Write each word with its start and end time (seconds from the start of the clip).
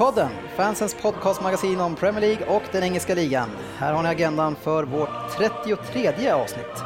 Här 0.00 0.30
fansens 0.56 0.94
podcastmagasin 0.94 1.80
om 1.80 1.96
Premier 1.96 2.20
League 2.20 2.46
och 2.46 2.62
den 2.72 2.82
engelska 2.82 3.14
ligan. 3.14 3.48
Här 3.78 3.92
har 3.92 4.02
ni 4.02 4.08
agendan 4.08 4.56
för 4.56 4.84
vårt 4.84 5.08
33 5.36 6.30
avsnitt. 6.30 6.84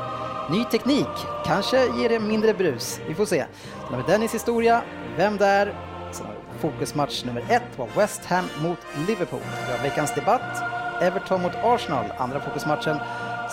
Ny 0.50 0.64
teknik, 0.64 1.06
kanske 1.44 1.86
ger 1.86 2.08
det 2.08 2.20
mindre 2.20 2.54
brus, 2.54 3.00
vi 3.08 3.14
får 3.14 3.26
se. 3.26 3.44
Sen 3.86 3.94
har 3.94 4.02
vi 4.02 4.12
Dennis 4.12 4.34
historia, 4.34 4.82
Vem 5.16 5.36
där? 5.36 5.74
Sen 6.12 6.26
har 6.26 6.34
vi 6.52 6.58
fokusmatch 6.58 7.24
nummer 7.24 7.44
ett 7.48 7.78
var 7.78 7.88
West 7.96 8.24
Ham 8.24 8.44
mot 8.62 8.78
Liverpool. 9.08 9.40
Vi 9.66 9.76
har 9.76 9.82
veckans 9.82 10.14
debatt, 10.14 10.62
Everton 11.02 11.42
mot 11.42 11.54
Arsenal, 11.62 12.04
andra 12.18 12.40
fokusmatchen. 12.40 12.96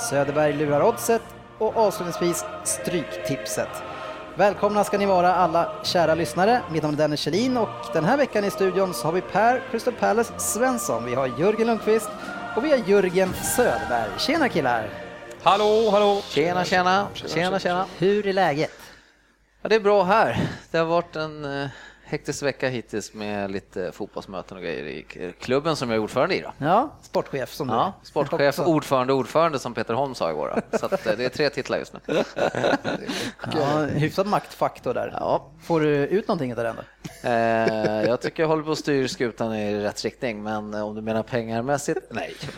Söderberg 0.09 0.53
lurar 0.53 0.83
oddset 0.83 1.23
och 1.57 1.77
avslutningsvis 1.77 2.45
Stryktipset. 2.63 3.90
Välkomna 4.35 4.83
ska 4.83 4.97
ni 4.97 5.05
vara 5.05 5.35
alla 5.35 5.71
kära 5.83 6.15
lyssnare. 6.15 6.61
Mitt 6.71 6.83
namn 6.83 6.93
är 6.93 6.97
Dennis 6.97 7.19
Kjellin 7.19 7.57
och 7.57 7.69
den 7.93 8.05
här 8.05 8.17
veckan 8.17 8.45
i 8.45 8.51
studion 8.51 8.93
så 8.93 9.07
har 9.07 9.11
vi 9.11 9.21
Per 9.21 9.61
Crystal 9.71 9.93
Palace 9.93 10.33
Svensson, 10.37 11.05
vi 11.05 11.15
har 11.15 11.39
Jörgen 11.39 11.67
Lundqvist 11.67 12.09
och 12.55 12.65
vi 12.65 12.71
har 12.71 12.77
Jörgen 12.77 13.33
Söderberg. 13.33 14.09
Tjena 14.17 14.49
killar! 14.49 14.89
Hallå, 15.43 15.89
hallå! 15.91 16.21
Tjena, 16.29 16.65
tjena, 16.65 17.07
tjena, 17.13 17.59
tjena. 17.59 17.85
Hur 17.97 18.27
är 18.27 18.33
läget? 18.33 18.71
Ja, 19.61 19.69
det 19.69 19.75
är 19.75 19.79
bra 19.79 20.03
här. 20.03 20.49
Det 20.71 20.77
har 20.77 20.85
varit 20.85 21.15
en 21.15 21.69
hektisk 22.11 22.43
vecka 22.43 22.69
hittills 22.69 23.13
med 23.13 23.51
lite 23.51 23.91
fotbollsmöten 23.91 24.57
och 24.57 24.63
grejer 24.63 24.83
i 24.85 25.33
klubben 25.39 25.75
som 25.75 25.89
jag 25.89 25.95
är 25.97 26.01
ordförde 26.03 26.35
i. 26.35 26.41
Då. 26.41 26.51
Ja, 26.57 26.89
sportchef 27.01 27.53
som 27.53 27.69
Ja, 27.69 27.93
du. 28.01 28.07
sportchef, 28.07 28.59
ordförande, 28.59 29.13
ordförande 29.13 29.59
som 29.59 29.73
Peter 29.73 29.93
Holm 29.93 30.15
sa 30.15 30.31
igår. 30.31 30.61
då. 30.71 30.77
Så 30.77 30.85
eh, 30.85 31.17
det 31.17 31.25
är 31.25 31.29
tre 31.29 31.49
titlar 31.49 31.77
just 31.77 31.93
nu. 31.93 31.99
Ja, 33.55 33.77
hyfsad 33.85 34.27
maktfaktor 34.27 34.93
där. 34.93 35.13
Ja. 35.19 35.51
Får 35.63 35.79
du 35.79 35.87
ut 35.89 36.27
någonting 36.27 36.51
av 36.57 36.63
den 36.63 36.75
då? 36.75 37.00
Eh, 37.23 38.03
jag 38.07 38.21
tycker 38.21 38.43
jag 38.43 38.47
håller 38.47 38.63
på 38.63 38.71
att 38.71 38.77
styra 38.77 39.07
skutan 39.07 39.55
i 39.55 39.79
rätt 39.79 40.03
riktning, 40.03 40.43
men 40.43 40.73
eh, 40.73 40.87
om 40.87 40.95
du 40.95 41.01
menar 41.01 41.23
pengarmässigt, 41.23 41.99
nej. 42.09 42.35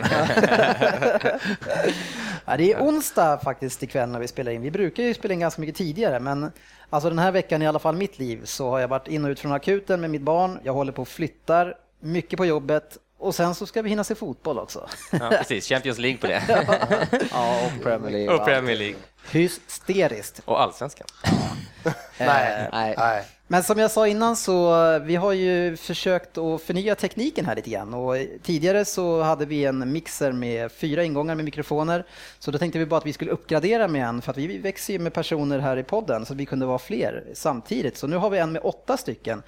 Ja, 2.46 2.56
det 2.56 2.72
är 2.72 2.80
onsdag 2.80 3.38
faktiskt 3.44 3.82
ikväll 3.82 4.08
när 4.08 4.18
vi 4.18 4.28
spelar 4.28 4.52
in. 4.52 4.62
Vi 4.62 4.70
brukar 4.70 5.02
ju 5.02 5.14
spela 5.14 5.34
in 5.34 5.40
ganska 5.40 5.60
mycket 5.60 5.76
tidigare, 5.76 6.20
men 6.20 6.52
alltså 6.90 7.08
den 7.08 7.18
här 7.18 7.32
veckan 7.32 7.62
i 7.62 7.66
alla 7.66 7.78
fall 7.78 7.96
mitt 7.96 8.18
liv 8.18 8.40
så 8.44 8.70
har 8.70 8.78
jag 8.78 8.88
varit 8.88 9.08
in 9.08 9.24
och 9.24 9.28
ut 9.28 9.40
från 9.40 9.52
akuten 9.52 10.00
med 10.00 10.10
mitt 10.10 10.22
barn. 10.22 10.58
Jag 10.62 10.72
håller 10.72 10.92
på 10.92 11.02
och 11.02 11.08
flyttar, 11.08 11.74
mycket 12.00 12.36
på 12.36 12.46
jobbet 12.46 12.98
och 13.18 13.34
sen 13.34 13.54
så 13.54 13.66
ska 13.66 13.82
vi 13.82 13.88
hinna 13.90 14.04
se 14.04 14.14
fotboll 14.14 14.58
också. 14.58 14.88
Ja, 15.10 15.18
precis, 15.18 15.68
Champions 15.68 15.98
League 15.98 16.18
på 16.18 16.26
det. 16.26 16.42
Ja, 17.30 17.66
och 17.66 17.82
Premier 17.82 18.10
League. 18.10 18.34
Och 18.34 18.44
Premier 18.44 18.76
League. 18.76 18.96
Hysteriskt. 19.30 20.40
Och 20.44 20.62
allsvenskan. 20.62 21.06
Nej. 22.18 22.68
Nej. 22.72 22.94
Nej. 22.98 23.24
Men 23.54 23.62
som 23.62 23.78
jag 23.78 23.90
sa 23.90 24.08
innan 24.08 24.36
så 24.36 24.84
eh, 24.84 25.02
vi 25.02 25.16
har 25.16 25.32
ju 25.32 25.76
försökt 25.76 26.38
att 26.38 26.62
förnya 26.62 26.94
tekniken 26.94 27.46
här 27.46 27.56
lite 27.56 27.70
grann 27.70 27.94
och 27.94 28.16
tidigare 28.42 28.84
så 28.84 29.22
hade 29.22 29.46
vi 29.46 29.64
en 29.64 29.92
mixer 29.92 30.32
med 30.32 30.72
fyra 30.72 31.04
ingångar 31.04 31.34
med 31.34 31.44
mikrofoner 31.44 32.06
så 32.38 32.50
då 32.50 32.58
tänkte 32.58 32.78
vi 32.78 32.86
bara 32.86 32.96
att 32.96 33.06
vi 33.06 33.12
skulle 33.12 33.30
uppgradera 33.30 33.88
med 33.88 34.06
en 34.08 34.22
för 34.22 34.30
att 34.30 34.36
vi 34.36 34.58
växer 34.58 34.92
ju 34.92 34.98
med 34.98 35.12
personer 35.12 35.58
här 35.58 35.76
i 35.76 35.82
podden 35.82 36.26
så 36.26 36.34
vi 36.34 36.46
kunde 36.46 36.66
vara 36.66 36.78
fler 36.78 37.24
samtidigt. 37.34 37.96
Så 37.96 38.06
nu 38.06 38.16
har 38.16 38.30
vi 38.30 38.38
en 38.38 38.52
med 38.52 38.62
åtta 38.64 38.96
stycken 38.96 39.42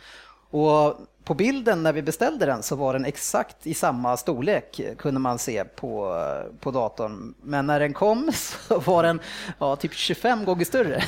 och 0.51 0.97
på 1.25 1.35
bilden 1.35 1.83
när 1.83 1.93
vi 1.93 2.03
beställde 2.03 2.47
den 2.47 2.63
så 2.63 2.77
var 2.77 2.93
den 2.93 3.05
exakt 3.05 3.67
i 3.67 3.75
samma 3.75 4.17
storlek 4.17 4.81
kunde 4.99 5.21
man 5.21 5.39
se 5.39 5.65
på, 5.65 6.15
eh, 6.15 6.59
på 6.61 6.71
datorn. 6.71 7.35
Men 7.43 7.67
när 7.67 7.81
den 7.81 7.93
kom 7.93 8.31
så 8.69 8.79
var 8.79 9.03
den 9.03 9.21
ja, 9.59 9.77
typ 9.77 9.95
25 9.95 10.45
gånger 10.45 10.65
större. 10.65 11.03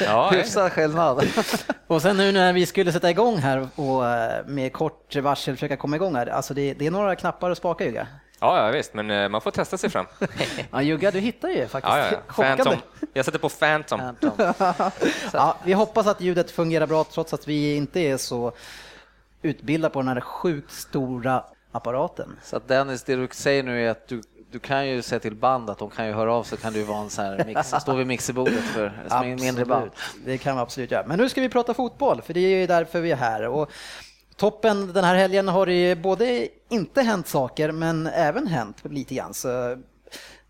Ja, 0.00 0.30
Hyfsad 0.30 0.72
skillnad. 0.72 1.26
Och 1.86 2.02
sen 2.02 2.16
nu 2.16 2.32
när 2.32 2.52
vi 2.52 2.66
skulle 2.66 2.92
sätta 2.92 3.10
igång 3.10 3.36
här 3.36 3.68
och 3.74 4.06
eh, 4.06 4.46
med 4.46 4.72
kort 4.72 5.16
varsel 5.16 5.54
försöka 5.54 5.76
komma 5.76 5.96
igång 5.96 6.14
här, 6.16 6.26
alltså 6.26 6.54
det, 6.54 6.74
det 6.74 6.86
är 6.86 6.90
några 6.90 7.16
knappar 7.16 7.50
att 7.50 7.58
spaka 7.58 7.84
Jugga. 7.84 8.06
ja, 8.40 8.66
ja 8.66 8.70
visst, 8.70 8.94
men 8.94 9.10
eh, 9.10 9.28
man 9.28 9.40
får 9.40 9.50
testa 9.50 9.78
sig 9.78 9.90
fram. 9.90 10.06
Ja 10.70 10.82
Jugga, 10.82 11.10
du 11.10 11.18
hittar 11.18 11.48
ju 11.48 11.66
faktiskt. 11.66 11.96
Ja, 11.96 12.06
ja. 12.10 12.32
Phantom. 12.42 12.74
Jag 13.12 13.24
sätter 13.24 13.38
på 13.38 13.48
Phantom. 13.48 14.16
Ja, 15.32 15.56
vi 15.64 15.72
hoppas 15.72 16.06
att 16.06 16.20
ljudet 16.20 16.50
fungerar 16.50 16.86
bra 16.86 17.04
trots 17.04 17.34
att 17.34 17.48
vi 17.48 17.76
inte 17.76 18.00
är 18.00 18.16
så 18.16 18.52
utbildade 19.42 19.92
på 19.92 20.00
den 20.00 20.08
här 20.08 20.20
sjukt 20.20 20.72
stora 20.72 21.44
apparaten. 21.72 22.36
Så 22.42 22.56
att 22.56 22.68
Dennis, 22.68 23.02
det 23.02 23.16
du 23.16 23.28
säger 23.32 23.62
nu 23.62 23.86
är 23.86 23.90
att 23.90 24.08
du, 24.08 24.22
du 24.54 24.60
kan 24.60 24.88
ju 24.88 25.02
säga 25.02 25.20
till 25.20 25.34
band 25.34 25.70
att 25.70 25.78
de 25.78 25.90
kan 25.90 26.06
ju 26.06 26.12
höra 26.12 26.34
av 26.34 26.44
sig, 26.44 26.58
kan 26.58 26.72
du 26.72 26.82
vara 26.82 26.98
en 26.98 27.10
sån 27.10 27.24
här 27.24 27.44
mix, 27.46 27.74
stå 27.80 27.94
vid 27.94 28.06
mixerbordet 28.06 28.64
för 28.64 28.92
en 29.10 29.40
mindre 29.40 29.64
band. 29.64 29.90
Absolut. 29.94 30.26
Det 30.26 30.38
kan 30.38 30.56
vi 30.56 30.62
absolut 30.62 30.90
göra. 30.90 31.06
Men 31.06 31.18
nu 31.18 31.28
ska 31.28 31.40
vi 31.40 31.48
prata 31.48 31.74
fotboll, 31.74 32.22
för 32.22 32.34
det 32.34 32.40
är 32.40 32.60
ju 32.60 32.66
därför 32.66 33.00
vi 33.00 33.10
är 33.10 33.16
här. 33.16 33.48
Och 33.48 33.70
toppen 34.36 34.92
den 34.92 35.04
här 35.04 35.14
helgen 35.14 35.48
har 35.48 35.66
det 35.66 35.74
ju 35.74 35.94
både 35.94 36.48
inte 36.68 37.02
hänt 37.02 37.28
saker, 37.28 37.72
men 37.72 38.06
även 38.06 38.46
hänt 38.46 38.82
lite 38.84 39.14
grann. 39.14 39.34
Så 39.34 39.78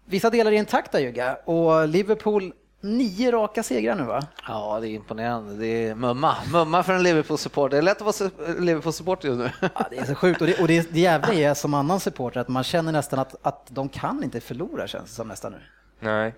vissa 0.04 0.30
delar 0.30 0.52
är 0.52 0.56
intakta 0.56 1.00
Jugga 1.00 1.34
och 1.34 1.88
Liverpool 1.88 2.52
nio 2.84 3.30
raka 3.32 3.62
segrar 3.62 3.94
nu 3.94 4.02
va? 4.02 4.22
Ja, 4.48 4.78
det 4.80 4.88
är 4.88 4.90
imponerande. 4.90 5.54
Det 5.56 5.66
är 5.88 5.94
mumma. 5.94 6.36
Mumma 6.52 6.82
för 6.82 6.92
en 6.92 7.02
Liverpool-support. 7.02 7.70
Det 7.70 7.78
är 7.78 7.82
lätt 7.82 7.96
att 7.96 8.02
vara 8.02 8.12
su- 8.30 8.60
Liverpool-supporter 8.60 9.28
just 9.28 9.38
nu. 9.38 9.68
Ja, 9.74 9.86
det 9.90 9.98
är 9.98 10.04
så 10.04 10.14
sjukt 10.14 10.40
och 10.40 10.46
det, 10.46 10.60
och 10.60 10.68
det, 10.68 10.92
det 10.92 11.00
jävla 11.00 11.34
är 11.34 11.54
som 11.54 11.74
annan 11.74 12.00
supporter 12.00 12.40
att 12.40 12.48
man 12.48 12.64
känner 12.64 12.92
nästan 12.92 13.18
att, 13.18 13.34
att 13.42 13.66
de 13.68 13.88
kan 13.88 14.24
inte 14.24 14.40
förlora 14.40 14.86
känns 14.86 15.04
det 15.10 15.14
som 15.16 15.28
nästan 15.28 15.52
nu. 15.52 15.58
Nej. 16.00 16.34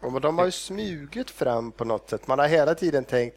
Och 0.00 0.12
men 0.12 0.22
de 0.22 0.38
har 0.38 0.44
ju 0.44 0.50
smugit 0.50 1.30
fram 1.30 1.72
på 1.72 1.84
något 1.84 2.10
sätt. 2.10 2.26
Man 2.26 2.38
har 2.38 2.46
hela 2.48 2.74
tiden 2.74 3.04
tänkt 3.04 3.36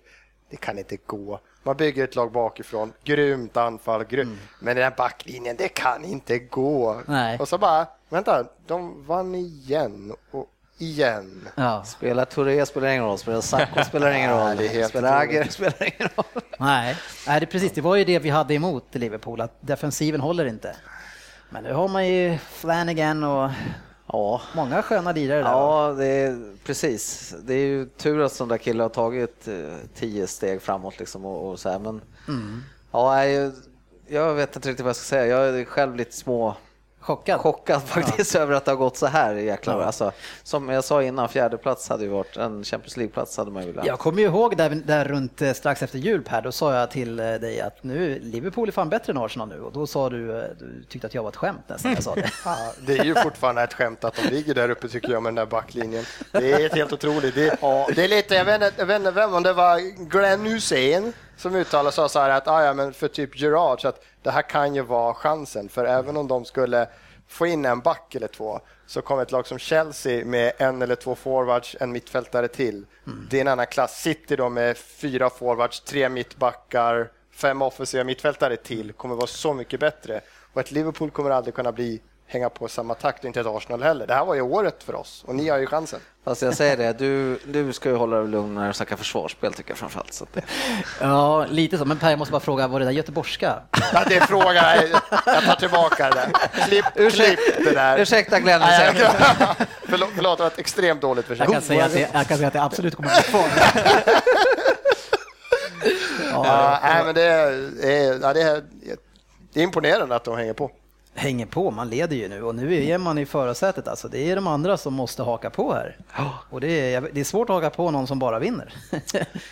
det 0.49 0.57
kan 0.57 0.77
inte 0.77 0.97
gå. 1.05 1.39
Man 1.63 1.77
bygger 1.77 2.03
ett 2.03 2.15
lag 2.15 2.31
bakifrån, 2.31 2.93
grymt 3.03 3.57
anfall, 3.57 4.03
grym. 4.03 4.37
men 4.59 4.75
den 4.75 4.83
här 4.83 4.93
backlinjen, 4.97 5.55
det 5.57 5.67
kan 5.67 6.05
inte 6.05 6.39
gå. 6.39 7.01
Nej. 7.07 7.39
Och 7.39 7.47
så 7.47 7.57
bara, 7.57 7.87
vänta, 8.09 8.45
de 8.67 9.05
vann 9.05 9.35
igen 9.35 10.13
och 10.31 10.49
igen. 10.77 11.47
Ja. 11.55 11.83
Spelar 11.83 12.25
Touré 12.25 12.65
spelar 12.65 12.87
ingen 12.87 13.03
roll, 13.03 13.17
spelar 13.17 13.41
Sacco 13.41 13.83
spelar 13.87 14.11
ingen 14.11 14.31
roll, 14.31 14.57
helt 14.57 14.89
spelar 14.89 15.21
Agger 15.21 15.43
spelar 15.49 15.83
ingen 15.83 16.09
roll. 16.15 16.43
Nej, 16.59 16.97
Nej 17.27 17.39
det, 17.39 17.45
precis, 17.45 17.71
det 17.71 17.81
var 17.81 17.95
ju 17.95 18.03
det 18.03 18.19
vi 18.19 18.29
hade 18.29 18.53
emot 18.53 18.85
Liverpool, 18.91 19.41
att 19.41 19.57
defensiven 19.61 20.21
håller 20.21 20.45
inte. 20.45 20.75
Men 21.49 21.63
nu 21.63 21.73
har 21.73 21.87
man 21.87 22.07
ju 22.07 22.37
Flanagan 22.37 23.23
och 23.23 23.49
Ja, 24.13 24.41
många 24.55 24.81
sköna 24.81 25.11
lirare 25.11 25.43
där. 25.43 25.49
ja 25.49 25.95
det 25.97 26.05
är, 26.05 26.55
precis. 26.63 27.33
Det 27.43 27.53
är 27.53 27.65
ju 27.65 27.85
tur 27.85 28.21
att 28.21 28.31
sådana 28.33 28.49
där 28.53 28.57
killar 28.57 28.85
har 28.85 28.89
tagit 28.89 29.47
eh, 29.47 29.75
tio 29.95 30.27
steg 30.27 30.61
framåt 30.61 30.99
liksom 30.99 31.25
och, 31.25 31.49
och 31.49 31.59
så 31.59 31.69
här, 31.69 31.79
men 31.79 32.01
ja, 32.91 33.25
jag, 33.25 33.51
jag 34.07 34.33
vet 34.33 34.55
inte 34.55 34.69
riktigt 34.69 34.83
vad 34.83 34.89
jag 34.89 34.95
ska 34.95 35.05
säga. 35.05 35.25
Jag 35.25 35.59
är 35.59 35.65
själv 35.65 35.95
lite 35.95 36.15
små 36.15 36.55
Chockad. 37.01 37.39
chockad 37.39 37.83
faktiskt 37.83 38.35
över 38.35 38.53
att 38.53 38.65
det 38.65 38.71
har 38.71 38.75
gått 38.75 38.97
så 38.97 39.07
här 39.07 39.35
jäklar. 39.35 39.81
Alltså, 39.81 40.11
som 40.43 40.69
jag 40.69 40.83
sa 40.83 41.03
innan, 41.03 41.29
fjärde 41.29 41.57
plats 41.57 41.89
hade 41.89 42.03
ju 42.03 42.09
varit 42.09 42.37
en 42.37 42.63
Champions 42.63 42.97
League-plats 42.97 43.37
hade 43.37 43.51
man 43.51 43.65
ju 43.65 43.71
velat. 43.71 43.85
Jag 43.87 43.99
kommer 43.99 44.19
ju 44.19 44.25
ihåg 44.25 44.57
där, 44.57 44.69
där 44.69 45.05
runt 45.05 45.41
eh, 45.41 45.53
strax 45.53 45.83
efter 45.83 45.99
jul 45.99 46.21
Per, 46.21 46.41
då 46.41 46.51
sa 46.51 46.75
jag 46.75 46.91
till 46.91 47.19
eh, 47.19 47.25
dig 47.25 47.61
att 47.61 47.83
nu, 47.83 48.19
Liverpool 48.19 48.67
är 48.67 48.71
fan 48.71 48.89
bättre 48.89 49.11
än 49.11 49.17
Arsenal 49.17 49.47
nu 49.47 49.61
och 49.61 49.71
då 49.71 49.87
sa 49.87 50.09
du, 50.09 50.39
eh, 50.39 50.45
du 50.59 50.83
tyckte 50.89 51.07
att 51.07 51.13
jag 51.13 51.23
var 51.23 51.29
ett 51.29 51.35
skämt 51.35 51.63
nästan 51.67 51.91
jag 51.91 52.03
sa 52.03 52.15
det. 52.15 52.31
Ja, 52.45 52.57
det 52.79 52.97
är 52.97 53.03
ju 53.03 53.15
fortfarande 53.15 53.61
ett 53.61 53.73
skämt 53.73 54.03
att 54.03 54.15
de 54.15 54.35
ligger 54.35 54.55
där 54.55 54.69
uppe 54.69 54.87
tycker 54.87 55.11
jag 55.11 55.23
med 55.23 55.27
den 55.27 55.35
där 55.35 55.45
backlinjen. 55.45 56.05
Det 56.31 56.51
är 56.51 56.75
helt 56.75 56.93
otroligt. 56.93 57.35
Det, 57.35 57.57
det 57.95 58.03
är 58.03 58.07
lite, 58.07 58.35
jag 58.35 58.45
vet, 58.45 58.73
jag 58.77 58.85
vet 58.85 58.99
inte 58.99 59.11
vem, 59.11 59.33
om 59.33 59.43
det 59.43 59.53
var 59.53 59.79
Glenn 60.09 60.45
Hussein 60.45 61.13
som 61.41 61.55
uttalade 61.55 61.91
sig 61.91 62.09
så 62.09 62.19
här 62.19 62.29
att 62.29 62.47
ah, 62.47 62.63
ja, 62.63 62.73
men 62.73 62.93
för 62.93 63.07
typ 63.07 63.39
Gerard 63.39 63.81
så 63.81 63.87
att 63.87 64.03
det 64.21 64.31
här 64.31 64.41
kan 64.41 64.75
ju 64.75 64.81
vara 64.81 65.13
chansen 65.13 65.69
för 65.69 65.85
även 65.85 66.17
om 66.17 66.27
de 66.27 66.45
skulle 66.45 66.87
få 67.27 67.47
in 67.47 67.65
en 67.65 67.79
back 67.79 68.15
eller 68.15 68.27
två 68.27 68.59
så 68.85 69.01
kommer 69.01 69.21
ett 69.21 69.31
lag 69.31 69.47
som 69.47 69.59
Chelsea 69.59 70.25
med 70.25 70.51
en 70.57 70.81
eller 70.81 70.95
två 70.95 71.15
forwards, 71.15 71.75
en 71.79 71.91
mittfältare 71.91 72.47
till. 72.47 72.85
Det 73.29 73.37
är 73.37 73.41
en 73.41 73.47
annan 73.47 73.67
klass. 73.67 74.01
City 74.01 74.35
då 74.35 74.49
med 74.49 74.77
fyra 74.77 75.29
forwards, 75.29 75.79
tre 75.79 76.09
mittbackar, 76.09 77.11
fem 77.31 77.61
offensiva 77.61 78.03
mittfältare 78.03 78.55
till 78.55 78.93
kommer 78.93 79.15
vara 79.15 79.27
så 79.27 79.53
mycket 79.53 79.79
bättre. 79.79 80.21
Och 80.53 80.61
ett 80.61 80.71
Liverpool 80.71 81.11
kommer 81.11 81.29
aldrig 81.29 81.55
kunna 81.55 81.71
bli 81.71 82.01
hänga 82.31 82.49
på 82.49 82.67
samma 82.67 82.93
takt 82.93 83.19
och 83.19 83.25
inte 83.25 83.39
ett 83.39 83.47
Arsenal 83.47 83.83
heller. 83.83 84.07
Det 84.07 84.13
här 84.13 84.25
var 84.25 84.35
ju 84.35 84.41
året 84.41 84.83
för 84.83 84.95
oss 84.95 85.23
och 85.27 85.35
ni 85.35 85.49
har 85.49 85.57
ju 85.57 85.65
chansen. 85.65 85.99
Fast 86.23 86.41
jag 86.41 86.55
säger 86.55 86.77
det, 86.77 86.93
du, 86.93 87.39
du 87.45 87.73
ska 87.73 87.89
ju 87.89 87.95
hålla 87.95 88.17
dig 88.17 88.27
lugn 88.27 88.55
när 88.55 88.67
du 88.67 88.73
snackar 88.73 88.95
försvarsspel 88.95 89.53
tycker 89.53 89.71
jag 89.71 89.77
framförallt. 89.77 90.13
Så 90.13 90.23
att 90.23 90.33
det... 90.33 90.41
Ja, 91.01 91.45
lite 91.45 91.77
så. 91.77 91.85
Men 91.85 91.97
Per, 91.97 92.09
jag 92.09 92.19
måste 92.19 92.31
bara 92.31 92.39
fråga, 92.39 92.67
var 92.67 92.79
det 92.79 92.85
där 92.85 92.91
göteborgska? 92.91 93.61
Ja, 93.93 94.03
det 94.07 94.15
är 94.15 94.21
frågan. 94.21 94.65
Jag 95.25 95.43
tar 95.43 95.55
tillbaka 95.55 96.09
det 96.09 96.15
där. 96.15 96.31
Klipp, 96.67 97.13
klipp 97.13 97.39
det 97.65 97.71
där. 97.71 97.99
Ursäkta 97.99 98.39
Glenn, 98.39 98.61
Nej, 98.61 98.93
jag, 98.99 99.11
förlåt, 99.83 100.09
förlåt, 100.15 100.37
det 100.37 100.43
var 100.43 100.51
ett 100.51 100.59
extremt 100.59 101.01
dåligt 101.01 101.25
försök. 101.25 101.47
Jag 101.47 101.53
kan 101.53 101.61
säga 101.61 101.85
att 101.85 101.93
det, 101.93 102.09
jag 102.13 102.27
kan 102.27 102.37
säga 102.37 102.47
att 102.47 102.53
det 102.53 102.61
absolut 102.63 102.95
kommer 102.95 103.09
att 103.09 103.23
bli 103.23 103.31
kvar. 103.31 103.49
Ja, 106.31 106.79
nej, 106.83 107.03
men 107.05 107.15
det 107.15 107.23
är, 107.23 108.19
ja, 108.21 108.33
det, 108.33 108.41
är, 108.41 108.63
det 109.53 109.59
är 109.59 109.63
imponerande 109.63 110.15
att 110.15 110.23
de 110.23 110.37
hänger 110.37 110.53
på. 110.53 110.71
Hänger 111.13 111.45
på, 111.45 111.71
man 111.71 111.89
leder 111.89 112.15
ju 112.15 112.27
nu 112.27 112.43
och 112.43 112.55
nu 112.55 112.85
är 112.85 112.97
man 112.97 113.17
i 113.17 113.25
förarsätet 113.25 113.87
alltså. 113.87 114.07
Det 114.07 114.31
är 114.31 114.35
de 114.35 114.47
andra 114.47 114.77
som 114.77 114.93
måste 114.93 115.23
haka 115.23 115.49
på 115.49 115.73
här. 115.73 115.97
Och 116.49 116.61
det 116.61 116.93
är, 116.93 117.09
det 117.13 117.19
är 117.19 117.23
svårt 117.23 117.49
att 117.49 117.53
haka 117.53 117.69
på 117.69 117.91
någon 117.91 118.07
som 118.07 118.19
bara 118.19 118.39
vinner. 118.39 118.73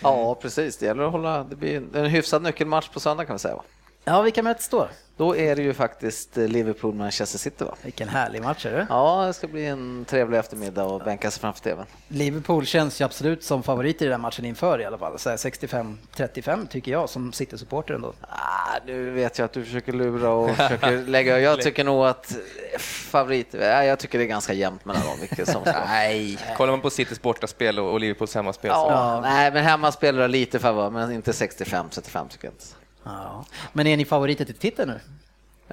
Ja, 0.02 0.34
precis. 0.34 0.76
Det 0.76 0.86
gäller 0.86 1.02
att 1.02 1.12
hålla... 1.12 1.44
Det 1.44 1.56
blir 1.56 1.96
en 1.96 2.06
hyfsad 2.06 2.42
nyckelmatch 2.42 2.88
på 2.88 3.00
söndag 3.00 3.24
kan 3.24 3.34
vi 3.34 3.38
säga. 3.38 3.62
Ja, 4.04 4.22
vilka 4.22 4.42
möts 4.42 4.68
då? 4.68 4.88
Då 5.20 5.36
är 5.36 5.56
det 5.56 5.62
ju 5.62 5.74
faktiskt 5.74 6.38
eh, 6.38 6.44
Liverpool-Manchester 6.44 7.38
City. 7.38 7.64
Va? 7.64 7.74
Vilken 7.82 8.08
härlig 8.08 8.42
match 8.42 8.66
är 8.66 8.72
det? 8.72 8.86
Ja, 8.88 9.26
det 9.26 9.32
ska 9.32 9.48
bli 9.48 9.66
en 9.66 10.04
trevlig 10.04 10.38
eftermiddag 10.38 10.84
och 10.84 11.00
bänka 11.00 11.30
sig 11.30 11.40
framför 11.40 11.60
TVn. 11.60 11.86
Liverpool 12.08 12.66
känns 12.66 13.00
ju 13.00 13.04
absolut 13.04 13.44
som 13.44 13.62
favorit 13.62 14.02
i 14.02 14.06
den 14.06 14.20
matchen 14.20 14.44
inför 14.44 14.80
i 14.80 14.84
alla 14.84 14.98
fall. 14.98 15.18
Så 15.18 15.30
här 15.30 15.36
65-35 15.36 16.68
tycker 16.68 16.92
jag 16.92 17.08
som 17.08 17.32
City-supporter 17.32 17.94
ändå. 17.94 18.12
Ah, 18.20 18.78
nu 18.86 19.10
vet 19.10 19.38
jag 19.38 19.44
att 19.44 19.52
du 19.52 19.64
försöker 19.64 19.92
lura 19.92 20.30
och 20.30 20.50
försöker 20.56 21.06
lägga... 21.06 21.40
Jag 21.40 21.60
tycker 21.60 21.84
nog 21.84 22.06
att 22.06 22.30
eh, 22.30 22.78
favorit... 22.78 23.54
Ja, 23.60 23.84
jag 23.84 23.98
tycker 23.98 24.18
det 24.18 24.24
är 24.24 24.28
ganska 24.28 24.52
jämnt 24.52 24.84
mellan 24.84 25.02
dem. 25.02 25.16
Vilket 25.20 25.48
som. 25.48 25.62
Nej. 25.86 26.38
Kollar 26.56 26.72
man 26.72 26.80
på 26.80 26.90
Citys 26.90 27.22
bortaspel 27.22 27.78
och 27.78 27.92
och 27.92 28.00
Liverpools 28.00 28.34
hemmaspel 28.34 28.70
så... 28.70 28.76
Ja, 28.76 29.20
nej, 29.20 29.52
men 29.52 29.64
hemma 29.64 29.92
spelar 29.92 30.22
det 30.22 30.28
lite 30.28 30.58
favör, 30.58 30.90
men 30.90 31.12
inte 31.12 31.32
65-35 31.32 32.28
tycker 32.28 32.46
jag 32.46 32.54
inte. 32.54 32.79
Ja. 33.04 33.44
Men 33.72 33.86
är 33.86 33.96
ni 33.96 34.04
favoriter 34.04 34.44
till 34.44 34.54
titeln 34.54 34.90
nu? 34.90 35.00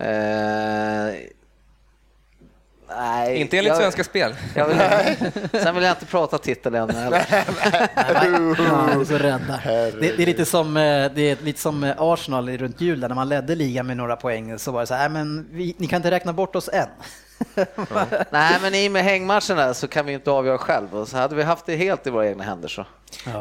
Eh, 0.06 1.14
nej, 2.90 3.38
Inte 3.38 3.58
enligt 3.58 3.68
jag- 3.70 3.78
Svenska 3.78 4.04
Spel. 4.04 4.36
Jag 4.56 4.68
vill, 4.68 4.78
sen 5.62 5.76
vill 5.76 5.84
jag 5.84 5.92
inte 5.92 6.06
prata 6.06 6.38
titel 6.38 6.76
än 6.76 6.90
heller. 6.90 7.26
Ja, 8.58 9.06
så 9.06 9.18
rädd. 9.18 9.60
Det, 9.64 9.92
det, 10.18 10.22
är 10.24 10.26
lite 10.26 10.46
som, 10.46 10.78
eh, 10.78 11.12
det 11.16 11.22
är 11.22 11.44
lite 11.44 11.60
som 11.62 11.84
eh, 11.84 11.96
Arsenal 11.98 12.50
runt 12.58 12.82
jul 12.82 13.00
när 13.00 13.10
man 13.10 13.30
ledde 13.30 13.56
ligan 13.56 13.88
med 13.88 13.98
några 13.98 14.16
poäng 14.16 14.60
så 14.60 14.72
var 14.72 14.80
det 14.82 14.88
så 14.88 14.94
här, 14.94 15.10
"Nej, 15.10 15.24
men 15.24 15.48
vi, 15.52 15.76
ni 15.78 15.88
kan 15.88 15.98
inte 15.98 16.12
räkna 16.12 16.34
bort 16.34 16.56
oss 16.56 16.70
än. 16.74 16.88
Nej, 18.30 18.58
men 18.62 18.76
i 18.76 18.88
och 18.88 18.92
med 18.92 19.04
hängmatcherna 19.04 19.74
så 19.74 19.88
kan 19.88 20.06
vi 20.06 20.14
inte 20.14 20.32
avgöra 20.32 20.58
själv. 20.58 20.96
Och 20.96 21.08
så 21.08 21.18
hade 21.18 21.36
vi 21.36 21.44
haft 21.44 21.66
det 21.66 21.76
helt 21.76 22.08
i 22.08 22.10
våra 22.10 22.28
egna 22.30 22.44
händer 22.44 22.68
så. 22.70 22.86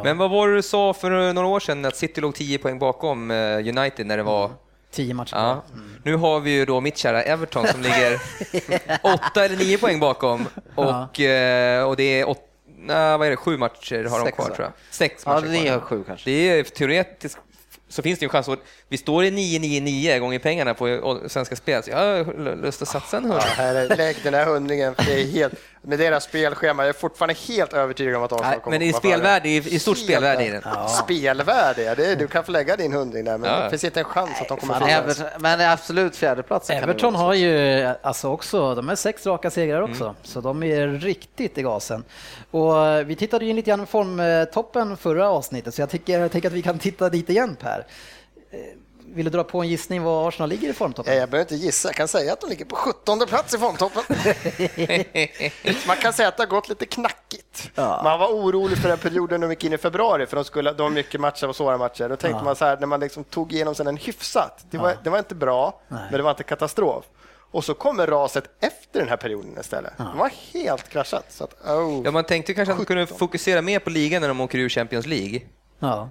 Men 0.05 0.19
vad 0.19 0.31
var 0.31 0.49
det 0.49 0.55
du 0.55 0.63
sa 0.63 0.93
för 0.95 1.33
några 1.33 1.47
år 1.49 1.61
sedan 1.61 1.85
att 1.85 1.97
City 1.97 2.21
låg 2.21 2.35
10 2.35 2.59
poäng 2.59 2.79
bakom 2.79 3.31
eh, 3.31 3.57
United 3.59 4.07
när 4.07 4.17
det 4.17 4.23
var... 4.23 4.51
Tio 4.91 5.15
matcher 5.15 5.37
Ja. 5.37 5.63
Nu 6.05 6.17
har 6.17 6.41
vi 6.41 6.51
ju 6.51 6.65
då 6.65 6.81
mitt 6.81 6.97
kära 6.97 7.23
Everton 7.23 7.67
som 7.67 7.83
ligger 7.83 8.21
8 9.33 9.45
eller 9.45 9.57
9 9.57 9.79
poäng 9.79 10.01
bakom 10.01 10.47
och, 10.75 11.21
eh, 11.21 11.85
och 11.89 11.97
det 11.97 12.21
är 12.21 12.29
åt, 12.29 12.39
nej, 12.79 13.19
vad 13.19 13.27
är 13.27 13.31
det, 13.31 13.37
sju 13.37 13.57
matcher 13.57 14.05
har 14.05 14.19
de 14.19 14.25
Sex, 14.25 14.37
kvar 14.37 14.49
va? 14.49 14.55
tror 14.55 14.65
jag. 14.67 14.73
Sex 14.91 15.23
Ja, 15.27 15.33
matcher 15.35 15.47
ni 15.47 15.61
kvar. 15.65 15.73
har 15.73 15.81
sju 15.81 16.05
kanske. 16.07 16.31
Det 16.31 16.51
är 16.51 16.65
teoretiskt 16.65 17.39
så 17.89 18.03
finns 18.03 18.19
det 18.19 18.23
ju 18.23 18.27
en 18.27 18.31
chans 18.31 18.49
att 18.49 18.59
vi 18.89 18.97
står 18.99 19.25
i 19.25 19.31
999 19.31 20.19
gånger 20.19 20.39
pengarna 20.39 20.75
på 20.75 21.21
Svenska 21.29 21.57
Spel, 21.57 21.83
så 21.83 21.91
jag 21.91 21.97
har 22.25 22.57
lust 22.57 22.83
att 22.83 22.89
satsa 22.89 23.17
en 23.17 23.23
Ja, 23.25 23.31
hundring. 23.31 23.51
här 23.57 23.75
är, 23.75 23.97
lägg 23.97 24.17
den 24.23 24.35
här 24.35 24.47
hundringen, 24.47 24.95
för 24.95 25.05
det 25.05 25.21
är 25.21 25.25
helt, 25.27 25.55
med 25.83 25.99
deras 25.99 26.25
spelschema, 26.25 26.83
jag 26.83 26.89
är 26.89 26.93
fortfarande 26.93 27.35
helt 27.49 27.73
övertygad 27.73 28.15
om 28.17 28.23
att 28.23 28.33
Arsenal 28.33 28.61
kommer 28.61 28.79
men 28.79 28.87
det 28.87 28.93
före. 28.93 29.01
spelvärde, 29.01 29.49
det 29.49 29.57
är 29.57 29.69
i 29.75 29.79
stort 29.79 29.99
spelvärde 29.99 30.45
i 30.45 30.51
den. 30.51 30.63
Spelvärde, 31.05 31.83
ja, 31.83 31.95
det 31.95 32.07
är, 32.07 32.17
du 32.17 32.27
kan 32.29 32.45
få 32.45 32.53
lägga 32.53 32.77
din 32.77 32.93
hundring 32.93 33.25
där, 33.25 33.39
men 33.39 33.51
Ja. 33.51 33.61
det 33.65 33.71
finns 33.71 33.85
inte 33.85 34.01
en 34.01 34.05
chans 34.05 34.31
att 34.41 34.49
de 34.49 34.57
kommer 34.59 34.75
Men, 34.75 34.83
före. 34.89 34.93
Everton, 34.99 35.27
men 35.39 35.61
absolut 35.61 36.17
fjärdeplats. 36.17 36.69
kan 36.69 36.77
det 36.77 36.83
Everton 36.83 37.15
har 37.15 37.35
ju 37.35 37.85
alltså 38.03 38.29
också, 38.29 38.75
de 38.75 38.89
är 38.89 38.95
sex 38.95 39.27
raka 39.27 39.51
segrar 39.51 39.81
också, 39.83 40.15
så 40.23 40.41
de 40.41 40.63
är 40.63 40.89
riktigt 40.89 41.59
i 41.59 41.63
gasen. 41.63 42.05
Och 42.51 42.87
eh, 42.87 43.05
vi 43.05 43.17
tittade 43.17 43.45
ju 43.45 43.51
in 43.51 43.57
lite 43.57 43.71
grann 43.71 43.81
på 43.81 43.87
formtoppen 43.87 44.97
förra 44.97 45.29
avsnittet, 45.31 45.75
så 45.75 45.83
jag 45.83 45.91
tycker, 45.91 46.21
jag 46.21 46.33
tänker 46.33 46.49
att 46.49 46.55
vi 46.55 46.63
kan 46.63 46.79
titta 46.79 47.09
dit 47.09 47.31
igen 47.31 47.57
Per. 47.63 47.87
Eh, 48.57 48.77
Vill 49.09 49.25
du 49.25 49.31
dra 49.31 49.45
på 49.45 49.61
en 49.61 49.69
gissning 49.69 50.03
var 50.03 50.29
Arsenal 50.29 50.49
ligger 50.49 50.69
i 50.69 50.73
formtoppen? 50.73 51.13
Ja, 51.15 51.21
jag 51.21 51.29
behöver 51.31 51.53
inte 51.55 51.65
gissa, 51.67 51.89
jag 51.89 51.95
kan 51.97 52.09
säga 52.09 52.33
att 52.33 52.41
de 52.41 52.51
ligger 52.51 52.65
på 52.65 52.77
17 52.77 53.19
plats 53.27 53.55
i 53.55 53.59
formtoppen. 53.59 54.03
Man 55.87 55.97
kan 55.97 56.13
säga 56.13 56.29
att 56.29 56.37
det 56.37 56.43
har 56.43 56.49
gått 56.49 56.69
lite 56.69 56.87
knackigt. 56.87 57.71
Man 57.77 58.19
var 58.19 58.29
orolig 58.29 58.79
för 58.79 58.89
den 58.89 58.99
perioden 58.99 59.41
de 59.41 59.51
gick 59.51 59.65
in 59.65 59.73
i 59.73 59.79
februari, 59.79 60.27
för 60.27 60.37
de, 60.37 60.45
skulle, 60.45 60.73
de 60.73 60.83
har 60.83 60.91
mycket 60.91 61.21
matcher 61.21 61.49
och 61.49 61.57
svåra 61.57 61.79
matcher. 61.79 62.09
Då 62.09 62.17
tänkte 62.17 62.45
man 62.45 62.57
så 62.57 62.65
här, 62.65 62.77
när 62.77 62.87
man 62.87 63.01
liksom 63.01 63.25
tog 63.25 63.53
igenom 63.53 63.75
sen 63.75 63.87
en 63.87 63.97
hyfsat, 63.97 64.67
det 64.71 64.79
var, 64.79 64.97
det 65.05 65.11
var 65.11 65.19
inte 65.19 65.35
bra, 65.35 65.81
men 65.89 66.13
det 66.13 66.23
var 66.23 66.31
inte 66.31 66.43
katastrof. 66.43 67.05
Och 67.51 67.65
så 67.65 67.75
kommer 67.75 68.07
raset 68.07 68.45
efter 68.61 69.01
den 69.01 69.09
här 69.09 69.17
perioden 69.17 69.59
istället. 69.61 69.93
De 69.99 70.19
var 70.19 70.31
helt 70.55 70.89
kraschat. 70.89 71.25
Så 71.29 71.45
att, 71.45 71.55
oh. 71.67 72.03
Ja, 72.05 72.11
man 72.11 72.25
tänkte 72.25 72.55
kanske 72.55 72.73
att 72.73 72.79
de 72.79 72.85
kunde 72.85 73.07
fokusera 73.07 73.63
mer 73.63 73.79
på 73.79 73.91
ligan 73.91 74.21
när 74.21 74.29
de 74.29 74.41
åker 74.41 74.59
ur 74.59 74.69
Champions 74.69 75.07
League. 75.07 75.41
Ja. 75.79 76.11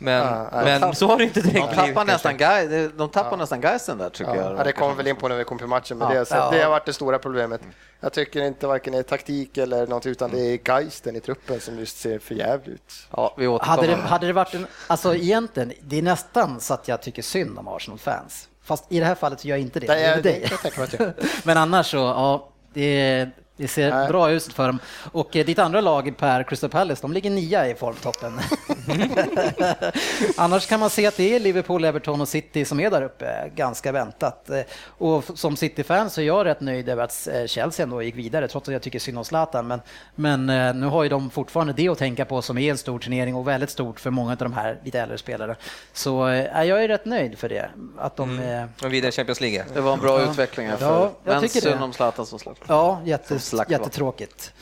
Men, 0.00 0.14
Ja, 0.26 0.48
ja. 0.52 0.64
men 0.64 0.94
så 0.94 1.06
har 1.06 1.18
det 1.18 1.24
inte 1.24 1.40
De 1.40 1.48
direkt 1.48 1.68
blivit. 1.68 1.86
tappar 1.94 2.04
nästan. 2.04 2.36
Gais- 2.38 2.92
de 2.96 3.08
tappar 3.08 3.36
nästan 3.36 3.60
Gaisen 3.60 3.98
där 3.98 4.10
tycker 4.10 4.34
jag. 4.34 4.58
Ja, 4.58 4.64
det 4.64 4.72
kommer 4.72 4.94
väl 4.94 5.06
in 5.06 5.16
på 5.16 5.28
när 5.28 5.36
vi 5.36 5.44
kommer 5.44 5.58
till 5.58 5.68
matchen, 5.68 5.98
men 5.98 6.12
Ja. 6.12 6.18
det, 6.18 6.26
så 6.26 6.34
Ja. 6.34 6.50
det 6.50 6.62
har 6.62 6.70
varit 6.70 6.86
det 6.86 6.92
stora 6.92 7.18
problemet. 7.18 7.60
Jag 8.00 8.12
tycker 8.12 8.40
inte 8.42 8.66
varken 8.66 8.94
är 8.94 9.02
taktik 9.02 9.58
eller 9.58 9.86
något, 9.86 10.06
utan 10.06 10.30
det 10.30 10.40
är 10.40 10.58
geisten 10.68 11.16
i 11.16 11.20
truppen 11.20 11.60
som 11.60 11.78
just 11.78 11.98
ser 11.98 12.18
för 12.18 12.34
jävligt 12.34 12.68
ut. 12.74 12.94
Ja, 13.10 13.34
vi 13.38 13.46
återkommer. 13.46 13.76
Hade 13.76 13.86
det, 13.86 13.96
hade 14.08 14.26
det 14.26 14.32
varit 14.32 14.54
en, 14.54 14.66
alltså 14.86 15.14
egentligen, 15.14 15.72
det 15.80 15.98
är 15.98 16.02
nästan 16.02 16.60
så 16.60 16.74
att 16.74 16.88
jag 16.88 17.02
tycker 17.02 17.22
synd 17.22 17.58
om 17.58 17.68
Arsenal-fans. 17.68 18.48
Fast 18.62 18.84
i 18.88 19.00
det 19.00 19.06
här 19.06 19.14
fallet 19.14 19.40
så 19.40 19.48
gör 19.48 19.56
jag 19.56 19.60
inte 19.62 19.80
det. 19.80 19.86
Det 19.86 19.94
är- 20.04 20.14
med 20.14 20.24
det 20.24 20.30
dig. 20.30 20.50
jag 20.76 20.84
att 20.84 20.92
jag- 20.98 21.12
Men 21.44 21.56
annars 21.56 21.90
så, 21.90 21.96
ja, 21.96 22.48
det, 22.74 23.28
det 23.58 23.68
ser 23.68 23.90
Nej. 23.90 24.08
bra 24.08 24.30
ut 24.30 24.52
för 24.52 24.66
dem. 24.66 24.78
Och 25.12 25.36
eh, 25.36 25.46
ditt 25.46 25.58
andra 25.58 25.80
lag, 25.80 26.14
Per, 26.18 26.42
Crystal 26.42 26.70
Palace, 26.70 27.02
de 27.02 27.12
ligger 27.12 27.30
nia 27.30 27.68
i 27.68 27.74
formtoppen. 27.74 28.40
annars 30.36 30.66
kan 30.66 30.80
man 30.80 30.90
se 30.90 31.06
att 31.06 31.16
det 31.16 31.34
är 31.36 31.40
Liverpool, 31.40 31.84
Everton 31.84 32.20
och 32.20 32.28
City 32.28 32.64
som 32.64 32.80
är 32.80 32.90
där 32.90 33.02
uppe, 33.02 33.50
ganska 33.54 33.92
väntat. 33.92 34.50
Eh, 34.50 34.60
Och 34.98 35.24
som 35.34 35.56
City-fan 35.56 36.10
så 36.10 36.20
är 36.20 36.24
jag 36.24 36.46
rätt 36.46 36.60
nöjd 36.60 36.88
över 36.88 37.04
att 37.04 37.28
eh, 37.32 37.46
Chelsea 37.46 37.84
ändå 37.84 38.02
gick 38.02 38.16
vidare, 38.16 38.48
trots 38.48 38.68
att 38.68 38.72
jag 38.72 38.82
tycker 38.82 38.98
synd 38.98 39.18
om 39.18 39.24
Zlatan. 39.24 39.66
Men, 39.66 39.80
men 40.14 40.50
eh, 40.50 40.74
nu 40.74 40.86
har 40.86 41.02
ju 41.02 41.08
de 41.08 41.30
fortfarande 41.30 41.72
det 41.72 41.88
att 41.88 41.98
tänka 41.98 42.24
på 42.24 42.42
som 42.42 42.58
är 42.58 42.70
en 42.70 42.78
stor 42.78 42.98
turnering 42.98 43.34
och 43.34 43.48
väldigt 43.48 43.70
stort 43.70 44.00
för 44.00 44.10
många 44.10 44.30
av 44.32 44.36
de 44.38 44.52
här 44.52 44.78
lite 44.84 45.00
äldre 45.00 45.18
spelare. 45.18 45.56
Så 45.92 46.28
eh, 46.28 46.64
jag 46.64 46.84
är 46.84 46.88
rätt 46.88 47.04
nöjd 47.04 47.38
för 47.38 47.48
det. 47.48 47.70
Att 47.98 48.16
de, 48.16 48.38
eh, 48.38 48.64
Och 48.86 48.92
vidare 48.92 49.08
i 49.08 49.12
Champions 49.12 49.40
League. 49.40 49.64
Det 49.74 49.80
var 49.80 49.92
en 49.92 50.00
bra 50.00 50.22
utveckling 50.22 50.66
här 50.68 50.76
Ja, 50.80 51.10
för 51.24 51.32
jag 51.32 51.42
tycker 51.42 51.60
det. 51.60 51.70
synd 51.70 51.82
om 51.82 51.92
Zlatan 51.92 52.26
som 52.26 52.38
slapp. 52.38 52.58
Ja, 52.68 53.00
jätte, 53.04 53.38
Som 53.38 53.38
slakt 53.48 53.70
jättetråkigt. 53.70 54.52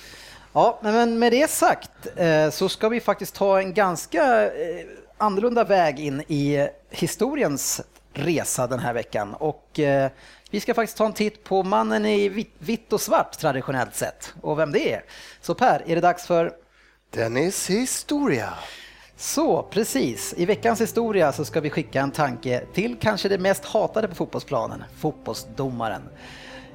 Ja, 0.53 0.79
men- 0.83 1.19
med 1.19 1.33
det 1.33 1.51
sagt 1.51 1.91
eh, 2.17 2.51
så 2.51 2.69
ska 2.69 2.89
vi 2.89 3.01
faktiskt 3.01 3.35
ta 3.35 3.59
en 3.61 3.75
ganska 3.75 4.45
eh, 4.45 4.87
annorlunda 5.19 5.65
väg 5.65 6.01
in 6.01 6.21
i 6.29 6.69
historiens 6.91 7.81
resa 8.13 8.67
den 8.67 8.79
här 8.79 8.93
veckan. 8.93 9.35
Och 9.35 9.79
eh, 9.81 10.11
vi 10.51 10.61
ska 10.61 10.75
faktiskt 10.75 10.97
ta 10.99 11.07
en 11.07 11.13
titt 11.13 11.45
på 11.45 11.63
mannen 11.63 12.07
i 12.07 12.29
vitt, 12.29 12.55
vitt 12.59 12.93
och 12.93 13.01
svart 13.01 13.39
traditionellt 13.39 13.95
sett 13.95 14.35
och 14.41 14.59
vem 14.59 14.73
det 14.73 14.93
är. 14.93 15.05
Så 15.41 15.55
Per, 15.55 15.83
är 15.87 15.95
det 15.95 16.01
dags 16.01 16.27
för 16.27 16.53
Dennis 17.11 17.71
historia. 17.71 18.55
så, 19.17 19.63
precis. 19.63 20.35
I 20.37 20.47
veckans 20.47 20.81
historia 20.81 21.33
så 21.33 21.45
ska 21.45 21.61
vi 21.61 21.71
skicka 21.71 22.01
en 22.01 22.11
tanke 22.11 22.63
till 22.75 22.97
kanske 23.01 23.29
det 23.29 23.39
mest 23.39 23.65
hatade 23.65 24.09
på 24.09 24.15
fotbollsplanen, 24.15 24.85
fotbollsdomaren. 25.01 26.03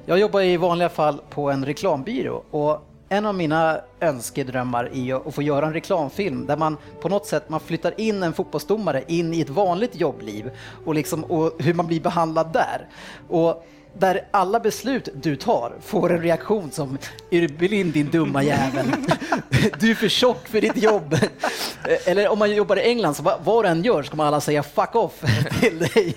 Jag 0.06 0.18
jobbar 0.18 0.40
i 0.40 0.56
vanliga 0.56 0.88
fall 0.88 1.20
på 1.30 1.50
en 1.50 1.64
reklambyrå 1.64 2.42
och 2.50 2.88
en 3.08 3.26
av 3.26 3.34
mina 3.34 3.80
önskedrömmar 4.00 4.90
är 4.94 5.28
att 5.28 5.34
få 5.34 5.42
göra 5.42 5.66
en 5.66 5.72
reklamfilm 5.72 6.46
där 6.46 6.56
man 6.56 6.76
på 7.00 7.08
något 7.08 7.26
sätt 7.26 7.48
man 7.48 7.60
flyttar 7.60 8.00
in 8.00 8.22
en 8.22 8.32
fotbollsdomare 8.32 9.04
in 9.08 9.34
i 9.34 9.40
ett 9.40 9.50
vanligt 9.50 10.00
jobbliv 10.00 10.50
och, 10.84 10.94
liksom, 10.94 11.24
och 11.24 11.52
hur 11.58 11.74
man 11.74 11.86
blir 11.86 12.00
behandlad 12.00 12.52
där. 12.52 12.88
Och 13.28 13.66
där 13.98 14.28
alla 14.30 14.60
beslut 14.60 15.08
du 15.14 15.36
tar 15.36 15.72
får 15.80 16.12
en 16.12 16.22
reaktion 16.22 16.70
som 16.70 16.98
Är 17.30 17.40
du 17.40 17.48
blind 17.48 17.92
din 17.92 18.10
dumma 18.10 18.42
jävel? 18.42 18.86
Du 19.80 19.90
är 19.90 19.94
för 19.94 20.08
tjock 20.08 20.48
för 20.48 20.60
ditt 20.60 20.76
jobb. 20.76 21.16
Eller 22.06 22.28
om 22.28 22.38
man 22.38 22.54
jobbar 22.54 22.76
i 22.76 22.82
England 22.82 23.14
så 23.14 23.22
vad 23.22 23.40
vad 23.44 23.64
du 23.64 23.68
än 23.68 23.82
gör 23.82 24.02
så 24.02 24.10
kommer 24.10 24.24
alla 24.24 24.40
säga 24.40 24.62
fuck 24.62 24.94
off 24.94 25.24
till 25.60 25.78
dig. 25.78 26.14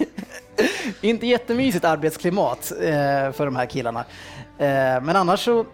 Inte 1.01 1.27
jättemysigt 1.27 1.85
arbetsklimat 1.85 2.71
eh, 2.81 3.31
för 3.31 3.45
de 3.45 3.55
här 3.55 3.65
killarna. 3.65 3.99
Eh, 4.57 5.01
Men 5.01 5.09
annars 5.15 5.45
så 5.45 5.65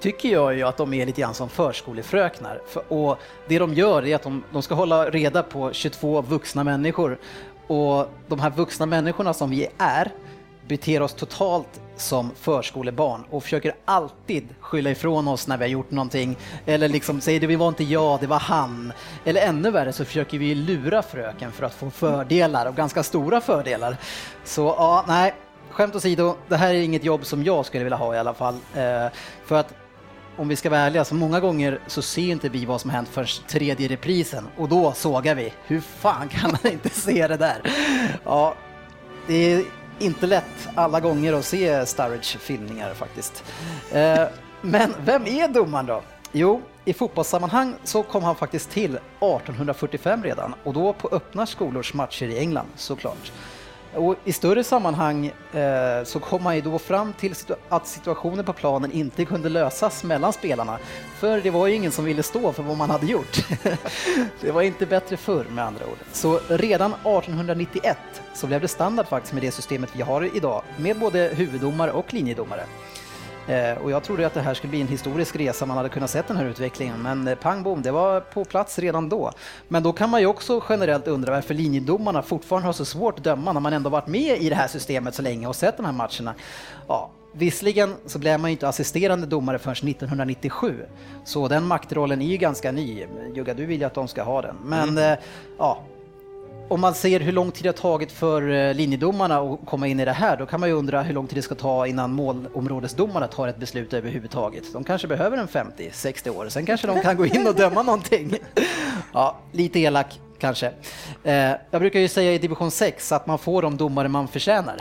tycker 0.00 0.28
jag 0.28 0.54
ju 0.54 0.62
att 0.62 0.76
de 0.76 0.94
är 0.94 1.06
lite 1.06 1.20
grann 1.20 1.34
som 1.34 1.48
förskolefröknar. 1.48 2.60
För- 2.68 2.92
Och 2.92 3.18
det 3.48 3.58
de 3.58 3.74
gör 3.74 4.06
är 4.06 4.14
att 4.16 4.22
de, 4.22 4.44
de 4.52 4.62
ska 4.62 4.74
hålla 4.74 5.10
reda 5.10 5.42
på 5.42 5.72
22 5.72 6.20
vuxna 6.22 6.64
människor. 6.64 7.18
Och 7.66 8.08
de 8.28 8.40
här 8.40 8.50
vuxna 8.50 8.86
människorna 8.86 9.34
som 9.34 9.50
vi 9.50 9.68
är 9.78 10.10
beter 10.68 11.02
oss 11.02 11.14
totalt 11.14 11.80
som 11.96 12.30
förskolebarn 12.40 13.24
och 13.30 13.42
försöker 13.42 13.74
alltid 13.84 14.48
skylla 14.60 14.90
ifrån 14.90 15.28
oss 15.28 15.46
när 15.46 15.56
vi 15.56 15.64
har 15.64 15.68
gjort 15.68 15.90
någonting. 15.90 16.36
Eller 16.66 16.88
liksom 16.88 17.20
säger 17.20 17.40
det 17.40 17.56
var 17.56 17.68
inte 17.68 17.84
jag, 17.84 18.20
det 18.20 18.26
var 18.26 18.40
han. 18.40 18.92
Eller 19.24 19.40
ännu 19.40 19.70
värre 19.70 19.92
så 19.92 20.04
försöker 20.04 20.38
vi 20.38 20.54
lura 20.54 21.02
fröken 21.02 21.52
för 21.52 21.66
att 21.66 21.74
få 21.74 21.90
fördelar 21.90 22.66
och 22.66 22.76
ganska 22.76 23.02
stora 23.02 23.40
fördelar. 23.40 23.96
Så 24.44 24.74
ja, 24.78 25.04
nej, 25.08 25.34
skämt 25.70 25.94
åsido, 25.94 26.36
det 26.48 26.56
här 26.56 26.74
är 26.74 26.82
inget 26.82 27.04
jobb 27.04 27.26
som 27.26 27.44
jag 27.44 27.66
skulle 27.66 27.84
vilja 27.84 27.96
ha 27.96 28.14
i 28.14 28.18
alla 28.18 28.34
fall. 28.34 28.54
Eh, 28.54 29.06
för 29.44 29.54
att 29.54 29.74
om 30.36 30.48
vi 30.48 30.56
ska 30.56 30.70
vara 30.70 30.80
ärliga, 30.80 31.04
så 31.04 31.14
många 31.14 31.40
gånger 31.40 31.78
så 31.86 32.02
ser 32.02 32.22
inte 32.30 32.48
vi 32.48 32.64
vad 32.64 32.80
som 32.80 32.90
hänt 32.90 33.08
först 33.12 33.48
tredje 33.48 33.88
reprisen 33.88 34.48
och 34.56 34.68
då 34.68 34.92
sågar 34.92 35.34
vi. 35.34 35.52
Hur 35.66 35.80
fan 35.80 36.28
kan 36.28 36.50
man 36.50 36.72
inte 36.72 36.88
se 36.88 37.26
det 37.26 37.36
där? 37.36 37.72
Ja, 38.24 38.54
det 39.26 39.52
är 39.52 39.64
inte 39.98 40.26
lätt 40.26 40.68
alla 40.74 41.00
gånger 41.00 41.32
att 41.32 41.44
se 41.44 41.86
Sturridge-filmningar 41.86 42.94
faktiskt. 42.94 43.44
Eh, 43.92 44.22
men 44.62 44.94
vem 45.04 45.26
är 45.26 45.48
domaren 45.48 45.86
då? 45.86 46.02
Jo, 46.32 46.62
i 46.84 46.92
fotbollssammanhang 46.92 47.74
så 47.84 48.02
kom 48.02 48.22
han 48.22 48.36
faktiskt 48.36 48.70
till 48.70 48.94
1845 48.94 50.22
redan 50.22 50.54
och 50.64 50.74
då 50.74 50.92
på 50.92 51.08
öppna 51.12 51.46
skolors 51.46 51.94
matcher 51.94 52.26
i 52.26 52.38
England 52.38 52.66
såklart. 52.76 53.32
Och 53.94 54.16
I 54.24 54.32
större 54.32 54.64
sammanhang 54.64 55.26
eh, 55.52 56.04
så 56.04 56.20
kom 56.20 56.42
man 56.42 56.54
ju 56.54 56.60
då 56.60 56.78
fram 56.78 57.12
till 57.12 57.34
situ 57.34 57.54
att 57.68 57.86
situationen 57.86 58.44
på 58.44 58.52
planen 58.52 58.92
inte 58.92 59.24
kunde 59.24 59.48
lösas 59.48 60.04
mellan 60.04 60.32
spelarna. 60.32 60.78
För 61.18 61.40
det 61.40 61.50
var 61.50 61.66
ju 61.66 61.74
ingen 61.74 61.92
som 61.92 62.04
ville 62.04 62.22
stå 62.22 62.52
för 62.52 62.62
vad 62.62 62.76
man 62.76 62.90
hade 62.90 63.06
gjort. 63.06 63.46
det 64.40 64.50
var 64.50 64.62
inte 64.62 64.86
bättre 64.86 65.16
förr 65.16 65.44
med 65.50 65.64
andra 65.64 65.86
ord. 65.86 65.98
Så 66.12 66.40
redan 66.48 66.92
1891 66.92 67.96
så 68.34 68.46
blev 68.46 68.60
det 68.60 68.68
standard 68.68 69.06
faktiskt 69.06 69.32
med 69.32 69.42
det 69.42 69.50
systemet 69.50 69.90
vi 69.92 70.02
har 70.02 70.36
idag 70.36 70.62
med 70.76 70.98
både 70.98 71.30
huvuddomare 71.34 71.92
och 71.92 72.14
linjedomare. 72.14 72.64
Eh, 73.48 73.82
och 73.82 73.90
jag 73.90 74.02
trodde 74.02 74.26
att 74.26 74.34
det 74.34 74.40
här 74.40 74.54
skulle 74.54 74.70
bli 74.70 74.80
en 74.80 74.88
historisk 74.88 75.36
resa, 75.36 75.66
man 75.66 75.76
hade 75.76 75.88
kunnat 75.88 76.10
se 76.10 76.22
den 76.26 76.36
här 76.36 76.44
utvecklingen, 76.44 77.02
men 77.02 77.28
eh, 77.28 77.34
pang 77.34 77.62
bom, 77.62 77.82
det 77.82 77.90
var 77.90 78.20
på 78.20 78.44
plats 78.44 78.78
redan 78.78 79.08
då. 79.08 79.32
Men 79.68 79.82
då 79.82 79.92
kan 79.92 80.10
man 80.10 80.20
ju 80.20 80.26
också 80.26 80.62
generellt 80.68 81.08
undra 81.08 81.32
varför 81.32 81.54
linjedomarna 81.54 82.22
fortfarande 82.22 82.68
har 82.68 82.72
så 82.72 82.84
svårt 82.84 83.18
att 83.18 83.24
döma 83.24 83.52
när 83.52 83.60
man 83.60 83.72
ändå 83.72 83.90
varit 83.90 84.06
med 84.06 84.42
i 84.42 84.48
det 84.48 84.54
här 84.54 84.68
systemet 84.68 85.14
så 85.14 85.22
länge 85.22 85.46
och 85.46 85.56
sett 85.56 85.76
de 85.76 85.86
här 85.86 85.92
matcherna. 85.92 86.34
Ja, 86.88 87.10
Visserligen 87.36 87.94
så 88.06 88.18
blev 88.18 88.40
man 88.40 88.50
ju 88.50 88.52
inte 88.52 88.68
assisterande 88.68 89.26
domare 89.26 89.58
förrän 89.58 89.88
1997, 89.88 90.84
så 91.24 91.48
den 91.48 91.66
maktrollen 91.66 92.22
är 92.22 92.26
ju 92.26 92.36
ganska 92.36 92.72
ny. 92.72 93.06
Jugga, 93.34 93.54
du 93.54 93.66
vill 93.66 93.80
ju 93.80 93.86
att 93.86 93.94
de 93.94 94.08
ska 94.08 94.22
ha 94.22 94.42
den. 94.42 94.56
Men 94.64 94.88
mm. 94.88 95.12
eh, 95.12 95.18
ja, 95.58 95.82
om 96.68 96.80
man 96.80 96.94
ser 96.94 97.20
hur 97.20 97.32
lång 97.32 97.50
tid 97.50 97.62
det 97.62 97.68
har 97.68 97.72
tagit 97.72 98.12
för 98.12 98.50
eh, 98.50 98.74
linjedomarna 98.74 99.38
att 99.38 99.58
komma 99.66 99.86
in 99.86 100.00
i 100.00 100.04
det 100.04 100.12
här, 100.12 100.36
då 100.36 100.46
kan 100.46 100.60
man 100.60 100.68
ju 100.68 100.74
undra 100.74 101.02
hur 101.02 101.14
lång 101.14 101.26
tid 101.26 101.38
det 101.38 101.42
ska 101.42 101.54
ta 101.54 101.86
innan 101.86 102.12
målområdesdomarna 102.12 103.26
tar 103.26 103.48
ett 103.48 103.56
beslut 103.56 103.92
överhuvudtaget. 103.92 104.72
De 104.72 104.84
kanske 104.84 105.08
behöver 105.08 105.38
en 105.38 105.48
50-60 105.48 106.28
år, 106.28 106.48
sen 106.48 106.66
kanske 106.66 106.86
de 106.86 107.02
kan 107.02 107.16
gå 107.16 107.26
in 107.26 107.46
och 107.46 107.54
döma 107.54 107.82
någonting. 107.82 108.34
Ja, 109.12 109.36
lite 109.52 109.80
elak 109.80 110.20
kanske. 110.38 110.70
Eh, 111.24 111.52
jag 111.70 111.80
brukar 111.80 112.00
ju 112.00 112.08
säga 112.08 112.32
i 112.32 112.38
division 112.38 112.70
6 112.70 113.12
att 113.12 113.26
man 113.26 113.38
får 113.38 113.62
de 113.62 113.76
domare 113.76 114.08
man 114.08 114.28
förtjänar. 114.28 114.76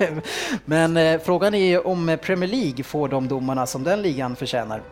Men 0.64 0.96
eh, 0.96 1.20
frågan 1.20 1.54
är 1.54 1.66
ju 1.66 1.78
om 1.78 2.18
Premier 2.22 2.50
League 2.50 2.84
får 2.84 3.08
de 3.08 3.28
domarna 3.28 3.66
som 3.66 3.84
den 3.84 4.02
ligan 4.02 4.36
förtjänar. 4.36 4.82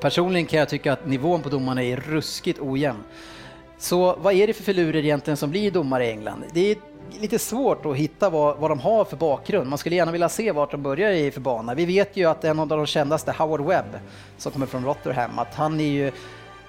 Personligen 0.00 0.46
kan 0.46 0.58
jag 0.58 0.68
tycka 0.68 0.92
att 0.92 1.06
nivån 1.06 1.42
på 1.42 1.48
domarna 1.48 1.82
är 1.82 1.96
ruskigt 1.96 2.60
ojämn. 2.60 3.02
Så 3.78 4.16
vad 4.16 4.34
är 4.34 4.46
det 4.46 4.52
för 4.52 4.62
filurer 4.62 5.04
egentligen 5.04 5.36
som 5.36 5.50
blir 5.50 5.70
domare 5.70 6.06
i 6.06 6.10
England? 6.10 6.44
Det 6.52 6.70
är 6.70 6.76
lite 7.20 7.38
svårt 7.38 7.86
att 7.86 7.96
hitta 7.96 8.30
vad, 8.30 8.58
vad 8.58 8.70
de 8.70 8.80
har 8.80 9.04
för 9.04 9.16
bakgrund. 9.16 9.68
Man 9.68 9.78
skulle 9.78 9.96
gärna 9.96 10.12
vilja 10.12 10.28
se 10.28 10.52
vart 10.52 10.70
de 10.70 10.82
börjar 10.82 11.10
i 11.10 11.30
för 11.30 11.40
bana. 11.40 11.74
Vi 11.74 11.84
vet 11.84 12.16
ju 12.16 12.30
att 12.30 12.44
en 12.44 12.58
av 12.58 12.68
de 12.68 12.86
kändaste, 12.86 13.32
Howard 13.32 13.60
Webb, 13.60 13.98
som 14.38 14.52
kommer 14.52 14.66
från 14.66 14.84
Rotherham, 14.84 15.38
att 15.38 15.54
han 15.54 15.80
är 15.80 15.84
ju 15.84 16.12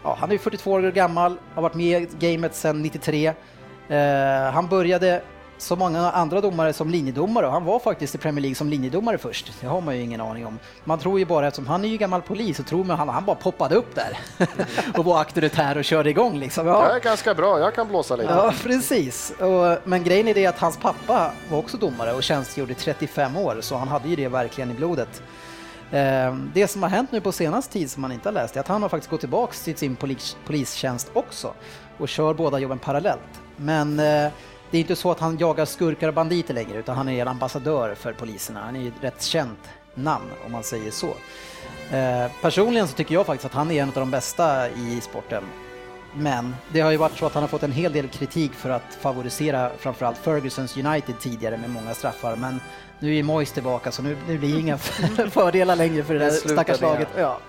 ja, 0.04 0.18
han 0.20 0.32
är 0.32 0.38
42 0.38 0.72
år 0.72 0.82
gammal, 0.82 1.38
har 1.54 1.62
varit 1.62 1.76
med 1.76 2.02
i 2.02 2.08
gamet 2.20 2.56
sedan 2.56 2.82
93. 2.82 3.34
Uh, 3.90 3.96
eh, 3.96 4.52
han 4.52 4.68
började 4.68 5.22
så 5.58 5.76
många 5.76 6.12
andra 6.12 6.42
domare 6.42 6.74
som 6.74 6.90
linjedomare. 6.90 7.46
Han 7.46 7.66
var 7.66 7.80
faktiskt 7.80 8.16
i 8.16 8.18
Premier 8.18 8.42
League 8.42 8.56
som 8.56 8.70
linjedomare 8.70 9.18
först. 9.18 9.54
Det 9.62 9.68
har 9.68 9.82
man 9.82 9.96
ju 9.96 10.02
ingen 10.02 10.22
aning 10.22 10.46
om. 10.46 10.60
Man 10.84 11.00
tror 11.00 11.20
ju 11.20 11.26
bara, 11.26 11.48
eftersom 11.48 11.68
han 11.68 11.86
är 11.86 11.90
ju 11.90 11.98
gammal 11.98 12.22
polis, 12.22 12.58
så 12.58 12.64
tror 12.64 12.84
man 12.84 12.98
han, 12.98 13.10
han 13.10 13.26
bara 13.26 13.36
poppade 13.36 13.76
upp 13.76 13.96
där 13.96 14.18
och 14.98 15.06
var 15.06 15.20
auktoritär 15.20 15.78
och 15.78 15.84
körde 15.84 16.10
igång 16.10 16.40
liksom. 16.40 16.68
Ja. 16.68 16.88
Jag 16.88 16.96
är 16.96 17.00
ganska 17.00 17.34
bra, 17.34 17.60
jag 17.60 17.76
kan 17.76 17.88
blåsa 17.88 18.16
lite. 18.16 18.34
Ja, 18.34 18.54
precis. 18.64 19.34
Och, 19.40 19.78
men 19.84 20.04
grejen 20.04 20.28
är 20.28 20.34
det 20.34 20.46
att 20.46 20.60
hans 20.60 20.78
pappa 20.78 21.32
var 21.52 21.58
också 21.58 21.78
domare 21.78 22.14
och 22.14 22.24
tjänstgjorde 22.24 22.74
35 22.74 23.38
år, 23.38 23.58
så 23.62 23.76
han 23.76 23.88
hade 23.88 24.10
ju 24.10 24.16
det 24.16 24.28
verkligen 24.28 24.72
i 24.72 24.74
blodet. 24.74 25.22
Ehm, 25.92 26.52
det 26.54 26.68
som 26.68 26.84
har 26.84 26.90
hänt 26.90 27.12
nu 27.12 27.22
på 27.22 27.32
senaste 27.32 27.74
tid 27.74 27.92
som 27.92 28.02
man 28.02 28.12
inte 28.12 28.30
har 28.30 28.34
läst 28.34 28.56
är 28.56 28.60
att 28.60 28.68
han 28.68 28.82
har 28.82 28.90
faktiskt 28.90 29.12
gått 29.12 29.20
tillbaks 29.20 29.64
till 29.64 29.78
sin 29.78 29.96
polis, 29.96 30.38
polistjänst 30.46 31.12
också 31.14 31.54
och 31.98 32.10
kör 32.10 32.34
båda 32.34 32.60
jobben 32.60 32.80
parallellt. 32.80 33.42
Men 33.56 34.00
eh, 34.00 34.32
det 34.72 34.78
är 34.78 34.82
inte 34.82 34.96
så 34.96 35.12
att 35.12 35.20
han 35.20 35.38
jagar 35.38 35.66
skurkar 35.66 36.08
och 36.08 36.14
banditer 36.14 36.54
längre 36.54 36.78
utan 36.78 36.98
han 36.98 37.10
är 37.10 37.22
en 37.22 37.28
ambassadör 37.28 37.96
för 37.96 38.14
poliserna. 38.14 38.60
Han 38.60 38.76
är 38.76 38.80
ju 38.80 38.88
ett 38.88 39.04
rätt 39.04 39.22
känt 39.22 39.60
namn 39.94 40.26
om 40.46 40.52
man 40.52 40.64
säger 40.64 40.92
så. 40.92 41.08
Eh, 41.92 42.32
personligen 42.42 42.88
så 42.88 42.94
tycker 42.94 43.14
jag 43.14 43.26
faktiskt 43.26 43.46
att 43.46 43.54
han 43.54 43.72
är 43.72 43.82
en 43.82 43.88
av 43.88 43.94
de 43.94 44.12
bästa 44.12 44.70
i 44.70 45.02
sporten. 45.02 45.44
Men 46.14 46.56
det 46.72 46.80
har 46.80 46.92
ju 46.92 46.98
varit 46.98 47.18
så 47.18 47.26
att 47.26 47.34
han 47.34 47.44
har 47.44 47.48
fått 47.48 47.64
en 47.64 47.72
hel 47.72 47.94
del 47.94 48.08
kritik 48.08 48.54
för 48.54 48.70
att 48.70 48.98
favorisera 49.02 49.72
framförallt 49.80 50.18
Fergusons 50.18 50.78
United 50.78 51.20
tidigare 51.20 51.58
med 51.58 51.70
många 51.70 51.94
straffar. 51.94 52.36
Men 52.36 52.60
nu 53.00 53.18
är 53.18 53.24
Moyes 53.24 53.52
tillbaka 53.52 53.92
så 53.92 54.02
nu, 54.02 54.18
nu 54.28 54.38
blir 54.38 54.54
det 54.54 54.60
inga 54.60 54.78
fördelar 55.32 55.76
längre 55.76 56.04
för 56.04 56.14
det 56.14 56.20
där 56.20 56.32
stackars 56.32 56.82
laget. 56.82 57.08
Ja. 57.18 57.40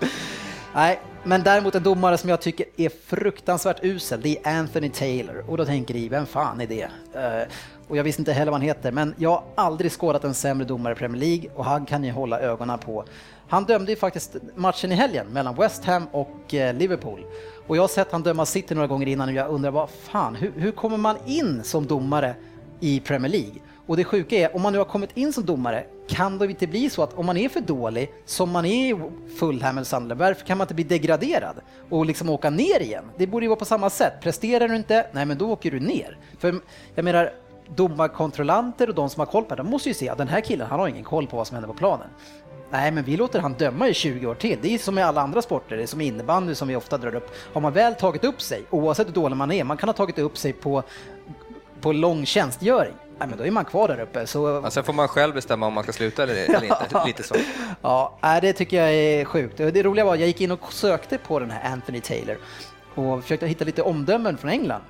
Nej, 0.75 0.99
men 1.23 1.43
däremot 1.43 1.75
en 1.75 1.83
domare 1.83 2.17
som 2.17 2.29
jag 2.29 2.41
tycker 2.41 2.65
är 2.77 2.89
fruktansvärt 2.89 3.83
usel, 3.83 4.21
det 4.21 4.37
är 4.43 4.59
Anthony 4.59 4.89
Taylor. 4.89 5.43
Och 5.47 5.57
då 5.57 5.65
tänker 5.65 5.93
ni, 5.93 6.09
vem 6.09 6.25
fan 6.25 6.61
är 6.61 6.67
det? 6.67 6.83
Uh, 6.83 7.51
och 7.87 7.97
jag 7.97 8.03
visste 8.03 8.21
inte 8.21 8.33
heller 8.33 8.51
vad 8.51 8.59
han 8.59 8.67
heter, 8.67 8.91
men 8.91 9.15
jag 9.17 9.29
har 9.29 9.43
aldrig 9.55 9.91
skådat 9.91 10.23
en 10.23 10.33
sämre 10.33 10.65
domare 10.65 10.93
i 10.93 10.95
Premier 10.95 11.19
League 11.19 11.49
och 11.55 11.65
han 11.65 11.85
kan 11.85 12.01
ni 12.01 12.09
hålla 12.09 12.39
ögonen 12.39 12.79
på. 12.79 13.05
Han 13.47 13.63
dömde 13.63 13.91
ju 13.91 13.95
faktiskt 13.95 14.35
matchen 14.55 14.91
i 14.91 14.95
helgen 14.95 15.27
mellan 15.27 15.55
West 15.55 15.85
Ham 15.85 16.07
och 16.11 16.53
eh, 16.53 16.73
Liverpool. 16.73 17.25
Och 17.67 17.77
jag 17.77 17.83
har 17.83 17.87
sett 17.87 18.11
han 18.11 18.23
döma 18.23 18.45
City 18.45 18.75
några 18.75 18.87
gånger 18.87 19.07
innan 19.07 19.29
och 19.29 19.35
jag 19.35 19.49
undrar 19.49 19.71
vad 19.71 19.89
fan, 19.89 20.35
hur, 20.35 20.51
hur 20.55 20.71
kommer 20.71 20.97
man 20.97 21.17
in 21.25 21.63
som 21.63 21.87
domare 21.87 22.35
i 22.79 22.99
Premier 22.99 23.31
League? 23.31 23.53
Och 23.89 23.97
det 23.97 24.03
sjuka 24.03 24.35
är, 24.35 24.55
om 24.55 24.61
man 24.61 24.73
nu 24.73 24.79
har 24.79 24.85
kommit 24.85 25.17
in 25.17 25.33
som 25.33 25.45
domare, 25.45 25.85
kan 26.07 26.37
det 26.37 26.45
inte 26.45 26.67
bli 26.67 26.89
så 26.89 27.03
att 27.03 27.13
om 27.13 27.25
man 27.25 27.37
är 27.37 27.49
för 27.49 27.61
dålig, 27.61 28.13
som 28.25 28.51
man 28.51 28.65
är 28.65 28.93
i 28.93 28.99
Fulham 29.39 29.77
eller 29.77 29.85
Sunderland, 29.85 30.19
varför 30.19 30.45
kan 30.45 30.57
man 30.57 30.65
inte 30.65 30.73
bli 30.73 30.83
degraderad 30.83 31.55
och 31.89 32.05
liksom 32.05 32.29
åka 32.29 32.49
ner 32.49 32.79
igen? 32.81 33.05
Det 33.17 33.27
borde 33.27 33.45
ju 33.45 33.47
vara 33.47 33.59
på 33.59 33.65
samma 33.65 33.89
sätt. 33.89 34.13
Presterar 34.21 34.67
du 34.67 34.75
inte, 34.75 35.07
nej 35.11 35.25
men 35.25 35.37
då 35.37 35.51
åker 35.51 35.71
du 35.71 35.79
ner. 35.79 36.17
För 36.39 36.55
jag 36.95 37.05
menar, 37.05 37.33
domarkontrollanter 37.75 38.89
och 38.89 38.95
de 38.95 39.09
som 39.09 39.19
har 39.19 39.25
koll 39.25 39.43
på 39.43 39.55
det, 39.55 39.63
de 39.63 39.69
måste 39.69 39.89
ju 39.89 39.95
se 39.95 40.09
att 40.09 40.17
den 40.17 40.27
här 40.27 40.41
killen, 40.41 40.67
han 40.69 40.79
har 40.79 40.87
ingen 40.87 41.03
koll 41.03 41.27
på 41.27 41.37
vad 41.37 41.47
som 41.47 41.55
händer 41.55 41.67
på 41.67 41.77
planen. 41.77 42.07
Nej, 42.69 42.91
men 42.91 43.03
vi 43.03 43.17
låter 43.17 43.39
han 43.39 43.53
döma 43.53 43.87
i 43.87 43.93
20 43.93 44.27
år 44.27 44.35
till. 44.35 44.59
Det 44.61 44.73
är 44.73 44.77
som 44.77 44.97
i 44.97 45.01
alla 45.01 45.21
andra 45.21 45.41
sporter, 45.41 45.77
det 45.77 45.83
är 45.83 45.87
som 45.87 46.01
innebandy 46.01 46.55
som 46.55 46.67
vi 46.67 46.75
ofta 46.75 46.97
drar 46.97 47.15
upp. 47.15 47.31
Har 47.53 47.61
man 47.61 47.73
väl 47.73 47.95
tagit 47.95 48.23
upp 48.23 48.41
sig, 48.41 48.63
oavsett 48.69 49.07
hur 49.07 49.13
dålig 49.13 49.37
man 49.37 49.51
är, 49.51 49.63
man 49.63 49.77
kan 49.77 49.89
ha 49.89 49.93
tagit 49.93 50.19
upp 50.19 50.37
sig 50.37 50.53
på, 50.53 50.83
på 51.81 51.91
lång 51.91 52.25
tjänstgöring 52.25 52.93
nej, 53.19 53.27
men 53.27 53.37
då 53.37 53.45
är 53.45 53.51
man 53.51 53.65
kvar 53.65 53.87
där 53.87 53.99
uppe. 53.99 54.27
Så... 54.27 54.61
Ja, 54.63 54.71
sen 54.71 54.83
får 54.83 54.93
man 54.93 55.07
själv 55.07 55.33
bestämma 55.33 55.67
om 55.67 55.73
man 55.73 55.83
ska 55.83 55.93
sluta 55.93 56.23
eller, 56.23 56.35
eller 56.55 56.63
inte. 56.63 57.03
Lite 57.05 57.23
så. 57.23 57.35
Ja, 57.81 58.19
det 58.41 58.53
tycker 58.53 58.77
jag 58.77 58.93
är 58.93 59.25
sjukt. 59.25 59.57
Det 59.57 59.83
roliga 59.83 60.05
var 60.05 60.13
att 60.13 60.19
jag 60.19 60.27
gick 60.27 60.41
in 60.41 60.51
och 60.51 60.73
sökte 60.73 61.17
på 61.17 61.39
den 61.39 61.51
här 61.51 61.71
Anthony 61.73 62.01
Taylor 62.01 62.37
och 62.95 63.21
försökte 63.21 63.47
hitta 63.47 63.65
lite 63.65 63.81
omdömen 63.81 64.37
från 64.37 64.51
England. 64.51 64.81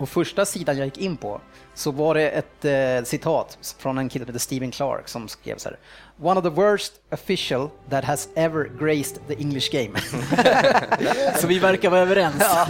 Och 0.00 0.08
första 0.08 0.44
sidan 0.44 0.78
jag 0.78 0.84
gick 0.84 0.98
in 0.98 1.16
på 1.16 1.40
så 1.74 1.90
var 1.90 2.14
det 2.14 2.30
ett 2.30 2.64
eh, 2.64 3.04
citat 3.04 3.74
från 3.78 3.98
en 3.98 4.08
kille 4.08 4.24
som 4.24 4.28
heter 4.28 4.40
Stephen 4.40 4.70
Clark 4.70 5.08
som 5.08 5.28
skrev 5.28 5.56
så 5.56 5.68
här. 5.68 5.78
One 6.22 6.40
of 6.40 6.44
the 6.44 6.50
worst 6.50 6.92
official 7.12 7.68
that 7.90 8.04
has 8.04 8.28
ever 8.34 8.64
graced 8.64 9.18
the 9.28 9.34
English 9.34 9.72
game. 9.72 10.00
så 11.36 11.46
vi 11.46 11.58
verkar 11.58 11.90
vara 11.90 12.00
överens. 12.00 12.36
ja, 12.40 12.66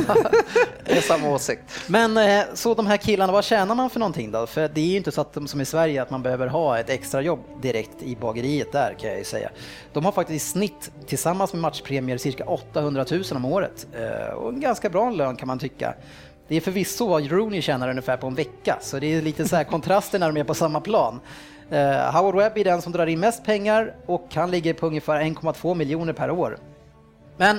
det 0.85 0.97
är 0.97 1.01
samma 1.01 1.29
åsikt. 1.29 1.63
Men 1.87 2.17
eh, 2.17 2.45
så 2.55 2.75
de 2.75 2.87
här 2.87 2.97
killarna, 2.97 3.33
vad 3.33 3.45
tjänar 3.45 3.75
man 3.75 3.91
för 3.91 4.01
någonting 4.01 4.31
då? 4.31 4.47
För 4.47 4.69
det 4.69 4.81
är 4.81 4.87
ju 4.87 4.97
inte 4.97 5.13
så 5.13 5.21
att 5.21 5.33
de 5.33 5.49
som 5.49 5.61
i 5.61 5.65
Sverige 5.65 6.03
att 6.03 6.11
man 6.11 6.23
behöver 6.23 6.47
ha 6.47 6.79
ett 6.79 6.91
extrajobb 6.91 7.41
direkt 7.63 8.03
i 8.03 8.17
bageriet 8.17 8.73
där 8.73 8.95
kan 8.99 9.11
jag 9.11 9.19
ju 9.19 9.25
säga. 9.25 9.51
De 9.93 10.05
har 10.05 10.13
faktiskt 10.13 10.47
i 10.47 10.49
snitt 10.51 10.91
tillsammans 11.07 11.53
med 11.53 11.63
matchpremier 11.63 12.19
cirka 12.19 12.45
800 12.45 13.05
000 13.11 13.23
om 13.31 13.45
året 13.45 13.87
eh, 13.93 14.35
och 14.35 14.49
en 14.49 14.61
ganska 14.61 14.91
bra 14.91 15.11
lön 15.11 15.37
kan 15.37 15.49
man 15.49 15.59
tycka. 15.59 15.95
Det 16.51 16.57
är 16.57 16.61
förvisso 16.61 17.07
vad 17.07 17.31
Rooney 17.31 17.63
tjänar 17.63 17.91
ungefär 17.91 18.17
på 18.17 18.27
en 18.27 18.35
vecka, 18.35 18.79
så 18.81 18.99
det 18.99 19.07
är 19.07 19.23
lite 19.23 19.49
så 19.49 19.57
här 19.57 19.65
kontraster 19.65 20.19
när 20.19 20.33
de 20.33 20.41
är 20.41 20.45
på 20.45 20.55
samma 20.55 20.81
plan. 20.81 21.21
Uh, 21.73 21.79
Howard 22.17 22.35
Webb 22.35 22.59
är 22.59 22.65
den 22.65 22.83
som 22.83 22.93
drar 22.93 23.07
in 23.07 23.21
mest 23.21 23.45
pengar 23.45 23.95
och 24.07 24.27
han 24.35 24.51
ligger 24.51 24.75
på 24.75 24.87
ungefär 24.87 25.21
1,2 25.21 25.75
miljoner 25.75 26.13
per 26.13 26.31
år. 26.31 26.59
Men 27.37 27.59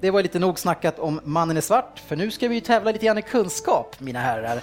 det 0.00 0.10
var 0.10 0.22
lite 0.22 0.38
nog 0.38 0.58
snackat 0.58 0.98
om 0.98 1.20
mannen 1.24 1.56
i 1.56 1.62
svart, 1.62 2.02
för 2.06 2.16
nu 2.16 2.30
ska 2.30 2.48
vi 2.48 2.54
ju 2.54 2.60
tävla 2.60 2.92
lite 2.92 3.06
grann 3.06 3.18
i 3.18 3.22
kunskap, 3.22 3.96
mina 4.00 4.20
herrar. 4.20 4.60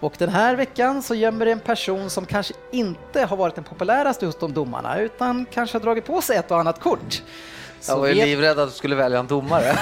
Och 0.00 0.14
den 0.18 0.28
här 0.28 0.56
veckan 0.56 1.02
så 1.02 1.14
gömmer 1.14 1.46
det 1.46 1.52
en 1.52 1.60
person 1.60 2.10
som 2.10 2.26
kanske 2.26 2.54
inte 2.72 3.24
har 3.24 3.36
varit 3.36 3.54
den 3.54 3.64
populäraste 3.64 4.26
hos 4.26 4.38
de 4.38 4.52
domarna, 4.52 4.98
utan 4.98 5.46
kanske 5.52 5.78
har 5.78 5.82
dragit 5.82 6.04
på 6.04 6.22
sig 6.22 6.36
ett 6.36 6.50
och 6.50 6.60
annat 6.60 6.80
kort. 6.80 7.22
Jag 7.88 7.96
var 7.96 8.06
ju 8.08 8.14
livrädd 8.14 8.58
att 8.58 8.68
du 8.68 8.74
skulle 8.74 8.96
välja 8.96 9.18
en 9.18 9.26
domare. 9.26 9.64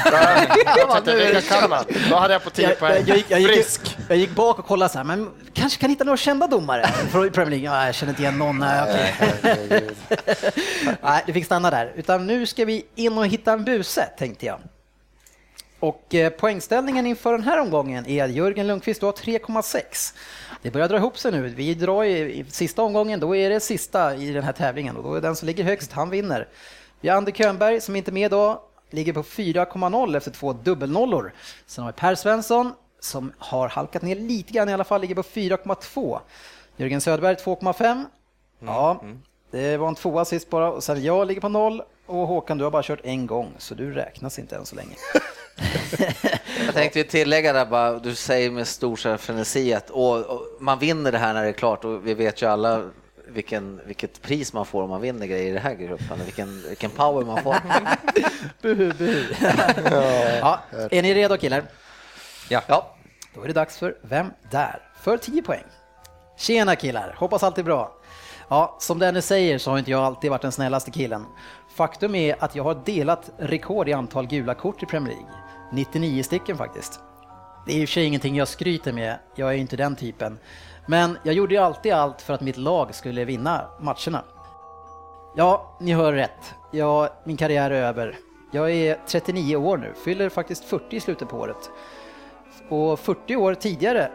Jag 0.76 0.90
tänkte, 0.92 1.16
vilka 1.16 1.40
kan 1.40 1.70
man? 1.70 1.84
Då 2.10 2.16
hade 2.16 2.32
jag 2.32 2.44
på 2.44 2.50
10 2.50 2.62
jag, 2.62 2.70
jag, 2.70 2.78
poäng. 2.78 3.04
jag, 3.06 3.16
gick, 3.16 3.26
jag, 3.28 3.40
gick, 3.40 3.50
Frisk. 3.52 3.96
jag 4.08 4.18
gick 4.18 4.30
bak 4.30 4.58
och 4.58 4.66
kollade 4.66 4.92
så 4.92 4.98
här, 4.98 5.04
men 5.04 5.30
kanske 5.52 5.80
kan 5.80 5.90
hitta 5.90 6.04
några 6.04 6.16
kända 6.16 6.46
domare 6.46 6.86
från 7.10 7.30
Premier 7.30 7.50
League. 7.50 7.78
Ja, 7.78 7.86
jag 7.86 7.94
känner 7.94 8.12
inte 8.12 8.22
igen 8.22 8.38
någon. 8.38 8.58
Nej. 8.58 9.14
Nej, 11.02 11.22
det 11.26 11.32
fick 11.32 11.44
stanna 11.44 11.70
där. 11.70 11.92
Utan 11.96 12.26
nu 12.26 12.46
ska 12.46 12.64
vi 12.64 12.86
in 12.94 13.18
och 13.18 13.26
hitta 13.26 13.52
en 13.52 13.64
buse, 13.64 14.04
tänkte 14.18 14.46
jag. 14.46 14.58
Och 15.80 16.14
eh, 16.14 16.30
poängställningen 16.30 17.06
inför 17.06 17.32
den 17.32 17.42
här 17.42 17.60
omgången 17.60 18.06
är 18.06 18.24
att 18.24 18.30
Jörgen 18.30 18.66
Lundqvist, 18.66 19.00
du 19.00 19.06
har 19.06 19.12
3,6. 19.12 20.14
Det 20.62 20.70
börjar 20.70 20.88
dra 20.88 20.96
ihop 20.96 21.18
sig 21.18 21.32
nu. 21.32 21.48
Vi 21.48 21.74
drar 21.74 22.04
i, 22.04 22.38
i 22.38 22.44
sista 22.48 22.82
omgången, 22.82 23.20
då 23.20 23.36
är 23.36 23.50
det 23.50 23.60
sista 23.60 24.14
i 24.14 24.32
den 24.32 24.44
här 24.44 24.52
tävlingen 24.52 24.96
och 24.96 25.02
då 25.02 25.14
är 25.14 25.20
den 25.20 25.36
som 25.36 25.46
ligger 25.46 25.64
högst, 25.64 25.92
han 25.92 26.10
vinner. 26.10 26.48
Vi 27.00 27.08
har 27.08 27.16
Ander 27.16 27.32
Könberg 27.32 27.80
som 27.80 27.96
inte 27.96 28.10
är 28.10 28.12
med 28.12 28.26
idag, 28.26 28.58
ligger 28.90 29.12
på 29.12 29.22
4,0 29.22 30.16
efter 30.16 30.30
två 30.30 30.52
dubbelnollor. 30.52 31.32
Sen 31.66 31.84
har 31.84 31.92
vi 31.92 31.96
Per 31.96 32.14
Svensson 32.14 32.72
som 33.00 33.32
har 33.38 33.68
halkat 33.68 34.02
ner 34.02 34.16
lite 34.16 34.52
grann 34.52 34.68
i 34.68 34.72
alla 34.72 34.84
fall, 34.84 35.00
ligger 35.00 35.14
på 35.14 35.22
4,2. 35.22 36.20
Jörgen 36.76 37.00
Söderberg 37.00 37.34
2,5. 37.34 38.04
Ja, 38.58 39.02
det 39.50 39.76
var 39.76 39.88
en 39.88 39.94
tvåa 39.94 40.24
sist 40.24 40.50
bara 40.50 40.72
och 40.72 40.84
sen 40.84 41.02
jag 41.02 41.26
ligger 41.26 41.40
på 41.40 41.48
noll 41.48 41.82
och 42.06 42.26
Håkan 42.26 42.58
du 42.58 42.64
har 42.64 42.70
bara 42.70 42.82
kört 42.82 43.00
en 43.02 43.26
gång 43.26 43.52
så 43.58 43.74
du 43.74 43.92
räknas 43.92 44.38
inte 44.38 44.56
än 44.56 44.66
så 44.66 44.76
länge. 44.76 44.96
Jag 46.66 46.74
tänkte 46.74 46.98
ju 46.98 47.04
tillägga 47.04 47.52
där 47.52 47.66
bara, 47.66 47.98
du 47.98 48.14
säger 48.14 48.50
med 48.50 48.68
stor 48.68 49.16
frenesi 49.16 49.74
att 49.74 49.90
och, 49.90 50.26
och, 50.26 50.42
man 50.60 50.78
vinner 50.78 51.12
det 51.12 51.18
här 51.18 51.34
när 51.34 51.42
det 51.42 51.48
är 51.48 51.52
klart 51.52 51.84
och 51.84 52.06
vi 52.06 52.14
vet 52.14 52.42
ju 52.42 52.46
alla 52.46 52.90
vilken, 53.28 53.80
vilket 53.86 54.22
pris 54.22 54.52
man 54.52 54.66
får 54.66 54.82
om 54.82 54.90
man 54.90 55.00
vinner 55.00 55.26
grejer 55.26 55.50
i 55.50 55.52
den 55.52 55.62
här 55.62 55.74
gruppen, 55.74 56.18
vilken, 56.24 56.62
vilken 56.68 56.90
power 56.90 57.24
man 57.24 57.42
får. 57.42 57.56
Buhu, 58.62 58.92
buhu. 58.92 59.24
ja, 60.40 60.60
är 60.90 61.02
ni 61.02 61.14
redo 61.14 61.36
killar? 61.36 61.64
Ja, 62.48 62.94
Då 63.34 63.42
är 63.42 63.46
det 63.46 63.52
dags 63.52 63.78
för 63.78 63.96
Vem 64.02 64.30
där? 64.50 64.82
För 65.00 65.16
10 65.16 65.42
poäng. 65.42 65.64
Tjena 66.36 66.76
killar, 66.76 67.14
hoppas 67.18 67.42
allt 67.42 67.58
är 67.58 67.62
bra. 67.62 67.94
Ja, 68.48 68.76
som 68.80 68.98
Dennis 68.98 69.26
säger 69.26 69.58
så 69.58 69.70
har 69.70 69.78
inte 69.78 69.90
jag 69.90 70.02
alltid 70.04 70.30
varit 70.30 70.42
den 70.42 70.52
snällaste 70.52 70.90
killen. 70.90 71.26
Faktum 71.76 72.14
är 72.14 72.44
att 72.44 72.54
jag 72.54 72.64
har 72.64 72.82
delat 72.84 73.30
rekord 73.38 73.88
i 73.88 73.92
antal 73.92 74.26
gula 74.26 74.54
kort 74.54 74.82
i 74.82 74.86
Premier 74.86 75.14
League. 75.14 75.32
99 75.72 76.22
stycken 76.22 76.56
faktiskt. 76.58 77.00
Det 77.66 77.72
är 77.72 77.76
i 77.76 77.84
och 77.84 77.88
för 77.88 77.92
sig 77.92 78.04
ingenting 78.04 78.36
jag 78.36 78.48
skryter 78.48 78.92
med, 78.92 79.18
jag 79.34 79.48
är 79.48 79.56
inte 79.56 79.76
den 79.76 79.96
typen. 79.96 80.38
Men 80.90 81.18
jag 81.22 81.34
gjorde 81.34 81.54
ju 81.54 81.60
alltid 81.60 81.92
allt 81.92 82.22
för 82.22 82.34
att 82.34 82.40
mitt 82.40 82.56
lag 82.56 82.94
skulle 82.94 83.24
vinna 83.24 83.70
matcherna. 83.80 84.24
Ja, 85.36 85.76
ni 85.80 85.92
hör 85.92 86.12
rätt. 86.12 86.54
Ja, 86.70 87.08
min 87.24 87.36
karriär 87.36 87.70
är 87.70 87.82
över. 87.82 88.16
Jag 88.52 88.70
är 88.70 88.98
39 89.06 89.56
år 89.56 89.76
nu, 89.76 89.92
fyller 90.04 90.28
faktiskt 90.28 90.64
40 90.64 90.96
i 90.96 91.00
slutet 91.00 91.28
på 91.28 91.36
året. 91.36 91.70
Och 92.68 93.00
40 93.00 93.36
år 93.36 93.54
tidigare, 93.54 94.10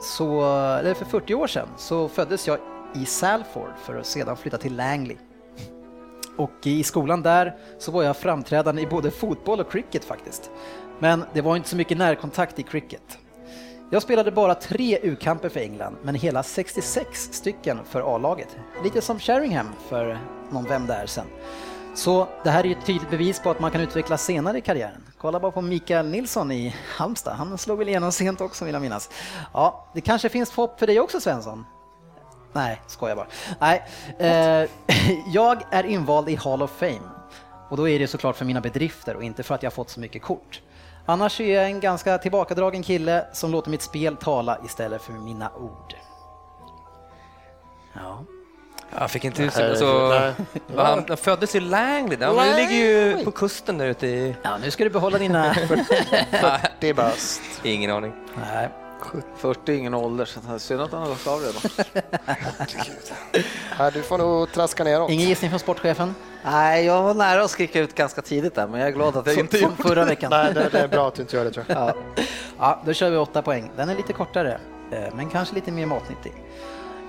så, 0.00 0.42
eller 0.78 0.94
för 0.94 1.04
40 1.04 1.34
år 1.34 1.46
sedan, 1.46 1.68
så 1.76 2.08
föddes 2.08 2.46
jag 2.46 2.58
i 2.94 3.04
Salford 3.04 3.72
för 3.84 3.96
att 3.96 4.06
sedan 4.06 4.36
flytta 4.36 4.58
till 4.58 4.76
Langley. 4.76 5.16
Och 6.36 6.66
i 6.66 6.82
skolan 6.82 7.22
där 7.22 7.56
så 7.78 7.92
var 7.92 8.02
jag 8.02 8.16
framträdande 8.16 8.82
i 8.82 8.86
både 8.86 9.10
fotboll 9.10 9.60
och 9.60 9.72
cricket 9.72 10.04
faktiskt. 10.04 10.50
Men 10.98 11.24
det 11.32 11.40
var 11.40 11.56
inte 11.56 11.68
så 11.68 11.76
mycket 11.76 11.98
närkontakt 11.98 12.58
i 12.58 12.62
cricket. 12.62 13.18
Jag 13.92 14.02
spelade 14.02 14.30
bara 14.30 14.54
tre 14.54 14.98
U-kamper 15.02 15.48
för 15.48 15.60
England, 15.60 15.96
men 16.02 16.14
hela 16.14 16.42
66 16.42 17.28
stycken 17.32 17.80
för 17.84 18.14
A-laget. 18.14 18.56
Lite 18.84 19.00
som 19.00 19.18
Sheringham 19.18 19.66
för 19.88 20.18
någon 20.50 20.64
vem 20.64 20.86
det 20.86 20.94
är 20.94 21.06
sen. 21.06 21.26
Så 21.94 22.28
det 22.44 22.50
här 22.50 22.64
är 22.64 22.68
ju 22.68 22.72
ett 22.72 22.86
tydligt 22.86 23.10
bevis 23.10 23.40
på 23.40 23.50
att 23.50 23.60
man 23.60 23.70
kan 23.70 23.80
utvecklas 23.80 24.24
senare 24.24 24.58
i 24.58 24.60
karriären. 24.60 25.04
Kolla 25.18 25.40
bara 25.40 25.52
på 25.52 25.60
Mikael 25.60 26.08
Nilsson 26.08 26.52
i 26.52 26.74
Halmstad, 26.96 27.34
han 27.36 27.58
slog 27.58 27.78
väl 27.78 27.88
igenom 27.88 28.12
sent 28.12 28.40
också 28.40 28.64
vill 28.64 28.74
jag 28.74 28.82
minnas. 28.82 29.10
Ja, 29.52 29.86
det 29.94 30.00
kanske 30.00 30.28
finns 30.28 30.50
hopp 30.50 30.78
för 30.78 30.86
dig 30.86 31.00
också 31.00 31.20
Svensson? 31.20 31.64
Nej, 32.52 32.82
skojar 32.86 33.16
bara. 33.16 33.26
Nej, 33.60 33.82
eh, 34.18 34.70
jag 35.32 35.62
är 35.70 35.84
invald 35.84 36.28
i 36.28 36.34
Hall 36.34 36.62
of 36.62 36.70
Fame 36.70 37.08
och 37.68 37.76
då 37.76 37.88
är 37.88 37.98
det 37.98 38.06
såklart 38.08 38.36
för 38.36 38.44
mina 38.44 38.60
bedrifter 38.60 39.16
och 39.16 39.22
inte 39.22 39.42
för 39.42 39.54
att 39.54 39.62
jag 39.62 39.72
fått 39.72 39.90
så 39.90 40.00
mycket 40.00 40.22
kort. 40.22 40.60
Annars 41.06 41.40
är 41.40 41.54
jag 41.54 41.64
en 41.64 41.80
ganska 41.80 42.18
tillbakadragen 42.18 42.82
kille 42.82 43.26
som 43.32 43.50
låter 43.52 43.70
mitt 43.70 43.82
spel 43.82 44.16
tala 44.16 44.58
istället 44.64 45.02
för 45.02 45.12
mina 45.12 45.50
ord. 45.56 45.94
Ja. 47.94 48.24
Jag 48.98 49.10
fick 49.10 49.24
inte 49.24 49.42
ut 49.42 49.56
nej. 49.56 49.76
vad 50.66 50.86
han, 50.86 51.04
han 51.08 51.16
föddes 51.16 51.54
i 51.54 51.60
Langley, 51.60 52.24
han 52.24 52.56
ligger 52.56 52.76
ju 52.76 53.24
på 53.24 53.30
kusten 53.30 53.78
där 53.78 53.86
ute 53.86 54.06
i... 54.06 54.36
ja, 54.42 54.58
nu 54.62 54.70
ska 54.70 54.84
du 54.84 54.90
behålla 54.90 55.18
dina... 55.18 55.54
Det 56.80 56.88
är 56.88 56.94
bäst. 56.94 57.42
Ingen 57.62 57.90
aning. 57.90 58.12
Nej. 58.36 58.68
40 59.36 59.72
är 59.72 59.76
ingen 59.76 59.94
ålder 59.94 60.24
så 60.24 60.40
det 60.40 60.54
är 60.54 60.58
synd 60.58 60.80
att 60.80 60.92
han 60.92 61.00
har 61.02 61.08
gått 61.08 61.26
av 61.26 61.40
redan. 61.40 61.86
Ja, 63.78 63.90
du 63.90 64.02
får 64.02 64.18
nog 64.18 64.52
traska 64.52 64.84
ner 64.84 64.98
dem. 64.98 65.10
Ingen 65.10 65.28
gissning 65.28 65.50
från 65.50 65.60
sportchefen? 65.60 66.14
Nej, 66.44 66.84
jag 66.84 67.02
var 67.02 67.14
nära 67.14 67.42
att 67.42 67.50
skrika 67.50 67.80
ut 67.80 67.94
ganska 67.94 68.22
tidigt 68.22 68.54
där 68.54 68.66
men 68.66 68.80
jag 68.80 68.88
är 68.88 68.92
glad 68.92 69.16
att 69.16 69.26
jag 69.26 69.38
inte 69.38 69.58
Som 69.58 69.70
gjort 69.70 69.80
förra 69.80 70.04
veckan. 70.04 70.30
Nej, 70.30 70.54
det, 70.54 70.68
det 70.72 70.78
är 70.78 70.88
bra 70.88 71.08
att 71.08 71.14
du 71.14 71.22
inte 71.22 71.36
gör 71.36 71.44
det 71.44 71.50
tror 71.50 71.66
jag. 71.68 71.78
Ja. 71.78 71.94
ja, 72.58 72.82
då 72.84 72.92
kör 72.92 73.10
vi 73.10 73.16
åtta 73.16 73.42
poäng. 73.42 73.70
Den 73.76 73.88
är 73.88 73.96
lite 73.96 74.12
kortare, 74.12 74.60
eh, 74.92 75.14
men 75.14 75.30
kanske 75.30 75.54
lite 75.54 75.72
mer 75.72 75.86
matnyttig. 75.86 76.32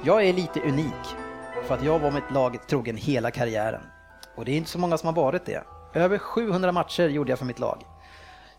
Jag 0.03 0.25
är 0.25 0.34
lite 0.34 0.60
unik 0.60 1.15
för 1.67 1.75
att 1.75 1.84
jag 1.84 1.99
var 1.99 2.12
mitt 2.12 2.32
lag 2.32 2.67
trogen 2.67 2.97
hela 2.97 3.32
karriären. 3.32 3.82
Och 4.36 4.45
det 4.45 4.51
är 4.51 4.58
inte 4.58 4.69
så 4.69 4.79
många 4.79 4.97
som 4.97 5.08
har 5.08 5.23
varit 5.23 5.45
det. 5.45 5.63
Över 5.93 6.17
700 6.17 6.71
matcher 6.71 7.08
gjorde 7.08 7.32
jag 7.32 7.39
för 7.39 7.45
mitt 7.45 7.60
lag. 7.60 7.84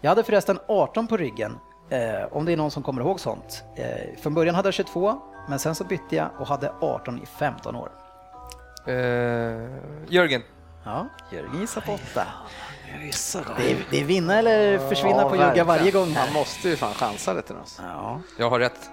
Jag 0.01 0.09
hade 0.09 0.23
förresten 0.23 0.59
18 0.69 1.07
på 1.07 1.17
ryggen, 1.17 1.59
eh, 1.91 2.25
om 2.33 2.45
det 2.45 2.53
är 2.53 2.57
någon 2.57 2.71
som 2.71 2.83
kommer 2.83 3.01
ihåg 3.03 3.21
sånt. 3.21 3.65
Eh, 3.77 4.19
från 4.23 4.35
början 4.35 4.55
hade 4.55 4.67
jag 4.67 4.75
22, 4.75 5.15
men 5.49 5.59
sen 5.59 5.75
så 5.75 5.85
bytte 5.85 6.17
jag 6.17 6.29
och 6.39 6.47
hade 6.47 6.73
18 6.81 7.23
i 7.23 7.27
15 7.27 7.77
år. 7.77 7.89
Uh, 8.89 9.69
Jörgen. 10.09 10.43
Ja, 10.85 11.07
Jörgen 11.33 11.61
gissar 11.61 11.81
på 11.81 11.93
8. 11.93 12.27
Jag 12.95 13.05
gissar 13.07 13.45
då. 13.49 13.51
Det 13.57 13.73
är, 13.73 13.77
det 13.91 14.01
är 14.01 14.05
vinna 14.05 14.39
eller 14.39 14.79
försvinna 14.89 15.23
Ja, 15.23 15.29
på 15.29 15.37
Jugga 15.37 15.65
varje 15.65 15.91
gång. 15.91 16.15
Han 16.15 16.33
måste 16.33 16.69
ju 16.69 16.77
fan 16.77 16.95
chansa 16.95 17.33
lite 17.33 17.53
nu. 17.53 17.59
Ja. 17.83 18.21
Jag 18.39 18.51
har 18.51 18.59
rätt. 18.59 18.91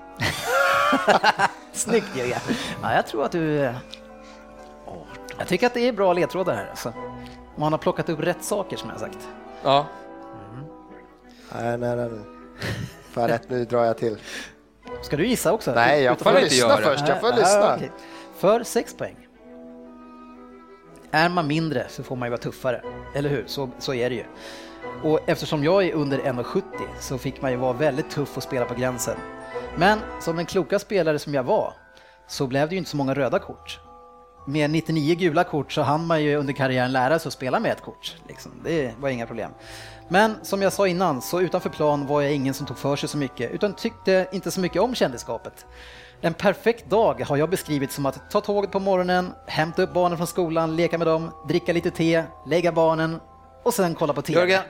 Snyggt 1.73 2.15
Jörgen! 2.15 2.39
Ja, 2.81 2.93
jag 2.93 3.07
tror 3.07 3.25
att 3.25 3.31
du... 3.31 3.59
eh, 3.63 3.75
Jag 5.37 5.47
tycker 5.47 5.67
att 5.67 5.73
det 5.73 5.87
är 5.87 5.93
bra 5.93 6.13
ledtrådar 6.13 6.55
här. 6.55 6.67
Alltså. 6.69 6.93
Man 7.55 7.71
har 7.73 7.79
plockat 7.79 8.09
upp 8.09 8.19
rätt 8.19 8.43
saker 8.43 8.77
som 8.77 8.89
jag 8.89 8.95
har 8.95 8.99
sagt. 8.99 9.27
Ja. 9.63 9.85
Nej, 11.55 11.77
nej, 11.77 11.95
nej. 11.95 12.09
Nej. 12.61 12.73
Fan 13.11 13.27
rätt, 13.27 13.49
nu 13.49 13.65
drar 13.65 13.85
jag 13.85 13.97
till. 13.97 14.17
Ska 15.01 15.17
du 15.17 15.27
gissa 15.27 15.53
också? 15.53 15.73
Nej, 15.73 16.03
jag 16.03 16.19
får 16.19 16.31
får 16.31 16.41
lyssna 16.41 16.77
först. 16.77 17.07
Jag 17.07 17.19
får 17.19 17.33
lyssna. 17.33 17.75
okej. 17.75 17.91
För 18.37 18.63
sex 18.63 18.93
poäng. 18.93 19.27
Är 21.11 21.29
man 21.29 21.47
mindre 21.47 21.85
så 21.89 22.03
får 22.03 22.15
man 22.15 22.25
ju 22.25 22.29
vara 22.29 22.41
tuffare, 22.41 22.81
eller 23.15 23.29
hur? 23.29 23.43
Så, 23.47 23.69
så 23.79 23.93
är 23.93 24.09
det 24.09 24.15
ju. 24.15 24.25
Och 25.03 25.19
eftersom 25.25 25.63
jag 25.63 25.83
är 25.85 25.93
under 25.93 26.17
1,70 26.17 26.61
så 26.99 27.17
fick 27.17 27.41
man 27.41 27.51
ju 27.51 27.57
vara 27.57 27.73
väldigt 27.73 28.09
tuff 28.09 28.37
och 28.37 28.43
spela 28.43 28.65
på 28.65 28.73
gränsen. 28.73 29.17
Men 29.77 29.99
som 30.19 30.35
den 30.35 30.45
kloka 30.45 30.79
spelare 30.79 31.19
som 31.19 31.33
jag 31.33 31.43
var 31.43 31.73
så 32.27 32.47
blev 32.47 32.69
det 32.69 32.75
ju 32.75 32.77
inte 32.77 32.89
så 32.89 32.97
många 32.97 33.13
röda 33.13 33.39
kort. 33.39 33.79
Med 34.47 34.69
99 34.69 35.15
gula 35.15 35.43
kort 35.43 35.71
så 35.71 35.81
hann 35.81 36.05
man 36.07 36.23
ju 36.23 36.35
under 36.35 36.53
karriären 36.53 36.91
lära 36.91 37.19
sig 37.19 37.29
att 37.29 37.33
spela 37.33 37.59
med 37.59 37.71
ett 37.71 37.81
kort. 37.81 38.15
Liksom. 38.27 38.51
Det 38.63 38.93
var 38.99 39.09
inga 39.09 39.27
problem. 39.27 39.51
Men 40.11 40.35
som 40.41 40.61
jag 40.61 40.73
sa 40.73 40.87
innan, 40.87 41.21
så 41.21 41.41
utanför 41.41 41.69
plan 41.69 42.07
var 42.07 42.21
jag 42.21 42.33
ingen 42.33 42.53
som 42.53 42.65
tog 42.67 42.77
för 42.77 42.95
sig 42.95 43.09
så 43.09 43.17
mycket, 43.17 43.51
utan 43.51 43.73
tyckte 43.73 44.27
inte 44.31 44.51
så 44.51 44.59
mycket 44.59 44.81
om 44.81 44.95
kändisskapet. 44.95 45.65
En 46.21 46.33
perfekt 46.33 46.89
dag 46.89 47.21
har 47.27 47.37
jag 47.37 47.49
beskrivit 47.49 47.91
som 47.91 48.05
att 48.05 48.31
ta 48.31 48.41
tåget 48.41 48.71
på 48.71 48.79
morgonen, 48.79 49.31
hämta 49.47 49.81
upp 49.81 49.93
barnen 49.93 50.17
från 50.17 50.27
skolan, 50.27 50.75
leka 50.75 50.97
med 50.97 51.07
dem, 51.07 51.31
dricka 51.47 51.73
lite 51.73 51.91
te, 51.91 52.23
lägga 52.47 52.71
barnen 52.71 53.19
och 53.63 53.73
sen 53.73 53.95
kolla 53.95 54.13
på 54.13 54.21
TV. 54.21 54.39
Jörgen, 54.39 54.63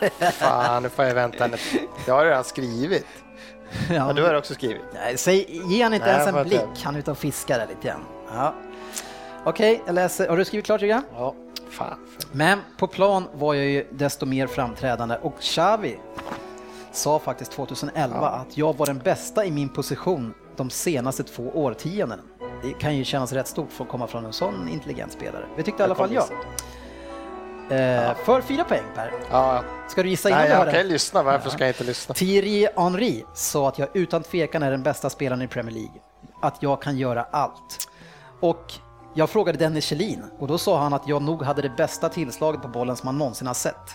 Fan, 0.32 0.82
nu 0.82 0.88
får 0.88 1.04
jag 1.04 1.14
vänta. 1.14 1.48
Jag 2.06 2.14
har 2.14 2.24
redan 2.24 2.44
skrivit. 2.44 3.06
Ja, 3.90 4.06
Men 4.06 4.16
du 4.16 4.22
har 4.22 4.34
också 4.34 4.54
skrivit. 4.54 4.82
Nej, 4.94 5.18
säg, 5.18 5.60
ge 5.72 5.82
han 5.82 5.94
inte 5.94 6.06
Nej, 6.06 6.14
ens 6.14 6.36
en 6.36 6.44
blick, 6.48 6.82
han 6.84 6.94
är 6.94 6.98
ute 6.98 7.10
och 7.10 7.18
fiskar 7.18 7.58
där 7.58 7.66
lite 7.66 7.88
grann. 7.88 8.04
Ja. 8.32 8.54
Okej, 9.44 9.82
jag 9.86 9.94
läser. 9.94 10.28
Har 10.28 10.36
du 10.36 10.44
skrivit 10.44 10.66
klart 10.66 10.80
Jörgen? 10.82 11.02
Ja. 11.14 11.34
Fan. 11.70 11.98
Men 12.32 12.58
på 12.78 12.86
plan 12.86 13.24
var 13.34 13.54
jag 13.54 13.66
ju 13.66 13.86
desto 13.92 14.26
mer 14.26 14.46
framträdande 14.46 15.16
och 15.22 15.40
Xavi 15.40 15.98
sa 16.92 17.18
faktiskt 17.18 17.52
2011 17.52 18.28
att 18.28 18.56
jag 18.56 18.76
var 18.76 18.86
den 18.86 18.98
bästa 18.98 19.44
i 19.44 19.50
min 19.50 19.68
position 19.68 20.34
de 20.56 20.70
senaste 20.70 21.22
två 21.22 21.50
årtiondena. 21.54 22.22
Det 22.62 22.72
kan 22.72 22.96
ju 22.96 23.04
kännas 23.04 23.32
rätt 23.32 23.46
stort 23.46 23.72
för 23.72 23.84
att 23.84 23.90
komma 23.90 24.06
från 24.06 24.24
en 24.24 24.32
sån 24.32 24.68
intelligent 24.68 25.12
spelare. 25.12 25.44
Det 25.56 25.62
tyckte 25.62 25.82
i 25.82 25.84
alla 25.84 25.94
fall 25.94 26.12
jag. 26.12 26.24
Eh, 27.70 28.14
för 28.24 28.40
fyra 28.40 28.64
poäng 28.64 28.84
Per. 28.94 29.12
Ja, 29.30 29.64
Ska 29.88 30.02
du 30.02 30.08
gissa 30.08 30.28
innan 30.28 30.40
nej, 30.40 30.50
jag 30.50 30.64
kan 30.64 30.74
den? 30.74 30.88
lyssna. 30.88 31.22
Varför 31.22 31.50
ska 31.50 31.58
jag 31.64 31.70
inte 31.70 31.84
lyssna? 31.84 32.14
Thierry 32.14 32.66
Henry 32.76 33.24
sa 33.34 33.68
att 33.68 33.78
jag 33.78 33.88
utan 33.94 34.22
tvekan 34.22 34.62
är 34.62 34.70
den 34.70 34.82
bästa 34.82 35.10
spelaren 35.10 35.42
i 35.42 35.48
Premier 35.48 35.74
League. 35.74 36.00
Att 36.42 36.62
jag 36.62 36.82
kan 36.82 36.98
göra 36.98 37.26
allt. 37.30 37.88
Och 38.40 38.72
jag 39.14 39.30
frågade 39.30 39.58
Dennis 39.58 39.84
Kjellin 39.84 40.24
och 40.38 40.48
då 40.48 40.58
sa 40.58 40.78
han 40.78 40.92
att 40.92 41.08
jag 41.08 41.22
nog 41.22 41.42
hade 41.42 41.62
det 41.62 41.72
bästa 41.76 42.08
tillslaget 42.08 42.62
på 42.62 42.68
bollen 42.68 42.96
som 42.96 43.06
man 43.06 43.18
någonsin 43.18 43.46
har 43.46 43.54
sett. 43.54 43.90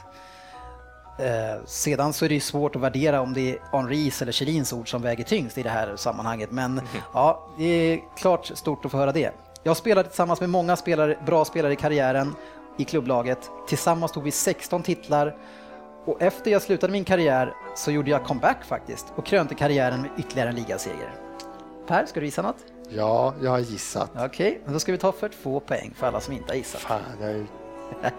Eh, 1.19 1.65
sedan 1.65 2.13
så 2.13 2.25
är 2.25 2.29
det 2.29 2.35
ju 2.35 2.41
svårt 2.41 2.75
att 2.75 2.81
värdera 2.81 3.21
om 3.21 3.33
det 3.33 3.51
är 3.51 3.59
Henrys 3.71 4.21
eller 4.21 4.31
Kjellins 4.31 4.73
ord 4.73 4.89
som 4.91 5.01
väger 5.01 5.23
tyngst 5.23 5.57
i 5.57 5.63
det 5.63 5.69
här 5.69 5.95
sammanhanget. 5.95 6.51
Men 6.51 6.81
ja, 7.13 7.47
det 7.57 7.65
är 7.65 7.99
klart 8.17 8.45
stort 8.45 8.85
att 8.85 8.91
få 8.91 8.97
höra 8.97 9.11
det. 9.11 9.31
Jag 9.63 9.77
spelat 9.77 10.05
tillsammans 10.05 10.39
med 10.39 10.49
många 10.49 10.75
spelare, 10.75 11.17
bra 11.25 11.45
spelare 11.45 11.73
i 11.73 11.75
karriären 11.75 12.35
i 12.77 12.83
klubblaget. 12.83 13.49
Tillsammans 13.67 14.11
tog 14.11 14.23
vi 14.23 14.31
16 14.31 14.83
titlar 14.83 15.37
och 16.05 16.21
efter 16.21 16.51
jag 16.51 16.61
slutade 16.61 16.93
min 16.93 17.05
karriär 17.05 17.53
så 17.75 17.91
gjorde 17.91 18.11
jag 18.11 18.23
comeback 18.23 18.65
faktiskt 18.65 19.13
och 19.15 19.25
krönte 19.25 19.55
karriären 19.55 20.01
med 20.01 20.11
ytterligare 20.17 20.49
en 20.49 20.55
ligaseger. 20.55 21.15
Per, 21.87 22.05
ska 22.05 22.19
du 22.19 22.25
gissa 22.25 22.41
något? 22.41 22.74
Ja, 22.89 23.33
jag 23.41 23.51
har 23.51 23.59
gissat. 23.59 24.11
Okej, 24.19 24.61
men 24.63 24.73
då 24.73 24.79
ska 24.79 24.91
vi 24.91 24.97
ta 24.97 25.11
för 25.11 25.29
två 25.29 25.59
poäng 25.59 25.93
för 25.97 26.07
alla 26.07 26.19
som 26.19 26.33
inte 26.33 26.51
har 26.51 26.55
gissat. 26.57 26.81
Fan, 26.81 26.99
jag 27.21 27.29
är, 27.29 27.35
jag 28.01 28.11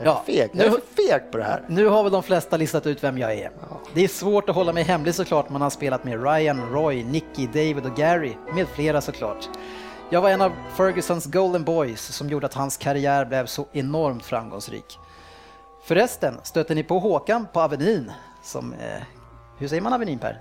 är 0.00 0.04
Ja, 0.04 0.22
feg. 0.26 0.50
Jag 0.52 0.66
är 0.66 0.70
nu- 0.70 0.80
feg 1.08 1.30
på 1.32 1.38
det 1.38 1.44
här. 1.44 1.64
Nu 1.68 1.86
har 1.86 2.02
väl 2.02 2.12
de 2.12 2.22
flesta 2.22 2.56
listat 2.56 2.86
ut 2.86 3.04
vem 3.04 3.18
jag 3.18 3.32
är. 3.32 3.50
Det 3.94 4.04
är 4.04 4.08
svårt 4.08 4.48
att 4.48 4.54
hålla 4.54 4.72
mig 4.72 4.82
hemlig 4.82 5.14
såklart, 5.14 5.48
man 5.50 5.62
har 5.62 5.70
spelat 5.70 6.04
med 6.04 6.22
Ryan, 6.22 6.70
Roy, 6.72 7.04
Nicky, 7.04 7.46
David 7.46 7.86
och 7.86 7.96
Gary, 7.96 8.32
med 8.54 8.68
flera 8.68 9.00
såklart. 9.00 9.48
Jag 10.10 10.20
var 10.22 10.30
en 10.30 10.42
av 10.42 10.52
Fergusons 10.76 11.26
Golden 11.26 11.64
Boys 11.64 12.00
som 12.00 12.28
gjorde 12.28 12.46
att 12.46 12.54
hans 12.54 12.76
karriär 12.76 13.24
blev 13.24 13.46
så 13.46 13.66
enormt 13.72 14.24
framgångsrik. 14.24 14.98
Förresten, 15.84 16.34
stötte 16.42 16.74
ni 16.74 16.82
på 16.82 16.98
Håkan 16.98 17.46
på 17.52 17.60
Avenyn? 17.60 18.12
Som, 18.42 18.72
eh, 18.72 19.02
hur 19.58 19.68
säger 19.68 19.82
man 19.82 19.92
Avenyn 19.92 20.18
Per? 20.18 20.40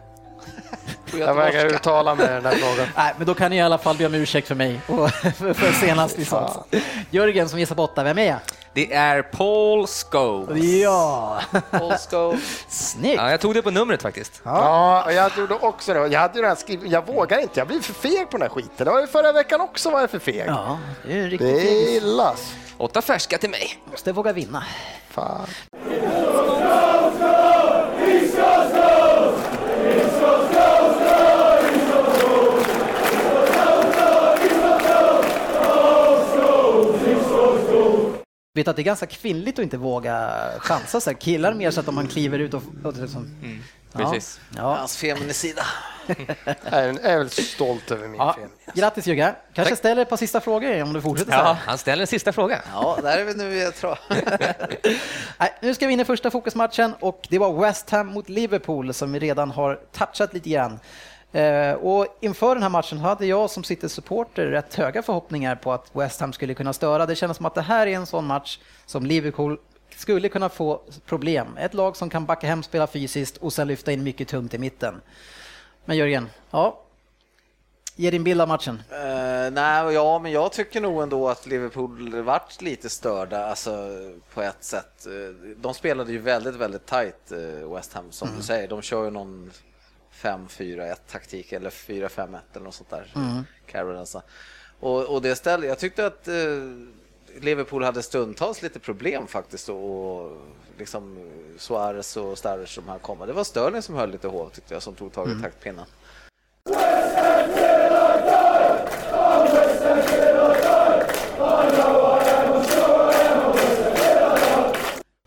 Jag 1.19 1.36
vägrar 1.36 1.65
uttala 1.65 2.15
mig 2.15 2.25
i 2.25 2.29
den 2.29 2.45
här 2.45 2.51
frågan. 2.55 2.88
Nej, 2.97 3.13
men 3.17 3.27
då 3.27 3.34
kan 3.34 3.51
ni 3.51 3.58
i 3.58 3.62
alla 3.62 3.77
fall 3.77 3.97
be 3.97 4.05
om 4.05 4.13
ursäkt 4.13 4.47
för 4.47 4.55
mig 4.55 4.81
och 4.88 5.12
för, 5.12 5.71
senast 5.86 6.27
sa. 6.27 6.65
Jörgen 7.10 7.49
som 7.49 7.60
gissar 7.60 7.75
på 7.75 7.84
åtta, 7.84 8.03
vem 8.03 8.17
är? 8.17 8.36
Det 8.73 8.93
är 8.93 9.21
Paul 9.21 9.88
Scholes. 9.88 10.63
Ja, 10.63 11.41
Polsko. 11.71 12.38
snyggt! 12.69 13.15
Ja, 13.21 13.31
jag 13.31 13.39
tog 13.41 13.53
det 13.53 13.62
på 13.62 13.71
numret 13.71 14.01
faktiskt. 14.01 14.41
Ja, 14.43 15.03
och 15.05 15.13
jag 15.13 15.31
gjorde 15.38 15.53
också 15.53 15.93
det. 15.93 16.08
Jag 16.08 16.19
hade 16.19 16.38
ju 16.38 16.41
redan 16.43 16.55
skrivit, 16.58 16.91
jag 16.91 17.05
vågar 17.08 17.39
inte, 17.39 17.60
jag 17.60 17.67
blir 17.67 17.79
för 17.79 17.93
feg 17.93 18.29
på 18.29 18.38
den 18.38 18.41
här 18.41 18.49
skiten. 18.49 18.86
Det 18.86 18.91
var 18.91 19.01
ju 19.01 19.08
förra 19.08 19.31
veckan 19.31 19.62
också 19.62 19.89
var 19.89 19.99
jag 20.01 20.10
för 20.10 20.19
feg. 20.19 20.43
Ja, 20.47 20.77
det 21.05 21.13
är 21.13 21.17
en 21.23 21.29
riktig 21.29 21.47
Det 21.47 21.62
är 21.62 21.65
fegis. 21.65 22.03
illas. 22.03 22.53
Åtta 22.77 23.01
färska 23.01 23.38
till 23.38 23.49
mig. 23.49 23.79
Måste 23.91 24.12
våga 24.12 24.34
vinna. 24.34 24.63
Fan. 25.10 25.47
Vet 38.55 38.67
att 38.67 38.75
det 38.75 38.81
är 38.81 38.83
ganska 38.83 39.05
kvinnligt 39.05 39.59
att 39.59 39.63
inte 39.63 39.77
våga 39.77 40.31
chansa 40.59 41.01
så 41.01 41.09
här. 41.09 41.17
Killar 41.17 41.53
mer 41.53 41.71
så 41.71 41.79
att 41.79 41.87
om 41.87 41.95
man 41.95 42.07
kliver 42.07 42.39
ut 42.39 42.53
och... 42.53 42.63
och 42.83 42.97
liksom, 42.97 43.27
ja. 43.91 43.99
Precis. 43.99 44.39
Ja. 44.57 44.75
Hans 44.75 44.97
feminisida. 44.97 45.61
Jag 46.45 46.73
är, 46.73 46.93
väldigt 46.93 47.33
stolt 47.33 47.91
över 47.91 48.07
min 48.07 48.17
Ja. 48.17 48.33
film. 48.33 48.49
Grattis 48.73 49.07
Jugga. 49.07 49.35
Kanske 49.53 49.75
ställer 49.75 50.01
ett 50.01 50.09
par 50.09 50.17
sista 50.17 50.41
frågor 50.41 50.83
om 50.83 50.93
du 50.93 51.01
fortsätter 51.01 51.31
så 51.31 51.37
Ja, 51.37 51.43
här. 51.43 51.53
han 51.65 51.77
ställer 51.77 52.01
en 52.01 52.07
sista 52.07 52.31
fråga. 52.33 52.61
Ja, 52.73 52.99
där 53.01 53.17
är 53.17 53.23
vi 53.25 53.33
nu, 53.33 53.55
jag 53.57 53.75
tror. 53.75 53.99
Nej, 55.37 55.53
nu 55.61 55.73
ska 55.73 55.87
vi 55.87 55.93
in 55.93 55.99
i 55.99 56.05
första 56.05 56.31
fokusmatchen 56.31 56.93
och 56.99 57.27
det 57.29 57.39
var 57.39 57.61
West 57.61 57.89
Ham 57.89 58.07
mot 58.07 58.29
Liverpool 58.29 58.93
som 58.93 59.11
vi 59.13 59.19
redan 59.19 59.51
har 59.51 59.79
touchat 59.91 60.33
lite 60.33 60.49
grann. 60.49 60.79
Eh, 61.31 61.73
och 61.73 62.07
inför 62.19 62.55
den 62.55 62.63
här 62.63 62.69
matchen 62.69 62.97
hade 62.97 63.25
jag 63.25 63.49
som 63.49 63.63
sitter 63.63 63.88
supporter 63.88 64.45
rätt 64.45 64.75
höga 64.75 65.01
förhoppningar 65.01 65.55
på 65.55 65.73
att 65.73 65.89
West 65.93 66.21
Ham 66.21 66.33
skulle 66.33 66.53
kunna 66.53 66.73
störa. 66.73 67.05
Det 67.05 67.15
kändes 67.15 67.38
som 67.38 67.45
att 67.45 67.55
det 67.55 67.61
här 67.61 67.88
är 67.88 67.91
en 67.91 68.05
sån 68.05 68.25
match 68.25 68.59
som 68.85 69.05
Liverpool 69.05 69.57
skulle 69.95 70.29
kunna 70.29 70.49
få 70.49 70.81
problem. 71.05 71.57
Ett 71.57 71.73
lag 71.73 71.97
som 71.97 72.09
kan 72.09 72.25
backa 72.25 72.47
hem, 72.47 72.63
spela 72.63 72.88
fysiskt 72.88 73.38
och 73.38 73.53
sen 73.53 73.67
lyfta 73.67 73.91
in 73.91 74.03
mycket 74.03 74.27
tungt 74.27 74.53
i 74.53 74.57
mitten. 74.57 75.01
Men 75.85 75.97
Jörgen, 75.97 76.29
ja. 76.51 76.81
Ge 77.97 78.11
din 78.11 78.23
bild 78.23 78.41
av 78.41 78.47
matchen. 78.47 78.81
Uh, 78.91 79.51
nej, 79.51 79.93
ja, 79.93 80.19
men 80.19 80.31
jag 80.31 80.51
tycker 80.51 80.81
nog 80.81 81.03
ändå 81.03 81.29
att 81.29 81.45
Liverpool 81.45 82.21
vart 82.21 82.61
lite 82.61 82.89
störda, 82.89 83.45
alltså 83.45 83.89
på 84.33 84.41
ett 84.41 84.63
sätt. 84.63 85.05
Eh, 85.05 85.55
De 85.57 85.73
spelade 85.73 86.11
ju 86.11 86.17
väldigt, 86.17 86.55
väldigt 86.55 86.85
tight, 86.85 87.31
West 87.75 87.93
Ham, 87.93 88.11
som 88.11 88.29
du 88.38 88.43
säger. 88.43 88.67
De 88.67 88.81
kör 88.81 89.03
ju 89.03 89.11
någon 89.11 89.51
5-4-1 90.21 90.95
taktik 91.12 91.51
eller 91.51 91.69
4-5-1 91.69 92.39
eller 92.54 92.63
något 92.63 92.75
sånt 92.75 92.89
där. 92.89 93.12
Carroll 93.65 93.97
alltså. 93.97 94.21
Och, 94.80 95.04
och 95.04 95.21
det 95.21 95.36
ställde, 95.36 95.67
jag 95.67 95.80
tyckte 95.80 96.06
att 96.06 96.28
eh, 96.28 96.34
Liverpool 97.39 97.84
hade 97.84 98.04
stundtals 98.04 98.62
lite 98.62 98.80
problem 98.80 99.28
faktiskt 99.28 99.69
och, 99.69 100.21
och 100.25 100.38
liksom 100.78 101.32
Suarez 101.58 102.17
och 102.17 102.38
Starrers 102.38 102.75
som 102.75 102.88
här 102.88 102.99
komma. 102.99 103.25
Det 103.25 103.34
var 103.34 103.43
Sterling 103.43 103.82
som 103.82 103.95
höll 103.95 104.12
lite 104.12 104.28
hov 104.28 104.49
tyckte 104.49 104.73
jag, 104.73 104.84
som 104.84 104.95
tog 104.95 105.13
tag 105.13 105.32
i 105.32 105.41
taktpinnen. 105.41 105.86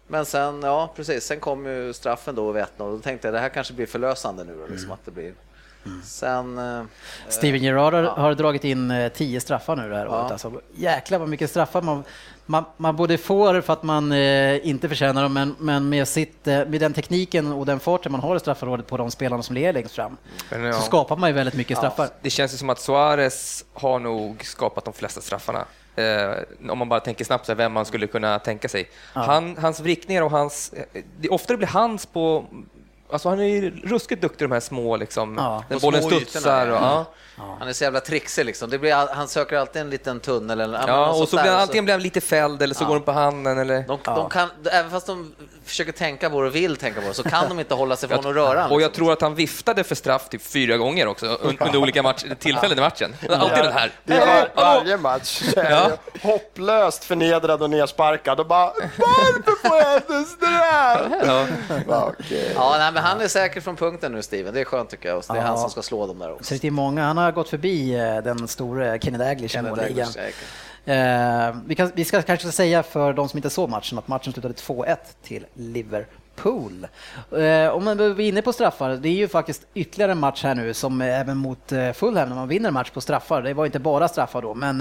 Men 0.08 0.26
sen, 0.26 0.62
ja 0.62 0.92
precis, 0.96 1.24
sen 1.24 1.40
kom 1.40 1.66
ju 1.66 1.92
straffen 1.92 2.34
då 2.34 2.52
vid 2.52 2.62
1-0 2.62 2.68
och 2.76 2.92
då 2.92 2.98
tänkte 2.98 3.26
jag 3.28 3.34
det 3.34 3.40
här 3.40 3.48
kanske 3.48 3.72
blir 3.72 3.86
förlösande 3.86 4.44
nu 4.44 4.56
då, 4.60 4.66
liksom 4.72 4.92
att 4.92 5.04
det 5.04 5.10
blir. 5.10 5.32
Sen, 6.04 6.58
eh, 6.58 6.84
Steven 7.28 7.62
Gerrard 7.62 7.94
har, 7.94 8.02
har 8.02 8.34
dragit 8.34 8.64
in 8.64 8.90
eh, 8.90 9.12
tio 9.12 9.40
straffar 9.40 9.76
nu 9.76 9.88
det 9.88 9.96
här 9.96 10.08
året. 10.08 10.32
Alltså, 10.32 10.52
jäklar 10.74 11.18
vad 11.18 11.28
mycket 11.28 11.50
straffar 11.50 11.82
man, 11.82 12.04
man, 12.46 12.64
man 12.76 12.96
både 12.96 13.18
får 13.18 13.60
för 13.60 13.72
att 13.72 13.82
man 13.82 14.12
eh, 14.12 14.68
inte 14.68 14.88
förtjänar 14.88 15.22
dem, 15.22 15.32
men, 15.32 15.56
men 15.58 15.88
med, 15.88 16.08
sitt, 16.08 16.46
eh, 16.46 16.66
med 16.66 16.80
den 16.80 16.92
tekniken 16.92 17.52
och 17.52 17.66
den 17.66 17.80
farten 17.80 18.12
man 18.12 18.20
har 18.20 18.36
i 18.36 18.40
straffområdet 18.40 18.86
på 18.86 18.96
de 18.96 19.10
spelarna 19.10 19.42
som 19.42 19.54
ligger 19.54 19.72
längst 19.72 19.94
fram, 19.94 20.16
Men, 20.50 20.62
ja. 20.64 20.72
så 20.72 20.82
skapar 20.82 21.16
man 21.16 21.30
ju 21.30 21.34
väldigt 21.34 21.54
mycket 21.54 21.78
straffar. 21.78 22.08
Det 22.22 22.30
känns 22.30 22.54
ju 22.54 22.56
som 22.56 22.70
att 22.70 22.80
Suarez 22.80 23.64
har 23.72 23.98
nog 23.98 24.44
skapat 24.44 24.84
de 24.84 24.94
flesta 24.94 25.20
straffarna. 25.20 25.64
Eh, 25.98 26.70
om 26.70 26.78
man 26.78 26.88
bara 26.88 27.00
tänker 27.00 27.24
snabbt 27.24 27.46
så 27.46 27.52
här, 27.52 27.56
vem 27.56 27.72
man 27.72 27.84
skulle 27.84 28.06
kunna 28.06 28.38
tänka 28.38 28.68
sig. 28.68 28.88
Han, 29.12 29.56
hans 29.58 29.80
vrickningar 29.80 30.22
och 30.22 30.30
hans... 30.30 30.72
eh, 30.72 31.02
Det, 31.20 31.28
ofta 31.28 31.56
blir 31.56 31.68
hans 31.68 32.06
på... 32.06 32.44
Alltså 33.10 33.28
han 33.28 33.40
är 33.40 33.44
ju 33.44 33.70
ruskigt 33.70 34.22
duktig 34.22 34.44
de 34.48 34.52
här 34.52 34.60
små, 34.60 34.96
liksom, 34.96 35.34
Ja. 35.38 35.64
när 35.68 35.80
bollen 35.80 36.02
små 36.02 36.10
studsar. 36.10 36.66
ytorna, 36.66 36.78
Och, 36.78 36.84
ja. 36.84 37.06
Ja. 37.38 37.56
han 37.58 37.68
är 37.68 37.72
så 37.72 37.84
jävla 37.84 38.00
trixig 38.00 38.44
liksom. 38.46 38.70
Det 38.70 38.78
blir, 38.78 39.14
han 39.14 39.28
söker 39.28 39.56
alltid 39.56 39.82
en 39.82 39.90
liten 39.90 40.20
tunnel 40.20 40.60
eller 40.60 40.78
Ja, 40.86 41.06
något 41.06 41.20
och 41.22 41.28
så 41.28 41.36
blir 41.36 41.44
han, 41.46 41.54
och 41.54 41.60
antingen 41.60 41.84
blir 41.84 41.94
han 41.94 42.02
lite 42.02 42.20
fälld 42.20 42.62
eller 42.62 42.74
så 42.74 42.84
går 42.84 42.94
den 42.94 43.02
på 43.02 43.12
handen. 43.12 43.58
Eller... 43.58 43.82
De, 43.88 43.98
de 44.04 44.28
kan, 44.28 44.48
även 44.72 44.90
fast 44.90 45.06
de 45.06 45.34
försöker 45.64 45.92
tänka 45.92 46.30
på 46.30 46.40
det 46.40 46.48
och 46.48 46.54
vill 46.54 46.76
tänka 46.76 47.00
på 47.00 47.08
det 47.08 47.14
så 47.14 47.22
kan 47.22 47.48
de 47.48 47.58
inte 47.60 47.74
hålla 47.74 47.96
sig 47.96 48.08
från 48.08 48.18
att 48.18 48.24
röra 48.34 48.60
han, 48.60 48.70
Och 48.70 48.80
jag 48.82 48.88
liksom. 48.88 49.04
tror 49.04 49.12
att 49.12 49.20
han 49.22 49.34
viftade 49.34 49.84
för 49.84 49.94
straff 49.94 50.28
typ 50.28 50.42
fyra 50.42 50.76
gånger 50.76 51.06
också 51.06 51.26
un- 51.26 51.66
under 51.66 51.78
olika 51.78 52.02
match, 52.02 52.24
tillfällen 52.38 52.78
i 52.78 52.80
matchen. 52.80 53.14
Alltid 53.30 53.64
den 53.64 53.72
här. 53.72 53.92
Det 54.04 54.18
var, 54.18 54.48
varje 54.64 54.96
match 54.96 55.42
jag 55.56 55.90
hopplöst 56.22 57.04
förnedrad 57.04 57.62
och 57.62 57.70
nersparkad 57.70 58.40
och 58.40 58.46
bara 58.46 58.72
varför 58.98 59.68
får 59.68 59.76
jag 59.76 59.96
inte 59.96 60.30
straff? 60.30 61.12
Ja. 61.26 61.46
Ja, 61.88 62.12
okej. 62.18 62.52
Ja, 62.54 62.74
nej, 62.78 62.92
men 62.92 63.02
han 63.02 63.20
är 63.20 63.28
säker 63.28 63.60
från 63.60 63.76
punkten 63.76 64.12
nu 64.12 64.22
Steven, 64.22 64.54
det 64.54 64.60
är 64.60 64.64
skönt 64.64 64.90
tycker 64.90 65.08
jag. 65.08 65.22
Det 65.28 65.32
är 65.32 65.36
Ja. 65.36 65.42
han 65.42 65.58
som 65.58 65.70
ska 65.70 65.82
slå 65.82 66.06
dem 66.06 66.18
där 66.18 66.32
också. 66.32 66.44
Så 66.44 66.60
det 66.60 66.66
är 66.66 66.70
många, 66.70 67.04
han 67.04 67.16
har 67.16 67.27
gått 67.32 67.48
förbi 67.48 67.94
eh, 67.94 68.16
den 68.16 68.48
store 68.48 68.98
Kenny 68.98 69.18
Dalglish 69.18 69.58
i 69.58 69.62
målligan. 69.62 70.08
Eh, 70.84 71.56
vi, 71.66 71.74
kan, 71.74 71.92
vi 71.94 72.04
ska 72.04 72.22
kanske 72.22 72.52
säga 72.52 72.82
för 72.82 73.12
de 73.12 73.28
som 73.28 73.38
inte 73.38 73.50
såg 73.50 73.70
matchen 73.70 73.98
att 73.98 74.08
matchen 74.08 74.32
slutade 74.32 74.54
2-1 74.54 74.96
till 75.22 75.46
Liverpool. 75.54 76.86
Eh, 77.32 77.68
om 77.68 77.84
man 77.84 78.00
är 78.00 78.20
inne 78.20 78.42
på 78.42 78.52
straffar, 78.52 78.90
det 78.90 79.08
är 79.08 79.12
ju 79.12 79.28
faktiskt 79.28 79.66
ytterligare 79.74 80.12
en 80.12 80.18
match 80.18 80.44
här 80.44 80.54
nu 80.54 80.74
som 80.74 81.00
även 81.00 81.36
mot 81.36 81.72
Fulham 81.94 82.28
när 82.28 82.36
man 82.36 82.48
vinner 82.48 82.70
match 82.70 82.90
på 82.90 83.00
straffar. 83.00 83.42
Det 83.42 83.54
var 83.54 83.66
inte 83.66 83.78
bara 83.78 84.08
straffar 84.08 84.42
då, 84.42 84.54
men 84.54 84.80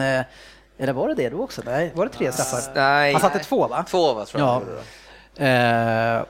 eller 0.79 0.93
var 0.93 1.07
det 1.07 1.13
det 1.13 1.29
då 1.29 1.43
också? 1.43 1.61
Nej, 1.65 1.91
var 1.95 2.05
det 2.05 2.11
tre 2.11 2.31
straffar? 2.31 2.73
Nej. 2.75 3.13
Han 3.13 3.21
satte 3.21 3.39
två 3.39 3.67
va? 3.67 3.85
Två 3.89 4.13
va, 4.13 4.25
tror 4.25 4.43
jag. 4.43 4.61
Ja. 5.35 6.25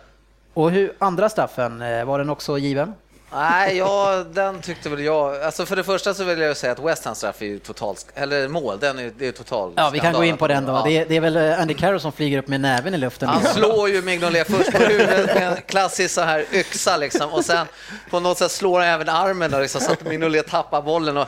Och 0.54 0.72
hur, 0.72 0.94
andra 1.00 1.30
straffen, 1.30 1.80
var 1.80 2.20
den 2.20 2.30
också 2.30 2.58
given? 2.58 2.94
Nej, 3.32 3.78
ja, 3.78 4.26
den 4.34 4.62
tyckte 4.62 4.90
väl 4.90 5.04
jag. 5.04 5.42
Alltså 5.42 5.66
för 5.66 5.76
det 5.76 5.84
första 5.84 6.14
så 6.14 6.24
vill 6.24 6.40
jag 6.40 6.58
säga 6.58 6.72
att 6.72 6.80
West 6.80 7.06
Ham 7.06 7.16
straff 7.16 7.42
är 7.42 7.46
ju 7.46 7.60
totalt, 7.60 8.06
eller 8.16 8.48
mål, 8.48 8.80
den 8.80 9.00
är, 9.00 9.12
det 9.18 9.28
är 9.28 9.32
total 9.32 9.74
Ja, 9.76 9.90
vi 9.94 10.00
kan 10.00 10.14
gå 10.14 10.24
in 10.24 10.38
på 10.38 10.48
den 10.48 10.66
då. 10.66 10.74
Ja. 10.74 10.84
Det, 10.86 10.98
är, 10.98 11.06
det 11.06 11.16
är 11.16 11.22
väl 11.22 11.38
eh, 11.38 11.62
Andy 11.62 11.74
Carroll 11.74 12.00
som 12.00 12.12
flyger 12.12 12.38
upp 12.38 12.48
med 12.48 12.62
näven 12.62 12.94
i 12.94 12.98
luften. 12.98 13.30
Han 13.30 13.44
slår 13.44 13.90
ju 13.90 14.02
Mignolet 14.02 14.48
först 14.48 14.72
på 14.72 14.78
huvudet 14.78 15.36
med 15.36 15.48
en 15.48 15.62
klassisk 15.62 16.14
så 16.14 16.22
här 16.22 16.46
yxa 16.54 16.98
liksom 16.98 17.34
och 17.34 17.46
sen 17.46 17.68
på 18.10 18.20
något 18.20 18.38
sätt 18.38 18.52
slår 18.52 18.80
han 18.80 18.88
även 18.90 19.10
armen 19.10 19.52
där, 19.52 19.62
liksom, 19.62 19.82
så 19.82 19.92
att 19.92 20.04
Mignolet 20.04 20.48
tappar 20.48 20.82
bollen. 20.82 21.18
Och 21.18 21.28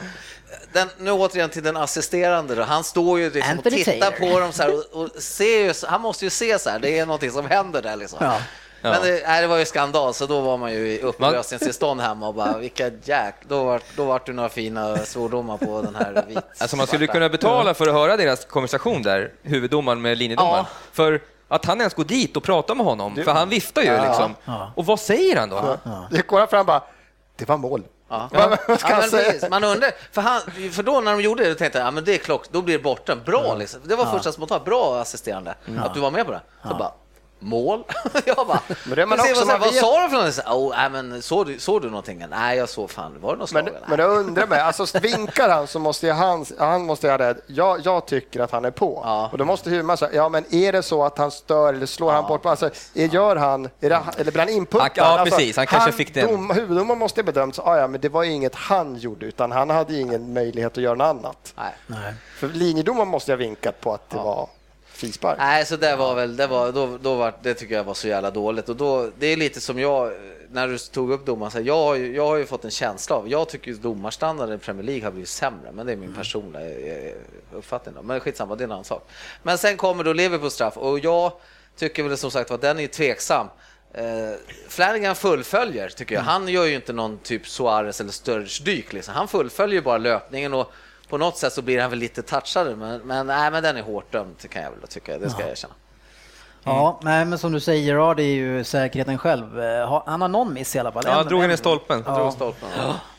den, 0.74 0.90
nu 0.98 1.12
återigen 1.12 1.50
till 1.50 1.64
den 1.64 1.78
assisterande 1.78 2.56
då. 2.56 2.64
Han 2.64 2.84
står 2.84 3.20
ju 3.20 3.30
liksom 3.30 3.58
och 3.58 3.64
tittar 3.64 4.12
på 4.12 4.40
dem 4.40 4.52
så 4.52 4.64
här 4.64 4.74
och, 4.74 5.02
och 5.04 5.10
ser 5.22 5.64
ju, 5.64 5.74
han 5.88 6.02
måste 6.02 6.26
ju 6.26 6.30
se 6.30 6.60
så 6.60 6.70
här, 6.70 6.80
det 6.80 7.00
är 7.00 7.06
någonting 7.06 7.32
som 7.32 7.46
händer 7.46 7.82
där 7.82 7.96
liksom. 7.96 8.20
Ja. 8.22 8.42
Ja. 8.82 8.90
Men 8.92 9.02
det, 9.02 9.24
nej, 9.28 9.42
det 9.42 9.48
var 9.48 9.58
ju 9.58 9.66
skandal, 9.66 10.14
så 10.14 10.26
då 10.26 10.42
var 10.42 10.58
man 10.58 10.72
ju 10.72 10.78
i 10.92 11.02
upplösningstillstånd 11.02 12.02
hemma 12.02 12.28
och 12.28 12.34
bara 12.34 12.58
vilka 12.58 12.92
jack, 13.04 13.36
då 13.48 13.64
var, 13.64 13.82
då 13.96 14.06
var 14.06 14.22
det 14.26 14.34
några 14.34 14.50
fina 14.50 14.98
svordomar 14.98 15.58
på 15.58 15.82
den 15.82 15.96
här 15.96 16.26
vit 16.28 16.38
Alltså 16.58 16.78
man 16.78 16.88
skulle 16.88 17.08
kunna 17.08 17.30
betala 17.30 17.74
för 17.74 17.88
att 17.88 17.94
höra 17.94 18.18
deras 18.18 18.46
konversation 18.46 19.02
där, 19.02 19.32
huvuddomaren 19.42 20.02
med 20.02 20.18
linjedomaren. 20.18 20.56
Ja. 20.58 20.66
För 20.92 21.22
att 21.48 21.66
han 21.66 21.80
ens 21.80 21.94
går 21.94 22.04
dit 22.04 22.38
och 22.38 22.44
pratar 22.44 22.76
med 22.76 22.86
honom, 22.86 23.16
för 23.16 23.32
han 23.32 23.50
viftar 23.50 23.82
ju 23.82 23.92
liksom. 24.08 24.36
Ja. 24.46 24.72
Och 24.76 24.86
vad 24.86 25.00
säger 25.00 25.38
han 25.38 25.50
då? 25.50 25.78
Det 26.12 26.28
går 26.28 26.48
fram 26.48 26.66
bara, 26.66 26.84
det 27.36 27.48
var 27.50 27.58
mål. 27.58 27.84
Ja. 28.10 28.30
Ja, 28.68 28.78
precis. 28.80 29.50
Man 29.50 29.64
undrar, 29.64 29.92
för, 30.12 30.22
han, 30.22 30.42
för 30.72 30.84
då 30.84 31.02
när 31.02 31.12
de 31.12 31.22
gjorde 31.22 31.44
det, 31.44 31.50
då 31.50 31.56
tänkte 31.56 31.80
jag, 31.80 31.88
ja 31.88 31.92
men 31.92 32.04
det 32.04 32.14
är 32.14 32.18
klock, 32.18 32.46
då 32.52 32.62
blir 32.62 32.78
det 32.78 32.84
borta. 32.84 33.16
Bra 33.16 33.56
liksom. 33.56 33.80
Det 33.84 33.96
var 33.96 34.06
första 34.06 34.32
spontant, 34.32 34.66
bra 34.66 35.00
assisterande, 35.02 35.56
att 35.80 35.94
du 35.94 36.00
var 36.00 36.12
med 36.12 36.26
på 36.26 36.32
det. 36.32 36.42
Så 36.64 36.76
bara, 36.76 36.92
mål? 37.40 37.84
jag 38.26 38.48
bara, 38.48 38.60
Men 38.86 38.96
det 38.96 39.06
man 39.06 39.20
också, 39.20 39.34
vad, 39.36 39.48
man 39.48 39.60
vad 39.60 39.70
vet- 39.74 39.80
sa 39.82 40.04
du 40.04 40.10
för? 40.10 40.32
Så, 40.32 40.42
Oh, 40.42 40.74
nej, 40.78 40.90
men 40.90 41.22
såg 41.22 41.46
du, 41.48 41.60
såg 41.60 41.82
du 41.82 41.90
någonting? 41.90 42.26
Nej, 42.30 42.58
jag 42.58 42.70
såg 42.70 42.92
fan, 42.92 43.16
var 43.22 43.34
det 43.34 43.40
något 43.40 43.50
slag? 43.50 43.64
Men, 43.64 43.74
men 43.88 44.00
jag 44.00 44.18
undrar 44.18 44.48
mig, 44.48 44.60
alltså 44.60 45.00
vinkar 45.00 45.50
han 45.50 45.68
så 45.68 45.80
måste 45.80 46.12
han, 46.12 46.46
han 46.60 46.86
måste 46.86 47.10
ha 47.10 47.18
rädd. 47.18 47.38
Jag, 47.48 47.80
jag 47.86 48.06
tycker 48.06 48.40
att 48.40 48.52
han 48.52 48.66
är 48.66 48.72
på. 48.72 49.02
Ja. 49.06 49.30
Och 49.32 49.38
då 49.38 49.46
måste 49.46 49.70
huvudmannen 49.70 49.98
säga, 49.98 50.12
ja 50.14 50.30
men 50.30 50.56
är 50.56 50.72
det 50.72 50.84
så 50.84 51.04
att 51.06 51.18
han 51.18 51.32
stör 51.32 51.74
eller 51.74 51.86
slår 51.86 52.12
han 52.12 52.28
bort, 52.28 52.46
alltså, 52.46 52.70
är, 52.94 53.08
gör 53.08 53.36
han, 53.36 53.66
är 53.80 53.90
det, 53.90 54.00
eller 54.18 54.32
blir 54.32 54.40
han 54.40 54.50
inputtad? 54.50 54.82
Han- 54.84 54.92
ja, 54.96 55.04
alltså, 55.20 55.36
precis, 55.36 55.58
han 55.58 55.68
kanske 55.68 55.92
fick 55.92 56.14
den. 56.14 56.28
Dom, 56.32 56.50
huvuddomaren 56.50 57.00
måste 57.00 57.20
ju 57.20 57.24
bedömt, 57.26 57.56
så, 57.56 57.62
ah, 57.62 57.78
ja 57.78 57.88
men 57.88 58.02
det 58.02 58.10
var 58.10 58.24
ju 58.24 58.32
inget 58.32 58.56
han 58.56 58.96
gjorde, 58.96 59.26
utan 59.26 59.52
han 59.52 59.70
hade 59.70 59.96
ingen 60.00 60.34
möjlighet 60.34 60.78
att 60.78 60.84
göra 60.84 60.96
något 60.96 61.06
annat. 61.26 61.54
Nej. 61.58 61.74
Nej. 61.88 62.14
För 62.36 62.48
linjedomaren 62.48 63.08
måste 63.08 63.32
ju 63.32 63.36
ha 63.36 63.40
vinkat 63.40 63.82
på 63.82 63.94
att 63.94 64.10
det 64.10 64.18
var 64.18 64.48
frispark. 65.00 65.38
Nej, 65.38 65.66
så 65.66 65.76
det 65.76 65.96
var 65.96 66.16
väl, 66.16 66.36
det, 66.36 66.48
var, 66.48 66.72
då, 66.72 66.98
då 67.02 67.16
var, 67.16 67.34
det 67.42 67.54
tycker 67.54 67.76
jag 67.76 67.84
var 67.84 67.94
så 67.94 68.08
jävla 68.08 68.32
dåligt. 68.32 68.70
Och 68.70 68.76
då, 68.76 69.10
det 69.20 69.28
är 69.28 69.38
lite 69.38 69.62
som 69.62 69.80
jag, 69.80 70.12
när 70.52 70.68
du 70.68 70.78
tog 70.78 71.12
upp 71.12 71.26
domaren, 71.26 71.52
så 71.52 71.58
här, 71.58 71.66
jag, 71.66 71.76
har 71.84 71.96
ju- 71.96 72.16
jag 72.16 72.26
har 72.28 72.36
ju 72.36 72.46
fått 72.46 72.66
en 72.66 72.72
känsla 72.72 73.16
av, 73.16 73.30
jag 73.30 73.50
tycker 73.50 73.74
domarstandarden 73.74 74.56
i 74.56 74.60
Premier 74.60 74.84
League 74.86 75.04
har 75.04 75.12
blivit 75.12 75.30
sämre, 75.30 75.72
men 75.72 75.86
det 75.86 75.92
är 75.92 75.98
min 75.98 76.14
personliga 76.14 76.70
eh, 77.10 77.14
uppfattning. 77.54 77.96
Då. 77.96 78.02
Men 78.02 78.20
skitsamma, 78.20 78.56
det 78.56 78.62
är 78.64 78.66
en 78.66 78.72
annan 78.72 78.84
sak. 78.84 79.10
Men 79.44 79.58
sen 79.58 79.78
kommer 79.78 80.04
då 80.04 80.14
Liverpool 80.14 80.52
straff 80.52 80.78
och 80.78 81.00
jag 81.00 81.32
tycker 81.78 82.04
väl 82.04 82.18
som 82.18 82.32
sagt 82.32 82.52
att 82.52 82.62
den 82.62 82.80
är 82.80 82.88
tveksam. 82.88 83.48
Eh, 83.94 84.04
Flanagan 84.68 85.16
fullföljer, 85.16 85.90
tycker 85.90 86.16
jag. 86.16 86.22
Han 86.22 86.48
gör 86.48 86.66
ju 86.66 86.76
inte 86.76 86.94
någon 86.94 87.18
typ 87.18 87.48
Suarez 87.48 88.02
eller 88.02 88.12
Sturridge-dyk. 88.12 88.94
Liksom. 88.94 89.14
Han 89.14 89.28
fullföljer 89.28 89.82
bara 89.82 89.98
löpningen 89.98 90.54
och 90.54 90.72
på 91.10 91.18
något 91.18 91.38
sätt 91.38 91.54
så 91.54 91.62
blir 91.62 91.82
han 91.82 91.90
väl 91.90 92.00
lite 92.00 92.22
touchad, 92.22 92.78
men, 92.78 93.00
men, 93.02 93.28
nej, 93.28 93.52
men 93.52 93.64
den 93.64 93.78
är 93.78 93.82
hårt 93.82 94.12
dömd 94.12 94.50
kan 94.50 94.62
jag 94.64 94.72
väl 94.72 94.88
tycka, 94.88 95.18
det 95.18 95.30
ska 95.30 95.42
jag 95.42 95.50
erkänna. 95.52 95.74
Ja, 96.64 97.00
nej, 97.04 97.26
men 97.26 97.40
som 97.40 97.52
du 97.52 97.60
säger, 97.60 97.84
Gerard 97.84 98.20
är 98.20 98.24
ju 98.24 98.64
säkerheten 98.64 99.18
själv. 99.18 99.62
Eh, 99.62 99.88
ha- 99.90 100.04
Han 100.08 100.22
har 100.22 100.28
någon 100.28 100.54
miss 100.54 100.76
i 100.76 100.80
alla 100.80 100.92
fall. 100.92 101.04
Ja, 101.06 101.12
han 101.12 101.22
En- 101.22 101.28
drog 101.28 101.44
en- 101.44 101.58
stolpen. 101.58 102.02
Drog 102.04 102.34
stolpen. 102.34 102.70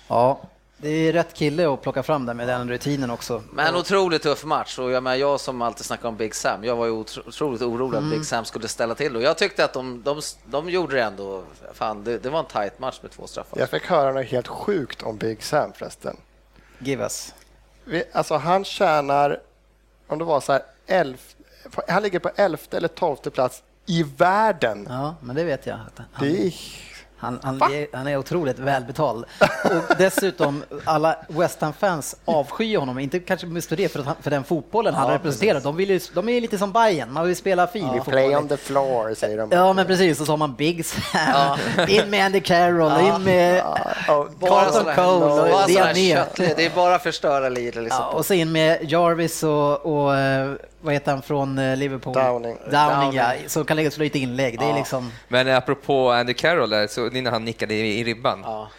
Ja, 0.08 0.40
det 0.76 0.88
är 0.88 1.12
rätt 1.12 1.34
kille 1.34 1.72
att 1.72 1.82
plocka 1.82 2.02
fram 2.02 2.26
där 2.26 2.34
med 2.34 2.48
den 2.48 2.68
rutinen 2.68 3.10
också. 3.10 3.42
Men 3.52 3.76
otroligt 3.76 4.22
tuff 4.22 4.44
match 4.44 4.78
och 4.78 4.90
jag, 4.90 5.02
menar, 5.02 5.16
jag 5.16 5.40
som 5.40 5.62
alltid 5.62 5.84
snackar 5.86 6.08
om 6.08 6.16
Big 6.16 6.34
Sam, 6.34 6.64
jag 6.64 6.76
var 6.76 6.86
ju 6.86 6.92
otro- 6.92 7.28
otroligt 7.28 7.62
orolig 7.62 7.98
Mm. 7.98 8.10
att 8.10 8.16
Big 8.18 8.26
Sam 8.26 8.44
skulle 8.44 8.68
ställa 8.68 8.94
till 8.94 9.16
och 9.16 9.22
jag 9.22 9.38
tyckte 9.38 9.64
att 9.64 9.72
de, 9.72 10.02
de, 10.02 10.20
de 10.44 10.70
gjorde 10.70 10.96
det 10.96 11.02
ändå, 11.02 11.42
fan 11.74 12.04
det, 12.04 12.18
det 12.18 12.30
var 12.30 12.38
en 12.38 12.44
tight 12.46 12.78
match 12.78 12.98
med 13.02 13.10
två 13.10 13.26
straffar. 13.26 13.58
Jag 13.58 13.70
fick 13.70 13.86
höra 13.86 14.12
något 14.12 14.26
helt 14.26 14.48
sjukt 14.48 15.02
om 15.02 15.16
Big 15.16 15.42
Sam 15.42 15.72
förresten. 15.72 16.16
Give 16.78 17.02
us. 17.02 17.34
Vi- 17.84 18.04
Alltså 18.12 18.36
han 18.36 18.64
tjänar, 18.64 19.40
om 20.06 20.18
det 20.18 20.24
var 20.24 20.40
så 20.40 20.52
här, 20.52 20.62
elf, 20.86 21.36
han 21.88 22.02
ligger 22.02 22.18
på 22.18 22.28
elfte 22.36 22.76
eller 22.76 22.88
tolfte 22.88 23.30
plats 23.30 23.62
i 23.86 24.02
världen. 24.02 24.86
Ja, 24.88 25.14
men 25.20 25.36
det 25.36 25.44
vet 25.44 25.66
jag. 25.66 25.78
Det 26.20 26.46
är, 26.46 26.52
han, 27.20 27.38
han, 27.42 27.62
är, 27.62 27.96
han 27.96 28.06
är 28.06 28.16
otroligt 28.16 28.58
välbetald. 28.58 29.24
Och 29.64 29.96
dessutom, 29.98 30.62
alla 30.84 31.16
West 31.28 31.60
Ham-fans 31.60 32.16
avskyr 32.24 32.78
honom. 32.78 32.98
Inte 32.98 33.18
kanske 33.20 33.46
just 33.46 33.68
för 33.68 33.76
det, 33.76 33.88
för, 33.88 34.00
att 34.00 34.06
han, 34.06 34.14
för 34.22 34.30
den 34.30 34.44
fotbollen 34.44 34.94
han 34.94 35.08
Ja, 35.08 35.14
representerar. 35.14 35.60
De, 35.60 35.76
vill 35.76 35.90
ju, 35.90 36.00
de 36.14 36.28
är 36.28 36.40
lite 36.40 36.58
som 36.58 36.72
Bayern 36.72 37.12
man 37.12 37.26
vill 37.26 37.36
spela 37.36 37.66
fin 37.66 37.88
we 37.88 37.96
fotboll. 37.96 38.12
play 38.12 38.36
on 38.36 38.48
the 38.48 38.56
floor, 38.56 39.14
säger 39.14 39.38
de. 39.38 39.48
Ja, 39.52 39.72
men 39.72 39.86
precis. 39.86 40.20
Och 40.20 40.26
så 40.26 40.32
har 40.32 40.36
man 40.36 40.54
Big 40.54 40.86
Sam, 40.86 41.58
in 41.88 42.10
med 42.10 42.24
Andy 42.26 42.40
Carroll, 42.40 43.00
in 43.00 43.22
med 43.24 43.56
Ja, 44.06 44.28
Carlton 44.40 44.94
Cole 44.94 45.52
och 45.52 45.66
Diané. 45.68 46.14
köttligt, 46.14 46.56
det 46.56 46.66
är 46.66 46.70
bara 46.70 46.98
förstöra 46.98 47.48
livet 47.48 47.74
liksom. 47.84 48.04
Ja, 48.10 48.12
och 48.18 48.26
så 48.26 48.34
in 48.34 48.52
med 48.52 48.78
Jarvis 48.90 49.42
och, 49.42 49.86
och 49.86 50.16
eh, 50.16 50.52
vad 50.80 50.94
heter 50.94 51.10
han 51.12 51.22
från 51.22 51.58
eh, 51.58 51.76
Liverpool? 51.76 52.14
Downing. 52.14 52.58
Downing, 52.70 53.12
ja, 53.12 53.32
som 53.46 53.64
kan 53.64 53.76
lägga 53.76 53.90
slå 53.90 54.02
lite 54.04 54.18
inlägg. 54.18 54.58
Det 54.58 54.64
är 54.64 54.68
Ja. 54.68 54.76
liksom... 54.76 55.12
Men 55.28 55.48
apropå 55.48 56.10
Andy 56.10 56.34
Carroll, 56.34 56.70
där, 56.70 56.86
så 56.86 57.00
när 57.10 57.30
han 57.30 57.44
nickade 57.44 57.74
i, 57.74 58.00
i 58.00 58.04
ribban, 58.04 58.40
Ja. 58.44 58.70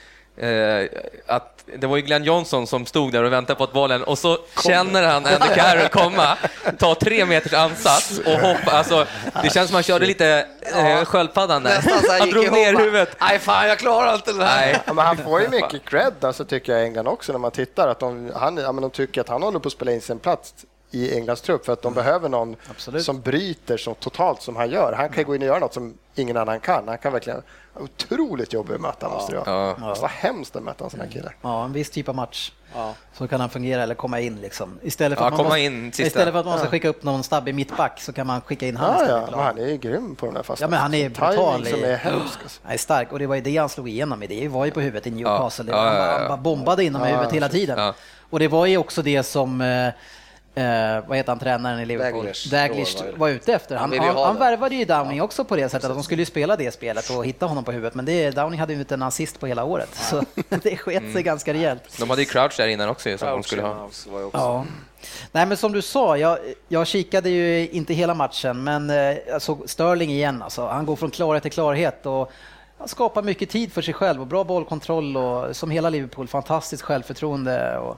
eh, 0.48 0.90
att 1.28 1.48
det 1.78 1.88
var 1.88 1.96
ju 1.98 2.02
Glenn 2.04 2.24
Johnson 2.24 2.68
som 2.68 2.86
stod 2.86 3.12
där 3.12 3.24
och 3.24 3.34
väntade 3.34 3.58
på 3.58 3.64
att 3.64 3.74
bollen 3.74 4.04
och 4.04 4.18
så 4.18 4.38
känner 4.64 5.04
han 5.04 5.26
Andy 5.26 5.48
Carroll 5.56 5.88
komma, 5.88 6.38
ta 6.80 6.96
tre 6.96 7.26
meters 7.26 7.54
ansats 7.54 8.20
och 8.26 8.32
hoppa. 8.40 8.72
Alltså, 8.72 9.06
det 9.44 9.50
känns 9.54 9.68
som 9.70 9.74
han 9.76 9.84
körde 9.84 10.06
lite 10.06 10.46
eh, 10.76 11.06
sköldpaddan 11.06 11.64
där. 11.64 11.76
Nästan 11.76 12.00
så 12.04 12.12
Han 12.20 12.30
drog 12.30 12.52
ner 12.52 12.78
huvudet. 12.78 13.16
Nej 13.22 13.40
fan, 13.40 13.68
jag 13.68 13.80
klarar 13.80 14.16
inte 14.16 14.34
det 14.34 14.46
här. 14.46 14.66
Nej. 14.66 14.80
Ja, 14.86 14.94
men 14.94 15.06
han 15.06 15.18
får 15.18 15.42
ju 15.42 15.48
mycket 15.50 15.86
cred, 15.86 16.14
alltså, 16.22 16.46
tycker 16.46 16.72
jag, 16.74 16.82
i 16.82 16.86
England 16.86 17.08
också, 17.08 17.32
när 17.32 17.40
man 17.40 17.52
tittar. 17.52 17.88
Att 17.88 18.00
de, 18.00 18.32
han, 18.36 18.58
ja, 18.58 18.72
men 18.72 18.82
de 18.82 18.92
tycker 18.92 19.22
att 19.22 19.30
han 19.30 19.44
håller 19.44 19.60
på 19.60 19.68
att 19.68 19.74
spela 19.74 19.92
in 19.92 20.02
sin 20.02 20.20
plats 20.20 20.54
i 20.92 21.16
Englands 21.16 21.42
trupp 21.42 21.66
för 21.66 21.74
att 21.74 21.82
de 21.82 21.94
behöver 21.94 22.30
någon 22.30 22.56
Absolut. 22.70 23.04
som 23.06 23.22
bryter 23.22 23.78
så 23.78 23.94
totalt 23.94 24.42
som 24.42 24.56
han 24.56 24.70
gör. 24.70 24.94
Han 24.94 25.10
kan 25.10 25.24
gå 25.24 25.36
in 25.36 25.42
och 25.42 25.48
göra 25.48 25.60
något 25.60 25.74
som 25.74 25.94
ingen 26.16 26.38
annan 26.38 26.60
kan. 26.60 26.88
Han 26.88 26.98
kan 26.98 27.14
verkligen... 27.14 27.42
Otroligt 27.80 28.54
jobbig 28.54 28.74
att 28.76 28.82
möta, 28.82 29.10
måste 29.10 29.32
det 29.34 29.40
vara. 29.40 29.76
Ja. 29.80 29.96
Vad 30.02 30.10
hemskt 30.10 30.56
att 30.56 30.64
möta 30.64 30.84
en 30.84 30.90
sån 30.90 31.00
här 31.00 31.08
kille. 31.08 31.32
Ja, 31.42 31.66
en 31.66 31.74
viss 31.74 31.90
typ 31.90 32.10
av 32.10 32.16
match. 32.16 32.52
Ja. 32.76 32.94
Så 33.14 33.28
kan 33.28 33.40
han 33.40 33.50
fungera 33.50 33.84
eller 33.84 33.96
komma 33.96 34.20
in 34.20 34.42
liksom. 34.42 34.80
Istället 34.84 35.18
för, 35.18 35.26
Ja, 35.26 35.28
att, 35.32 35.38
man 35.38 35.46
måste, 35.46 35.60
in 35.60 35.88
istället 35.88 36.14
för 36.34 36.40
att 36.40 36.46
man 36.46 36.54
måste 36.54 36.68
skicka 36.68 36.90
upp 36.90 37.04
någon 37.04 37.24
stabbig 37.24 37.56
mittback 37.56 38.02
så 38.02 38.14
kan 38.14 38.28
man 38.28 38.42
skicka 38.42 38.68
in 38.68 38.78
han 38.78 38.94
Ja, 38.98 39.02
istället. 39.04 39.30
ja, 39.32 39.42
han 39.44 39.58
är 39.58 39.68
ju 39.68 39.78
grym 39.78 40.16
på 40.16 40.26
de 40.26 40.36
där 40.36 40.44
fasta. 40.44 40.64
Ja, 40.64 40.70
men 40.70 40.80
han 40.80 40.94
är 40.94 41.10
brutal 41.10 41.66
som 41.66 41.84
är 41.84 41.96
hemsk. 41.96 42.40
Alltså. 42.44 42.60
Han 42.64 42.74
är 42.74 42.78
stark 42.78 43.12
och 43.12 43.20
det 43.20 43.28
var 43.28 43.36
ju 43.36 43.42
det 43.42 43.58
han 43.58 43.70
slog 43.70 43.90
igenom 43.90 44.24
i. 44.24 44.28
Det 44.28 44.48
var 44.48 44.66
ju 44.66 44.72
på 44.72 44.82
huvudet 44.82 45.08
i 45.08 45.12
Newcastle. 45.12 45.66
Ja, 45.72 45.78
ja, 45.78 45.84
Han, 45.84 45.94
ja, 45.96 46.00
bara- 46.00 46.12
ja. 46.14 46.20
han 46.20 46.28
bara 46.28 46.38
bombade 46.38 46.84
in 46.84 46.94
dem 46.94 47.02
i 47.06 47.06
Ja, 47.10 47.12
huvudet 47.16 47.34
hela 47.34 47.50
tiden. 47.50 47.80
Ja. 47.80 47.94
Och 48.30 48.40
det 48.40 48.48
var 48.48 48.66
ju 48.66 48.78
också 48.78 49.02
det 49.02 49.24
som 49.24 49.62
eh, 50.56 51.08
vad 51.08 51.18
heter 51.18 51.32
han, 51.32 51.40
tränaren 51.40 51.80
i 51.80 51.86
Liverpool? 51.86 52.26
Daglish. 52.26 52.50
Daglish 52.52 53.04
var 53.18 53.30
ute 53.30 53.54
efter. 53.54 53.76
Han 53.76 54.00
Han, 54.00 54.18
han, 54.18 54.38
värvade 54.40 54.76
ju 54.76 54.86
Downing 54.86 55.22
också 55.22 55.44
på 55.44 55.56
det 55.56 55.70
sättet 55.70 55.90
att 55.90 55.96
de 55.96 56.04
skulle 56.04 56.22
ju 56.22 56.26
spela 56.26 56.56
det 56.56 56.72
spelet 56.72 57.10
och 57.10 57.26
hitta 57.26 57.46
honom 57.46 57.64
på 57.64 57.72
huvudet. 57.72 57.96
Men 57.96 58.06
det, 58.06 58.32
Downing 58.32 58.60
hade 58.60 58.74
ju 58.74 58.80
inte 58.80 58.94
en 58.94 59.04
assist 59.04 59.40
på 59.40 59.48
hela 59.48 59.64
året, 59.64 59.90
så 59.96 60.24
det 60.50 60.78
sket 60.78 61.02
Mm. 61.02 61.14
sig 61.14 61.24
ganska 61.24 61.54
rejält. 61.54 61.98
De 62.00 62.10
hade 62.10 62.22
ju 62.22 62.26
Crouch 62.26 62.54
där 62.58 62.68
innan 62.68 62.90
också 62.90 63.18
som 63.18 63.28
de 63.28 63.44
skulle 63.44 63.62
ha. 63.62 63.90
Ja. 64.34 64.66
Nej 65.32 65.46
men 65.46 65.58
som 65.58 65.72
du 65.72 65.82
sa, 65.82 66.18
jag, 66.18 66.38
jag 66.68 66.88
kikade 66.88 67.30
ju 67.30 67.70
inte 67.70 67.94
hela 67.94 68.14
matchen 68.14 68.64
men 68.64 68.90
eh, 68.90 68.96
jag 69.28 69.42
såg 69.42 69.70
Sterling 69.70 70.12
igen 70.12 70.42
alltså. 70.42 70.68
Han 70.68 70.86
går 70.86 70.96
från 70.96 71.12
klarhet 71.12 71.44
till 71.44 71.52
klarhet 71.52 72.06
och 72.06 72.32
han 72.78 72.88
skapar 72.88 73.22
mycket 73.22 73.50
tid 73.50 73.74
för 73.74 73.82
sig 73.82 73.94
själv 73.94 74.22
och 74.22 74.28
bra 74.28 74.44
bollkontroll 74.44 75.18
och 75.18 75.56
som 75.56 75.72
hela 75.72 75.90
Liverpool, 75.90 76.28
fantastiskt 76.28 76.84
självförtroende. 76.84 77.78
Och, 77.78 77.98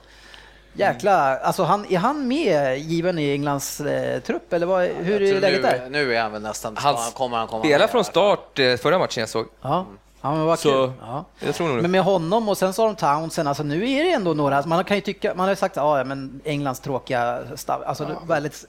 jäkla, 0.74 1.36
alltså 1.38 1.62
han, 1.62 1.86
är 1.92 1.98
han 1.98 2.28
med 2.28 2.78
given 2.78 3.18
i 3.18 3.32
Englands 3.32 3.80
eh, 3.80 4.20
trupp 4.20 4.52
eller 4.52 4.66
vad, 4.66 4.82
hur 4.88 5.22
är 5.22 5.40
läget 5.40 5.62
nu, 5.62 5.68
där? 5.68 5.86
Nu 5.90 6.16
är 6.16 6.22
han 6.22 6.32
väl 6.32 6.42
nästan... 6.42 6.76
Han 6.76 6.94
Han 6.96 7.12
kommer 7.12 7.36
han 7.36 7.46
komma 7.46 7.64
Spelade 7.64 7.92
från 7.92 8.04
start 8.04 8.58
eh, 8.58 8.76
förra 8.76 8.98
matchen 8.98 9.20
jag 9.20 9.28
såg. 9.28 9.46
Ja, 9.62 9.86
ja 10.20 10.34
men 10.34 10.46
vad 10.46 10.58
Så- 10.58 10.70
kul. 10.70 10.92
Ja. 11.00 11.24
Jag 11.38 11.54
tror 11.54 11.68
nog 11.68 11.82
Men 11.82 11.90
med 11.90 12.02
honom 12.02 12.48
och 12.48 12.58
sen 12.58 12.72
så 12.72 12.82
har 12.82 12.86
de 12.86 12.96
Townsend, 12.96 13.48
alltså 13.48 13.62
nu 13.62 13.90
är 13.90 14.04
det 14.04 14.10
ändå 14.12 14.34
några, 14.34 14.66
man 14.66 14.84
kan 14.84 14.96
ju 14.96 15.00
tycka, 15.00 15.34
man 15.34 15.44
har 15.44 15.52
ju 15.52 15.56
sagt 15.56 15.76
att 15.76 15.98
ja, 15.98 16.04
men 16.04 16.40
Englands 16.44 16.80
tråkiga 16.80 17.38
stav, 17.56 17.82
alltså 17.86 18.04
det- 18.04 18.16
väldigt, 18.26 18.64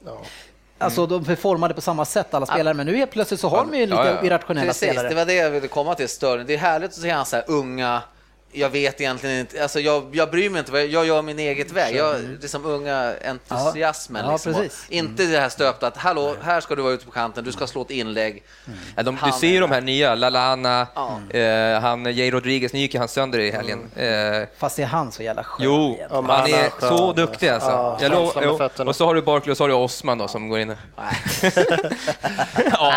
alltså 0.78 1.06
de 1.06 1.30
är 1.30 1.36
formade 1.36 1.74
på 1.74 1.82
samma 1.82 2.06
sätt 2.06 2.34
alla 2.34 2.46
spelare, 2.46 2.74
men 2.74 2.86
nu 2.86 2.96
helt 2.98 3.12
plötsligt 3.12 3.40
så 3.40 3.50
har 3.50 3.58
de 3.66 3.78
ju 3.78 3.86
lite 3.86 3.96
Ja, 3.98 4.08
ja. 4.08 4.24
irrationella 4.24 4.68
Precis, 4.68 4.90
spelare. 4.90 5.10
det 5.10 5.16
var 5.16 5.26
det 5.26 5.34
jag 5.34 5.50
ville 5.52 5.68
komma 5.68 5.96
till, 5.96 6.10
Störning. 6.10 6.46
Det 6.48 6.54
är 6.54 6.58
härligt 6.58 6.90
att 6.90 6.96
se 6.96 7.10
hans 7.10 7.30
så 7.30 7.36
här 7.36 7.46
unga 7.48 8.02
jag 8.56 8.70
vet 8.70 9.02
egentligen 9.02 9.40
inte, 9.40 9.62
alltså 9.62 9.80
jag, 9.80 10.10
jag 10.16 10.32
bryr 10.32 10.50
mig 10.50 10.60
inte, 10.60 10.72
jag, 10.78 10.88
jag 10.88 11.06
gör 11.06 11.22
min 11.22 11.40
eget 11.40 11.72
väg. 11.72 11.96
Jag, 11.96 12.16
det 12.22 12.44
är 12.44 12.48
som 12.48 12.66
unga 12.66 13.14
entusiasmen. 13.26 14.26
Ja, 14.26 14.32
liksom. 14.32 14.54
precis. 14.54 14.86
Inte 14.90 15.26
det 15.26 15.40
här 15.40 15.50
stöpta 15.50 15.88
att 15.88 15.98
hallå, 15.98 16.36
här 16.42 16.62
ska 16.62 16.76
du 16.76 16.82
vara 16.82 16.94
ute 16.94 17.06
på 17.06 17.12
kanten, 17.12 17.44
du 17.44 17.52
ska 17.52 17.68
slå 17.68 17.82
ett 17.82 17.92
inlägg. 17.92 18.44
Ja, 18.96 19.04
de, 19.04 19.18
du 19.26 19.32
ser 19.32 19.48
ju 19.48 19.60
de 19.60 19.72
här 19.72 19.82
nya, 19.82 20.16
Lalana, 20.16 20.88
Ja. 20.96 21.20
eh, 21.40 21.80
han 21.82 22.06
Jay 22.06 22.32
Rodriguez, 22.32 22.74
nu 22.74 22.80
gick 22.80 22.94
ju 22.94 23.00
han 23.00 23.08
sönder 23.08 23.40
i 23.40 23.52
helgen. 23.52 23.80
Eh, 23.96 24.48
Fast 24.58 24.80
är 24.80 24.86
han 24.86 25.12
så 25.12 25.24
jävla 25.24 25.44
skön 25.44 25.66
jo, 25.66 26.00
han 26.12 26.26
han 26.26 26.54
är 26.54 26.70
skön. 26.70 26.90
så 26.98 27.14
duktig 27.14 27.50
alltså. 27.50 27.70
Ja, 27.70 27.98
Jag 28.02 28.12
lov, 28.12 28.32
jo. 28.44 28.60
Och 28.86 28.96
så 28.96 29.06
har 29.06 29.16
du 29.16 29.22
Barkley 29.22 29.52
och 29.52 29.58
så 29.58 29.64
har 29.64 29.70
du 29.70 29.74
Osman 29.74 30.18
då 30.18 30.28
som 30.28 30.50
går 30.50 30.60
in. 30.60 30.68
Nej. 30.68 31.52
ja. 32.72 32.94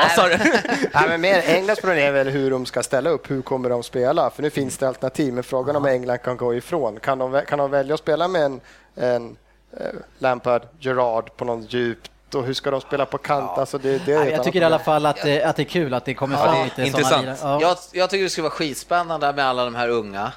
Nej, 0.95 1.09
men 1.09 1.21
mer, 1.21 1.43
Englands 1.47 1.81
problem 1.81 2.07
är 2.07 2.13
väl 2.13 2.29
hur 2.29 2.51
de 2.51 2.67
ska 2.67 2.83
ställa 2.83 3.11
upp, 3.11 3.31
hur 3.31 3.43
kommer 3.43 3.71
de 3.71 3.83
spela? 3.83 4.31
För 4.31 4.43
nu 4.43 4.51
finns 4.51 4.79
det 4.79 4.89
alternativ, 4.89 5.35
men 5.35 5.43
frågan 5.49 5.77
om 5.77 5.87
England 5.87 6.19
kan 6.19 6.37
gå 6.37 6.55
ifrån. 6.55 7.01
Kan 7.01 7.19
de, 7.19 7.43
kan 7.49 7.59
de 7.59 7.71
välja 7.71 7.95
att 7.95 8.01
spela 8.01 8.29
med 8.29 8.43
en, 8.45 8.61
en 8.95 9.37
eh, 9.81 9.87
Lampard, 10.19 10.63
Gerard 10.81 11.37
på 11.37 11.45
någon 11.45 11.63
djupt 11.63 12.11
och 12.35 12.45
hur 12.45 12.55
ska 12.55 12.71
de 12.71 12.81
spela 12.81 13.07
på 13.07 13.19
kant? 13.19 13.59
Alltså 13.59 13.79
det, 13.79 14.07
det 14.07 14.13
jag 14.31 14.45
tycker 14.45 14.61
i 14.61 14.65
alla 14.65 14.79
fall 14.79 15.07
att, 15.07 15.23
det- 15.23 15.43
att 15.45 15.57
det 15.57 15.63
är 15.63 15.65
kul 15.65 15.95
att 15.95 16.05
det 16.05 16.15
kommer 16.15 16.37
Ja, 16.37 16.45
fram 16.45 16.65
lite 16.65 16.83
intressant. 16.83 17.27
Ja. 17.43 17.61
Jag, 17.61 17.77
jag 17.93 18.11
tycker 18.11 18.25
det 18.25 18.31
skulle 18.31 18.43
vara 18.43 18.53
skitspännande 18.53 19.33
med 19.33 19.45
alla 19.45 19.65
de 19.65 19.75
här 19.75 19.89
unga. 19.89 20.33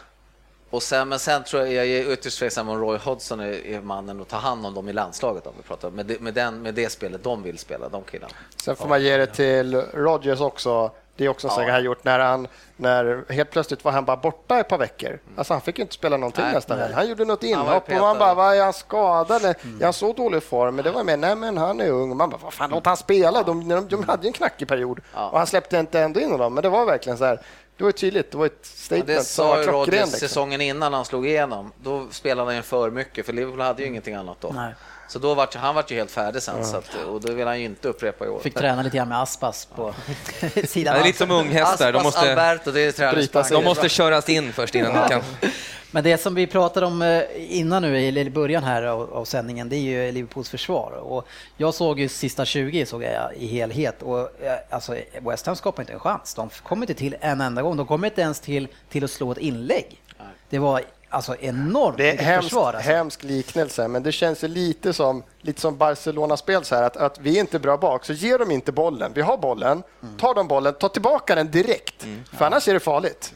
Och 0.69 0.83
sen, 0.83 1.09
men 1.09 1.19
sen 1.19 1.43
tror 1.43 1.63
jag, 1.65 1.73
jag 1.73 1.87
är 1.87 2.13
ytterst 2.13 2.39
tveksam 2.39 2.69
om 2.69 2.79
Roy 2.81 2.97
Hodgson 2.97 3.39
är, 3.39 3.65
är 3.67 3.81
mannen 3.81 4.21
att 4.21 4.27
ta 4.27 4.37
hand 4.37 4.65
om 4.65 4.73
dem 4.73 4.89
i 4.89 4.93
landslaget 4.93 5.47
om 5.47 5.53
vi 5.57 5.63
pratar 5.63 5.89
med 5.89 6.05
det, 6.05 6.19
med, 6.21 6.33
den, 6.33 6.61
med 6.61 6.73
det 6.73 6.89
spelet 6.91 7.23
de 7.23 7.43
vill 7.43 7.57
spela, 7.57 7.89
de 7.89 8.03
killarna. 8.03 8.33
Sen 8.63 8.75
får 8.75 8.87
man 8.87 9.03
ge 9.03 9.17
det 9.17 9.25
till 9.25 9.75
Rodgers 9.93 10.39
också. 10.41 10.91
Det 11.21 11.25
är 11.25 11.29
också 11.29 11.47
Ja. 11.57 11.71
han 11.71 11.83
gjort 11.83 12.03
när 12.03 12.19
han, 12.19 12.47
när 12.77 13.31
helt 13.33 13.51
plötsligt 13.51 13.83
var 13.85 13.91
han 13.91 14.05
bara 14.05 14.17
borta 14.17 14.59
ett 14.59 14.67
par 14.69 14.77
veckor. 14.77 15.19
Alltså 15.37 15.53
han 15.53 15.61
fick 15.61 15.77
ju 15.77 15.81
inte 15.81 15.93
spela 15.93 16.17
någonting 16.17 16.43
Nej, 16.43 16.53
nästan. 16.53 16.77
nej. 16.79 16.93
Han 16.93 17.09
gjorde 17.09 17.25
något 17.25 17.43
inhopp 17.43 17.89
och 17.89 17.95
man 17.99 18.17
bara, 18.19 18.33
vad 18.33 18.57
är 18.57 18.63
han 18.63 18.73
skadad? 18.73 19.41
Eller, 19.41 19.49
Är 19.79 19.83
han 19.83 19.93
så 19.93 20.13
dålig 20.13 20.43
form? 20.43 20.75
Men 20.75 20.85
det 20.85 20.91
var 20.91 21.03
med, 21.03 21.19
nej 21.19 21.35
men 21.35 21.57
han 21.57 21.79
är 21.81 21.89
ung. 21.91 22.17
Man 22.17 22.29
bara, 22.29 22.37
vad 22.43 22.53
fan 22.53 22.69
låt 22.69 22.85
han 22.85 22.97
spela. 22.97 23.43
De, 23.43 23.67
de, 23.69 23.87
de 23.87 24.03
hade 24.03 24.23
ju 24.23 24.27
en 24.27 24.33
knackig 24.33 24.67
period 24.67 24.99
Ja. 25.13 25.29
och 25.29 25.37
han 25.37 25.47
släppte 25.47 25.77
inte 25.77 25.99
ändå 25.99 26.19
in 26.19 26.37
dem. 26.37 26.53
Men 26.53 26.63
det 26.63 26.69
var 26.69 26.85
verkligen 26.85 27.17
så 27.17 27.25
här, 27.25 27.39
det 27.77 27.83
var 27.83 27.91
tydligt. 27.91 28.31
Det 28.31 28.37
var 28.37 28.45
ett 28.45 28.65
statement 28.65 29.07
det 29.07 29.15
som 29.23 29.45
sa 29.45 29.61
ju. 29.61 29.67
Rodgers 29.67 29.95
Liksom. 29.99 30.19
säsongen 30.19 30.61
innan 30.61 30.93
han 30.93 31.05
slog 31.05 31.27
igenom. 31.27 31.71
Då 31.83 32.07
spelade 32.11 32.47
han 32.47 32.55
ju 32.55 32.61
för 32.61 32.91
mycket, 32.91 33.25
för 33.25 33.33
Liverpool 33.33 33.61
hade 33.61 33.81
ju 33.81 33.87
ingenting 33.87 34.15
annat 34.15 34.37
då. 34.41 34.51
Nej. 34.55 34.73
Så 35.11 35.19
då 35.19 35.33
var 35.33 35.49
han 35.55 35.75
vart 35.75 35.91
ju 35.91 35.95
helt 35.95 36.11
färdig 36.11 36.41
sen, 36.41 36.65
så 36.65 36.77
att, 36.77 36.95
och 37.07 37.21
det 37.21 37.33
vill 37.33 37.47
han 37.47 37.59
ju 37.59 37.65
inte 37.65 37.87
upprepa 37.87 38.25
i 38.25 38.29
år. 38.29 38.39
Fick 38.39 38.53
träna 38.53 38.81
lite 38.81 38.97
grann 38.97 39.09
med 39.09 39.21
Aspas 39.21 39.65
på 39.65 39.93
sidan 40.67 40.93
Det 40.93 41.01
är 41.01 41.03
lite 41.03 41.17
som 41.17 41.31
unghästar, 41.31 41.91
de 41.91 41.97
Aspas 41.97 42.03
måste, 42.03 42.31
Alberto, 42.31 42.71
det 42.71 42.99
är 42.99 43.51
de 43.51 43.63
måste 43.63 43.89
köras 43.89 44.29
in 44.29 44.53
först 44.53 44.75
innan 44.75 44.93
de 44.93 45.09
kan... 45.09 45.21
Men 45.91 46.03
det 46.03 46.17
som 46.17 46.35
vi 46.35 46.47
pratade 46.47 46.85
om 46.85 47.01
eh, 47.01 47.23
innan 47.35 47.81
nu, 47.81 47.99
i 47.99 48.29
början 48.29 48.63
här 48.63 48.83
av, 48.83 49.13
av 49.13 49.25
sändningen, 49.25 49.69
det 49.69 49.75
är 49.75 49.79
ju 49.79 50.11
Liverpools 50.11 50.49
försvar. 50.49 50.91
Och 50.91 51.27
jag 51.57 51.73
såg 51.73 51.99
ju 51.99 52.07
sista 52.07 52.45
20 52.45 52.85
såg 52.85 53.03
jag 53.03 53.33
i 53.37 53.47
helhet 53.47 54.01
och 54.01 54.19
eh, 54.19 54.57
alltså 54.69 54.95
West 55.21 55.45
Ham 55.45 55.55
skapar 55.55 55.83
inte 55.83 55.93
en 55.93 55.99
chans. 55.99 56.33
De 56.33 56.49
kommer 56.63 56.83
inte 56.83 56.93
till 56.93 57.15
en 57.21 57.41
enda 57.41 57.61
gång. 57.61 57.77
De 57.77 57.87
kommer 57.87 58.07
inte 58.07 58.21
ens 58.21 58.39
till, 58.39 58.67
till 58.89 59.03
att 59.03 59.11
slå 59.11 59.31
ett 59.31 59.37
inlägg. 59.37 60.01
Det 60.49 60.59
var 60.59 60.81
alltså 61.11 61.35
enormt 61.39 61.97
Det 61.97 62.11
är 62.11 62.17
hemskt, 62.17 62.49
försvar. 62.49 62.73
Alltså. 62.73 62.91
hemsk 62.91 63.23
liknelse, 63.23 63.87
men 63.87 64.03
det 64.03 64.11
känns 64.11 64.41
lite 64.41 64.93
som, 64.93 65.23
lite 65.41 65.61
som 65.61 65.77
Barcelona-spel 65.77 66.63
så 66.63 66.75
här 66.75 66.83
att, 66.83 66.97
att 66.97 67.19
vi 67.19 67.35
är 67.35 67.39
inte 67.39 67.59
bra 67.59 67.77
bak, 67.77 68.05
så 68.05 68.13
ger 68.13 68.37
de 68.37 68.51
inte 68.51 68.71
bollen. 68.71 69.11
Vi 69.15 69.21
har 69.21 69.37
bollen, 69.37 69.83
tar 70.17 70.35
de 70.35 70.47
bollen, 70.47 70.73
ta 70.73 70.89
tillbaka 70.89 71.35
den 71.35 71.51
direkt, 71.51 72.07
för 72.33 72.45
annars 72.45 72.67
är 72.67 72.73
det 72.73 72.79
farligt. 72.79 73.33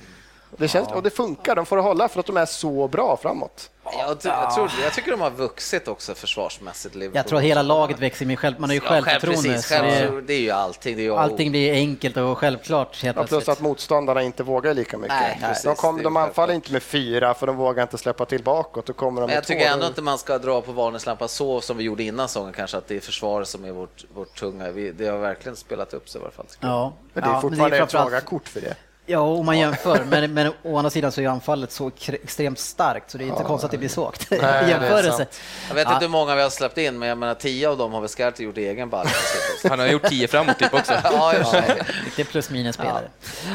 Det 0.58 0.68
känns, 0.68 0.88
Och 0.92 1.04
det 1.04 1.10
funkar, 1.10 1.56
de 1.56 1.66
får 1.66 1.76
det 1.76 1.82
hålla 1.84 2.08
för 2.08 2.20
att 2.20 2.26
de 2.26 2.38
är 2.38 2.46
så 2.46 2.88
bra 2.88 3.18
framåt. 3.18 3.70
Jag, 3.98 4.20
tror- 4.20 4.34
jag, 4.34 4.56
tror, 4.56 4.70
jag 4.84 4.94
tycker 4.94 5.12
de 5.12 5.22
har 5.22 5.30
vuxit 5.32 5.88
också 5.88 6.16
försvarsmässigt. 6.16 6.96
Liverpool. 6.96 7.16
Jag 7.18 7.28
tror 7.28 7.40
att 7.40 7.46
hela 7.46 7.62
laget 7.62 8.00
växer 8.00 8.26
med 8.26 8.40
själv, 8.40 8.60
man 8.60 8.70
har 8.70 8.76
ju 8.76 8.82
Ja, 8.84 8.90
själv- 8.90 9.06
självförtroende. 9.06 9.50
precis, 9.50 9.70
det, 9.70 9.76
själv, 9.78 10.26
det 10.26 10.34
är 10.34 10.40
ju 10.40 10.52
allting. 10.52 10.96
Det 10.96 11.02
är 11.02 11.04
ju 11.04 11.16
allting 11.16 11.52
blir 11.52 11.74
enkelt 11.74 12.18
och 12.18 12.38
självklart 12.38 13.04
helt 13.04 13.18
Ja, 13.18 13.22
plus 13.24 13.30
plötsligt. 13.30 13.58
att 13.58 13.62
motståndarna 13.62 14.22
inte 14.24 14.44
vågar 14.44 14.74
lika 14.74 14.98
mycket. 14.98 15.16
Nej, 15.22 15.38
de, 15.42 15.48
precis, 15.48 15.80
kom, 15.80 15.98
det 15.98 16.04
de 16.04 16.18
anfaller 16.18 16.54
inte 16.54 16.72
med 16.72 16.84
fyra, 16.84 17.34
för 17.34 17.48
de 17.48 17.56
vågar 17.56 17.84
inte 17.84 17.98
släppa 17.98 18.26
till 18.26 18.44
bakåt. 18.44 18.86
Då 18.86 18.94
kommer 18.94 19.22
de 19.22 19.26
Men 19.26 19.28
med 19.30 19.38
jag 19.38 19.44
två. 19.44 19.54
tycker 19.54 19.66
ändå 19.72 19.88
inte 19.88 20.02
man 20.02 20.18
ska 20.18 20.38
dra 20.38 20.62
på 20.62 20.72
varningslampan 20.72 21.30
så 21.30 21.62
som 21.62 21.78
vi 21.78 21.84
gjorde 21.84 22.04
innan 22.04 22.28
säsongen 22.28 22.54
kanske, 22.54 22.78
att 22.78 22.88
det 22.88 22.96
är 22.96 23.00
försvaret 23.00 23.48
som 23.48 23.66
är 23.66 23.72
vårt, 23.72 24.04
vårt 24.16 24.40
tunga. 24.40 24.72
Vi, 24.72 24.92
det 24.92 25.08
har 25.08 25.18
verkligen 25.18 25.56
spelat 25.56 25.94
upp 25.94 26.10
sig 26.10 26.22
i 26.22 26.24
alla 26.24 26.32
fall. 26.32 26.46
Ja, 26.60 26.94
Men 27.14 27.24
det 27.24 27.30
är 27.30 27.34
ja, 27.34 27.42
fortfarande 27.42 27.78
ett 27.78 27.80
framförallt- 27.92 28.10
svaga 28.10 28.22
kort 28.22 28.48
för 28.48 28.62
det. 28.62 28.76
Ja, 29.08 29.20
om 29.20 29.46
man 29.46 29.60
jämför. 29.60 30.04
Men, 30.10 30.34
men 30.34 30.54
å 30.64 30.78
andra 30.78 30.90
sidan 30.90 31.12
så 31.12 31.22
är 31.22 31.28
anfallet 31.28 31.72
så 31.72 31.92
extremt 32.08 32.60
starkt 32.60 33.12
så 33.12 33.18
det 33.18 33.24
är 33.24 33.28
inte 33.28 33.44
konstigt 33.44 33.66
att 33.66 33.72
det 33.72 33.78
blir 33.78 33.90
svagt 33.90 34.32
i 34.32 34.38
det 34.38 34.46
är 34.46 34.68
jämförelse. 34.70 35.28
Jag 35.68 35.76
vet 35.76 35.88
Ja. 35.88 35.94
inte 35.94 36.06
hur 36.06 36.12
många 36.12 36.36
vi 36.36 36.42
har 36.42 36.50
släppt 36.50 36.78
in, 36.78 37.00
men 37.00 37.10
jag 37.10 37.18
menar 37.18 37.34
tio 37.36 37.70
av 37.70 37.78
dem 37.78 37.94
har 37.94 38.02
väl 38.02 38.10
Skarti 38.10 38.44
gjort 38.44 38.58
i 38.58 38.68
egen 38.68 38.90
balja. 38.90 39.12
Han 39.70 39.80
har 39.80 39.88
gjort 39.88 40.10
tio 40.10 40.28
framåt 40.28 40.60
typ 40.60 40.74
också. 40.74 40.94
ja, 41.04 41.34
för 41.36 41.44
sig. 41.44 41.82
Lite 42.06 42.32
plus 42.32 42.50
minus 42.50 42.76
spelare. 42.76 43.08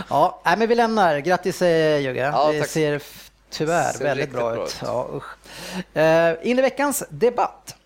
Ja, 0.08 0.40
nej, 0.44 0.56
men 0.56 0.68
vi 0.68 0.74
lämnar. 0.74 1.18
Grattis 1.18 1.62
eh, 1.62 1.98
Jugge. 2.00 2.20
Ja, 2.34 2.52
det 2.52 2.68
ser 2.68 3.00
tyvärr 3.50 3.92
Ser 3.92 4.04
väldigt 4.04 4.30
bra, 4.32 4.50
bra 4.54 4.64
ut. 4.64 4.68
ut. 4.68 4.76
Ja, 4.82 5.08
usch. 5.14 5.96
Eh, 5.96 6.34
in 6.42 6.58
i 6.58 6.62
veckans 6.62 7.04
debatt. 7.08 7.76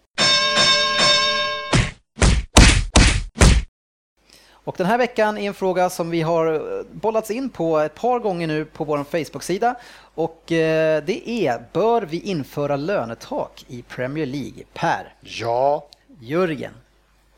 Och 4.64 4.74
den 4.78 4.86
här 4.86 4.98
veckan 4.98 5.38
är 5.38 5.42
en 5.48 5.54
fråga 5.54 5.90
som 5.90 6.10
vi 6.10 6.20
har 6.22 6.54
eh, 6.54 6.84
bollats 6.92 7.30
in 7.30 7.48
på 7.50 7.78
ett 7.78 7.94
par 7.94 8.18
gånger 8.18 8.46
nu 8.46 8.64
på 8.64 8.84
vår 8.84 9.04
Facebook-sida. 9.04 9.74
Och 10.14 10.52
eh, 10.52 11.02
det 11.04 11.30
är, 11.30 11.62
bör 11.72 12.02
vi 12.02 12.20
införa 12.20 12.76
lönetak 12.76 13.64
i 13.68 13.82
Premier 13.82 14.26
League? 14.26 14.64
Per, 14.74 15.14
Ja, 15.20 15.86
Jörgen, 16.20 16.72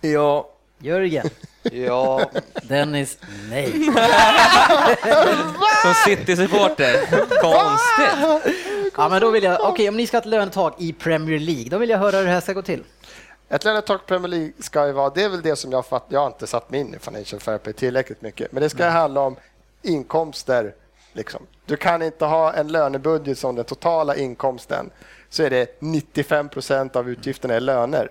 Ja, 0.01 0.49
Jörgen, 0.79 1.29
Ja, 1.73 2.31
Dennis, 2.63 3.19
nej. 3.51 3.73
som 5.83 5.95
City-supporter. 6.07 7.07
Konstigt. 7.41 8.55
Ja, 8.97 9.09
men 9.09 9.21
då 9.21 9.31
vill 9.31 9.45
jag, 9.45 9.61
okej 9.69 9.89
om 9.89 9.97
ni 9.97 10.07
ska 10.07 10.17
ha 10.17 10.21
ett 10.21 10.27
lönetak 10.27 10.75
i 10.79 10.93
Premier 10.93 11.39
League, 11.39 11.69
då 11.71 11.79
vill 11.79 11.91
jag 11.91 11.99
höra 11.99 12.17
hur 12.17 12.25
det 12.25 12.31
här 12.31 12.41
ska 12.41 12.53
gå 12.53 12.63
till. 12.63 12.83
Ett 13.49 13.67
i 13.67 13.99
Premier 14.07 14.29
League 14.29 14.53
ska 14.59 14.87
ju 14.87 14.93
vara, 14.93 15.11
det 15.11 15.23
är 15.23 15.29
väl 15.29 15.43
det 15.43 15.57
som 15.57 15.73
jag 15.73 15.87
fatt, 15.87 16.05
jag 16.09 16.21
har 16.21 16.27
inte 16.27 16.47
satt 16.47 16.71
mig 16.71 16.81
in 16.81 16.95
i 16.95 16.99
Financial 16.99 17.41
Fair 17.41 17.59
Play 17.59 17.75
tillräckligt 17.75 18.23
mycket, 18.23 18.53
men 18.53 18.63
det 18.63 18.71
ska 18.71 18.89
handla 18.89 19.21
om 19.21 19.37
inkomster. 19.83 20.75
Liksom. 21.13 21.47
Du 21.67 21.77
kan 21.77 22.03
inte 22.03 22.25
ha 22.25 22.53
en 22.53 22.69
lönebudget 22.69 23.39
som 23.39 23.55
den 23.55 23.65
totala 23.65 24.17
inkomsten, 24.17 24.91
så 25.29 25.43
är 25.43 25.51
det 25.51 25.77
95 25.79 26.49
procent 26.49 26.97
av 26.97 27.11
utgifterna 27.11 27.55
är 27.55 27.61
löner. 27.61 28.11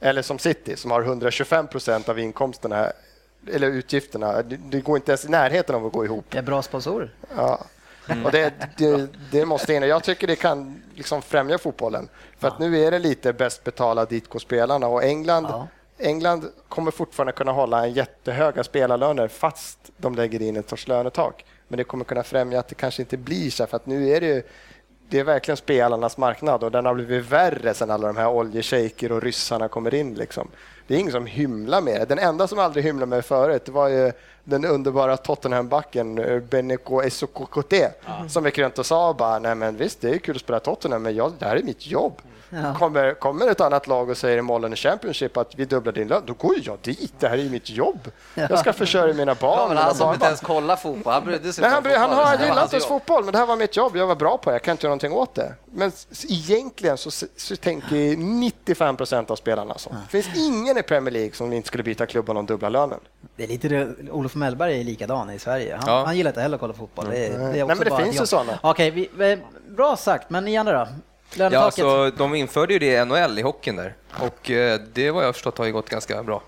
Eller 0.00 0.22
som 0.22 0.38
City 0.38 0.76
som 0.76 0.90
har 0.90 1.02
125 1.02 1.66
procent 1.66 2.08
av 2.08 2.18
inkomsterna, 2.18 2.92
eller 3.52 3.66
utgifterna. 3.66 4.42
Det 4.42 4.80
går 4.80 4.96
inte 4.96 5.12
ens 5.12 5.24
i 5.24 5.28
närheten 5.28 5.74
av 5.74 5.86
att 5.86 5.92
gå 5.92 6.04
ihop. 6.04 6.24
Det 6.30 6.38
är 6.38 6.42
bra 6.42 6.62
sponsorer. 6.62 7.10
Ja. 7.36 7.60
Och 8.24 8.32
det, 8.32 8.54
det, 8.78 9.08
det 9.30 9.46
måste 9.46 9.74
in. 9.74 9.82
Jag 9.82 10.04
tycker 10.04 10.26
det 10.26 10.36
kan 10.36 10.82
liksom 10.94 11.22
främja 11.22 11.58
fotbollen. 11.58 12.08
För 12.38 12.48
att 12.48 12.58
nu 12.58 12.84
är 12.84 12.90
det 12.90 12.98
lite 12.98 13.32
bäst 13.32 13.64
betala 13.64 14.04
dit 14.04 14.28
går 14.28 14.38
spelarna 14.38 14.86
och 14.86 15.04
England, 15.04 15.46
Ja. 15.50 15.68
England 15.98 16.48
kommer 16.68 16.90
fortfarande 16.90 17.32
kunna 17.32 17.52
hålla 17.52 17.84
en 17.84 17.92
jättehöga 17.92 18.64
spelarlöner 18.64 19.28
fast 19.28 19.78
de 19.96 20.14
lägger 20.14 20.42
in 20.42 20.56
ett 20.56 20.68
sorts 20.68 20.88
lönetak. 20.88 21.44
Men 21.68 21.76
det 21.76 21.84
kommer 21.84 22.04
kunna 22.04 22.22
främja 22.22 22.58
att 22.58 22.68
det 22.68 22.74
kanske 22.74 23.02
inte 23.02 23.16
blir 23.16 23.50
så 23.50 23.66
för 23.66 23.76
att 23.76 23.86
nu 23.86 24.08
är 24.08 24.20
det 24.20 24.26
ju 24.26 24.42
det 25.08 25.18
är 25.18 25.24
verkligen 25.24 25.56
spelarnas 25.56 26.16
marknad 26.16 26.64
och 26.64 26.70
den 26.70 26.86
har 26.86 26.94
blivit 26.94 27.24
värre 27.24 27.74
sen 27.74 27.90
alla 27.90 28.06
de 28.06 28.16
här 28.16 28.28
oljeshejker 28.28 29.12
och 29.12 29.22
ryssarna 29.22 29.68
kommer 29.68 29.94
in. 29.94 30.14
Liksom. 30.14 30.48
Det 30.86 30.94
är 30.94 30.98
ingen 30.98 31.12
som 31.12 31.26
hymlar 31.26 31.80
med 31.80 32.00
det. 32.00 32.04
Den 32.04 32.18
enda 32.18 32.48
som 32.48 32.58
aldrig 32.58 32.84
hymlade 32.84 33.10
med 33.10 33.18
det 33.18 33.22
förut 33.22 33.68
var 33.68 33.88
ju 33.88 34.12
den 34.44 34.64
underbara 34.64 35.16
Tottenham-backen 35.16 36.18
eh, 36.18 36.40
Beneko 36.40 37.02
Esokokote 37.02 37.92
som 38.28 38.44
gick 38.44 38.58
runt 38.58 38.78
och 38.78 38.86
sa 38.86 39.14
bara, 39.14 39.38
nej 39.38 39.54
men 39.54 39.76
visst 39.76 40.00
det 40.00 40.10
är 40.10 40.18
kul 40.18 40.36
att 40.36 40.42
spela 40.42 40.60
Tottenham 40.60 41.02
men 41.02 41.14
jag, 41.14 41.32
det 41.38 41.46
här 41.46 41.56
är 41.56 41.62
mitt 41.62 41.86
jobb. 41.86 42.12
Ja. 42.54 42.74
Kommer, 42.78 43.14
kommer 43.14 43.46
ett 43.48 43.60
annat 43.60 43.86
lag 43.86 44.10
och 44.10 44.16
säger 44.16 44.38
i 44.38 44.42
Mollen 44.42 44.76
Championship 44.76 45.36
att 45.36 45.54
vi 45.58 45.64
dubblar 45.64 45.92
din 45.92 46.08
lön, 46.08 46.22
då 46.26 46.32
går 46.34 46.54
jag 46.62 46.78
dit. 46.82 47.12
Det 47.18 47.28
här 47.28 47.38
är 47.38 47.42
ju 47.42 47.50
mitt 47.50 47.70
jobb. 47.70 48.10
Jag 48.34 48.58
ska 48.58 48.72
försörja 48.72 49.14
mina 49.14 49.34
barn. 49.34 49.58
ja 49.60 49.68
men 49.68 49.76
han 49.76 49.94
som 49.94 50.14
inte 50.14 50.26
ens 50.26 50.40
kollar 50.40 50.76
fotboll, 50.76 51.12
han 51.12 51.24
brydde 51.24 51.52
sig 51.52 51.62
Nej, 51.62 51.70
han, 51.70 51.84
han, 51.84 51.92
fotboll. 52.08 52.24
har, 52.24 52.32
Det 52.32 52.38
var 52.38 52.44
gillar 52.44 52.54
hans 52.54 52.64
inte 52.64 52.76
ens 52.76 52.86
fotboll, 52.86 53.24
men 53.24 53.32
det 53.32 53.38
här 53.38 53.46
var 53.46 53.56
mitt 53.56 53.76
jobb. 53.76 53.96
Jag 53.96 54.06
var 54.06 54.14
bra 54.16 54.38
på 54.38 54.50
det. 54.50 54.54
Jag 54.54 54.62
kan 54.62 54.72
inte 54.72 54.86
göra 54.86 54.90
någonting 54.90 55.12
åt 55.12 55.34
det. 55.34 55.54
Men 55.72 55.92
egentligen 56.28 56.96
så, 56.98 57.10
så 57.36 57.56
tänker 57.56 58.16
95 58.16 58.96
procent 58.96 59.30
av 59.30 59.36
spelarna 59.36 59.78
så. 59.78 59.90
Det 59.90 60.22
finns 60.22 60.36
ingen 60.36 60.78
i 60.78 60.82
Premier 60.82 61.12
League 61.12 61.32
som 61.32 61.52
inte 61.52 61.68
skulle 61.68 61.82
byta 61.82 62.06
klubb 62.06 62.28
om 62.30 62.36
de 62.36 62.46
dubbla 62.46 62.68
lönen. 62.68 63.00
Det 63.36 63.44
är 63.44 63.48
lite 63.48 63.68
det, 63.68 64.10
Olof 64.10 64.34
Mellberg 64.34 64.80
är 64.80 64.84
likadan 64.84 65.30
i 65.30 65.38
Sverige. 65.38 65.76
Han, 65.76 65.84
Ja. 65.86 66.04
han 66.06 66.16
gillar 66.16 66.30
inte 66.30 66.40
heller 66.40 66.54
att 66.56 66.60
kolla 66.60 66.74
fotboll. 66.74 67.06
Det, 67.10 67.26
är- 67.26 67.38
det 67.38 67.44
är 67.44 67.48
också 67.62 67.66
men 67.66 67.78
det 67.78 67.90
bara 67.90 68.04
finns 68.04 68.20
ju 68.22 68.26
sådana. 68.26 68.58
Okej, 68.62 68.90
vi, 68.90 69.32
eh, 69.32 69.38
bra 69.68 69.96
sagt. 69.96 70.30
Men 70.30 70.44
ni 70.44 70.56
andra 70.56 70.78
då? 70.84 70.90
Ja, 71.36 71.38
Lönetaket? 71.38 71.84
alltså, 71.84 72.10
de 72.18 72.34
införde 72.34 72.72
ju 72.72 72.78
det 72.78 73.02
i 73.02 73.04
NHL 73.04 73.38
i 73.38 73.42
hockeyn 73.42 73.76
där 73.76 73.94
och 74.20 74.50
eh, 74.50 74.80
det 74.92 75.10
vad 75.10 75.24
jag 75.24 75.34
förstått 75.34 75.58
har 75.58 75.64
ju 75.64 75.72
gått 75.72 75.88
ganska 75.88 76.22
bra. 76.22 76.42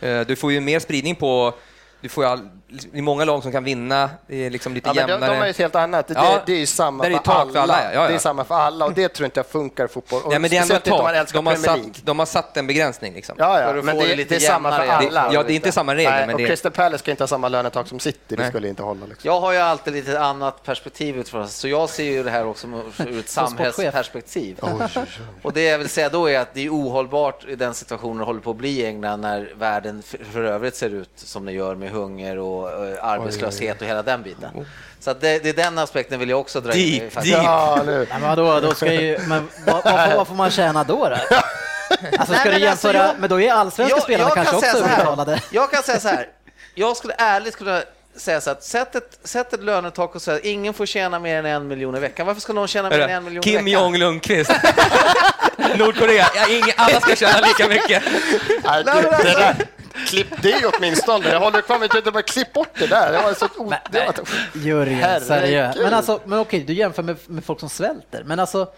Eh, 0.00 0.20
du 0.20 0.36
får 0.36 0.52
ju 0.52 0.60
mer 0.60 0.78
spridning 0.80 1.14
på, 1.14 1.54
du 2.00 2.08
får 2.08 2.24
ju 2.24 2.30
all, 2.30 2.48
det 2.68 2.98
är 2.98 3.02
många 3.02 3.24
lag 3.24 3.42
som 3.42 3.52
kan 3.52 3.64
vinna, 3.64 4.10
det 4.26 4.46
är 4.46 4.50
liksom 4.50 4.74
lite 4.74 4.88
Ja, 4.88 4.94
men 4.94 5.06
de, 5.06 5.12
jämnare. 5.12 5.34
de 5.34 5.42
är 5.42 5.46
ju 5.46 5.52
helt 5.52 5.74
annat. 5.74 6.08
Det, 6.08 6.14
Ja, 6.14 6.42
det 6.46 6.52
är 6.52 6.58
ju 6.58 6.66
samma 6.66 7.04
där 7.04 7.10
är 7.10 7.18
för, 7.24 7.32
alla. 7.32 7.52
för 7.52 7.58
alla, 7.58 7.84
ja, 7.84 7.90
ja. 8.02 8.08
Det 8.08 8.14
är 8.14 8.18
samma 8.18 8.44
för 8.44 8.54
alla 8.54 8.84
och 8.84 8.92
det 8.92 9.08
tror 9.08 9.24
inte 9.24 9.38
jag 9.38 9.46
funkar 9.46 9.84
i 9.84 9.88
fotboll. 9.88 10.22
Och 10.22 10.30
Nej, 10.30 10.38
men 10.38 10.50
det 10.50 10.56
är 10.56 10.62
ändå 10.62 10.74
ett 10.74 10.84
tak. 10.84 11.32
De 11.32 11.46
har, 11.46 11.54
satt, 11.56 11.78
de 12.04 12.18
har 12.18 12.26
satt 12.26 12.56
en 12.56 12.66
begränsning. 12.66 13.14
Liksom. 13.14 13.36
Ja, 13.38 13.60
ja, 13.60 13.72
men 13.82 13.86
det, 13.96 14.02
det 14.02 14.08
det, 14.08 14.16
lite 14.16 14.34
är 14.36 14.38
samma 14.40 14.70
för 14.72 14.78
jämnare. 14.84 15.06
alla. 15.08 15.28
Det, 15.28 15.34
ja, 15.34 15.42
det 15.42 15.52
är 15.52 15.54
inte 15.54 15.72
samma 15.72 15.94
regler, 15.94 16.10
Nej, 16.10 16.26
men 16.26 16.34
och 16.34 16.40
det 16.40 16.46
Crystal 16.46 16.72
Palace 16.72 16.98
ska 16.98 17.10
inte 17.10 17.22
ha 17.22 17.28
samma 17.28 17.48
lönetak 17.48 17.88
som 17.88 18.00
City, 18.00 18.18
det 18.28 18.36
Nej. 18.36 18.48
skulle 18.48 18.68
inte 18.68 18.82
hålla. 18.82 19.06
Liksom. 19.06 19.28
Jag 19.30 19.40
har 19.40 19.52
ju 19.52 19.58
alltid 19.58 19.92
lite 19.92 20.20
annat 20.20 20.62
perspektiv 20.62 21.18
utifrån, 21.18 21.48
så 21.48 21.68
jag 21.68 21.88
ser 21.88 22.04
ju 22.04 22.22
det 22.22 22.30
här 22.30 22.46
också 22.46 22.66
ur 22.98 23.18
ett 23.20 23.28
samhällsperspektiv. 23.28 24.60
Och 25.42 25.52
det 25.52 25.62
jag 25.62 25.78
vill 25.78 25.88
säga 25.88 26.08
då 26.08 26.30
är 26.30 26.38
att 26.40 26.54
det 26.54 26.60
är 26.64 26.70
ohållbart 26.70 27.44
i 27.48 27.54
den 27.56 27.74
situationen 27.74 28.18
det 28.18 28.24
håller 28.24 28.40
på 28.40 28.50
att 28.50 28.56
bli 28.56 28.80
i 28.80 28.86
England 28.86 29.20
när 29.20 29.52
världen 29.56 30.02
för- 30.02 30.18
för 30.32 30.42
övrigt 30.44 30.76
ser 30.76 30.90
ut 30.90 31.10
som 31.14 31.44
det 31.44 31.52
gör 31.52 31.74
med 31.74 31.90
hunger 31.90 32.38
och 32.38 32.55
eh, 32.64 33.04
arbetslöshet 33.04 33.80
och 33.80 33.86
hela 33.86 34.02
den 34.02 34.22
biten. 34.22 34.66
Så 35.00 35.10
att 35.10 35.20
det, 35.20 35.38
det 35.38 35.48
är 35.48 35.52
den 35.54 35.78
aspekten 35.78 36.18
vill 36.20 36.28
jag 36.30 36.40
också 36.40 36.60
dra 36.60 36.72
in. 36.74 36.78
i 36.78 36.98
Deep, 37.00 37.12
faktiskt. 37.12 37.34
deep. 37.34 37.44
Ja, 37.44 37.82
nu. 37.86 37.98
Nej, 37.98 38.20
men 38.20 38.28
vadå, 38.36 38.60
då 38.60 38.74
ska 38.74 38.92
ju, 38.92 39.18
men 39.18 39.48
vad, 39.66 39.84
vad, 39.84 40.08
får- 40.10 40.16
vad 40.16 40.28
får 40.28 40.34
man 40.34 40.50
tjäna 40.50 40.84
då? 40.84 41.08
då? 41.08 41.16
Alltså 42.18 42.34
ska 42.34 42.44
Nej, 42.50 42.54
du 42.54 42.60
men 42.60 42.68
alltså, 42.70 42.88
jämföra, 42.88 43.06
jag- 43.06 43.14
men 43.18 43.30
då 43.30 43.40
är 43.40 43.52
allsvenska 43.52 44.00
spelarna 44.00 44.30
kanske 44.34 44.56
också 44.56 44.76
så 44.78 44.84
här. 44.84 44.96
betalade. 44.96 45.40
Jag 45.50 45.70
kan 45.70 45.82
säga 45.82 46.00
så 46.00 46.08
här. 46.08 46.28
Jag 46.74 46.96
skulle 46.96 47.14
ärligt 47.18 47.56
kunna 47.56 47.82
säga 48.16 48.40
så 48.40 48.50
att 48.50 48.64
sätt 48.64 48.94
ett, 48.94 49.18
sätt 49.24 49.52
ett 49.52 49.62
lönetak 49.62 50.14
och 50.14 50.22
säga 50.22 50.36
att 50.36 50.44
ingen 50.44 50.74
får 50.74 50.86
tjäna 50.86 51.18
mer 51.18 51.38
än 51.38 51.46
en 51.46 51.68
miljon 51.68 51.96
i 51.96 52.00
veckan. 52.00 52.26
Varför 52.26 52.40
ska 52.40 52.52
någon 52.52 52.68
tjäna 52.68 52.88
mer 52.90 53.00
än 53.00 53.10
en 53.10 53.24
miljon 53.24 53.40
i 53.40 53.42
Kim 53.44 53.54
veckan? 53.64 53.68
Jong 53.82 53.96
Lundqvist. 53.96 54.50
Nordkorea. 55.76 56.26
Ja, 56.36 56.46
ingen, 56.50 56.70
alla 56.76 57.00
ska 57.00 57.16
tjäna 57.16 57.40
lika 57.46 57.68
mycket. 57.68 58.02
Nej, 58.64 58.84
det, 58.84 58.90
alltså- 58.92 59.22
det, 59.24 59.32
där, 59.32 59.56
klipp 60.06 60.42
det 60.42 60.64
åtminstone. 60.76 61.28
Jag 61.28 61.40
håller 61.40 61.60
kvar 61.60 61.78
med 61.78 61.96
att 61.96 62.12
bara 62.12 62.22
klipp 62.22 62.52
bort 62.52 62.70
det 62.78 62.86
där. 62.86 63.12
Det 63.12 63.18
var 63.18 63.34
så 63.34 63.46
o, 63.56 63.72
det 63.90 63.98
var, 63.98 64.86
Herregud. 64.86 65.28
seriöst. 65.28 65.78
Men, 65.82 65.94
alltså, 65.94 66.20
men 66.24 66.38
okej, 66.38 66.60
du 66.60 66.72
jämför 66.72 67.02
med, 67.02 67.16
med 67.26 67.44
folk 67.44 67.60
som 67.60 67.68
svälter. 67.68 68.22
Men 68.24 68.40
alltså, 68.40 68.68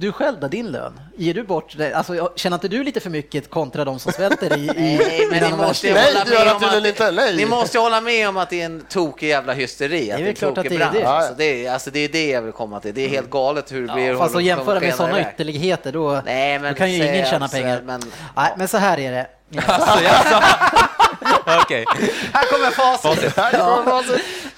du 0.00 0.12
själv 0.12 0.40
då, 0.40 0.48
din 0.48 0.66
lön? 0.66 1.00
Ger 1.16 1.34
du 1.34 1.42
bort 1.42 1.74
det? 1.78 1.94
Alltså, 1.94 2.32
känner 2.36 2.56
inte 2.56 2.68
du 2.68 2.84
lite 2.84 3.00
för 3.00 3.10
mycket 3.10 3.50
kontra 3.50 3.84
de 3.84 3.98
som 3.98 4.12
svälter 4.12 4.56
i, 4.58 4.60
i 4.64 4.70
Nej, 4.98 5.26
men 5.30 5.50
ni 5.50 5.56
måste 5.56 5.86
ju 5.86 5.94
Nej, 5.94 6.04
hålla 6.12 6.24
det 6.24 6.30
gör 6.30 6.38
med 6.38 6.46
jag 6.48 6.54
om 6.54 6.60
tydligen 6.62 6.82
att, 6.82 7.00
inte. 7.00 7.10
Nej. 7.10 7.36
Ni 7.36 7.46
måste 7.46 7.78
hålla 7.78 8.00
med 8.00 8.28
om 8.28 8.36
att 8.36 8.50
det 8.50 8.60
är 8.60 8.64
en 8.66 8.80
tokig 8.80 9.28
jävla 9.28 9.52
hysteri. 9.52 10.12
Att 10.12 10.18
väl 10.18 10.24
det 10.24 10.30
är 10.30 10.34
klart 10.34 10.58
att 10.58 10.64
det 10.68 10.74
är 10.74 10.90
det. 10.92 11.04
Alltså, 11.04 11.34
det, 11.36 11.66
är, 11.66 11.72
alltså, 11.72 11.90
det 11.90 11.98
är 12.00 12.08
det 12.08 12.30
jag 12.30 12.42
vill 12.42 12.52
komma 12.52 12.80
till. 12.80 12.94
Det 12.94 13.04
är 13.04 13.08
helt 13.08 13.30
galet 13.30 13.72
hur 13.72 13.86
det 13.86 13.94
blir. 13.94 14.16
Fast 14.16 14.36
att 14.36 14.42
jämföra 14.42 14.80
med 14.80 14.94
sådana 14.94 15.18
iväg. 15.20 15.32
ytterligheter, 15.34 15.92
då, 15.92 16.22
Nej, 16.24 16.58
men 16.58 16.72
då 16.72 16.78
kan 16.78 16.90
ju 16.92 16.96
ingen 16.96 17.24
att 17.24 17.30
tjäna 17.30 17.48
pengar. 17.48 17.80
men- 17.84 18.02
Nej, 18.36 18.52
men 18.56 18.68
så 18.68 18.76
här 18.76 18.98
är 18.98 19.12
det. 19.12 19.26
Alltså, 19.56 20.04
jaså? 20.04 20.42
Okej. 21.64 21.84
Här 22.32 22.46
kommer 22.52 22.70
facit. 22.70 23.34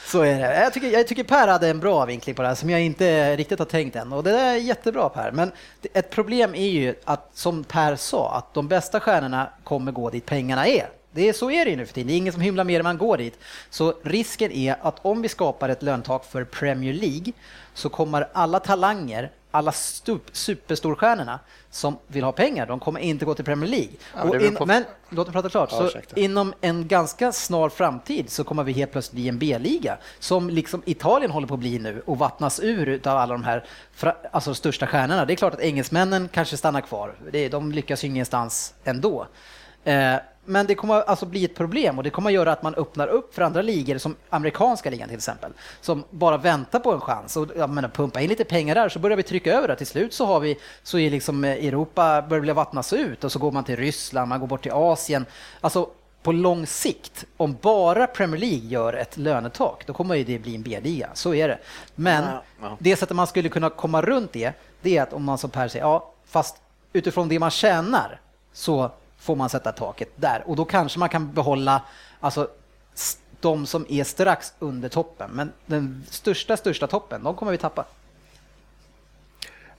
Så 0.07 0.22
är 0.22 0.38
det. 0.38 0.61
Jag 0.61 0.72
tycker, 0.72 0.88
jag 0.91 1.07
tycker 1.09 1.24
Per 1.24 1.49
hade 1.49 1.68
en 1.68 1.80
bra 1.80 2.05
vinkling 2.05 2.34
på 2.34 2.43
det 2.43 2.49
här 2.49 2.55
som 2.55 2.70
jag 2.70 2.80
inte 2.80 3.36
riktigt 3.36 3.59
har 3.59 3.66
tänkt 3.66 3.97
än. 3.97 4.12
Och 4.12 4.24
det 4.24 4.30
där 4.30 4.45
är 4.53 4.55
jättebra 4.57 5.09
Per. 5.09 5.30
Men 5.32 5.53
det- 5.80 5.88
ett 5.99 6.11
problem 6.11 6.55
är 6.55 6.68
ju 6.68 6.95
att, 7.05 7.30
som 7.34 7.64
Per 7.64 7.97
sa, 7.97 8.32
att 8.34 8.55
de 8.55 8.68
bästa 8.68 9.01
stjärnorna 9.01 9.49
kommer 9.64 9.93
gå 9.93 10.11
dit 10.11 10.26
pengarna 10.26 10.66
är. 10.66 10.88
Det 11.12 11.28
är, 11.28 11.32
så 11.32 11.51
är 11.51 11.64
det 11.64 11.70
ju 11.70 11.76
nu 11.76 11.86
för 11.86 11.95
tiden. 11.95 12.07
Det 12.09 12.12
är 12.12 12.16
ingen 12.16 12.32
som 12.32 12.43
hymlar 12.43 12.64
mer 12.64 12.78
än 12.80 12.84
man 12.84 12.99
går 12.99 13.16
dit. 13.16 13.38
Så 13.70 13.95
risken 14.05 14.53
är 14.53 14.76
att 14.82 14.97
om 15.03 15.22
vi 15.22 15.28
skapar 15.28 15.68
ett 15.68 15.82
löntak 15.82 16.24
för 16.30 16.45
Premier 16.45 16.95
League 16.95 17.32
så 17.74 17.88
kommer 17.88 18.28
alla 18.32 18.61
talanger, 18.61 19.30
alla 19.51 19.72
stup, 19.72 20.22
superstorstjärnorna 20.32 21.40
som 21.70 21.98
vill 22.07 22.24
ha 22.24 22.32
pengar, 22.32 22.66
de 22.66 22.80
kommer 22.80 23.01
inte 23.01 23.24
gå 23.24 23.34
till 23.34 23.44
Premier 23.44 23.70
League. 23.70 23.90
Ja, 24.16 24.46
in, 24.46 24.55
på- 24.55 24.66
men 24.66 24.84
låt 25.09 25.26
mig 25.26 25.32
prata 25.32 25.48
klart. 25.48 25.68
Ja, 25.72 25.90
inom 26.16 26.55
en 26.61 26.88
ganska 26.88 27.32
snar 27.32 27.68
framtid 27.68 28.30
så 28.30 28.44
kommer 28.44 28.64
vi 28.64 28.72
helt 28.72 28.92
plötsligt 28.92 29.14
bli 29.14 29.28
en 29.28 29.38
B-liga 29.38 29.98
som 30.18 30.51
liksom 30.51 30.82
Italien 30.86 31.30
håller 31.30 31.46
på 31.46 31.55
att 31.55 31.61
bli 31.61 31.78
nu 31.78 32.03
och 32.07 32.18
vattnas 32.18 32.61
ur 32.61 33.01
av 33.09 33.16
alla 33.16 33.34
de 33.34 33.44
här 33.44 33.64
alltså 34.32 34.55
största 34.55 34.86
stjärnorna. 34.86 35.24
Det 35.24 35.32
är 35.32 35.36
klart 35.36 35.55
att 35.55 35.61
engelsmännen 35.61 36.28
kanske 36.32 36.57
stannar 36.57 36.80
kvar. 36.80 37.14
De 37.51 37.72
lyckas 37.72 38.05
ju 38.05 38.09
ingenstans 38.09 38.74
ändå. 38.84 39.26
Men 40.51 40.66
det 40.66 40.74
kommer 40.74 41.03
alltså 41.03 41.26
bli 41.26 41.44
ett 41.44 41.55
problem 41.55 41.98
och 41.98 42.05
det 42.05 42.11
kommer 42.11 42.30
göra 42.30 42.53
att 42.53 42.62
man 42.62 42.74
öppnar 42.74 43.09
upp 43.09 43.34
för 43.34 43.42
andra 43.42 43.62
ligor 43.62 43.98
som 43.98 44.16
amerikanska 44.30 44.90
ligan 44.90 45.09
till 45.09 45.16
exempel 45.16 45.53
som 45.80 46.05
bara 46.11 46.36
väntar 46.36 46.78
på 46.80 46.92
en 46.92 47.01
chans 47.01 47.36
och 47.36 47.48
jag 47.57 47.70
menar, 47.70 47.88
pumpa 47.88 48.20
in 48.20 48.28
lite 48.28 48.44
pengar 48.44 48.74
där 48.74 48.88
så 48.88 48.98
börjar 48.98 49.16
vi 49.16 49.22
trycka 49.22 49.53
över 49.53 49.68
det. 49.68 49.76
Till 49.76 49.86
slut 49.86 50.14
så 50.14 50.26
har 50.26 50.40
vi 50.40 50.59
så 50.82 50.98
är 50.98 51.11
liksom 51.11 51.44
eh, 51.44 51.51
Europa 51.51 52.22
börjar 52.22 52.40
bli 52.40 52.53
vattnas 52.53 52.92
ut 52.92 53.24
och 53.24 53.32
så 53.32 53.38
går 53.38 53.53
man 53.53 53.64
till 53.64 53.76
Ryssland, 53.76 54.28
man 54.28 54.40
går 54.40 54.46
bort 54.46 54.62
till 54.62 54.72
Asien. 54.72 55.26
Alltså 55.61 55.90
på 56.22 56.32
lång 56.32 56.66
sikt, 56.66 57.24
om 57.36 57.57
bara 57.61 58.07
Premier 58.07 58.40
League 58.40 58.68
gör 58.68 58.92
ett 58.92 59.16
lönetak, 59.16 59.82
då 59.86 59.92
kommer 59.92 60.14
ju 60.14 60.24
det 60.24 60.38
bli 60.38 60.55
en 60.55 60.62
B-liga. 60.62 61.11
Så 61.14 61.34
är 61.34 61.48
det. 61.48 61.59
Men 61.94 62.24
Ja, 62.24 62.42
ja. 62.61 62.76
det 62.78 62.96
sättet 62.96 63.16
man 63.16 63.26
skulle 63.26 63.48
kunna 63.48 63.70
komma 63.70 64.03
runt 64.03 64.32
det, 64.32 64.53
det 64.82 64.96
är 64.96 65.03
att 65.03 65.12
om 65.12 65.24
man 65.24 65.38
som 65.38 65.51
Per 65.51 65.68
säger, 65.68 65.84
ja, 65.84 66.12
fast 66.26 66.57
utifrån 66.92 67.28
det 67.28 67.38
man 67.38 67.51
tjänar 67.51 68.20
så 68.53 68.90
får 69.20 69.36
man 69.36 69.48
sätta 69.48 69.72
taket 69.72 70.08
där. 70.16 70.42
Och 70.46 70.56
då 70.56 70.64
kanske 70.64 70.98
man 70.98 71.08
kan 71.08 71.32
behålla 71.32 71.82
alltså, 72.20 72.48
de 73.40 73.66
som 73.66 73.86
är 73.88 74.04
strax 74.04 74.52
under 74.58 74.88
toppen. 74.88 75.30
Men 75.30 75.52
den 75.66 76.04
största, 76.08 76.56
största 76.56 76.86
toppen, 76.86 77.22
de 77.22 77.34
kommer 77.34 77.52
vi 77.52 77.58
tappa. 77.58 77.84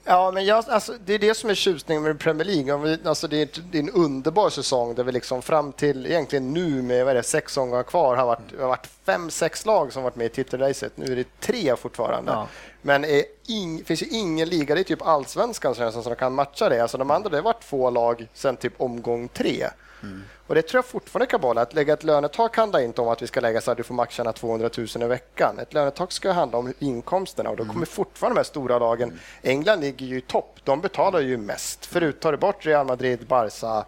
Ja, 0.04 0.30
men 0.30 0.44
jag, 0.44 0.64
alltså, 0.68 0.94
det 1.04 1.14
är 1.14 1.18
det 1.18 1.34
som 1.34 1.50
är 1.50 1.54
tjusningen 1.54 2.02
med 2.02 2.20
Premier 2.20 2.44
League. 2.44 2.98
Alltså, 3.04 3.28
det, 3.28 3.42
är, 3.42 3.48
det 3.70 3.78
är 3.78 3.82
en 3.82 3.90
underbar 3.90 4.50
säsong 4.50 4.94
där 4.94 5.04
vi 5.04 5.12
liksom 5.12 5.42
fram 5.42 5.72
till 5.72 6.06
egentligen 6.06 6.52
nu 6.52 6.82
med 6.82 7.04
vad 7.04 7.16
det, 7.16 7.22
sex 7.22 7.56
omgångar 7.56 7.82
kvar 7.82 8.16
har 8.16 8.26
varit, 8.26 8.60
har 8.60 8.68
varit 8.68 8.88
fem, 9.04 9.30
sex 9.30 9.66
lag 9.66 9.92
som 9.92 10.02
varit 10.02 10.16
med 10.16 10.26
i 10.26 10.28
titelracet. 10.28 10.96
Nu 10.96 11.12
är 11.12 11.16
det 11.16 11.40
tre 11.40 11.76
fortfarande. 11.76 12.32
Ja. 12.32 12.48
Men 12.82 13.02
det 13.02 13.26
finns 13.84 14.02
ju 14.02 14.06
ingen 14.06 14.48
liga, 14.48 14.74
det 14.74 14.80
är 14.80 14.84
typ 14.84 15.02
allsvenskan 15.02 15.74
som, 15.74 16.02
som 16.02 16.16
kan 16.16 16.34
matcha 16.34 16.68
det. 16.68 16.80
Alltså, 16.80 16.98
de 16.98 17.10
andra, 17.10 17.30
det 17.30 17.36
har 17.36 17.42
varit 17.42 17.62
två 17.62 17.90
lag 17.90 18.28
sedan 18.34 18.56
typ 18.56 18.80
omgång 18.80 19.28
tre. 19.28 19.66
Och 20.46 20.54
det 20.54 20.62
tror 20.62 20.78
jag 20.78 20.84
fortfarande 20.84 21.26
kan 21.26 21.40
behålla. 21.40 21.60
Att 21.60 21.74
lägga 21.74 21.92
ett 21.92 22.04
lönetak 22.04 22.56
handlar 22.56 22.80
inte 22.80 23.00
om 23.00 23.08
att 23.08 23.22
vi 23.22 23.26
ska 23.26 23.40
lägga 23.40 23.60
så 23.60 23.70
att 23.70 23.76
du 23.76 23.82
får 23.82 23.94
max 23.94 24.14
tjäna 24.14 24.32
200 24.32 24.70
000 24.76 24.86
i 25.02 25.06
veckan. 25.06 25.58
Ett 25.58 25.74
lönetak 25.74 26.12
ska 26.12 26.32
handla 26.32 26.58
om 26.58 26.74
inkomsterna 26.78 27.50
och 27.50 27.56
då 27.56 27.64
kommer 27.64 27.86
fortfarande 27.86 28.34
de 28.34 28.38
här 28.38 28.44
stora 28.44 28.78
lagen. 28.78 29.18
England 29.42 29.80
ligger 29.80 30.06
ju 30.06 30.18
i 30.18 30.20
topp. 30.20 30.58
De 30.64 30.80
betalar 30.80 31.20
ju 31.20 31.36
mest. 31.36 31.86
Förut 31.86 32.20
tar 32.20 32.32
du 32.32 32.38
bort 32.38 32.66
Real 32.66 32.86
Madrid, 32.86 33.26
Barca, 33.26 33.84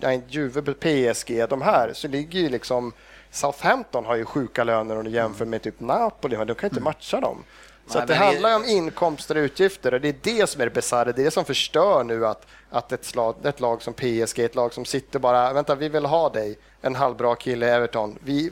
nej, 0.00 0.22
Juve, 0.28 0.62
PSG, 0.62 1.48
de 1.48 1.62
här, 1.62 1.90
så 1.94 2.08
ligger 2.08 2.40
ju 2.40 2.48
liksom 2.48 2.92
Southampton 3.30 4.04
har 4.04 4.16
ju 4.16 4.24
sjuka 4.24 4.64
löner 4.64 4.96
om 4.96 5.04
du 5.04 5.10
jämför 5.10 5.44
med 5.44 5.62
typ 5.62 5.80
Napoli, 5.80 6.36
men 6.36 6.46
de 6.46 6.54
kan 6.54 6.70
inte 6.70 6.80
matcha 6.80 7.20
dem. 7.20 7.44
Så 7.90 7.98
Nej, 7.98 8.02
att 8.02 8.08
det 8.08 8.14
det- 8.14 8.18
handlar 8.18 8.50
ju 8.50 8.56
om 8.56 8.64
inkomster 8.64 9.36
och 9.36 9.40
utgifter 9.40 9.94
och 9.94 10.00
det 10.00 10.08
är 10.08 10.14
det 10.22 10.46
som 10.50 10.60
är 10.60 10.64
det 10.66 10.70
bisarra. 10.74 11.12
Det 11.12 11.22
är 11.22 11.24
det 11.24 11.30
som 11.30 11.44
förstör 11.44 12.04
nu 12.04 12.26
att, 12.26 12.46
att 12.70 12.92
ett, 12.92 13.04
slag, 13.04 13.34
ett 13.44 13.60
lag 13.60 13.82
som 13.82 13.94
PSG, 13.94 14.38
ett 14.38 14.54
lag 14.54 14.74
som 14.74 14.84
sitter 14.84 15.18
bara, 15.18 15.52
vänta 15.52 15.74
vi 15.74 15.88
vill 15.88 16.04
ha 16.06 16.28
dig, 16.28 16.58
en 16.82 16.94
halvbra 16.94 17.34
kille 17.36 17.66
i 17.66 17.70
Everton. 17.70 18.18
Vi 18.24 18.50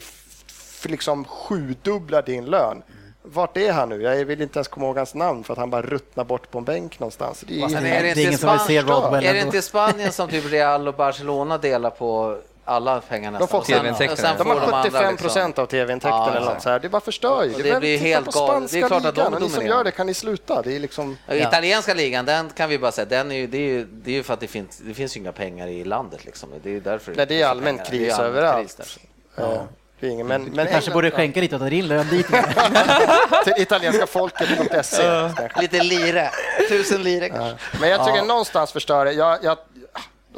liksom 0.84 1.24
sjudubblar 1.24 2.22
din 2.22 2.44
lön. 2.44 2.82
Vart 3.22 3.56
är 3.56 3.72
han 3.72 3.88
nu? 3.88 4.02
Jag 4.02 4.24
vill 4.24 4.42
inte 4.42 4.58
ens 4.58 4.68
komma 4.68 4.86
ihåg 4.86 4.96
hans 4.96 5.14
namn 5.14 5.44
för 5.44 5.52
att 5.52 5.58
han 5.58 5.70
bara 5.70 5.82
ruttnar 5.82 6.24
bort 6.24 6.50
på 6.50 6.58
en 6.58 6.64
bänk 6.64 6.98
någonstans. 7.00 7.44
Det 7.48 7.54
är, 7.62 7.68
Men 7.68 7.70
det 7.82 7.88
är 7.90 8.02
det 8.02 8.08
är 8.08 8.08
inte 8.08 8.20
ingen 8.22 8.38
som 8.38 8.50
vill 8.50 8.58
se 8.60 8.82
Spanien- 8.82 9.02
Rodwell 9.02 9.24
Är 9.26 9.32
det 9.34 9.40
inte 9.40 9.62
Spanien 9.62 10.12
som 10.12 10.28
typ 10.28 10.50
Real 10.52 10.88
och 10.88 10.94
Barcelona 10.94 11.58
delar 11.58 11.90
på 11.90 12.38
alla 12.68 13.00
pengar 13.00 13.30
nästan? 13.30 13.48
får 13.48 13.58
Och 13.58 13.66
sen- 13.66 13.86
och 14.10 14.18
sen 14.18 14.34
de 14.38 14.44
får 14.44 14.54
har 14.54 14.60
andra 14.60 14.82
75 14.82 15.10
liksom- 15.10 15.16
procent 15.16 15.58
av 15.58 15.66
tv-intäkterna 15.66 16.16
Ja, 16.24 16.30
eller 16.30 16.40
något 16.40 16.48
exakt. 16.48 16.62
så 16.62 16.70
här. 16.70 16.78
Det 16.78 16.88
bara 16.88 17.00
förstör 17.00 17.44
ju. 17.44 17.62
Det 17.62 17.70
Vem 17.70 17.80
blir 17.80 17.98
helt 17.98 18.32
galet. 18.34 18.70
Det 18.72 18.78
är 18.80 18.86
klart 18.88 19.04
att 19.04 19.14
de 19.14 19.20
ligan 19.20 19.34
och 19.34 19.40
ni 19.42 19.48
som 19.48 19.66
gör 19.66 19.84
det 19.84 19.90
kan 19.90 20.06
ni 20.06 20.14
sluta. 20.14 20.62
Det 20.62 20.76
är 20.76 20.80
liksom... 20.80 21.16
Italienska 21.30 21.94
ligan, 21.94 22.24
den 22.24 22.50
kan 22.50 22.68
vi 22.68 22.78
bara 22.78 22.92
säga, 22.92 23.04
den 23.04 23.30
är 23.32 23.36
ju, 23.36 23.46
det, 23.46 23.58
är 23.58 23.60
ju, 23.60 23.84
det 23.84 24.10
är 24.10 24.14
ju 24.14 24.22
för 24.22 24.34
att 24.34 24.40
det 24.40 24.46
finns, 24.46 24.78
det 24.78 24.94
finns 24.94 25.16
ju 25.16 25.20
inga 25.20 25.32
pengar 25.32 25.68
i 25.68 25.84
landet. 25.84 26.24
Liksom. 26.24 26.48
Det 26.62 26.76
är 26.76 26.80
därför 26.80 27.14
Nej, 27.14 27.26
det 27.26 27.42
är 27.42 27.46
allmän 27.46 27.76
pengar. 27.78 27.90
Det 27.90 27.96
är 27.96 28.00
kris 28.00 28.14
allmän 28.14 28.30
överallt. 28.32 28.76
kris. 28.76 28.98
Ja. 29.36 29.66
Det 30.00 30.24
men, 30.24 30.26
men 30.26 30.42
Du 30.42 30.56
kanske 30.56 30.76
England- 30.76 30.92
borde 30.94 31.10
skänka 31.10 31.40
lite 31.40 31.56
åt 31.56 31.70
din 31.70 31.88
lön 31.88 32.06
dit. 32.10 32.26
till 33.44 33.52
italienskafolket.se. 33.62 35.30
Lite 35.60 35.82
lire, 35.82 36.30
tusen 36.68 37.02
lire 37.02 37.28
kanske. 37.28 37.56
Men 37.80 37.88
jag 37.90 38.06
tycker 38.06 38.22
någonstans 38.22 38.72
förstör 38.72 39.04
det. 39.04 39.12
Jag, 39.12 39.38
jag 39.44 39.58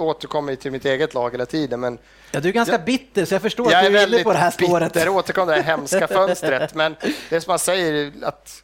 återkommer 0.04 0.54
till 0.56 0.70
mitt 0.72 0.84
eget 0.84 1.14
lag 1.14 1.30
hela 1.30 1.46
tiden, 1.46 1.80
men 1.80 1.98
Ja, 2.32 2.40
du 2.40 2.48
är 2.48 2.52
ganska 2.52 2.78
bitter 2.78 3.24
så 3.24 3.34
jag 3.34 3.42
förstår 3.42 3.72
jag 3.72 3.78
att 3.80 3.86
är 3.86 3.90
du 3.90 3.98
är 3.98 4.06
inne 4.06 4.24
på 4.24 4.32
det 4.32 4.38
här 4.38 4.50
spåret. 4.50 4.92
bitter. 4.92 5.08
Återkommer 5.08 5.52
till 5.52 5.62
det 5.62 5.66
här 5.70 5.76
hemska 5.76 6.08
fönstret. 6.08 6.74
Men 6.74 6.96
det 7.28 7.40
som 7.40 7.50
man 7.50 7.58
säger 7.58 8.12
att 8.22 8.62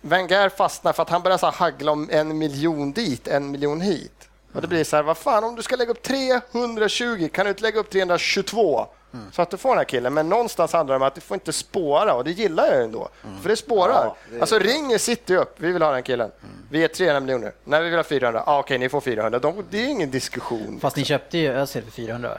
Wenger 0.00 0.48
fastnar 0.48 0.92
för 0.92 1.02
att 1.02 1.10
han 1.10 1.22
börjar 1.22 1.38
så 1.38 1.46
här 1.46 1.52
haggla 1.52 1.92
om 1.92 2.08
en 2.12 2.38
miljon 2.38 2.92
dit, 2.92 3.28
en 3.28 3.50
miljon 3.50 3.80
hit. 3.80 4.28
Och 4.52 4.60
det 4.62 4.68
blir 4.68 4.84
så 4.84 4.96
här, 4.96 5.02
vad 5.02 5.18
fan, 5.18 5.44
om 5.44 5.54
du 5.56 5.62
ska 5.62 5.76
lägga 5.76 5.90
upp 5.90 6.02
320, 6.02 7.28
kan 7.32 7.44
du 7.46 7.50
inte 7.50 7.62
lägga 7.62 7.80
upp 7.80 7.90
322? 7.90 8.86
Så 9.32 9.42
att 9.42 9.50
du 9.50 9.56
får 9.56 9.68
den 9.68 9.78
här 9.78 9.84
killen. 9.84 10.14
Men 10.14 10.28
någonstans 10.28 10.72
handlar 10.72 10.94
det 10.94 10.96
om 10.96 11.02
att 11.02 11.14
du 11.14 11.20
får 11.20 11.34
inte 11.34 11.52
spåra 11.52 12.14
och 12.14 12.24
det 12.24 12.30
gillar 12.30 12.66
jag 12.66 12.76
ju 12.76 12.82
ändå. 12.82 13.08
För 13.42 13.48
det 13.48 13.56
spårar. 13.56 14.04
Ja, 14.04 14.16
det- 14.32 14.40
Alltså 14.40 14.58
ringer 14.58 14.98
City 14.98 15.36
upp, 15.36 15.54
vi 15.56 15.72
vill 15.72 15.82
ha 15.82 15.92
den 15.92 16.02
killen. 16.02 16.30
Vi 16.70 16.84
är 16.84 16.88
300 16.88 17.20
miljoner. 17.20 17.52
Nej, 17.64 17.82
vi 17.82 17.88
vill 17.88 17.98
ha 17.98 18.04
400. 18.04 18.42
Ah, 18.46 18.58
Okej, 18.58 18.78
ni 18.78 18.88
får 18.88 19.00
400. 19.00 19.38
De, 19.38 19.64
det 19.70 19.78
är 19.84 19.86
ingen 19.88 20.10
diskussion. 20.10 20.78
Fast 20.80 20.96
ni 20.96 21.04
köpte 21.04 21.38
ju 21.38 21.48
Özil 21.52 21.84
för 21.84 21.90
400. 21.90 22.38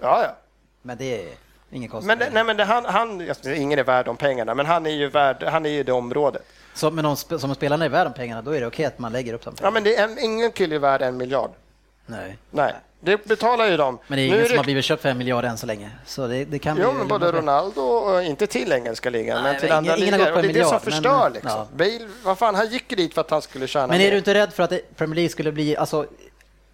Ja, 0.00 0.22
ja. 0.22 0.36
Men 0.82 0.98
det 0.98 1.22
är... 1.28 1.32
Ingen 1.70 1.90
kostnad. 1.90 2.06
Men, 2.06 2.18
det, 2.18 2.34
nej, 2.34 2.44
men 2.44 2.56
det, 2.56 2.64
han, 2.64 2.84
han, 2.84 3.30
ingen 3.46 3.78
är 3.78 3.84
värd 3.84 4.06
de 4.06 4.16
pengarna, 4.16 4.54
men 4.54 4.66
han 4.66 4.86
är 4.86 4.90
ju 4.90 5.08
värd, 5.08 5.42
han 5.42 5.66
är 5.66 5.70
ju 5.70 5.82
det 5.82 5.92
området. 5.92 6.42
Så, 6.74 6.90
men 6.90 7.06
om, 7.06 7.16
som 7.16 7.54
spelarna 7.54 7.84
är 7.84 7.88
värd 7.88 8.06
de 8.06 8.12
pengarna, 8.14 8.42
då 8.42 8.50
är 8.50 8.60
det 8.60 8.66
okej 8.66 8.84
att 8.84 8.98
man 8.98 9.12
lägger 9.12 9.34
upp 9.34 9.44
de 9.44 9.54
Ja, 9.62 9.70
men 9.70 9.84
det 9.84 9.96
är 9.96 10.04
en, 10.04 10.18
ingen 10.18 10.52
kille 10.52 10.74
är 10.74 10.78
värd 10.78 11.02
en 11.02 11.16
miljard. 11.16 11.50
Nej. 12.06 12.38
Nej, 12.50 12.74
det 13.04 13.24
betalar 13.24 13.66
ju 13.66 13.76
de. 13.76 13.98
Men 14.06 14.16
det 14.16 14.22
är 14.22 14.28
Nu 14.28 14.34
ingen 14.34 14.46
som 14.46 14.52
det- 14.52 14.58
har 14.58 14.64
blivit 14.64 14.84
köpt 14.84 15.02
för 15.02 15.08
en 15.08 15.18
miljard 15.18 15.44
än 15.44 15.58
så 15.58 15.66
länge. 15.66 15.90
Så 16.06 16.26
det, 16.26 16.44
det 16.44 16.58
kan 16.58 16.78
Jo, 16.82 16.92
men 16.98 17.08
både 17.08 17.32
Ronaldo, 17.32 17.80
och 17.80 18.22
inte 18.22 18.46
till 18.46 18.72
engelska 18.72 19.10
ligan, 19.10 19.42
Nej, 19.42 19.52
men 19.52 19.60
till 19.60 19.68
men 19.68 19.78
andra 19.78 19.96
ingen- 19.96 20.08
ingen 20.08 20.20
ligor. 20.20 20.32
Och 20.36 20.42
det 20.42 20.48
är 20.48 20.48
en 20.48 20.54
det 20.54 20.64
som 20.64 20.70
miljard, 20.70 20.82
förstör 20.82 21.22
men- 21.22 21.32
liksom. 21.32 21.50
ja. 21.50 21.66
Bale, 21.76 22.08
vad 22.24 22.38
fan, 22.38 22.54
han 22.54 22.68
gick 22.70 22.96
dit 22.96 23.14
för 23.14 23.20
att 23.20 23.30
han 23.30 23.42
skulle 23.42 23.66
tjäna 23.66 23.86
Men 23.86 23.96
är 24.00 24.04
mer. 24.04 24.10
du 24.10 24.18
inte 24.18 24.34
rädd 24.34 24.52
för 24.52 24.62
att 24.62 24.72
Premier 24.96 25.14
League 25.14 25.28
skulle 25.28 25.52
bli, 25.52 25.76
alltså, 25.76 26.06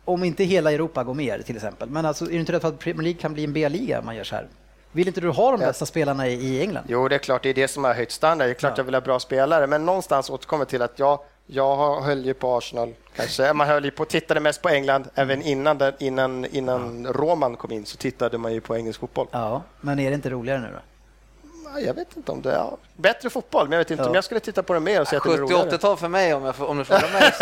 om 0.05 0.25
inte 0.25 0.45
hela 0.45 0.73
Europa 0.73 1.05
går 1.05 1.15
med 1.15 1.47
till 1.47 1.57
exempel, 1.57 1.89
men 1.91 2.07
alltså, 2.07 2.25
är 2.25 2.29
du 2.29 2.39
inte 2.41 2.53
rädd 2.53 2.61
för 2.61 2.69
att 2.69 2.79
Premier 2.79 3.03
League 3.03 3.21
kan 3.21 3.35
bli 3.35 3.45
en 3.45 3.53
B-liga 3.53 3.99
om 3.99 4.07
man 4.07 4.17
gör 4.17 4.25
så 4.25 4.35
här? 4.35 4.47
Vill 4.93 5.09
inte 5.09 5.21
du 5.21 5.29
ha 5.29 5.51
de 5.53 5.61
Ja. 5.61 5.67
bästa 5.67 5.87
spelarna 5.87 6.29
i, 6.29 6.61
England? 6.61 6.85
Jo, 6.89 7.09
det 7.09 7.15
är 7.15 7.19
klart, 7.19 7.43
det 7.43 7.49
är 7.49 7.55
det 7.55 7.69
som 7.69 7.85
har 7.85 7.95
höjt 7.95 8.13
standard. 8.13 8.49
Det 8.49 8.53
är 8.53 8.55
klart 8.55 8.79
jag 8.79 8.85
vill 8.85 8.95
ha 8.95 9.01
bra 9.01 9.21
spelare, 9.21 9.67
men 9.67 9.87
någonstans 9.87 10.31
återkommer 10.31 10.65
till 10.65 10.83
att 10.83 10.99
jag, 10.99 11.21
jag 11.51 12.01
höll 12.01 12.25
ju 12.27 12.35
på 12.35 12.57
Arsenal, 12.57 12.95
kanske. 13.17 13.53
Man 13.53 13.67
höll 13.69 13.85
ju 13.85 13.91
på, 13.91 14.05
tittade 14.05 14.41
mest 14.41 14.63
på 14.63 14.69
England, 14.69 15.09
även 15.15 15.43
innan, 15.43 15.93
innan, 15.99 16.45
innan 16.45 17.07
Roman 17.07 17.57
kom 17.57 17.73
in 17.73 17.87
så 17.87 17.97
tittade 17.97 18.39
man 18.39 18.53
ju 18.53 18.61
på 18.61 18.77
engelsk 18.77 19.01
fotboll. 19.01 19.27
Ja, 19.31 19.63
men 19.81 19.99
är 19.99 20.11
det 20.11 20.15
inte 20.15 20.31
roligare 20.31 20.61
nu 20.61 20.69
då? 20.73 20.79
Ja, 21.75 21.81
Jag 21.81 21.95
vet 21.95 22.17
inte 22.17 22.33
om 22.33 22.43
det 22.43 22.53
är 22.53 22.71
bättre 22.99 23.31
fotboll, 23.31 23.65
men 23.69 23.73
jag 23.73 23.79
vet 23.85 23.91
inte 23.91 24.03
Ja. 24.03 24.09
om 24.09 24.15
jag 24.15 24.25
skulle 24.25 24.41
titta 24.41 24.63
på 24.63 24.75
det 24.75 24.81
mer 24.81 25.01
och 25.01 25.09
se 25.09 25.17
att 25.17 25.25
det 25.25 25.33
är 25.33 25.37
roligare. 25.39 25.71
70-80-tal 25.71 25.97
för 25.97 26.09
mig 26.09 26.35
om, 26.35 26.45
jag, 26.45 26.55
om 26.61 26.79
du 26.79 26.85
frågar 26.85 27.13
mig. 27.13 27.33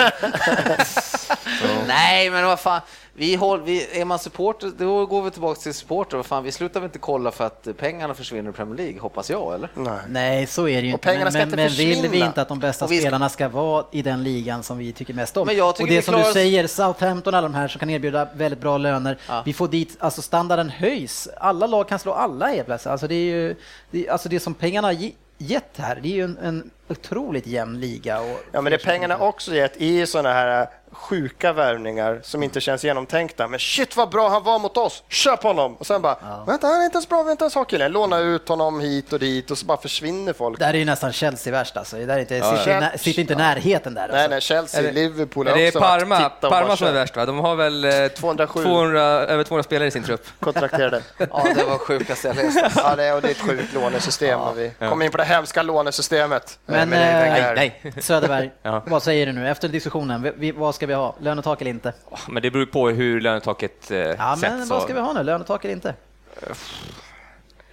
Nej, 1.86 2.30
men 2.30 2.44
vad 2.46 2.60
fan. 2.60 2.80
Vi 3.18 3.34
håll, 3.34 3.62
vi, 3.62 4.00
är 4.00 4.04
man 4.04 4.18
supporter, 4.18 4.72
då 4.78 5.06
går 5.06 5.22
vi 5.22 5.30
tillbaka 5.30 5.60
till 5.60 5.74
supporter. 5.74 6.16
Vad 6.16 6.26
fan, 6.26 6.44
vi 6.44 6.52
slutar 6.52 6.80
väl 6.80 6.84
inte 6.86 6.98
kolla 6.98 7.30
för 7.30 7.46
att 7.46 7.68
pengarna 7.78 8.14
försvinner 8.14 8.50
i 8.50 8.52
Premier 8.52 8.76
League, 8.76 9.00
hoppas 9.00 9.30
jag, 9.30 9.54
eller? 9.54 9.68
Nej. 9.74 9.98
Nej, 10.08 10.46
så 10.46 10.68
är 10.68 10.82
det 10.82 10.88
ju 10.88 10.94
Och 10.94 11.06
inte. 11.06 11.18
Men, 11.24 11.32
men, 11.32 11.42
inte 11.42 11.56
men 11.56 11.68
vill 11.68 12.08
vi 12.08 12.18
inte 12.20 12.42
att 12.42 12.48
de 12.48 12.58
bästa 12.58 12.86
vi 12.86 12.96
ska- 12.98 13.02
spelarna 13.02 13.28
ska 13.28 13.48
vara 13.48 13.84
i 13.92 14.02
den 14.02 14.22
ligan 14.22 14.62
som 14.62 14.78
vi 14.78 14.92
tycker 14.92 15.14
mest 15.14 15.36
om? 15.36 15.46
Men 15.46 15.56
jag 15.56 15.76
tycker 15.76 15.84
och 15.90 15.96
det 15.96 16.02
som 16.02 16.12
klarar 16.14 16.26
du 16.26 16.32
säger, 16.32 16.66
Southampton 16.66 17.34
och 17.34 17.38
alla 17.38 17.48
de 17.48 17.54
här 17.54 17.68
som 17.68 17.78
kan 17.78 17.90
erbjuda 17.90 18.28
väldigt 18.34 18.60
bra 18.60 18.78
löner, 18.78 19.18
Ja. 19.28 19.42
vi 19.44 19.52
får 19.52 19.68
dit, 19.68 19.96
alltså 20.00 20.22
standarden 20.22 20.70
höjs. 20.70 21.28
Alla 21.36 21.66
lag 21.66 21.88
kan 21.88 21.98
slå 21.98 22.12
alla 22.12 22.46
helt 22.46 22.66
plötsligt. 22.66 22.90
Alltså 22.92 23.06
det 23.08 23.14
är 23.14 23.24
ju, 23.24 23.56
det, 23.90 24.08
alltså 24.08 24.28
det 24.28 24.40
som 24.40 24.54
pengarna 24.54 24.92
gett 25.38 25.76
här, 25.76 25.96
det 26.02 26.08
är 26.08 26.12
ju 26.12 26.24
en, 26.24 26.38
en 26.38 26.70
otroligt 26.88 27.46
jämn 27.46 27.80
liga. 27.80 28.20
Och 28.20 28.40
Ja, 28.52 28.60
men 28.60 28.72
det 28.72 28.78
pengarna 28.78 29.18
också 29.18 29.54
gett 29.54 29.76
i 29.76 30.06
sådana 30.06 30.32
här 30.32 30.68
sjuka 30.96 31.52
värvningar 31.52 32.20
som 32.22 32.42
inte 32.42 32.60
känns 32.60 32.84
genomtänkta. 32.84 33.48
Men 33.48 33.58
shit 33.60 33.96
vad 33.96 34.10
bra 34.10 34.28
han 34.28 34.42
var 34.42 34.58
mot 34.58 34.76
oss, 34.76 35.02
köp 35.08 35.42
honom! 35.42 35.74
Och 35.76 35.86
sen 35.86 36.02
bara, 36.02 36.16
vänta 36.46 36.66
han 36.66 36.80
är 36.80 36.84
inte 36.84 36.96
ens 36.96 37.08
bra, 37.08 37.18
vi 37.18 37.24
har 37.24 37.30
inte 37.30 37.44
ens 37.44 37.54
ha 37.54 37.64
killen. 37.64 37.92
Låna 37.92 38.18
ut 38.18 38.48
honom 38.48 38.80
hit 38.80 39.12
och 39.12 39.18
dit 39.18 39.50
och 39.50 39.58
så 39.58 39.66
bara 39.66 39.78
försvinner 39.78 40.32
folk. 40.32 40.58
Det 40.58 40.64
här 40.64 40.74
är 40.74 40.78
ju 40.78 40.84
nästan 40.84 41.12
Chelsea 41.12 41.52
värst 41.52 41.76
alltså. 41.76 41.96
Det 41.96 42.06
där 42.06 42.14
är 42.16 42.20
inte, 42.20 42.36
Ja, 42.36 42.56
sitter, 42.58 42.80
ja. 42.92 42.98
sitter 42.98 43.20
inte 43.20 43.34
närheten 43.34 43.94
där. 43.94 44.08
Nej, 44.08 44.16
Alltså. 44.16 44.30
nej, 44.30 44.40
Chelsea, 44.40 44.80
Är 44.80 44.84
det- 44.84 44.92
Liverpool 44.92 45.44
Men 45.44 45.52
har 45.52 45.58
det 45.58 45.64
är 45.64 45.68
också 45.68 45.80
Parma, 45.80 46.16
titta 46.16 46.46
och 46.46 46.52
Parma 46.52 46.66
bara 46.66 46.76
som 46.76 46.86
är 46.88 46.92
värst 46.92 47.16
va? 47.16 47.26
De 47.26 47.38
har 47.38 47.56
väl 47.56 47.84
eh, 47.84 48.08
207. 48.08 48.62
200, 48.64 49.02
över 49.02 49.44
200 49.44 49.62
spelare 49.62 49.88
i 49.88 49.90
sin 49.90 50.02
trupp. 50.02 50.26
kontrakterade. 50.40 51.02
Ja, 51.18 51.44
det 51.56 51.64
var 51.64 51.78
sjukaste 51.78 52.28
jag 52.28 52.36
läst. 52.36 52.58
Ja, 52.76 52.96
det 52.96 53.04
är, 53.04 53.14
och 53.14 53.22
det 53.22 53.28
är 53.28 53.32
ett 53.32 53.40
sjukt 53.40 53.74
lånesystem. 53.74 54.40
Och 54.40 54.58
vi 54.58 54.72
kommer 54.78 55.04
in 55.04 55.10
på 55.10 55.16
det 55.18 55.24
hemska 55.24 55.62
lånesystemet. 55.62 56.58
Men, 56.66 56.92
Eh, 56.92 56.98
det 56.98 57.04
är 57.04 57.48
eh. 57.50 57.54
Nej, 57.54 57.80
nej. 57.82 58.02
Söderberg, 58.02 58.50
Ja. 58.62 58.82
vad 58.86 59.02
säger 59.02 59.26
du 59.26 59.32
nu 59.32 59.48
efter 59.50 59.68
diskussionen? 59.68 60.32
Vi, 60.36 60.52
vad 60.52 60.74
ska 60.74 60.85
vi 60.86 60.94
ha? 60.94 61.14
Lönetak 61.20 61.60
eller 61.60 61.70
inte? 61.70 61.92
Men 62.28 62.42
det 62.42 62.50
beror 62.50 62.66
på 62.66 62.88
hur 62.88 63.20
lönetaket 63.20 63.90
eh, 63.90 63.98
Ja, 63.98 64.14
men 64.28 64.36
sätts. 64.58 64.70
vad 64.70 64.82
ska 64.82 64.94
vi 64.94 65.00
ha 65.00 65.12
nu? 65.12 65.22
Lönetak 65.22 65.64
eller 65.64 65.74
inte? 65.74 65.94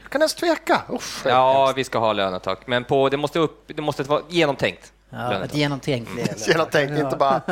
Jag 0.03 0.11
kan 0.11 0.21
ens 0.21 0.35
tveka. 0.35 0.81
Uff, 0.89 1.23
Ja, 1.27 1.73
vi 1.75 1.83
ska 1.83 1.99
ha 1.99 2.13
lönetak, 2.13 2.67
men 2.67 2.83
på, 2.83 3.09
det, 3.09 3.17
måste 3.17 3.39
upp, 3.39 3.63
det 3.67 3.81
måste 3.81 4.03
vara 4.03 4.21
genomtänkt. 4.29 4.92
Ja, 5.13 5.43
ett 5.43 5.55
genomtänkt 5.55 6.11
lönetak. 6.15 6.47
Genomtänkt, 6.47 6.99
inte 6.99 7.17
bara... 7.17 7.41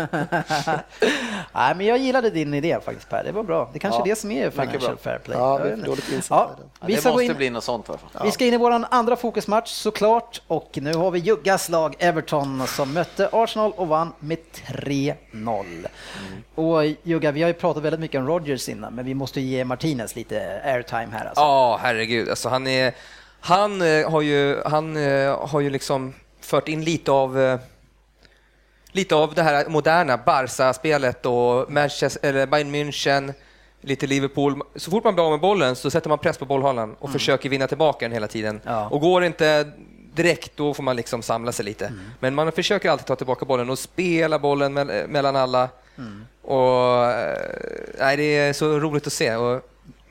Nej, 1.53 1.75
men 1.75 1.85
jag 1.85 1.97
gillade 1.97 2.29
din 2.29 2.53
idé 2.53 2.77
faktiskt 2.85 3.09
Per, 3.09 3.23
det 3.23 3.31
var 3.31 3.43
bra. 3.43 3.69
Det 3.73 3.79
kanske 3.79 3.99
Ja, 3.99 4.05
är 4.05 4.09
det 4.09 4.15
som 4.15 4.31
är 4.31 4.49
financial 4.49 4.97
fair 4.97 5.19
play. 5.19 5.37
Ja, 5.37 5.59
Jag 5.59 5.75
vi 5.75 5.81
är 5.81 6.21
ja, 6.29 6.55
vi, 6.85 6.95
det 6.95 7.05
måste 7.05 7.23
in, 7.23 7.33
bli 7.33 7.49
något 7.49 7.63
sånt 7.63 7.85
fall. 7.85 7.97
vi 8.23 8.31
ska 8.31 8.45
in 8.45 8.53
i 8.53 8.57
vår 8.57 8.85
andra 8.89 9.15
fokusmatch 9.15 9.69
såklart 9.71 10.41
och 10.47 10.69
nu 10.81 10.93
har 10.93 11.11
vi 11.11 11.19
Juggas 11.19 11.69
lag 11.69 11.95
Everton 11.99 12.67
som 12.67 12.93
mötte 12.93 13.29
Arsenal 13.31 13.71
och 13.75 13.87
vann 13.87 14.13
med 14.19 14.37
3-0. 14.65 15.15
Mm. 15.33 15.85
Och 16.55 16.85
Jugga, 17.03 17.31
vi 17.31 17.41
har 17.41 17.47
ju 17.47 17.53
pratat 17.53 17.83
väldigt 17.83 17.99
mycket 17.99 18.19
om 18.19 18.27
Rodgers 18.27 18.69
innan, 18.69 18.93
men 18.95 19.05
vi 19.05 19.13
måste 19.13 19.41
ge 19.41 19.65
Martinez 19.65 20.15
lite 20.15 20.61
airtime 20.65 21.07
här 21.11 21.25
alltså. 21.25 21.41
Ja, 21.41 21.79
herregud. 21.81 22.29
Alltså, 22.29 22.49
han, 22.49 22.67
är, 22.67 22.93
han, 23.39 23.81
eh, 23.81 24.11
har 24.11 24.21
ju, 24.21 24.61
han 24.65 24.97
eh, 24.97 25.47
har 25.47 25.59
ju 25.59 25.69
liksom 25.69 26.13
fört 26.41 26.67
in 26.67 26.83
lite 26.83 27.11
av 27.11 27.39
eh, 27.39 27.59
lite 28.91 29.15
av 29.15 29.33
det 29.33 29.43
här 29.43 29.65
moderna 29.69 30.17
Barca-spelet 30.17 31.25
och 31.25 31.71
Manchester, 31.71 32.29
eller 32.29 32.47
Bayern 32.47 32.75
München, 32.75 33.33
lite 33.81 34.07
Liverpool. 34.07 34.61
Så 34.75 34.91
fort 34.91 35.03
man 35.03 35.13
blir 35.13 35.25
av 35.25 35.31
med 35.31 35.39
bollen 35.39 35.75
så 35.75 35.91
sätter 35.91 36.09
man 36.09 36.17
press 36.19 36.37
på 36.37 36.45
bollhållaren 36.45 36.95
och 36.99 37.11
försöker 37.11 37.49
vinna 37.49 37.67
tillbaka 37.67 38.05
den 38.05 38.11
hela 38.11 38.27
tiden. 38.27 38.61
Ja. 38.65 38.87
Och 38.89 39.01
går 39.01 39.21
det 39.21 39.27
inte 39.27 39.71
direkt, 40.13 40.51
då 40.57 40.73
får 40.73 40.83
man 40.83 40.95
liksom 40.95 41.21
samla 41.21 41.51
sig 41.51 41.65
lite. 41.65 41.93
Men 42.19 42.35
man 42.35 42.51
försöker 42.51 42.89
alltid 42.89 43.05
ta 43.07 43.15
tillbaka 43.15 43.45
bollen 43.45 43.69
och 43.69 43.79
spela 43.79 44.39
bollen 44.39 44.73
mell- 44.77 45.07
mellan 45.07 45.35
alla. 45.35 45.69
Och, 46.41 47.05
eh, 47.05 47.37
nej, 47.99 48.17
det 48.17 48.23
är 48.23 48.53
så 48.53 48.79
roligt 48.79 49.07
att 49.07 49.13
se. 49.13 49.35
Och, 49.35 49.61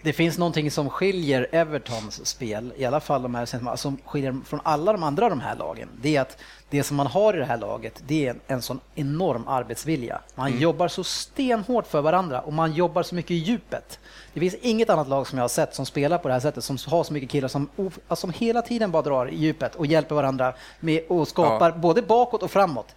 Det 0.03 0.13
finns 0.13 0.39
någonting 0.39 0.71
som 0.71 0.91
skiljer 0.91 1.47
Evertons 1.53 2.27
spel, 2.27 2.73
i 2.77 2.85
alla 2.85 3.01
fall 3.01 3.23
de 3.23 3.35
här, 3.35 3.77
som 3.77 3.97
skiljer 4.05 4.37
från 4.47 4.61
alla 4.63 4.93
de 4.93 5.03
andra 5.03 5.29
de 5.29 5.41
här 5.41 5.57
lagen. 5.57 5.89
Det 6.03 6.17
är 6.17 6.21
att 6.21 6.37
det 6.71 6.83
som 6.83 6.97
man 6.97 7.07
har 7.07 7.35
i 7.35 7.39
det 7.39 7.45
här 7.45 7.57
laget, 7.59 8.03
det 8.07 8.27
är 8.27 8.31
en, 8.31 8.41
en 8.47 8.63
sån 8.63 8.81
enorm 8.95 9.49
arbetsvilja. 9.49 10.21
Man 10.35 10.59
jobbar 10.59 10.89
så 10.89 11.05
stenhårt 11.05 11.87
för 11.87 12.01
varandra 12.01 12.41
och 12.41 12.53
man 12.53 12.73
jobbar 12.73 13.03
så 13.03 13.15
mycket 13.15 13.31
i 13.31 13.35
djupet. 13.35 13.99
Det 14.33 14.41
finns 14.41 14.55
inget 14.55 14.91
annat 14.91 15.09
lag 15.09 15.27
som 15.27 15.39
jag 15.39 15.45
har 15.45 15.49
sett 15.49 15.75
som 15.75 15.87
spelar 15.87 16.19
på 16.19 16.29
det 16.29 16.35
här 16.35 16.41
sättet, 16.41 16.65
som 16.65 16.77
har 16.87 17.05
så 17.05 17.13
mycket 17.13 17.31
killar 17.31 17.49
som, 17.49 17.69
alltså, 17.77 18.17
som 18.17 18.31
hela 18.31 18.63
tiden 18.63 18.91
bara 18.91 19.03
drar 19.03 19.27
i 19.31 19.37
djupet 19.37 19.75
och 19.75 19.87
hjälper 19.87 20.15
varandra 20.15 20.55
med 20.81 21.03
och 21.09 21.29
skapar 21.29 21.71
Ja. 21.71 21.77
både 21.77 22.03
bakåt 22.03 22.43
och 22.43 22.51
framåt. 22.51 22.95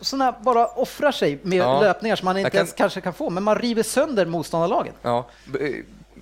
Såna 0.00 0.32
bara 0.32 0.66
offrar 0.66 1.12
sig 1.12 1.38
med 1.42 1.58
Ja. 1.58 1.80
löpningar 1.80 2.16
som 2.16 2.24
man 2.24 2.36
inte 2.38 2.50
kan- 2.50 2.58
ens 2.58 2.72
kanske 2.72 3.00
kan 3.00 3.12
få, 3.14 3.30
men 3.30 3.42
man 3.42 3.58
river 3.58 3.82
sönder 3.82 4.26
motståndarlagen. 4.26 4.94
Ja, 5.02 5.26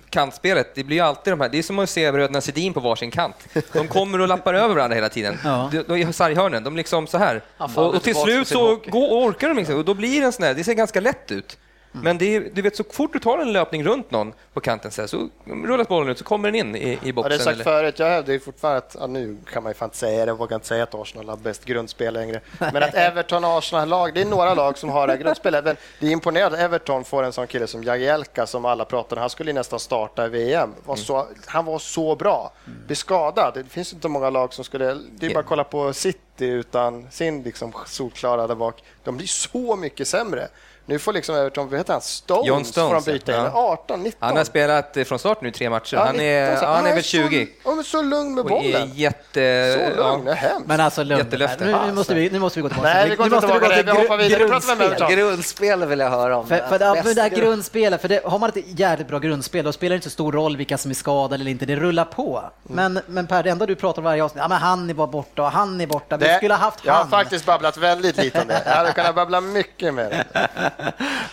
kantspelet, 0.09 0.75
det 0.75 0.83
blir 0.83 0.97
ju 0.97 1.03
alltid 1.03 1.33
de 1.33 1.41
här, 1.41 1.49
det 1.49 1.57
är 1.57 1.63
som 1.63 1.79
att 1.79 1.89
se 1.89 2.11
bröderna 2.11 2.41
Sedin 2.41 2.73
på 2.73 2.79
varsin 2.79 3.11
kant. 3.11 3.35
De 3.73 3.87
kommer 3.87 4.21
och 4.21 4.27
lappar 4.27 4.53
över 4.53 4.75
varandra 4.75 4.95
hela 4.95 5.09
tiden. 5.09 5.37
Ja. 5.43 5.69
De, 5.71 6.03
de, 6.03 6.13
sarghörnen, 6.13 6.63
de 6.63 6.75
liksom 6.75 7.07
så 7.07 7.17
här. 7.17 7.43
Ja, 7.57 7.67
fan, 7.67 7.83
och, 7.85 7.95
och 7.95 8.03
till 8.03 8.15
slut 8.15 8.47
så 8.47 8.75
går, 8.75 9.27
orkar 9.27 9.47
de 9.47 9.59
inte, 9.59 9.73
och 9.73 9.85
då 9.85 9.93
blir 9.93 10.19
det 10.19 10.25
en 10.25 10.31
sån 10.31 10.45
här, 10.45 10.53
det 10.53 10.63
ser 10.63 10.73
ganska 10.73 10.99
lätt 10.99 11.31
ut. 11.31 11.57
Mm. 11.93 12.03
Men 12.03 12.17
det 12.17 12.35
är, 12.35 12.49
du 12.53 12.61
vet, 12.61 12.75
så 12.75 12.83
fort 12.91 13.13
du 13.13 13.19
tar 13.19 13.37
en 13.37 13.53
löpning 13.53 13.83
runt 13.83 14.11
någon 14.11 14.33
på 14.53 14.59
kanten 14.59 14.91
så, 14.91 15.01
här, 15.01 15.07
så 15.07 15.29
rullas 15.45 15.87
bollen 15.87 16.09
ut, 16.09 16.17
så 16.17 16.23
kommer 16.23 16.51
den 16.51 16.55
in 16.55 16.75
i, 16.75 16.79
i 16.79 16.93
Ja, 16.93 16.99
det 17.03 17.13
boxen. 17.13 17.31
är 17.33 17.37
sagt 17.37 17.53
eller- 17.53 17.63
förut, 17.63 17.99
jag 17.99 18.07
hävdar 18.09 18.33
ju 18.33 18.39
fortfarande 18.39 18.77
att, 18.77 18.95
ja, 18.99 19.07
nu 19.07 19.37
kan 19.53 19.63
man 19.63 19.69
ju 19.69 19.73
fan 19.73 19.85
inte 19.87 19.97
säga 19.97 20.25
det, 20.25 20.29
jag 20.29 20.37
vågar 20.37 20.55
inte 20.55 20.67
säga 20.67 20.83
att 20.83 20.95
Arsenal 20.95 21.29
har 21.29 21.37
bäst 21.37 21.65
grundspel 21.65 22.13
längre. 22.13 22.41
Men 22.59 22.83
att 22.83 22.93
Everton 22.93 23.43
och 23.43 23.57
Arsenal-lag, 23.57 24.13
det 24.13 24.21
är 24.21 24.25
några 24.25 24.53
lag 24.53 24.77
som 24.77 24.89
har 24.89 25.07
det 25.07 25.13
här 25.13 25.19
grundspelet. 25.19 25.65
Men 25.65 25.75
det 25.99 26.07
är 26.07 26.11
imponerande 26.11 26.57
att 26.57 26.63
Everton 26.63 27.03
får 27.03 27.23
en 27.23 27.33
sån 27.33 27.47
kille 27.47 27.67
som 27.67 27.83
Jagielka 27.83 28.45
som 28.47 28.65
alla 28.65 28.85
pratar 28.85 29.15
om, 29.17 29.21
han 29.21 29.29
skulle 29.29 29.53
nästan 29.53 29.79
starta 29.79 30.25
i 30.25 30.29
VM. 30.29 30.73
Var 30.85 30.95
så, 30.95 31.27
han 31.45 31.65
var 31.65 31.79
så 31.79 32.15
bra. 32.15 32.51
Blir 32.87 32.95
skadad, 32.95 33.53
det 33.53 33.63
finns 33.63 33.93
inte 33.93 34.07
många 34.07 34.29
lag 34.29 34.53
som 34.53 34.63
skulle, 34.65 34.97
det 35.11 35.25
är 35.25 35.33
bara 35.33 35.39
att 35.39 35.45
kolla 35.45 35.63
på 35.63 35.93
City 35.93 36.19
utan 36.39 37.07
sin 37.11 37.43
liksom 37.43 37.73
solklara 37.85 38.47
där 38.47 38.55
bak. 38.55 38.83
De 39.03 39.17
blir 39.17 39.27
så 39.27 39.75
mycket 39.75 40.07
sämre. 40.07 40.47
Nu 40.89 40.99
får 40.99 41.13
liksom 41.13 41.35
Everton, 41.35 41.69
vad 41.69 41.79
heter 41.79 41.93
han, 41.93 42.01
Stones, 42.01 42.47
John 42.47 42.65
Stones, 42.65 43.05
får 43.05 43.11
de 43.11 43.17
byta 43.19 43.31
in. 43.37 43.43
ja. 43.43 43.51
18, 43.53 44.03
19. 44.03 44.27
Han 44.27 44.37
har 44.37 44.43
spelat 44.43 44.97
eh, 44.97 45.03
från 45.03 45.19
start 45.19 45.41
nu 45.41 45.51
tre 45.51 45.69
matcher. 45.69 45.95
Ja, 45.97 45.99
han 46.05 46.09
19, 46.15 46.25
är, 46.25 46.55
så- 46.57 46.63
ja, 46.63 46.73
han 46.75 46.85
är 46.85 46.93
väl 46.93 47.03
så- 47.03 47.09
20. 47.09 47.47
Ja, 47.65 47.71
men 47.75 47.83
så 47.83 48.01
lugn 48.01 48.35
med 48.35 48.45
är 48.45 48.49
bollen. 48.49 48.91
jätte... 48.93 49.91
Så 49.95 50.01
lugn, 50.03 50.23
ja. 50.25 50.31
är 50.31 50.35
hemskt. 50.35 50.67
Men 50.67 50.79
alltså 50.79 51.03
lugn 51.03 51.19
Jättelöfte. 51.19 51.65
nu, 51.65 51.75
nu, 51.85 51.91
måste 51.93 52.13
vi, 52.15 52.29
nu 52.29 52.39
måste 52.39 52.59
vi 52.59 52.63
gå 52.63 52.69
tillbaka. 52.69 52.89
Nej, 52.93 53.09
vi 53.09 53.15
går 53.15 53.23
nu 53.29 53.35
inte 53.35 53.47
måste 53.47 53.59
tillbaka. 53.59 53.83
gå 53.83 53.93
Vi 53.93 54.01
hoppar 54.01 54.17
vidare. 54.17 54.43
Vi 54.43 54.49
pratar 54.49 54.75
med 55.09 55.09
grundspel. 55.17 55.85
Vill 55.85 55.99
jag 55.99 56.09
höra 56.09 56.37
om. 56.37 56.47
För, 56.47 56.57
för, 56.57 56.79
det, 56.79 57.03
för 57.03 57.13
det 57.13 57.21
Bäst- 57.29 57.35
grundspelet, 57.39 58.01
för 58.01 58.07
det, 58.09 58.21
har 58.25 58.39
man 58.39 58.49
ett 58.49 58.79
jävligt 58.79 59.07
bra 59.07 59.19
grundspel 59.19 59.65
då 59.65 59.71
spelar 59.71 59.89
det 59.89 59.95
inte 59.95 60.09
så 60.09 60.13
stor 60.13 60.31
roll 60.31 60.57
vilka 60.57 60.77
som 60.77 60.91
är 60.91 60.95
skadade 60.95 61.35
eller 61.41 61.51
inte, 61.51 61.65
det 61.65 61.75
rullar 61.75 62.05
på. 62.05 62.43
Men, 62.63 62.99
men 63.07 63.27
Per, 63.27 63.43
det 63.43 63.49
enda 63.49 63.65
du 63.65 63.75
pratar 63.75 63.99
om 64.01 64.03
varje 64.03 64.23
avsnitt, 64.23 64.41
ja 64.41 64.47
men 64.47 64.57
han 64.57 64.89
är 64.89 64.93
bara 64.93 65.07
borta 65.07 65.41
och 65.43 65.51
han 65.51 65.81
är 65.81 65.87
borta, 65.87 66.17
vi 66.17 66.25
Det- 66.25 66.35
skulle 66.37 66.53
ha 66.53 66.59
haft 66.61 66.79
jag 66.85 66.93
har 66.93 66.99
han. 66.99 67.09
faktiskt 67.09 67.45
babblat 67.45 67.77
väldigt 67.77 68.17
lite 68.17 68.41
om 68.41 68.47
det. 68.47 68.61
Jag 68.65 68.71
hade 68.75 68.91
kunnat 68.93 69.15
babbla 69.15 69.41
mycket 69.41 69.93
mer. 69.93 70.23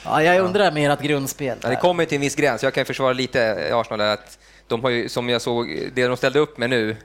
Ja, 0.05 0.23
jag 0.23 0.45
undrar 0.45 0.73
mer 0.73 0.91
ert 0.91 1.01
grundspel. 1.01 1.59
Ja, 1.63 1.69
det 1.69 1.77
kommer 1.77 2.05
till 2.05 2.17
en 2.17 2.21
viss 2.21 2.35
gräns. 2.35 2.63
Jag 2.63 2.75
kan 2.75 2.85
försvara 2.85 3.13
lite 3.13 3.71
Arsenal 3.73 3.99
där, 3.99 4.13
att 4.13 4.39
de 4.67 4.83
har 4.83 4.91
ju, 4.91 5.09
som 5.09 5.29
jag 5.29 5.43
såg, 5.43 5.91
det 5.95 6.07
de 6.07 6.17
ställde 6.17 6.39
upp 6.39 6.59
med 6.59 6.71
nu, 6.71 6.97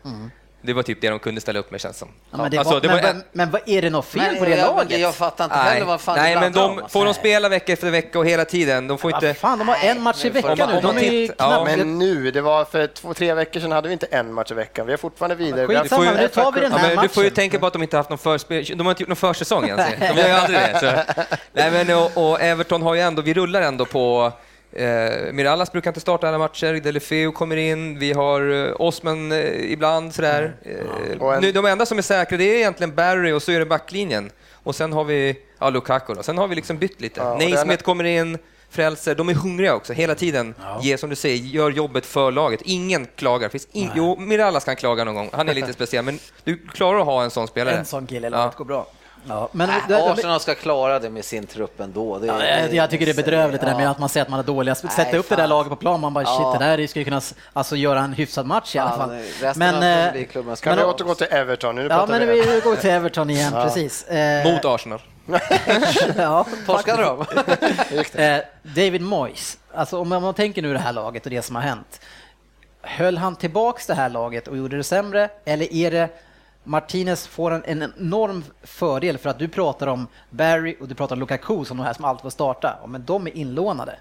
Det 0.64 0.74
var 0.74 0.84
typ 0.84 1.01
det 1.01 1.09
de 1.09 1.20
kunde 1.20 1.41
ställa 1.41 1.59
upp 1.59 1.72
med 1.72 1.82
känns 1.82 1.97
som. 1.97 2.07
Ja, 2.32 2.38
men, 2.38 2.51
det 2.51 2.57
Alltså, 2.57 2.74
var, 2.74 2.82
det 2.82 2.88
var- 2.88 3.01
men, 3.01 3.24
men 3.32 3.51
vad 3.51 3.62
är 3.66 3.82
det 3.82 3.89
något 3.89 4.05
fel 4.05 4.22
Men 4.22 4.38
på 4.39 4.45
det 4.45 4.51
jag, 4.57 4.76
laget? 4.76 4.99
jag 4.99 5.16
fattar 5.16 5.43
inte 5.43 5.57
Nej, 5.57 5.74
heller 5.74 5.86
vad 5.86 6.01
fan 6.01 6.18
nej 6.18 6.36
men 6.36 6.51
de, 6.51 6.59
om, 6.80 6.89
får 6.89 7.05
de 7.05 7.14
spela 7.14 7.49
vecka 7.49 7.74
efter 7.74 7.89
vecka 7.91 8.20
och 8.20 8.26
hela 8.26 8.45
tiden, 8.45 8.88
de 8.88 8.97
får 8.97 9.12
Vad 9.12 9.24
inte... 9.24 9.39
fan, 9.39 9.59
de 9.59 9.68
har 9.68 9.78
en 9.84 10.01
match 10.01 10.26
i 10.26 10.30
veckan 10.30 10.57
nu. 10.74 10.82
De 10.82 10.97
är 10.97 11.01
titt- 11.01 11.32
ja, 11.38 11.47
knappt... 11.64 11.78
Men 11.78 11.99
nu, 11.99 12.32
det 12.32 12.41
var 12.41 12.66
för 12.66 12.88
två, 12.88 13.14
tre 13.14 13.34
veckor 13.34 13.59
sedan 13.59 13.72
hade 13.72 13.88
vi 13.88 13.93
inte 13.93 14.05
en 14.05 14.34
match 14.34 14.51
i 14.51 14.53
veckan. 14.53 14.88
Vi 14.88 14.93
är 14.93 14.97
fortfarande 14.97 15.36
vidare. 15.36 15.68
Vi 15.68 15.76
skitsamma, 15.76 16.01
Du 16.01 16.07
får 16.07 16.16
ju- 16.16 16.22
nu 16.22 16.28
tar 16.28 16.51
vi 16.51 16.59
den 16.59 16.72
Ja, 16.72 16.78
här 16.78 16.95
men 16.95 17.03
du 17.03 17.09
får 17.09 17.24
ju 17.24 17.30
matchen. 17.30 17.36
tänka 17.36 17.59
på 17.59 17.68
att 17.68 17.74
de 17.74 17.82
inte 17.84 17.97
haft 17.97 18.09
någon 18.09 18.18
förspel, 18.20 18.66
de 18.76 18.86
har 18.86 18.91
inte 18.91 19.03
gjort 19.03 19.09
någon 19.09 19.16
försäsong 19.16 19.66
ens. 19.68 19.82
De 19.99 20.22
gör 20.22 20.28
ju 20.28 20.34
aldrig 20.34 20.59
det. 20.59 20.80
Så. 20.80 21.24
Nej, 21.53 21.72
men, 21.72 21.97
och, 21.97 22.32
och 22.32 22.41
Everton 22.41 22.82
har 22.82 22.93
ju 22.95 23.01
ändå, 23.01 23.22
vi 23.22 23.34
rullar 23.34 23.62
ändå 23.62 23.86
på 23.86 24.32
Eh, 24.74 25.34
Mirallas 25.34 25.72
brukar 25.72 25.89
inte 25.89 25.99
starta 25.99 26.28
alla 26.28 26.38
matcher, 26.38 26.74
Delefeu 26.74 27.32
kommer 27.32 27.57
in, 27.57 27.99
vi 27.99 28.13
har 28.13 28.67
eh, 28.67 28.74
Osman 28.80 29.32
eh, 29.32 29.72
ibland 29.72 30.13
sådär. 30.15 30.55
Eh, 30.63 31.22
Och 31.22 31.36
en- 31.36 31.41
nu, 31.41 31.51
de 31.51 31.65
enda 31.65 31.86
som 31.86 31.97
är 31.97 32.01
säkra 32.01 32.38
det 32.38 32.43
är 32.43 32.57
egentligen 32.57 32.95
Barry 32.95 33.32
och 33.32 33.43
så 33.43 33.51
är 33.51 33.59
det 33.59 33.65
backlinjen. 33.65 34.32
Och 34.63 34.76
sen 34.76 34.93
har 34.93 35.03
vi 35.03 35.39
ja, 35.59 35.69
Lukaku 35.69 36.13
då. 36.13 36.24
Sen 36.24 36.38
har 36.38 36.47
vi 36.47 36.55
liksom 36.55 36.78
bytt 36.78 37.01
lite. 37.01 37.19
Ja, 37.22 37.34
Naismith 37.38 37.67
den- 37.67 37.78
kommer 37.78 38.03
in, 38.03 38.38
Frälser, 38.69 39.15
de 39.15 39.30
är 39.30 39.34
hungriga 39.34 39.76
också 39.76 39.93
hela 39.93 40.15
tiden. 40.15 40.55
Ger, 40.82 40.97
som 40.97 41.09
du 41.09 41.15
säger, 41.15 41.38
gör 41.38 41.69
jobbet 41.69 42.05
för 42.05 42.32
laget. 42.32 42.61
Ingen 42.63 43.07
klagar. 43.15 43.49
Finns 43.49 43.67
in, 43.72 43.89
jo, 43.95 44.15
Mirallas 44.19 44.65
kan 44.65 44.76
klaga 44.76 45.03
någon 45.03 45.15
gång, 45.15 45.30
han 45.34 45.49
är 45.49 45.53
lite 45.53 45.74
speciell, 45.80 46.05
men 46.05 46.19
du 46.43 46.57
klarar 46.57 46.99
att 46.99 47.05
ha 47.05 47.24
en 47.24 47.30
sån 47.32 47.47
spelare. 47.47 47.76
En 47.76 47.86
sån 47.86 48.07
kille 48.07 48.28
i 48.28 48.32
Ja. 48.32 48.38
laget 48.38 48.55
går 48.55 48.65
bra. 48.65 48.88
Ja, 49.28 49.49
men 49.51 49.69
Äh, 49.69 49.76
det, 49.88 49.93
det, 49.95 50.11
Arsenal 50.11 50.39
ska 50.39 50.55
klara 50.55 50.99
det 50.99 51.09
med 51.09 51.26
sin 51.26 51.47
trupp 51.47 51.80
ändå. 51.80 52.19
Det, 52.19 52.28
Ja, 52.28 52.45
jag, 52.45 52.74
jag 52.74 52.89
tycker 52.89 53.05
det 53.05 53.11
är 53.11 53.15
bedrövligt 53.15 53.61
det 53.61 53.67
där 53.67 53.76
med 53.78 53.91
att 53.91 53.99
man 53.99 54.09
säger 54.09 54.22
att 54.26 54.30
man 54.30 54.39
är 54.39 54.43
dåliga. 54.43 54.76
Sätta 54.76 55.03
Nej, 55.03 55.15
upp 55.17 55.30
det 55.30 55.36
där 55.36 55.41
fan. 55.43 55.49
laget 55.49 55.69
på 55.69 55.76
plan, 55.76 55.99
man 55.99 56.13
bara 56.13 56.24
Ja. 56.24 56.51
shit, 56.53 56.59
det 56.59 56.65
där 56.78 56.88
skulle 56.88 57.05
kunna 57.05 57.22
alltså, 57.53 57.76
göra 57.76 57.99
en 57.99 58.13
hyfsad 58.13 58.45
match 58.45 58.76
i 58.76 58.80
alla 58.80 58.89
Fan, 58.89 58.99
fall. 58.99 59.09
av 59.49 59.57
Men, 59.57 59.74
Premier 59.74 60.15
eh, 60.15 60.55
ska 60.55 60.63
Kan 60.69 60.78
vi 60.78 60.84
Men- 60.84 60.89
återgå 60.93 61.15
till 61.15 61.28
Everton? 61.30 61.76
Nu 61.76 61.88
ja, 61.89 62.05
men 62.09 62.28
vi. 62.28 62.41
vi 62.41 62.59
går 62.63 62.76
till 62.76 62.89
Everton 62.89 63.30
igen, 63.30 63.51
precis. 63.51 64.03
Eh, 64.07 64.53
Mot 64.53 64.65
Arsenal. 64.65 65.01
ja, 66.17 66.45
Torskade 66.65 67.03
de? 67.03 67.26
Eh, 68.22 68.38
David 68.63 69.01
Moyes, 69.01 69.57
alltså 69.74 69.99
om 69.99 70.09
man, 70.09 70.15
om 70.17 70.24
man 70.24 70.34
tänker 70.34 70.61
nu 70.61 70.74
det 70.74 70.80
här 70.80 70.93
laget 70.93 71.24
och 71.26 71.30
det 71.30 71.41
som 71.41 71.55
har 71.55 71.63
hänt. 71.63 72.01
Höll 72.82 73.17
han 73.17 73.36
tillbaks 73.36 73.88
det 73.88 73.93
här 73.93 74.09
laget 74.09 74.47
och 74.47 74.57
gjorde 74.57 74.78
det 74.78 74.84
sämre 74.84 75.30
eller 75.45 75.74
är 75.74 75.91
det 75.91 76.09
Martinez 76.64 77.28
får 77.28 77.51
en, 77.51 77.64
en 77.66 77.93
enorm 77.97 78.43
fördel 78.64 79.18
för 79.18 79.30
att 79.30 79.39
du 79.39 79.47
pratar 79.47 79.88
om 79.88 80.07
Barry 80.30 80.76
och 80.82 80.88
du 80.88 80.95
pratar 80.95 81.16
om 81.16 81.20
Lukaku 81.20 81.66
som 81.66 81.78
de 81.78 81.84
här 81.84 81.93
som 81.93 82.05
alltid 82.05 82.22
får 82.22 82.30
starta. 82.30 82.80
Men 82.88 83.05
de 83.05 83.28
är 83.28 83.38
inlånade. 83.38 83.95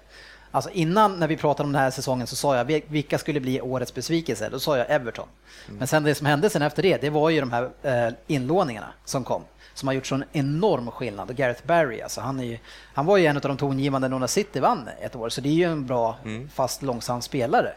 Alltså 0.51 0.69
innan 0.69 1.19
när 1.19 1.27
vi 1.27 1.37
pratade 1.37 1.67
om 1.67 1.73
den 1.73 1.81
här 1.81 1.91
säsongen 1.91 2.27
så 2.27 2.35
sa 2.35 2.55
jag 2.57 2.65
vil- 2.65 2.81
vilka 2.87 3.17
skulle 3.17 3.39
bli 3.39 3.61
årets 3.61 3.93
besvikelse. 3.93 4.49
Då 4.49 4.59
sa 4.59 4.77
jag 4.77 4.89
Everton. 4.89 5.27
Men 5.69 5.87
sen 5.87 6.03
det 6.03 6.15
som 6.15 6.27
hände 6.27 6.49
sen 6.49 6.61
efter 6.61 6.83
det, 6.83 7.01
det 7.01 7.09
var 7.09 7.29
ju 7.29 7.39
de 7.39 7.51
här 7.51 7.69
eh, 7.83 8.13
inlåningarna 8.27 8.87
som 9.05 9.23
kom 9.23 9.43
som 9.73 9.87
har 9.87 9.93
gjort 9.93 10.05
sån 10.05 10.23
enorm 10.31 10.91
skillnad. 10.91 11.29
Och 11.29 11.35
Gareth 11.35 11.65
Barry, 11.65 12.01
alltså, 12.01 12.21
han, 12.21 12.39
är 12.39 12.43
ju, 12.43 12.57
han 12.93 13.05
var 13.05 13.17
ju 13.17 13.25
en 13.25 13.35
av 13.35 13.41
de 13.41 13.57
tongivande 13.57 14.07
när 14.07 14.27
City 14.27 14.59
vann 14.59 14.89
ett 15.01 15.15
år, 15.15 15.29
så 15.29 15.41
det 15.41 15.49
är 15.49 15.53
ju 15.53 15.63
en 15.71 15.85
bra, 15.85 16.15
fast 16.53 16.81
långsam 16.81 17.21
spelare. 17.21 17.73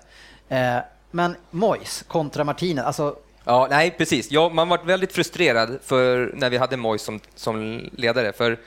Eh, 0.49 0.77
men 1.11 1.37
Moyes 1.51 2.05
kontra 2.09 2.45
Martinez, 2.45 2.85
alltså 2.85 3.17
Ja, 3.45 3.67
nej, 3.71 3.91
precis. 3.99 4.31
Ja, 4.31 4.49
man 4.49 4.69
var 4.69 4.79
väldigt 4.85 5.13
frustrerad 5.13 5.79
för 5.85 6.31
när 6.35 6.51
vi 6.51 6.57
hade 6.57 6.77
Moyes 6.77 7.03
som, 7.03 7.21
som 7.35 7.81
ledare, 7.93 8.33
för 8.33 8.59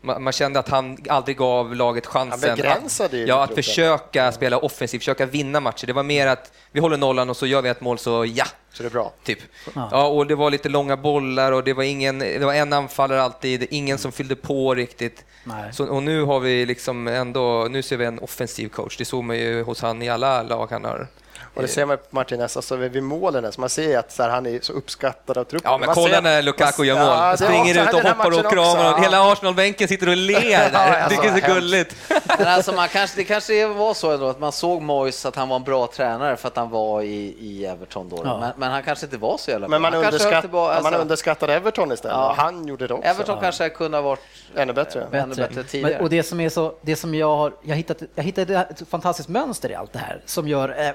man, 0.00 0.22
man 0.22 0.32
kände 0.32 0.58
att 0.58 0.68
han 0.68 0.98
aldrig 1.08 1.36
gav 1.36 1.74
laget 1.74 2.06
chansen 2.06 2.52
att, 2.52 3.12
ja, 3.12 3.44
att 3.44 3.54
försöka 3.54 4.32
spela 4.32 4.58
offensivt, 4.58 5.00
försöka 5.00 5.26
vinna 5.26 5.60
matcher. 5.60 5.86
Det 5.86 5.92
var 5.92 6.02
mer 6.02 6.26
att 6.26 6.52
vi 6.72 6.80
håller 6.80 6.96
nollan 6.96 7.30
och 7.30 7.36
så 7.36 7.46
gör 7.46 7.62
vi 7.62 7.68
ett 7.68 7.80
mål 7.80 7.98
så 7.98 8.24
ja, 8.24 8.44
Så 8.72 8.82
det 8.82 8.88
är 8.88 8.90
bra. 8.90 9.12
typ. 9.24 9.38
Ja, 9.74 10.06
och 10.06 10.26
det 10.26 10.34
var 10.34 10.50
lite 10.50 10.68
långa 10.68 10.96
bollar 10.96 11.52
och 11.52 11.64
det 11.64 11.72
var, 11.72 11.82
ingen, 11.82 12.18
det 12.18 12.44
var 12.44 12.54
en 12.54 12.72
anfallare 12.72 13.22
alltid, 13.22 13.66
ingen 13.70 13.98
som 13.98 14.12
fyllde 14.12 14.36
på 14.36 14.74
riktigt. 14.74 15.24
Nej. 15.44 15.72
Så, 15.72 15.86
och 15.86 16.02
nu 16.02 16.22
har 16.22 16.40
vi 16.40 16.66
liksom 16.66 17.08
ändå, 17.08 17.66
nu 17.70 17.82
ser 17.82 17.96
vi 17.96 18.04
en 18.04 18.18
offensiv 18.18 18.68
coach. 18.68 18.96
Det 18.96 19.04
såg 19.04 19.24
man 19.24 19.38
ju 19.38 19.62
hos 19.62 19.82
han 19.82 20.02
i 20.02 20.08
alla 20.08 20.42
lag 20.42 20.66
han 20.70 20.84
har. 20.84 21.08
Och 21.56 21.62
det 21.62 21.68
ser 21.68 21.86
man 21.86 21.96
på 21.96 22.02
Martinez, 22.10 22.56
alltså 22.56 22.76
vid 22.76 23.02
målen, 23.02 23.52
så 23.52 23.60
man 23.60 23.70
ser 23.70 23.98
att 23.98 24.12
så 24.12 24.22
här, 24.22 24.30
han 24.30 24.46
är 24.46 24.58
så 24.62 24.72
uppskattad 24.72 25.38
av 25.38 25.44
truppen. 25.44 25.70
Ja, 25.70 25.78
men 25.78 25.86
man 25.86 25.94
kolla 25.94 26.20
när 26.20 26.42
Lukaku 26.42 26.84
gör 26.84 26.94
mål. 26.94 27.04
Ja, 27.04 27.36
Springer 27.36 27.82
också 27.86 27.98
ut 27.98 28.04
och 28.04 28.10
hoppar 28.10 28.26
och 28.44 28.50
kramar. 28.52 28.70
också. 28.88 28.94
Och 28.98 29.04
hela 29.04 29.32
Arsenal-bänken 29.32 29.88
sitter 29.88 30.08
och 30.08 30.16
ler 30.16 30.44
Ja, 30.50 30.68
där. 30.72 31.00
alltså, 31.00 31.22
Tycker 31.22 31.34
det 31.34 31.40
är 31.40 31.48
så 31.48 31.54
gulligt. 31.54 31.96
Men 32.38 32.46
alltså 32.48 32.72
man 32.72 32.88
kanske, 32.88 33.16
det 33.16 33.24
kanske 33.24 33.66
var 33.66 33.94
så 33.94 34.10
ändå 34.12 34.28
att 34.28 34.40
man 34.40 34.52
såg 34.52 34.82
Moyes 34.82 35.26
att 35.26 35.36
han 35.36 35.48
var 35.48 35.56
en 35.56 35.62
bra 35.62 35.86
tränare 35.86 36.36
för 36.36 36.48
att 36.48 36.56
han 36.56 36.70
var 36.70 37.02
i, 37.02 37.36
i 37.40 37.66
Everton 37.66 38.08
då. 38.08 38.22
Ja. 38.24 38.38
Men, 38.40 38.52
men 38.56 38.70
han 38.70 38.82
kanske 38.82 39.06
inte 39.06 39.16
var 39.16 39.38
så 39.38 39.50
jävla 39.50 39.68
Men 39.68 39.82
man, 39.82 39.90
bra. 39.92 40.00
Han 40.02 40.10
kanske 40.10 40.28
höll 40.28 40.34
underskatt, 40.34 40.52
man 40.52 40.70
alltså, 40.86 41.00
underskattade 41.00 41.54
Everton 41.54 41.92
istället. 41.92 42.16
Ja. 42.16 42.30
och 42.30 42.36
Han 42.36 42.66
gjorde 42.66 42.86
det 42.86 42.94
också. 42.94 43.08
Everton 43.08 43.38
kanske 43.40 43.68
kunde 43.68 43.96
ha 43.96 44.02
varit 44.02 44.20
Ännu 44.56 44.72
bättre. 44.72 45.06
ännu 45.12 45.34
bättre 45.34 45.62
tidigare. 45.64 45.92
Men, 45.92 46.02
och 46.02 46.10
det 46.10 46.22
som 46.22 46.40
är 46.40 46.48
så, 46.48 46.74
det 46.82 46.96
som 46.96 47.14
jag 47.14 47.36
har, 47.36 47.52
jag 47.62 47.76
hittat, 47.76 48.02
jag 48.14 48.24
hittade 48.24 48.66
ett 48.70 48.82
fantastiskt 48.90 49.28
mönster 49.28 49.70
i 49.70 49.74
allt 49.74 49.92
det 49.92 49.98
här 49.98 50.20
som 50.26 50.48
gör 50.48 50.68
eh, 50.86 50.90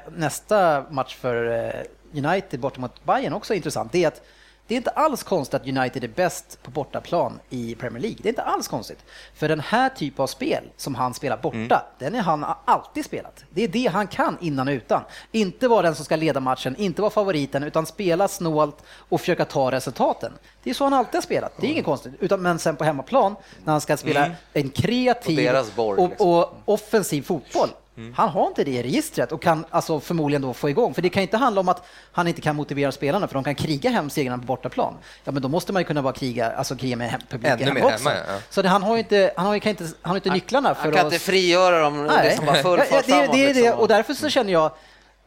nästa 0.51 0.85
match 0.89 1.15
för 1.15 1.65
eh, 1.65 2.25
United 2.25 2.59
bort 2.59 2.77
mot 2.77 3.05
Bayern 3.05 3.33
också 3.33 3.53
intressant. 3.53 3.91
Det 3.91 4.03
är 4.03 4.07
att 4.07 4.21
det 4.67 4.75
är 4.75 4.77
inte 4.77 4.89
alls 4.89 5.23
konstigt 5.23 5.53
att 5.53 5.67
United 5.67 6.03
är 6.03 6.07
bäst 6.07 6.59
på 6.63 6.71
bortaplan 6.71 7.39
i 7.49 7.75
Premier 7.75 8.01
League. 8.01 8.17
Det 8.21 8.27
är 8.27 8.31
inte 8.31 8.41
alls 8.41 8.67
konstigt. 8.67 9.05
För 9.35 9.47
den 9.47 9.59
här 9.59 9.89
typen 9.89 10.23
av 10.23 10.27
spel 10.27 10.63
som 10.77 10.95
han 10.95 11.13
spelar 11.13 11.37
borta, 11.37 11.85
den 11.99 12.15
är 12.15 12.21
han 12.21 12.45
alltid 12.65 13.05
spelat. 13.05 13.43
Det 13.49 13.63
är 13.63 13.67
det 13.67 13.87
han 13.87 14.07
kan 14.07 14.37
innan 14.41 14.67
och 14.67 14.71
utan. 14.71 15.01
Inte 15.31 15.67
vara 15.67 15.81
den 15.81 15.95
som 15.95 16.05
ska 16.05 16.15
leda 16.15 16.39
matchen, 16.39 16.75
inte 16.75 17.01
vara 17.01 17.11
favoriten, 17.11 17.63
utan 17.63 17.85
spela 17.85 18.27
snålt 18.27 18.77
och 18.87 19.19
försöka 19.19 19.45
ta 19.45 19.71
resultaten. 19.71 20.31
Det 20.63 20.69
är 20.69 20.73
så 20.73 20.83
han 20.83 20.93
alltid 20.93 21.15
har 21.15 21.21
spelat. 21.21 21.53
Det 21.57 21.67
är 21.67 21.71
inget 21.71 21.85
konstigt. 21.85 22.13
Utan, 22.19 22.41
men 22.41 22.59
sen 22.59 22.75
på 22.75 22.83
hemmaplan, 22.83 23.35
när 23.63 23.71
han 23.71 23.81
ska 23.81 23.97
spela 23.97 24.31
en 24.53 24.69
kreativ 24.69 25.49
och, 25.75 26.09
liksom. 26.09 26.29
och 26.29 26.53
offensiv 26.65 27.21
fotboll. 27.21 27.69
Han 28.15 28.29
har 28.29 28.47
inte 28.47 28.63
det 28.63 28.71
i 28.71 28.83
registret 28.83 29.31
och 29.31 29.41
kan 29.41 29.65
alltså 29.69 29.99
förmodligen 29.99 30.41
då 30.41 30.53
få 30.53 30.69
igång. 30.69 30.93
För 30.93 31.01
det 31.01 31.09
kan 31.09 31.21
inte 31.23 31.37
handla 31.37 31.61
om 31.61 31.69
att 31.69 31.83
han 32.11 32.27
inte 32.27 32.41
kan 32.41 32.55
motivera 32.55 32.91
spelarna 32.91 33.27
för 33.27 33.33
de 33.33 33.43
kan 33.43 33.55
kriga 33.55 33.89
hem 33.89 34.09
segrarna 34.09 34.37
på 34.37 34.43
bortaplan. 34.45 34.93
Ja, 35.23 35.31
men 35.31 35.41
då 35.41 35.47
måste 35.47 35.73
man 35.73 35.79
ju 35.81 35.85
kunna 35.85 36.01
bara 36.01 36.13
kriga, 36.13 36.51
alltså 36.51 36.75
kriga 36.75 36.95
med 36.95 37.09
hem, 37.09 37.21
publiken 37.29 37.53
Ännu 37.59 37.65
hem 37.65 37.73
mer 37.73 37.83
också. 37.93 38.09
hemma, 38.09 38.19
ja. 38.27 38.37
Så 38.49 38.61
det, 38.61 38.69
han 38.69 38.83
har 38.83 38.93
ju 38.95 38.99
inte, 38.99 39.31
han 39.35 39.45
har 39.45 39.53
ju, 39.53 39.59
kan 39.59 39.69
inte, 39.69 39.83
han 39.83 40.09
har 40.09 40.15
inte 40.15 40.29
nycklarna 40.29 40.75
för 40.75 40.81
han 40.83 40.91
kan 40.91 41.07
att... 41.07 41.13
inte 41.13 41.25
frigöra 41.25 41.79
dem 41.79 42.09
liksom 42.23 42.45
bara 42.45 42.55
full 42.55 42.79
Ja, 42.79 42.85
ja, 42.91 42.97
det, 42.97 43.03
framåt. 43.13 43.31
det 43.35 43.43
är 43.45 43.53
det. 43.53 43.61
liksom. 43.61 43.79
Och 43.79 43.87
därför 43.87 44.13
så 44.13 44.29
känner 44.29 44.53
jag, 44.53 44.71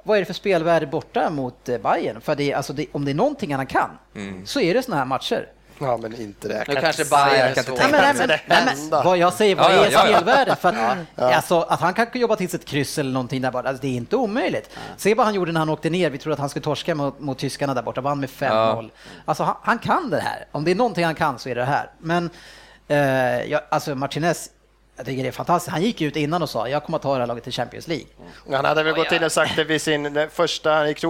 vad 0.05 0.17
är 0.17 0.21
det 0.21 0.27
för 0.27 0.35
spelvärde 0.35 0.87
borta 0.87 1.31
mot 1.31 1.69
eh, 1.69 1.79
Bayern? 1.79 2.21
För 2.21 2.35
det, 2.35 2.55
alltså 2.55 2.73
det, 2.73 2.87
om 2.93 3.05
det 3.05 3.11
är 3.11 3.15
någonting 3.15 3.55
han 3.55 3.67
kan, 3.67 3.91
Mm. 4.17 4.47
så 4.47 4.61
är 4.61 4.75
det 4.75 4.83
såna 4.83 4.97
här 4.97 5.05
matcher. 5.05 5.49
Ja, 5.79 5.97
men 5.97 6.21
inte 6.21 6.49
det. 6.49 6.55
Jag 6.55 6.69
Nu 6.69 6.75
kan 6.75 6.83
kanske 6.83 7.05
Bayern 7.05 7.39
jag 7.39 7.59
är 7.59 7.63
kan 7.63 7.75
nej, 7.93 8.15
men, 8.15 8.29
det 8.29 8.41
nej, 8.47 8.63
men, 8.65 8.91
vad 8.91 9.19
jag 9.19 9.33
säger, 9.33 9.57
vad 9.57 9.73
Ja, 9.73 9.77
ja, 9.77 9.85
är 9.85 9.91
ja, 9.91 10.09
ja. 10.09 10.17
spelvärde? 10.17 10.57
För 10.57 10.69
att, 10.69 10.99
alltså, 11.35 11.61
att 11.61 11.81
han 11.81 11.95
kan 11.95 12.07
jobba 12.13 12.37
till 12.37 12.49
sig 12.49 12.61
ett 12.61 12.67
kryss 12.67 12.99
eller 12.99 13.13
någonting 13.13 13.43
där 13.43 13.51
bara, 13.51 13.69
alltså, 13.69 13.83
det 13.83 13.89
är 13.89 13.97
inte 13.97 14.17
omöjligt. 14.17 14.71
Se 14.97 15.15
vad 15.15 15.27
han 15.27 15.35
gjorde 15.35 15.53
när 15.53 15.61
han 15.61 15.69
åkte 15.69 15.91
ner, 15.91 16.11
vi 16.11 16.19
trodde 16.19 16.35
att 16.35 16.41
han 16.41 16.49
skulle 16.49 16.65
torska 16.65 16.95
mot, 16.95 17.21
mot 17.21 17.39
tyskarna 17.39 17.75
där 17.75 17.83
borta, 17.83 18.01
vann 18.01 18.21
med 18.21 18.29
5-0. 18.29 18.91
Alltså 19.25 19.43
han, 19.43 19.57
han 19.63 19.79
kan 19.79 20.11
det 20.11 20.21
här, 20.21 20.47
om 20.53 20.65
det 20.65 20.71
är 20.71 20.75
någonting 20.75 21.05
han 21.05 21.15
kan 21.15 21.39
så 21.39 21.49
är 21.49 21.55
det 21.55 21.65
här. 21.65 21.91
Men 21.99 22.31
eh, 22.89 23.45
ja, 23.45 23.61
alltså 23.69 23.95
Martinez, 23.95 24.51
jag 24.97 25.07
tycker 25.07 25.23
det 25.23 25.29
är 25.29 25.33
fantastiskt. 25.33 25.73
Han 25.73 25.83
gick 25.83 26.01
ut 26.01 26.17
innan 26.17 26.43
och 26.43 26.51
sa, 26.51 26.69
jag 26.69 26.85
kommer 26.85 26.97
att 26.97 27.03
ta 27.03 27.15
det 27.15 27.21
här 27.21 27.27
laget 27.27 27.45
till 27.45 27.53
Champions 27.53 27.89
League. 27.89 28.07
Han 28.51 28.65
hade 28.65 28.83
väl 28.83 28.95
gått 28.95 29.13
in 29.13 29.25
och 29.25 29.33
sagt 29.33 29.57
det 29.57 29.65
vid 29.65 29.83
sin 29.83 30.29
första, 30.31 30.75
han 30.75 30.89
gick 30.89 31.01
till 31.01 31.09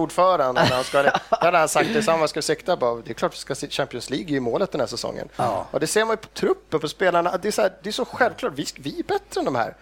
han 0.55 0.83
skulle, 0.83 1.11
då 1.29 1.37
hade 1.45 1.57
han 1.57 1.69
sagt 1.69 1.89
det 1.93 2.03
samma 2.03 2.27
ska 2.27 2.41
sikta 2.41 2.77
på. 2.77 3.01
Det 3.05 3.11
är 3.11 3.13
klart 3.13 3.33
vi 3.33 3.37
ska 3.37 3.55
se 3.55 3.69
Champions 3.69 4.09
League 4.09 4.35
i 4.35 4.39
målet 4.39 4.71
den 4.71 4.79
här 4.81 4.87
säsongen. 4.87 5.29
Ja. 5.35 5.67
Och 5.71 5.79
det 5.79 5.87
ser 5.87 6.05
man 6.05 6.13
ju 6.13 6.17
på 6.17 6.27
truppen, 6.27 6.79
på 6.79 6.87
spelarna, 6.87 7.37
det 7.37 7.47
är 7.47 7.51
så, 7.51 7.61
här, 7.61 7.73
det 7.83 7.89
är 7.89 7.93
så 7.93 8.05
självklart, 8.05 8.53
vi, 8.55 8.65
vi 8.75 8.99
är 8.99 9.03
bättre 9.03 9.39
än 9.39 9.45
de 9.45 9.55
här. 9.55 9.75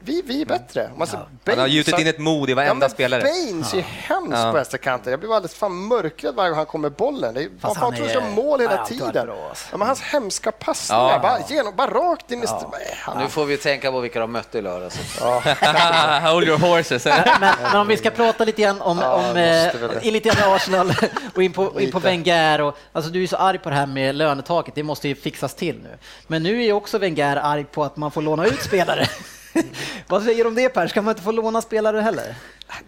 Vi, 0.00 0.22
vi 0.26 0.40
är 0.42 0.46
bättre. 0.46 0.90
Man, 0.96 1.06
ser 1.06 1.18
Han 1.46 1.58
har 1.58 1.66
gjutit 1.66 1.98
in 1.98 2.06
ett 2.06 2.18
mod 2.18 2.50
i 2.50 2.54
varenda 2.54 2.84
ja, 2.86 2.90
spelare. 2.90 3.22
Baines 3.22 3.74
är 3.74 3.80
hemskt 3.80 4.32
Ja. 4.32 4.44
på 4.50 4.52
vänsterkanten. 4.52 5.10
Jag 5.10 5.20
blir 5.20 5.34
alldeles 5.36 5.54
fan 5.54 5.86
mörkrädd 5.86 6.34
varje 6.34 6.50
gång 6.50 6.56
han 6.56 6.66
kommer 6.66 6.90
bollen. 6.90 7.34
Det 7.34 7.42
är, 7.42 7.48
Fast 7.60 7.74
fan, 7.74 7.82
han 7.84 7.94
tror 7.96 8.08
är- 8.08 8.14
jag 8.14 8.22
mål 8.32 8.60
han 8.60 8.70
hela 8.70 8.84
tiden. 8.86 9.26
bra, 9.26 9.48
alltså. 9.48 9.66
Ja, 9.70 9.76
men 9.78 9.86
hans 9.86 10.00
hemska 10.02 10.52
passningar, 10.52 11.02
Ja. 11.10 11.18
bara, 11.22 11.38
genom, 11.48 11.76
bara 11.76 11.90
rakt 11.90 12.30
in 12.30 12.42
i... 12.42 12.46
Ja. 12.46 12.72
Han, 12.96 13.18
Nu 13.22 13.28
får 13.28 13.44
vi 13.44 13.56
tänka 13.56 13.90
på 13.92 14.00
vilka 14.00 14.20
de 14.20 14.32
mötte 14.32 14.58
i 14.58 14.62
lördags. 14.62 14.98
Hold 16.22 16.48
your 16.48 16.58
horses. 16.58 17.04
Men, 17.04 17.54
men 17.62 17.76
om 17.76 17.88
vi 17.88 17.96
ska 17.96 18.10
prata 18.10 18.44
lite 18.44 18.62
grann 18.62 18.80
om, 18.80 18.98
Ja, 19.02 19.30
om 19.30 19.36
eh, 19.36 20.02
lite 20.12 20.28
grann 20.28 20.52
Arsenal 20.54 20.92
och 21.34 21.42
in 21.42 21.52
på, 21.52 21.80
in 21.80 21.92
på. 21.92 21.98
Wenger. 21.98 22.60
Och, 22.60 22.78
alltså 22.92 23.10
du 23.10 23.22
är 23.22 23.26
så 23.26 23.36
arg 23.36 23.58
på 23.58 23.68
det 23.70 23.76
här 23.76 23.86
med 23.86 24.14
lönetaket, 24.14 24.74
det 24.74 24.82
måste 24.82 25.08
ju 25.08 25.14
fixas 25.14 25.54
till 25.54 25.78
nu. 25.82 25.98
Men 26.26 26.42
nu 26.42 26.64
är 26.64 26.72
också 26.72 26.98
Wenger 26.98 27.36
arg 27.36 27.64
på 27.64 27.84
att 27.84 27.96
man 27.96 28.10
får 28.10 28.22
låna 28.22 28.46
ut 28.46 28.62
spelare. 28.62 29.06
Vad 30.08 30.22
säger 30.22 30.44
du 30.44 30.48
om 30.48 30.54
det 30.54 30.68
Per? 30.68 30.86
Ska 30.86 31.02
man 31.02 31.12
inte 31.12 31.22
få 31.22 31.32
låna 31.32 31.62
spelare 31.62 32.00
heller? 32.00 32.34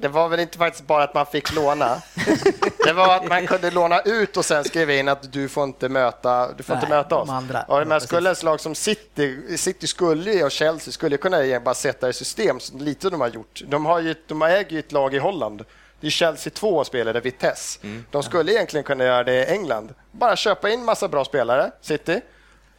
Det 0.00 0.08
var 0.08 0.28
väl 0.28 0.40
inte 0.40 0.58
faktiskt 0.58 0.86
bara 0.86 1.02
att 1.04 1.14
man 1.14 1.26
fick 1.26 1.54
låna. 1.54 2.02
Det 2.84 2.92
var 2.92 3.16
att 3.16 3.28
man 3.28 3.46
kunde 3.46 3.70
låna 3.70 4.00
ut 4.00 4.36
och 4.36 4.44
sen 4.44 4.64
skriva 4.64 4.92
in 4.92 5.08
att 5.08 5.32
du 5.32 5.48
får 5.48 5.64
inte 5.64 5.88
möta, 5.88 6.52
du 6.52 6.62
får 6.62 6.74
Nej, 6.74 6.82
inte 6.82 6.94
möta 6.94 7.16
oss. 7.16 7.30
andra. 7.30 7.62
Och 7.62 7.80
Ja, 7.80 7.84
men 7.84 8.00
skulle 8.00 8.30
ett 8.30 8.42
lag 8.42 8.60
som 8.60 8.74
City, 8.74 9.58
City 9.58 9.86
skulle 9.86 10.44
och 10.44 10.50
Chelsea 10.50 10.92
skulle 10.92 11.16
kunna 11.16 11.60
bara 11.60 11.74
sätta 11.74 12.08
i 12.08 12.12
system, 12.12 12.60
så 12.60 12.78
lite 12.78 13.10
de 13.10 13.20
har 13.20 13.28
gjort. 13.28 13.62
De, 13.66 13.86
har 13.86 14.00
ju, 14.00 14.14
de 14.26 14.42
äger 14.42 14.70
ju 14.70 14.78
ett 14.78 14.92
lag 14.92 15.14
i 15.14 15.18
Holland. 15.18 15.64
Det 16.00 16.06
är 16.06 16.10
Chelsea 16.10 16.52
2 16.56 16.76
och 16.76 16.86
spelade 16.86 17.20
Vitesse. 17.20 17.78
Mm. 17.82 18.04
De 18.10 18.22
skulle 18.22 18.52
egentligen 18.52 18.84
kunna 18.84 19.04
göra 19.04 19.24
det 19.24 19.32
i 19.34 19.44
England. 19.46 19.94
Bara 20.12 20.36
köpa 20.36 20.70
in 20.70 20.84
massa 20.84 21.08
bra 21.08 21.24
spelare, 21.24 21.70
City. 21.80 22.20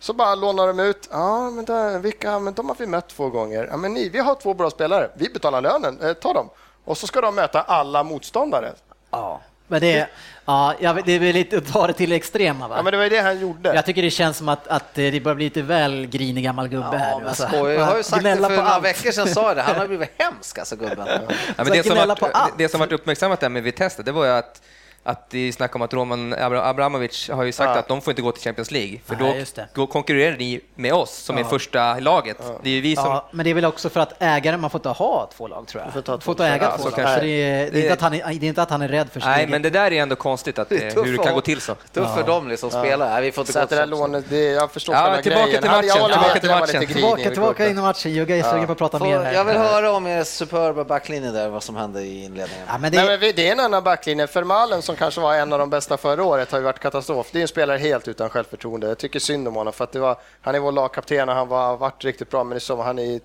Så 0.01 0.13
bara 0.13 0.35
lånar 0.35 0.67
de 0.67 0.79
ut. 0.79 1.09
Ja, 1.11 1.49
men, 1.49 1.65
där, 1.65 1.99
vilka, 1.99 2.39
men 2.39 2.53
de 2.53 2.67
har 2.69 2.75
vi 2.79 2.87
mött 2.87 3.07
två 3.07 3.29
gånger. 3.29 3.67
Ja, 3.71 3.77
men 3.77 3.93
ni, 3.93 4.09
vi 4.09 4.19
har 4.19 4.35
två 4.35 4.53
bra 4.53 4.69
spelare. 4.69 5.09
Vi 5.15 5.29
betalar 5.29 5.61
lönen. 5.61 6.01
Eh, 6.01 6.13
ta 6.13 6.33
dem. 6.33 6.49
Och 6.85 6.97
så 6.97 7.07
ska 7.07 7.21
de 7.21 7.35
möta 7.35 7.61
alla 7.61 8.03
motståndare. 8.03 8.73
Ja, 9.11 9.41
men 9.67 9.81
det, 9.81 10.07
ja, 10.45 10.73
det 11.05 11.11
är 11.11 11.19
väl 11.19 11.33
lite 11.33 11.57
att 11.57 11.73
ta 11.73 11.87
det 11.87 11.93
till 11.93 12.09
det 12.09 12.15
extrema. 12.15 12.67
Va? 12.67 12.75
Ja, 12.77 12.83
men 12.83 12.91
det 12.91 12.97
var 12.97 13.03
ju 13.03 13.09
det 13.09 13.21
han 13.21 13.39
gjorde. 13.39 13.75
Jag 13.75 13.85
tycker 13.85 14.01
det 14.01 14.09
känns 14.11 14.37
som 14.37 14.49
att, 14.49 14.67
att 14.67 14.93
det 14.93 15.23
börjar 15.23 15.35
bli 15.35 15.45
lite 15.45 15.61
väl 15.61 16.05
grinig 16.05 16.43
gammal 16.43 16.67
gubbe 16.67 16.97
här 16.97 17.09
Ja, 17.11 17.15
nu. 17.17 17.19
men 17.19 17.27
alltså. 17.27 17.47
skoj. 17.47 17.73
Jag 17.73 17.85
har 17.85 17.97
ju 17.97 18.03
sagt 18.03 18.23
det 18.23 18.35
för 18.35 18.41
några 18.41 18.61
allt. 18.63 18.85
veckor 18.85 19.11
sedan, 19.11 19.27
sa 19.27 19.53
det. 19.53 19.61
Han 19.61 19.75
har 19.75 19.87
blivit 19.87 20.09
hemsk 20.17 20.57
alltså 20.57 20.75
gubben. 20.75 21.07
Ja, 21.07 21.63
men 21.63 21.65
det, 21.67 21.83
som 21.87 21.97
varit, 21.97 22.19
det 22.57 22.69
som 22.69 22.79
varit 22.79 22.91
uppmärksammat 22.91 23.39
där 23.39 23.49
med 23.49 23.63
Vitesse, 23.63 24.03
det 24.03 24.11
var 24.11 24.25
ju 24.25 24.31
att 24.31 24.61
att 25.03 25.29
det 25.29 25.47
är 25.47 25.51
snack 25.51 25.75
om 25.75 25.81
att 25.81 25.93
Roman 25.93 26.33
Abra- 26.35 26.69
Abramovic 26.69 27.29
har 27.29 27.43
ju 27.43 27.51
sagt 27.51 27.69
Ja. 27.73 27.79
att 27.79 27.87
de 27.87 28.01
får 28.01 28.11
inte 28.11 28.21
gå 28.21 28.31
till 28.31 28.43
Champions 28.43 28.71
League, 28.71 28.99
för 29.05 29.15
Nej, 29.15 29.45
då, 29.73 29.87
konkurrerar 29.87 30.37
ni 30.37 30.61
med 30.75 30.93
oss 30.93 31.11
som 31.17 31.37
är 31.37 31.43
första 31.43 31.99
laget. 31.99 32.37
Det 32.63 32.69
är 32.69 32.73
ju 32.73 32.81
vi 32.81 32.95
som... 32.95 33.05
Ja, 33.05 33.29
men 33.31 33.43
det 33.43 33.49
är 33.49 33.53
väl 33.53 33.65
också 33.65 33.89
för 33.89 33.99
att 33.99 34.13
ägaren, 34.19 34.59
man 34.61 34.69
får 34.69 34.79
inte 34.79 34.89
ha 34.89 35.29
två 35.37 35.47
lag 35.47 35.67
tror 35.67 35.83
jag. 35.83 35.93
får 35.93 36.01
ta 36.01 36.19
får 36.19 36.31
inte 36.33 36.45
äga 36.45 36.63
Ja, 36.63 36.77
två 36.77 36.83
lag. 36.83 36.93
kanske. 36.95 37.15
Så 37.15 37.21
det, 37.21 37.27
är, 37.27 37.71
det, 37.71 37.79
är 37.79 37.81
inte 37.81 37.93
att 37.93 38.01
han 38.01 38.13
är, 38.13 38.39
det 38.39 38.45
är 38.45 38.49
inte 38.49 38.61
att 38.61 38.69
han 38.69 38.81
är 38.81 38.87
rädd 38.87 39.09
för 39.11 39.19
sin 39.19 39.29
Nej, 39.29 39.47
men 39.47 39.61
det 39.61 39.69
där 39.69 39.91
är 39.93 40.01
ändå 40.01 40.15
konstigt 40.15 40.59
att, 40.59 40.71
eh, 40.71 40.77
Det 40.77 40.85
är 40.85 41.03
hur 41.05 41.17
det 41.17 41.23
kan 41.23 41.33
gå 41.33 41.41
till 41.41 41.61
så. 41.61 41.75
Tufft 41.93 42.15
för 42.15 42.23
dem 42.23 42.47
liksom, 42.47 42.69
spela. 42.69 43.09
Nej, 43.09 43.21
vi 43.21 43.31
får 43.31 43.41
inte 43.41 43.53
Så 43.53 43.59
gå 43.59 43.65
det 43.65 43.75
där 43.75 43.85
lånet, 43.85 44.25
det, 44.29 44.37
jag 44.51 44.71
förstår 44.71 44.95
Ja, 44.95 45.01
själva 45.01 45.21
tillbaka 45.21 45.45
grejen. 45.45 45.61
till 45.61 45.71
jag 45.71 45.99
matchen, 46.01 46.11
med 46.11 46.41
tillbaka 46.41 46.65
till 46.67 46.79
matchen. 46.79 46.87
Tillbaka, 46.87 47.29
tillbaka 47.29 47.67
in 47.69 47.77
i 47.77 47.81
matchen. 47.81 48.11
Jugge 48.13 48.35
är 48.37 48.43
sugen 48.43 48.65
på 48.65 48.71
att 48.71 48.77
prata 48.77 48.99
mer 48.99 49.19
här. 49.19 49.33
Jag 49.33 49.45
vill 49.45 49.57
höra 49.57 49.91
om 49.91 50.07
er 50.07 50.23
superba 50.23 50.83
backlinje 50.83 51.31
där, 51.31 51.49
vad 51.49 51.63
som 51.63 51.75
hände 51.75 52.01
i 52.01 52.23
inledningen. 52.23 52.65
Ja, 52.67 52.77
det, 52.77 52.89
Nej, 52.89 53.05
men 53.07 53.19
vi- 53.19 53.31
det 53.31 53.47
är 53.47 53.51
en 53.51 53.59
annan 53.59 53.83
backlinje. 53.83 54.25
Vermaelen 54.33 54.81
som 54.91 54.97
kanske 54.97 55.21
var 55.21 55.35
en 55.35 55.53
av 55.53 55.59
de 55.59 55.69
bästa 55.69 55.97
förra 55.97 56.23
året 56.23 56.51
har 56.51 56.59
ju 56.59 56.63
varit 56.63 56.79
katastrof. 56.79 57.29
Det 57.31 57.39
är 57.39 57.41
en 57.41 57.47
spelare 57.47 57.77
helt 57.77 58.07
utan 58.07 58.29
självförtroende. 58.29 58.87
Jag 58.87 58.97
tycker 58.97 59.19
synd 59.19 59.47
om 59.47 59.55
honom 59.55 59.73
för 59.73 59.83
att 59.83 59.91
det 59.91 59.99
var, 59.99 60.17
han 60.41 60.55
är 60.55 60.59
vår 60.59 60.71
lagkapten 60.71 61.29
och 61.29 61.35
han 61.35 61.47
var, 61.47 61.77
varit 61.77 62.05
riktigt 62.05 62.29
bra 62.29 62.43
men 62.43 62.59
så, 62.59 62.81
han 62.81 62.99
är, 62.99 63.19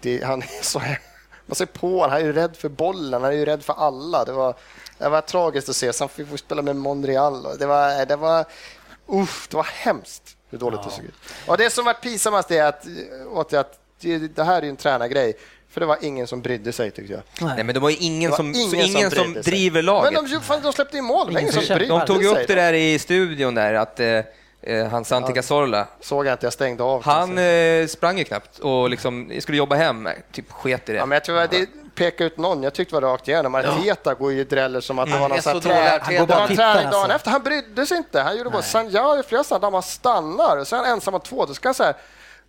det, 0.00 0.24
han 0.24 0.42
är 0.42 0.62
så 0.62 0.82
man 1.46 1.54
ser 1.54 1.66
på 1.66 1.86
honom, 1.86 2.10
han 2.10 2.20
är 2.20 2.24
ju 2.24 2.32
rädd 2.32 2.56
för 2.56 2.68
bollen, 2.68 3.22
han 3.22 3.32
är 3.32 3.36
ju 3.36 3.44
rädd 3.44 3.62
för 3.62 3.72
alla. 3.72 4.24
Det 4.24 4.32
var, 4.32 4.54
det 4.98 5.08
var 5.08 5.20
tragiskt 5.20 5.68
att 5.68 5.76
se. 5.76 5.92
Sen 5.92 6.08
fick 6.08 6.32
vi 6.32 6.38
spela 6.38 6.62
med 6.62 6.76
Monreal. 6.76 7.46
och 7.46 7.58
Det 7.58 7.66
var, 7.66 8.06
det 8.06 8.16
var, 8.16 8.44
uff, 9.06 9.48
det 9.50 9.56
var 9.56 9.68
hemskt 9.72 10.36
hur 10.50 10.58
dåligt 10.58 10.82
det 10.84 10.90
såg 10.90 11.04
ut. 11.04 11.14
Och 11.46 11.56
det 11.56 11.70
som 11.70 11.84
var 11.84 11.94
pinsammast 11.94 12.50
är 12.50 12.64
att, 12.64 12.86
åt 13.30 13.52
att 13.52 13.78
det, 14.00 14.18
det 14.18 14.44
här 14.44 14.58
är 14.58 14.62
ju 14.62 14.68
en 14.68 14.76
tränargrej. 14.76 15.36
För 15.70 15.80
det 15.80 15.86
var 15.86 15.98
ingen 16.02 16.26
som 16.26 16.42
brydde 16.42 16.72
sig 16.72 16.90
tyckte 16.90 17.12
jag. 17.12 17.22
Nej, 17.40 17.64
men 17.64 17.74
det 17.74 17.80
var 17.80 17.90
ju 17.90 17.96
ingen 17.96 18.30
var 18.30 18.36
som, 18.36 18.54
ingen 18.54 18.70
så 18.70 18.76
ingen 18.76 19.10
som 19.10 19.24
som, 19.24 19.42
driver 19.42 19.82
laget. 19.82 20.12
Men 20.12 20.30
de, 20.30 20.40
fan, 20.40 20.60
de 20.62 20.72
släppte 20.72 20.96
in 20.98 21.04
mål, 21.04 21.32
var 21.32 21.40
ingen 21.40 21.52
som 21.52 21.62
som 21.62 21.76
brydde 21.76 21.98
De 21.98 22.06
tog 22.06 22.22
ju 22.22 22.28
sig. 22.28 22.42
upp 22.42 22.48
det 22.48 22.54
där 22.54 22.72
i 22.72 22.98
studion 22.98 23.54
där, 23.54 23.74
att 23.74 24.00
eh, 24.00 24.06
eh, 24.62 24.86
han 24.90 25.04
Santi 25.04 25.32
Cazorla, 25.32 25.86
Såg 26.00 26.26
jag 26.26 26.34
inte, 26.34 26.46
jag 26.46 26.52
stängde 26.52 26.82
av. 26.82 27.04
han 27.04 27.38
eh, 27.38 27.86
sprang 27.86 28.18
ju 28.18 28.24
knappt 28.24 28.58
och 28.58 28.90
liksom 28.90 29.32
skulle 29.40 29.58
jobba 29.58 29.76
hem, 29.76 30.08
typ 30.32 30.52
sket 30.52 30.88
i 30.88 30.92
det. 30.92 30.98
Ja, 30.98 31.06
men 31.06 31.16
jag 31.16 31.24
tror 31.24 31.38
att 31.38 31.50
det 31.50 31.66
pekade 31.94 32.24
ut 32.24 32.38
någon. 32.38 32.62
Jag 32.62 32.74
tyckte 32.74 32.96
det 32.96 33.00
var 33.00 33.12
rakt 33.12 33.28
igenom. 33.28 33.54
Arteta 33.54 34.14
går 34.14 34.32
ju 34.32 34.40
i 34.40 34.44
dräller 34.44 34.80
som 34.80 34.98
att 34.98 35.06
det 35.06 35.12
var 35.12 35.20
Han 35.20 35.30
någon 35.30 35.42
sån 35.42 35.62
så 35.62 35.68
här 35.68 36.00
det 36.10 36.26
var 36.26 36.40
en 36.40 36.56
träning 36.56 36.56
dagen 36.56 36.94
alltså. 36.94 37.12
efter. 37.12 37.30
Han 37.30 37.42
brydde 37.42 37.86
sig 37.86 37.96
inte. 37.96 38.20
Han 38.20 38.38
gjorde 38.38 38.50
bara, 38.50 38.62
sen 38.62 38.90
jag 38.90 39.02
har 39.02 39.22
flera 39.22 39.44
sådana 39.44 39.66
där 39.66 39.70
man 39.70 39.82
stannar 39.82 40.56
och 40.56 40.66
så 40.66 40.76
är 40.76 40.80
han 40.80 40.92
ensam 40.92 41.14
om 41.14 41.20
två. 41.20 41.46
Då 41.46 41.54
ska 41.54 41.68
han 41.68 41.74
säga 41.74 41.94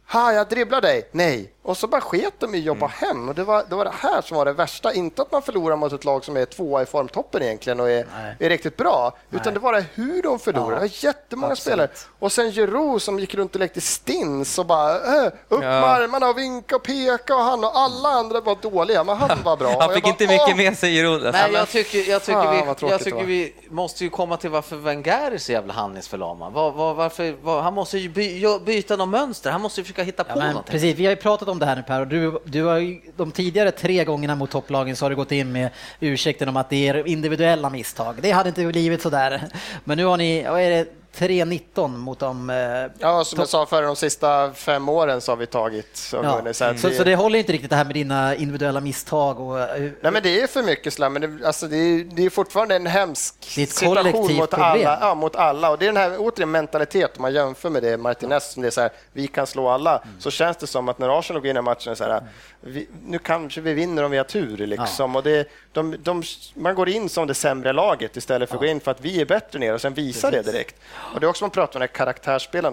Ha, 0.08 0.34
jag 0.34 0.48
dribblar 0.48 0.82
dig. 0.82 1.10
Nej. 1.12 1.54
Och 1.70 1.78
så 1.78 1.88
bara 1.88 2.02
sket 2.02 2.34
de 2.40 2.56
i 2.56 2.58
att 2.58 2.64
jobba 2.64 2.88
hem. 2.88 3.30
Och 3.30 3.36
det 3.36 3.44
var, 3.44 3.64
det 3.70 3.76
var 3.76 3.86
det 3.86 3.94
här 4.00 4.22
som 4.22 4.38
var 4.38 4.46
det 4.46 4.54
värsta. 4.54 4.94
Inte 4.94 5.22
att 5.22 5.32
man 5.32 5.42
förlorar 5.42 5.76
mot 5.76 5.94
ett 5.94 6.06
lag 6.06 6.26
som 6.26 6.38
är 6.38 6.46
tvåa 6.46 6.82
i 6.82 6.86
formtoppen 6.86 7.44
egentligen 7.44 7.80
och 7.80 7.90
är, 7.90 8.08
Nej. 8.22 8.36
är 8.40 8.50
riktigt 8.50 8.78
bra. 8.78 9.18
Utan 9.32 9.54
det 9.54 9.60
var 9.60 9.74
det 9.74 9.86
hur 9.94 10.22
de 10.24 10.40
förlorade. 10.40 10.72
Ja. 10.72 10.76
Det 10.76 10.80
var 10.82 11.04
jättemånga 11.14 11.52
Absolut. 11.52 11.74
spelare. 11.74 11.90
Och 12.20 12.32
sen 12.32 12.52
Giroud 12.52 13.02
som 13.02 13.20
gick 13.20 13.36
runt 13.36 13.54
och 13.56 13.60
lekte 13.60 13.82
stins 13.82 14.60
och 14.60 14.66
bara 14.66 14.96
äh, 14.96 15.28
upp 15.28 15.34
Ja. 15.50 15.60
med 15.60 15.84
armarna 15.84 16.30
och 16.30 16.38
vinka 16.38 16.76
och 16.76 16.84
peka 16.84 17.36
och 17.36 17.42
han 17.44 17.64
och 17.64 17.78
alla 17.78 18.10
andra 18.10 18.42
var 18.42 18.58
dåliga, 18.62 19.04
men 19.04 19.18
han 19.18 19.44
var 19.44 19.58
bra. 19.58 19.70
Han 19.80 19.80
jag 19.80 19.94
fick 19.94 20.04
bara, 20.04 20.10
inte 20.10 20.28
mycket 20.28 20.48
"Åh!" 20.50 20.56
med 20.58 20.78
sig 20.78 21.04
rullen. 21.04 21.32
Nej, 21.32 21.52
jag 21.54 21.70
tycker, 21.70 22.10
jag 22.10 22.24
tycker, 22.24 22.66
vad 22.66 22.82
vi, 22.82 22.88
jag 22.90 23.04
tycker 23.04 23.24
vi 23.24 23.54
måste 23.70 24.04
ju 24.04 24.10
komma 24.10 24.38
till 24.38 24.50
varför 24.50 24.76
Wenger 24.76 25.32
är 25.32 25.38
så 25.38 25.52
jävla 25.52 25.74
handlingsförlamad. 25.74 26.54
Var, 26.54 26.72
var, 26.72 26.94
varför, 26.94 27.36
var, 27.42 27.62
han 27.62 27.74
måste 27.74 27.98
ju 27.98 28.10
by, 28.10 28.46
byta 28.66 28.96
något 28.96 29.10
mönster, 29.10 29.52
han 29.52 29.62
måste 29.62 29.80
ju 29.82 29.84
försöka 29.86 30.04
hitta 30.04 30.24
Ja, 30.28 30.34
på 30.34 30.40
men 30.40 30.48
någonting. 30.48 30.72
precis, 30.72 30.96
vi 30.96 31.06
har 31.06 31.10
ju 31.12 31.16
pratat 31.16 31.48
om 31.48 31.59
det 31.60 31.66
här 31.66 31.76
nu 31.76 31.84
Per 31.84 32.02
och 32.02 32.08
du, 32.08 32.40
du 32.46 32.64
har 32.64 32.78
ju, 32.78 33.02
de 33.18 33.32
tidigare 33.32 33.72
tre 33.72 34.04
gångerna 34.06 34.36
mot 34.36 34.52
topplagen 34.52 34.96
så 34.96 35.06
har 35.06 35.10
du 35.10 35.16
gått 35.16 35.32
in 35.32 35.52
med 35.52 35.70
ursäkten 36.00 36.50
om 36.50 36.58
att 36.58 36.70
det 36.70 36.88
är 36.88 37.08
individuella 37.08 37.70
misstag. 37.70 38.16
Det 38.22 38.32
hade 38.32 38.50
inte 38.50 38.66
blivit 38.66 39.02
sådär. 39.02 39.42
Men 39.84 39.98
nu 39.98 40.06
har 40.06 40.18
ni, 40.18 40.44
vad 40.44 40.62
är 40.62 40.70
det, 40.70 40.86
3-19 41.20 41.88
mot 41.98 42.20
dem. 42.20 42.50
eh, 42.50 42.56
Ja, 43.00 43.24
som 43.24 43.40
jag 43.40 43.48
sa 43.48 43.66
förra 43.66 43.86
de 43.86 43.96
sista 43.96 44.54
fem 44.54 44.90
åren 44.90 45.22
så 45.22 45.32
har 45.32 45.38
vi 45.38 45.46
tagit. 45.46 45.98
Så, 45.98 46.18
Ja. 46.24 46.54
så, 46.54 46.64
att 46.66 46.80
Så, 46.80 46.88
det, 46.88 46.96
så 46.96 47.04
det 47.04 47.16
håller 47.16 47.40
inte 47.40 47.52
riktigt 47.54 47.70
det 47.70 47.76
här 47.76 47.86
med 47.86 47.94
dina 47.94 48.36
individuella 48.36 48.80
misstag 48.82 49.40
och 49.40 49.60
eh, 49.60 49.82
Nej, 50.02 50.12
men 50.12 50.24
det 50.24 50.42
är 50.42 50.48
för 50.48 50.64
mycket 50.64 50.94
slam, 50.94 51.14
men 51.14 51.22
det, 51.22 51.48
alltså, 51.48 51.68
det, 51.68 51.78
är, 51.78 52.04
det 52.04 52.26
är 52.26 52.30
fortfarande 52.30 52.76
en 52.76 52.86
hemsk 52.88 53.36
situation 53.68 54.34
mot 54.36 54.50
problem. 54.50 54.66
alla, 54.66 54.98
ja, 55.02 55.16
mot 55.16 55.36
alla. 55.36 55.70
Och 55.70 55.78
det 55.78 55.86
är 55.86 55.88
den 55.94 55.98
här 55.98 56.16
återigen 56.20 56.52
mentalitet, 56.52 57.18
om 57.18 57.22
man 57.22 57.34
jämför 57.34 57.70
med 57.70 57.84
det 57.84 57.98
Martinez, 57.98 58.52
som 58.52 58.62
det 58.62 58.68
är 58.68 58.72
så 58.72 58.82
här, 58.82 58.90
vi 59.14 59.28
kan 59.28 59.48
slå 59.48 59.70
alla, 59.70 59.90
Mm. 59.98 60.22
så 60.22 60.32
känns 60.32 60.58
det 60.58 60.68
som 60.68 60.90
att 60.90 61.00
när 61.00 61.20
Arsenal 61.20 61.42
går 61.42 61.50
in 61.50 61.58
i 61.58 61.62
matchen, 61.62 61.96
så 61.96 62.04
här, 62.04 62.22
vi, 62.62 62.88
nu 63.06 63.20
kanske 63.20 63.62
vi 63.62 63.74
vinner 63.74 64.04
om 64.04 64.12
vi 64.12 64.18
har 64.18 64.24
tur. 64.24 64.58
Liksom. 64.68 65.16
Och 65.16 65.24
det, 65.24 65.48
de, 65.72 65.96
de, 66.04 66.24
man 66.54 66.76
går 66.76 66.90
in 66.90 67.10
som 67.10 67.28
det 67.28 67.34
sämre 67.34 67.74
laget 67.74 68.18
istället 68.18 68.50
för 68.50 68.56
att 68.56 68.62
gå 68.62 68.68
in 68.68 68.80
för 68.80 68.92
att 68.92 69.02
vi 69.02 69.22
är 69.22 69.26
bättre 69.26 69.60
ner 69.60 69.74
och 69.74 69.82
sen 69.82 69.94
visa 69.94 70.32
det 70.32 70.42
direkt. 70.42 70.76
Och 71.14 71.20
det 71.20 71.26
är 71.26 71.30
också 71.30 71.44
man 71.44 71.52
pratar 71.52 71.80
om 71.80 71.80
den 71.80 71.90
här 71.90 71.96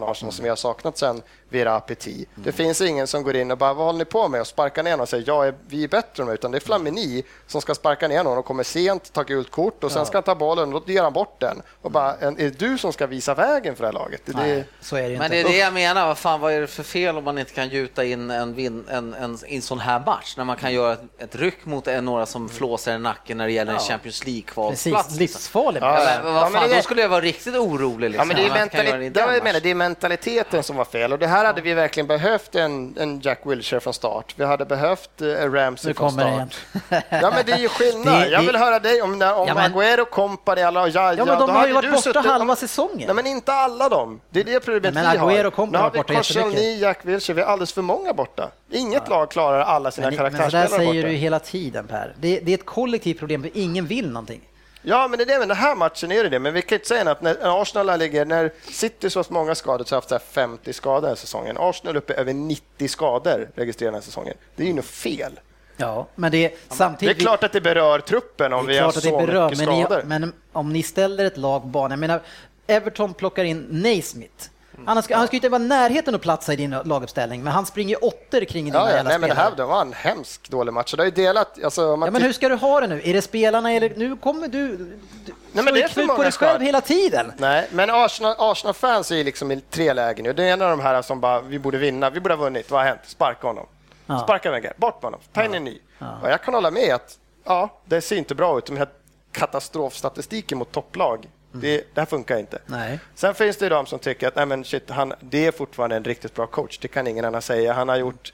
Arsenal 0.02 0.32
som 0.32 0.42
vi 0.42 0.48
har 0.48 0.56
saknat 0.56 0.98
sen 0.98 1.22
Vera 1.48 1.74
Apeti. 1.76 2.26
Det 2.34 2.52
finns 2.52 2.80
ingen 2.80 3.06
som 3.06 3.22
går 3.22 3.36
in 3.36 3.50
och 3.50 3.58
bara, 3.58 3.74
vad 3.74 3.86
håller 3.86 3.98
ni 3.98 4.04
på 4.04 4.28
med? 4.28 4.40
Och 4.40 4.46
sparkar 4.46 4.82
ner 4.82 4.90
någon 4.90 5.00
och 5.00 5.08
säger, 5.08 5.24
ja, 5.26 5.52
vi 5.68 5.84
är 5.84 5.88
bättre 5.88 6.22
än 6.22 6.28
utan 6.28 6.50
det 6.50 6.58
är 6.58 6.60
Flamini 6.60 7.22
som 7.46 7.60
ska 7.60 7.74
sparka 7.74 8.08
ner 8.08 8.24
någon 8.24 8.38
och 8.38 8.44
kommer 8.44 8.62
sent, 8.62 9.12
ta 9.12 9.22
gult 9.22 9.50
kort 9.50 9.84
och 9.84 9.92
sen 9.92 10.06
ska 10.06 10.16
han 10.16 10.22
ta 10.22 10.34
bollen 10.34 10.74
och 10.74 10.82
då 10.86 10.92
ger 10.92 11.02
han 11.02 11.12
bort 11.12 11.40
den. 11.40 11.62
Och 11.82 11.90
bara, 11.90 12.14
är 12.14 12.30
det 12.30 12.58
du 12.58 12.78
som 12.78 12.92
ska 12.92 13.06
visa 13.06 13.34
vägen 13.34 13.76
för 13.76 13.82
det 13.82 13.88
här 13.88 13.92
laget? 13.92 14.20
Det, 14.24 14.32
nej, 14.36 14.64
så 14.80 14.96
är 14.96 15.02
det 15.02 15.08
ju 15.08 15.18
Men 15.18 15.24
inte. 15.24 15.36
det 15.36 15.40
är 15.40 15.52
det 15.52 15.58
jag 15.58 15.72
menar, 15.72 16.06
vad 16.06 16.18
fan 16.18 16.40
vad 16.40 16.52
är 16.52 16.60
det 16.60 16.66
för 16.66 16.82
fel 16.82 17.16
om 17.18 17.24
man 17.24 17.38
inte 17.38 17.52
kan 17.52 17.68
gjuta 17.68 18.04
in 18.04 18.30
en, 18.30 18.54
vin, 18.54 18.84
en, 18.88 19.14
en, 19.14 19.38
en 19.46 19.62
sån 19.62 19.78
här 19.80 20.02
match 20.06 20.34
när 20.36 20.44
man 20.44 20.56
kan 20.56 20.72
göra 20.72 20.92
ett, 20.92 21.00
ett 21.18 21.34
ryck 21.36 21.64
mot 21.64 21.86
en, 21.88 22.04
några 22.04 22.26
som 22.26 22.48
flåsar 22.48 22.94
i 22.94 22.98
nacken 22.98 23.38
när 23.38 23.46
det 23.46 23.52
gäller 23.52 23.72
en 23.72 23.78
Champions 23.78 24.20
Precis, 24.20 24.24
League-kvalplats. 24.26 25.16
livsfarligt. 25.18 25.82
Ja, 25.84 26.04
Ja, 26.04 26.20
men, 26.24 26.34
vad 26.34 26.42
Ja, 26.42 26.48
men 26.50 26.60
fan, 26.60 26.70
det 26.70 26.76
då 26.76 26.82
skulle 26.82 27.02
jag 27.02 27.08
vara 27.08 27.20
riktigt 27.20 27.54
orolig. 27.56 28.10
Liksom, 28.10 28.30
Ja, 28.30 28.34
men 28.36 28.44
det, 28.44 28.58
är 28.58 28.66
mentali- 28.66 29.06
en 29.06 29.12
det, 29.12 29.20
jag 29.20 29.44
menar, 29.44 29.60
det 29.60 29.70
är 29.70 29.74
mentaliteten 29.74 30.62
som 30.62 30.76
var 30.76 30.84
fel 30.84 31.12
och 31.12 31.18
det 31.18 31.26
här 31.26 31.35
hade 31.44 31.60
vi 31.60 31.74
verkligen 31.74 32.06
behövt 32.06 32.54
en, 32.54 32.94
en 32.98 33.20
Jack 33.20 33.40
Wilshere 33.44 33.80
från 33.80 33.94
start. 33.94 34.34
Vi 34.36 34.44
hade 34.44 34.64
behövt 34.64 35.22
eh, 35.22 35.26
Ramsey 35.52 35.94
från 35.94 36.16
det 36.16 36.22
start. 36.22 36.56
Ja, 37.08 37.30
men 37.34 37.46
det 37.46 37.52
är 37.52 37.58
ju 37.58 37.68
skillnad. 37.68 38.20
Det- 38.22 38.28
jag 38.28 38.40
vill 38.40 38.52
det- 38.52 38.58
höra 38.58 38.78
dig 38.78 39.02
om, 39.02 39.18
när, 39.18 39.34
om 39.34 39.48
Ja, 39.48 39.54
men- 39.54 39.72
Agüero, 39.74 40.04
Company, 40.04 40.62
alla 40.62 40.88
Jaja. 40.88 41.14
Ja, 41.18 41.24
men 41.24 41.38
de 41.38 41.50
har 41.50 41.66
ju 41.66 41.72
varit 41.72 41.90
borta 41.90 42.02
suttit- 42.02 42.26
halva 42.26 42.56
säsongen. 42.56 43.06
Nej, 43.06 43.14
men 43.14 43.26
inte 43.26 43.52
alla 43.52 43.88
dem. 43.88 44.20
Det 44.30 44.40
är 44.40 44.44
det 44.44 44.60
problemet 44.60 44.94
Men 45.04 45.12
vi 45.12 45.18
har. 45.36 45.44
Och 45.44 45.54
Company 45.54 45.72
Nu 45.72 45.78
har 45.78 45.84
har 45.84 45.90
vi 45.90 45.98
borta. 45.98 46.14
Koscielny, 46.14 46.78
Jack 46.78 46.98
Wilshere, 47.02 47.34
vi 47.36 47.42
har 47.42 47.48
alldeles 47.52 47.72
för 47.72 47.82
många 47.82 48.12
borta. 48.12 48.50
Inget 48.70 49.08
lag 49.08 49.30
klarar 49.30 49.60
alla 49.60 49.90
sina 49.90 50.06
Men, 50.10 50.14
ni- 50.16 50.22
men 50.22 50.30
så 50.32 50.36
där 50.38 50.40
karaktärsspelare 50.50 50.78
säger 50.90 51.02
borta. 51.02 51.08
du 51.12 51.14
hela 51.14 51.38
tiden 51.38 51.86
Per. 51.86 52.14
Det, 52.20 52.40
det 52.40 52.50
är 52.52 52.54
ett 52.58 52.66
kollektivt 52.66 53.18
problem 53.18 53.46
ingen 53.54 53.86
vill 53.86 54.08
någonting. 54.10 54.40
Ja, 54.88 55.08
men 55.08 55.18
det 55.18 55.24
är 55.24 55.26
det, 55.26 55.38
men 55.38 55.48
den 55.48 55.56
här 55.56 55.74
matchen 55.74 56.12
är 56.12 56.22
det 56.22 56.28
det. 56.28 56.38
Men 56.38 56.54
vi 56.54 56.62
kan 56.62 56.76
inte 56.76 56.88
säga 56.88 57.10
att 57.10 57.22
när 57.22 57.62
Arsenal 57.62 57.98
ligger, 57.98 58.24
när 58.24 58.52
City 58.70 59.10
så 59.10 59.24
många 59.28 59.54
skador 59.54 59.84
så 59.84 59.94
har 59.94 59.96
haft 59.96 60.08
så 60.08 60.14
här 60.14 60.22
50 60.32 60.72
skador 60.72 61.00
den 61.00 61.08
här 61.08 61.16
säsongen. 61.16 61.56
Arsenal 61.58 61.94
är 61.96 61.98
uppe 61.98 62.14
över 62.14 62.32
90 62.32 62.88
skador 62.88 63.48
registrerade 63.54 63.90
den 63.90 63.94
här 63.94 64.04
säsongen. 64.06 64.34
Det 64.56 64.62
är 64.62 64.66
ju 64.66 64.72
nog 64.72 64.84
fel. 64.84 65.40
Ja, 65.76 66.06
men 66.14 66.32
det 66.32 66.38
är 66.44 66.48
Det 66.48 66.54
är 66.70 66.76
samtidigt... 66.76 67.18
klart 67.18 67.44
att 67.44 67.52
det 67.52 67.60
berör 67.60 67.98
truppen 67.98 68.52
om 68.52 68.66
vi 68.66 68.78
har 68.78 68.92
så 68.92 69.18
berör, 69.18 69.50
mycket 69.50 69.66
men, 69.66 69.76
skador. 69.84 70.02
ni, 70.02 70.08
men 70.08 70.32
om 70.52 70.72
ni 70.72 70.82
ställer 70.82 71.24
ett 71.24 71.36
lag 71.36 71.66
banan, 71.66 71.90
jag 71.90 71.98
menar, 71.98 72.20
Everton 72.66 73.14
plockar 73.14 73.44
in 73.44 73.66
Naismith. 73.70 74.50
Han 74.86 75.02
ska, 75.02 75.16
han 75.16 75.26
ska 75.26 75.34
ju 75.34 75.38
inte 75.38 75.48
vara 75.48 75.62
närheten 75.62 76.14
att 76.14 76.22
platsa 76.22 76.52
i 76.52 76.56
din 76.56 76.76
laguppställning, 76.84 77.42
men 77.42 77.52
han 77.52 77.66
springer 77.66 78.04
åttor 78.04 78.44
kring 78.44 78.64
dina 78.64 78.78
Ja, 78.78 78.90
ja, 78.90 78.96
jävla 78.96 79.10
nej, 79.10 79.18
men 79.18 79.28
det 79.28 79.34
här 79.34 79.64
var 79.64 79.80
en 79.80 79.92
hemsk 79.92 80.50
dålig 80.50 80.72
match. 80.72 80.94
Det 80.94 81.02
har 81.02 81.04
ju 81.04 81.10
delat, 81.10 81.64
alltså, 81.64 81.80
Ja, 81.82 81.96
men 81.96 82.22
hur 82.22 82.32
ska 82.32 82.48
du 82.48 82.54
ha 82.54 82.80
det 82.80 82.86
nu? 82.86 83.00
Är 83.04 83.12
det 83.12 83.22
spelarna 83.22 83.72
eller 83.72 83.92
nu 83.96 84.16
kommer 84.16 84.48
du... 84.48 84.76
du 84.76 85.36
men 85.52 85.64
slår 85.64 85.72
det 85.72 85.82
är 85.82 85.88
för 85.88 86.06
på 86.06 86.22
dig 86.22 86.32
själv 86.32 86.60
hela 86.60 86.80
tiden. 86.80 87.32
Nej, 87.36 87.68
men 87.72 87.90
Arsenal, 87.90 88.34
Arsenal-fans 88.38 89.10
är 89.10 89.16
ju 89.16 89.24
liksom 89.24 89.52
i 89.52 89.60
tre 89.60 89.92
läger 89.92 90.22
nu. 90.22 90.32
Det 90.32 90.44
är 90.44 90.52
en 90.52 90.62
av 90.62 90.70
de 90.70 90.80
här 90.80 91.02
som 91.02 91.20
bara, 91.20 91.40
vi 91.40 91.58
borde 91.58 91.78
vinna, 91.78 92.10
vi 92.10 92.20
borde 92.20 92.34
ha 92.34 92.42
vunnit, 92.42 92.70
vad 92.70 92.80
har 92.80 92.88
hänt? 92.88 93.00
Sparka 93.04 93.46
honom. 93.46 93.66
Ja. 94.06 94.18
Sparka 94.18 94.50
Wenger, 94.50 94.72
bort 94.76 95.02
med 95.02 95.06
honom, 95.06 95.20
ta 95.32 95.44
in 95.44 95.54
en 95.54 95.64
ny. 95.64 95.78
Och 96.22 96.30
jag 96.30 96.42
kan 96.42 96.54
hålla 96.54 96.70
med 96.70 96.94
att, 96.94 97.18
ja, 97.44 97.80
det 97.84 98.00
ser 98.00 98.16
inte 98.16 98.34
bra 98.34 98.58
ut. 98.58 98.70
Här 98.70 98.88
katastrofstatistiken 99.32 100.58
mot 100.58 100.72
topplag, 100.72 101.28
det, 101.60 101.94
det 101.94 102.00
här 102.00 102.06
funkar 102.06 102.38
inte. 102.38 102.58
Nej. 102.66 103.00
Sen 103.14 103.34
finns 103.34 103.56
det 103.56 103.68
de 103.68 103.86
som 103.86 103.98
tycker 103.98 104.28
att 104.28 104.36
nej 104.36 104.46
men 104.46 104.64
shit, 104.64 104.90
han, 104.90 105.12
det 105.20 105.46
är 105.46 105.52
fortfarande 105.52 105.96
en 105.96 106.04
riktigt 106.04 106.34
bra 106.34 106.46
coach. 106.46 106.78
Det 106.78 106.88
kan 106.88 107.06
ingen 107.06 107.24
annan 107.24 107.42
säga. 107.42 107.72
Han 107.72 107.88
har 107.88 107.96
gjort 107.96 108.32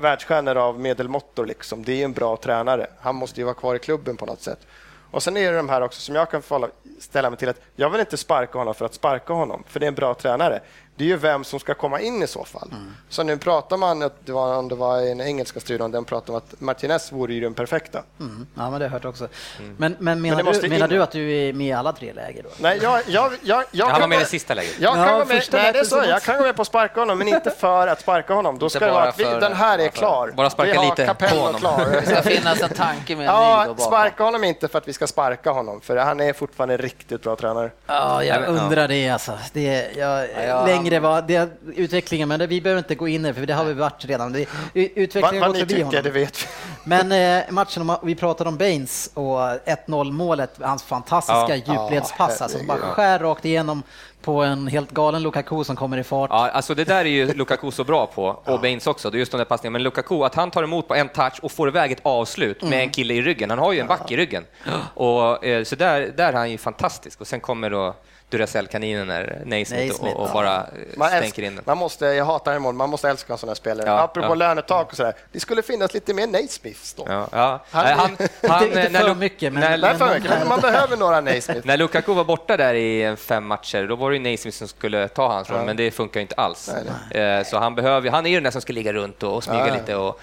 världsstjärnor 0.00 0.56
av 0.56 0.80
medelmåttor. 0.80 1.46
Liksom. 1.46 1.84
Det 1.84 2.00
är 2.00 2.04
en 2.04 2.12
bra 2.12 2.36
tränare. 2.36 2.86
Han 3.00 3.14
måste 3.14 3.40
ju 3.40 3.44
vara 3.44 3.54
kvar 3.54 3.74
i 3.74 3.78
klubben 3.78 4.16
på 4.16 4.26
något 4.26 4.42
sätt. 4.42 4.66
Och 5.10 5.22
sen 5.22 5.36
är 5.36 5.50
det 5.50 5.56
de 5.56 5.68
här 5.68 5.80
också 5.80 6.00
som 6.00 6.14
jag 6.14 6.30
kan 6.30 6.42
ställa 7.00 7.30
mig 7.30 7.38
till 7.38 7.48
att 7.48 7.60
jag 7.76 7.90
vill 7.90 8.00
inte 8.00 8.16
sparka 8.16 8.58
honom 8.58 8.74
för 8.74 8.84
att 8.84 8.94
sparka 8.94 9.32
honom, 9.32 9.64
för 9.66 9.80
det 9.80 9.86
är 9.86 9.88
en 9.88 9.94
bra 9.94 10.14
tränare. 10.14 10.60
Det 10.96 11.04
är 11.04 11.08
ju 11.08 11.16
vem 11.16 11.44
som 11.44 11.60
ska 11.60 11.74
komma 11.74 12.00
in 12.00 12.22
i 12.22 12.26
så 12.26 12.44
fall. 12.44 12.68
Så 13.08 13.22
nu 13.22 13.36
pratar 13.36 13.76
man, 13.76 14.02
att 14.02 14.26
det 14.26 14.32
var, 14.32 14.56
om 14.56 14.68
det 14.68 14.74
var 14.74 14.98
en 15.00 15.20
engelska 15.20 15.60
studion, 15.60 15.90
den 15.90 16.04
pratar 16.04 16.32
om 16.32 16.36
att 16.36 16.60
Martinez 16.60 17.12
vore 17.12 17.34
ju 17.34 17.40
den 17.40 17.54
perfekta. 17.54 18.02
Mm. 18.20 18.46
Ja, 18.54 18.70
men 18.70 18.72
det 18.72 18.76
har 18.76 18.82
jag 18.82 18.90
hört 18.90 19.04
också. 19.04 19.28
Men, 19.76 19.96
men 19.98 20.22
menar, 20.22 20.42
måste 20.42 20.62
du, 20.62 20.68
menar 20.68 20.86
in- 20.86 20.90
du 20.94 21.02
att 21.02 21.10
du 21.10 21.32
är 21.32 21.52
med 21.52 21.66
i 21.66 21.72
alla 21.72 21.92
tre 21.92 22.12
läger 22.12 22.42
då? 22.42 22.48
Nej, 22.58 22.78
jag, 22.82 23.00
jag, 23.06 23.32
jag, 23.42 23.64
jag 23.70 23.84
Han 23.86 23.92
kan 23.94 24.00
var 24.00 24.08
med 24.08 24.16
i 24.16 24.22
det 24.22 24.26
sista 24.28 24.54
läget. 24.54 24.74
Jag 24.80 24.94
kan, 24.94 25.02
Ja, 25.06 25.18
gå 25.18 25.24
med, 25.24 25.42
nej, 25.52 25.72
det 25.72 25.78
är 25.78 25.84
så. 25.84 25.96
jag 26.08 26.22
kan 26.22 26.36
gå 26.36 26.42
med 26.42 26.56
på 26.56 26.62
att 26.62 26.68
sparka 26.68 27.00
honom, 27.00 27.18
men 27.18 27.28
inte 27.28 27.50
för 27.50 27.88
att 27.88 28.00
sparka 28.00 28.34
honom. 28.34 28.58
Då 28.58 28.68
ska 28.70 28.86
det 28.86 28.92
vara 28.92 29.04
att 29.08 29.18
vi, 29.20 29.24
den 29.24 29.52
här 29.52 29.78
är 29.78 29.88
klar. 29.88 30.32
Bara 30.36 30.50
sparka 30.50 30.70
vi 30.70 30.76
har 30.76 30.84
lite 30.84 31.06
kapell 31.06 31.28
på 31.30 31.36
och 31.36 31.42
honom. 31.42 31.60
klar. 31.60 31.86
Det 32.00 32.06
ska 32.06 32.22
finnas 32.22 32.62
en 32.62 32.68
tanke 32.70 33.16
med 33.16 33.28
en 33.28 33.34
Ja, 33.34 33.74
sparka 33.78 34.24
honom 34.24 34.44
inte 34.44 34.68
för 34.68 34.78
att 34.78 34.88
vi 34.88 34.92
ska 34.92 35.06
sparka 35.06 35.50
honom, 35.50 35.80
för 35.80 35.96
han 35.96 36.20
är 36.20 36.32
fortfarande 36.32 36.74
en 36.74 36.78
riktigt 36.78 37.22
bra 37.22 37.36
tränare. 37.36 37.70
Ja, 37.86 38.24
jag 38.24 38.36
Ja, 38.36 38.40
men- 38.40 38.58
undrar 38.64 38.88
det 38.88 39.08
alltså. 39.08 39.38
Det, 39.52 39.90
jag, 39.96 40.28
ja, 40.48 40.66
längre 40.84 41.00
var 41.00 41.22
det, 41.22 41.48
utvecklingen, 41.76 42.28
men 42.28 42.38
det, 42.38 42.46
vi 42.46 42.60
behöver 42.60 42.78
inte 42.78 42.94
gå 42.94 43.08
in 43.08 43.24
i 43.24 43.28
det, 43.28 43.34
för 43.34 43.46
det 43.46 43.54
har 43.54 43.64
vi 43.64 43.72
varit 43.72 44.04
redan. 44.04 44.32
Det, 44.32 44.46
Vad, 44.74 44.84
utvecklingen 44.94 45.42
har 45.42 45.48
vad 45.48 45.48
gått 45.48 45.54
ni 45.54 45.60
förbi 45.60 45.74
tycker, 45.74 46.02
det 46.02 46.08
honom. 46.08 46.12
vet 46.12 46.42
vi. 46.42 46.46
Men 46.84 47.12
eh, 47.46 47.52
matchen, 47.52 47.90
om 47.90 47.96
vi 48.02 48.14
pratade 48.14 48.48
om 48.50 48.56
Baines 48.56 49.10
och 49.14 49.38
1-0 49.38 50.12
målet, 50.12 50.50
hans 50.60 50.82
fantastiska 50.82 51.56
Ja. 51.56 51.72
djupledspass, 51.72 52.42
alltså, 52.42 52.58
som 52.58 52.66
bara 52.66 52.78
skär 52.78 53.18
rakt 53.18 53.44
igenom 53.44 53.82
på 54.22 54.42
en 54.42 54.66
helt 54.66 54.90
galen 54.90 55.22
Lukaku 55.22 55.64
som 55.64 55.76
kommer 55.76 55.98
i 55.98 56.04
fart. 56.04 56.30
Ja, 56.30 56.50
alltså 56.50 56.74
det 56.74 56.84
där 56.84 57.00
är 57.04 57.04
ju 57.04 57.34
Lukaku 57.34 57.70
så 57.70 57.84
bra 57.84 58.06
på, 58.06 58.24
och 58.44 58.60
Baines 58.60 58.86
också, 58.86 59.10
det 59.10 59.16
är 59.16 59.18
just 59.18 59.32
de 59.32 59.38
där 59.38 59.44
passningarna. 59.44 59.72
Men 59.72 59.82
Lukaku, 59.82 60.22
att 60.24 60.34
han 60.34 60.50
tar 60.50 60.62
emot 60.62 60.88
på 60.88 60.94
en 60.94 61.08
touch 61.08 61.38
och 61.42 61.52
får 61.52 61.68
iväg 61.68 61.92
ett 61.92 62.00
avslut 62.02 62.62
med 62.62 62.80
en 62.80 62.90
kille 62.90 63.14
i 63.14 63.22
ryggen. 63.22 63.50
Han 63.50 63.58
har 63.58 63.72
ju 63.72 63.80
en 63.80 63.86
back 63.86 64.10
i 64.10 64.16
ryggen. 64.16 64.44
Och, 64.94 65.44
eh, 65.44 65.64
så 65.64 65.76
där, 65.76 66.12
där 66.16 66.28
är 66.28 66.32
han 66.32 66.50
ju 66.50 66.58
fantastisk. 66.58 67.20
Och 67.20 67.26
sen 67.26 67.40
kommer 67.40 67.70
då 67.70 67.94
Duracell-kaninen, 68.38 69.08
där, 69.08 69.42
Naismith, 69.44 69.80
Naismith, 69.82 70.16
och, 70.16 70.22
och 70.22 70.28
ja. 70.28 70.32
bara 70.32 70.56
eh, 70.56 70.62
Man, 70.96 71.08
stänker 71.08 71.26
älskar, 71.26 71.42
in 71.42 71.54
den. 71.54 71.64
man 71.66 71.78
måste, 71.78 72.06
jag 72.06 72.24
hatar 72.24 72.58
mål, 72.58 72.74
man 72.74 72.90
måste 72.90 73.08
älska 73.08 73.32
en 73.32 73.38
sån 73.38 73.48
här 73.48 73.54
spelare. 73.54 73.86
Ja, 73.88 73.98
Apropå 74.00 74.28
ja. 74.28 74.34
lönetak 74.34 74.90
och 74.90 74.96
sådär, 74.96 75.14
det 75.32 75.40
skulle 75.40 75.62
finnas 75.62 75.94
lite 75.94 76.14
mer 76.14 76.26
Naismiths 76.26 76.94
då. 76.94 77.04
Ja, 77.08 77.28
ja. 77.32 77.60
Han- 77.70 77.84
Nej, 77.84 77.94
han, 77.94 78.16
han, 78.50 78.64
inte 78.66 78.88
när 78.88 79.00
för 79.00 79.14
mycket, 79.14 79.52
men- 79.52 79.60
när, 79.60 79.78
Nej, 79.78 79.94
för 79.98 80.14
mycket, 80.14 80.30
men 80.38 80.48
man 80.48 80.60
behöver 80.60 80.96
några 80.96 81.20
Naismith. 81.20 81.60
När 81.66 81.76
Lukaku 81.76 82.14
var 82.14 82.24
borta 82.24 82.56
där 82.56 82.74
i 82.74 83.16
fem 83.16 83.46
matcher, 83.46 83.86
då 83.88 83.96
var 83.96 84.10
det 84.10 84.16
ju 84.16 84.22
Naismith 84.22 84.58
som 84.58 84.68
skulle 84.68 85.08
ta 85.08 85.28
hans 85.32 85.50
roll, 85.50 85.64
men 85.66 85.76
det 85.76 85.90
funkar 85.90 86.20
ju 86.20 86.22
inte 86.22 86.34
alls. 86.34 86.68
Eh, 87.10 87.44
Så 87.44 87.58
han, 87.58 87.74
behöver, 87.74 88.10
han 88.10 88.26
är 88.26 88.30
ju 88.30 88.36
den 88.36 88.44
där 88.44 88.50
som 88.50 88.60
ska 88.60 88.72
ligga 88.72 88.92
runt 88.92 89.22
och, 89.22 89.34
och 89.36 89.44
smyga 89.44 89.68
Ja. 89.68 89.74
lite. 89.74 89.96
Och, 89.96 90.20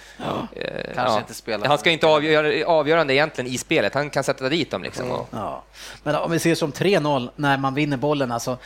eh, 0.56 0.94
Kanske 0.96 1.20
inte 1.20 1.34
spela. 1.34 1.68
Han 1.68 1.78
ska 1.78 1.90
inte 1.90 2.08
avgöra 2.08 2.68
avgörande 2.68 3.14
egentligen 3.14 3.52
i 3.52 3.58
spelet, 3.58 3.94
han 3.94 4.10
kan 4.10 4.24
sätta 4.24 4.50
dit 4.50 4.72
dem. 4.72 4.84
Liksom, 4.84 5.12
och, 5.12 5.28
Ja. 5.32 5.64
Men 6.04 6.16
om 6.16 6.32
vi 6.32 6.40
ser 6.40 6.56
som 6.56 6.72
3-0 6.72 7.30
när 7.36 7.58
man 7.58 7.74
vinner 7.74 7.98
bollen, 8.02 8.32
alltså, 8.32 8.58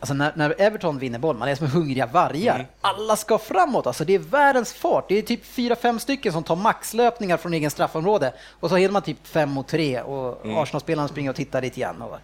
alltså 0.00 0.14
när, 0.14 0.32
när 0.36 0.60
Everton 0.60 0.98
vinner 0.98 1.18
boll, 1.18 1.36
man 1.36 1.48
är 1.48 1.54
som 1.54 1.66
hungriga 1.66 2.06
vargar. 2.06 2.54
Mm. 2.54 2.66
Alla 2.80 3.16
ska 3.16 3.38
framåt, 3.38 3.86
alltså 3.86 4.04
det 4.04 4.14
är 4.14 4.18
världens 4.18 4.72
fart. 4.72 5.08
Det 5.08 5.18
är 5.18 5.22
typ 5.22 5.46
fyra 5.46 5.76
fem 5.76 5.98
stycken 5.98 6.32
som 6.32 6.42
tar 6.42 6.56
maxlöpningar 6.56 7.36
från 7.36 7.54
egen 7.54 7.70
straffområde 7.70 8.32
och 8.60 8.68
så 8.68 8.76
hinner 8.76 8.92
man 8.92 9.02
typ 9.02 9.26
fem 9.26 9.50
mot 9.50 9.68
tre 9.68 10.00
och 10.00 10.44
Mm. 10.44 10.56
Arsenal-spelarna 10.56 11.08
springer 11.08 11.30
och 11.30 11.36
tittar 11.36 11.62
lite 11.62 11.80
grann. 11.80 12.02
Och, 12.02 12.16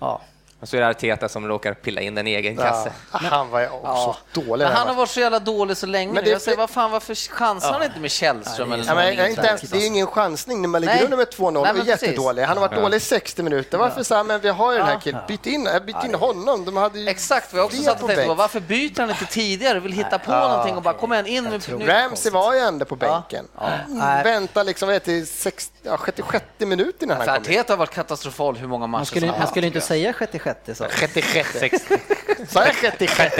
ja. 0.00 0.20
Och 0.60 0.68
så 0.68 0.76
är 0.76 0.80
det 0.80 0.88
Arteta 0.88 1.28
som 1.28 1.48
råkar 1.48 1.74
pilla 1.74 2.00
in 2.00 2.14
den 2.14 2.26
i 2.26 2.30
egen 2.34 2.54
Ja, 2.54 2.62
kasse. 2.62 2.92
han 3.10 3.50
var 3.50 3.60
ju 3.60 3.68
också 3.68 4.16
dålig. 4.32 4.64
Men 4.64 4.72
han 4.76 4.88
har 4.88 4.94
varit 4.94 5.10
så 5.10 5.20
jävla 5.20 5.38
dålig 5.38 5.76
så 5.76 5.86
länge 5.86 6.12
Men 6.12 6.14
nu. 6.14 6.22
det- 6.24 6.30
Jag 6.30 6.40
säger, 6.42 6.58
vad 6.58 6.70
fan, 6.70 6.90
varför 6.90 7.14
chansar 7.14 7.72
han 7.72 7.82
inte 7.82 8.00
med 8.00 8.10
Källström? 8.10 8.72
eller 8.72 8.84
Ja, 8.84 8.94
men, 8.94 9.28
inte 9.30 9.46
ens, 9.46 9.60
det 9.60 9.78
är 9.78 9.86
ingen 9.86 10.06
chansning 10.06 10.62
när 10.62 10.68
man 10.68 10.80
ligger 10.80 10.94
Nej. 10.94 11.04
under 11.04 11.16
med 11.16 11.26
2-0 11.30 11.62
Nej, 11.62 11.72
och 11.72 11.78
är 11.78 11.84
jättedålig. 11.84 12.42
Han 12.42 12.56
har 12.56 12.68
varit 12.68 12.80
dålig 12.82 12.96
i 12.96 13.00
60 13.00 13.42
minuter. 13.42 13.78
Varför 13.78 14.02
så 14.02 14.14
här, 14.14 14.24
men 14.24 14.40
vi 14.40 14.48
har 14.48 14.72
ju 14.72 14.78
den 14.78 14.86
här 14.86 15.00
killen, 15.00 15.20
byt 15.28 15.46
in, 15.46 15.68
byt 15.86 16.04
in 16.04 16.14
honom. 16.14 16.64
De 16.64 16.76
hade 16.76 16.98
ju 16.98 17.08
Exakt, 17.08 17.52
vad 17.52 17.60
jag 17.60 17.66
också 17.66 17.82
satt 17.82 18.02
och 18.02 18.08
tänkte 18.08 18.26
på. 18.26 18.34
Varför 18.34 18.60
byter 18.60 19.00
han 19.00 19.10
inte 19.10 19.24
tidigare? 19.26 19.80
Vill 19.80 19.92
hitta 19.92 20.18
på 20.18 20.30
någonting 20.30 20.76
och 20.76 20.82
bara 20.82 20.94
kom 20.94 21.12
igen 21.12 21.26
in 21.26 21.44
med. 21.44 21.88
Ramsey 21.88 22.32
var 22.32 22.54
ju 22.54 22.60
ändå 22.60 22.84
på 22.84 22.96
bänken. 22.96 23.44
Nej. 23.88 24.24
Vänta 24.24 24.62
liksom 24.62 24.88
vet, 24.88 25.04
till 25.04 25.26
60, 25.26 25.72
ja, 25.82 25.98
66 26.04 26.44
minuter 26.58 27.04
innan 27.04 27.16
han 27.16 27.26
kom. 27.26 27.34
Arteta 27.36 27.72
har 27.72 27.78
varit 27.78 27.90
katastrofal 27.94 28.56
hur 28.56 28.68
många 28.68 28.86
matcher 28.86 28.98
Man 28.98 29.06
som 29.06 29.20
man 29.28 29.34
helst, 29.38 29.50
skulle 29.50 29.66
inte 29.66 29.80
säga 29.80 30.14
66 30.18 30.47
så. 30.74 30.86
66. 31.00 31.58
Sa 32.48 32.64
jag 32.66 32.74
66? 32.74 33.34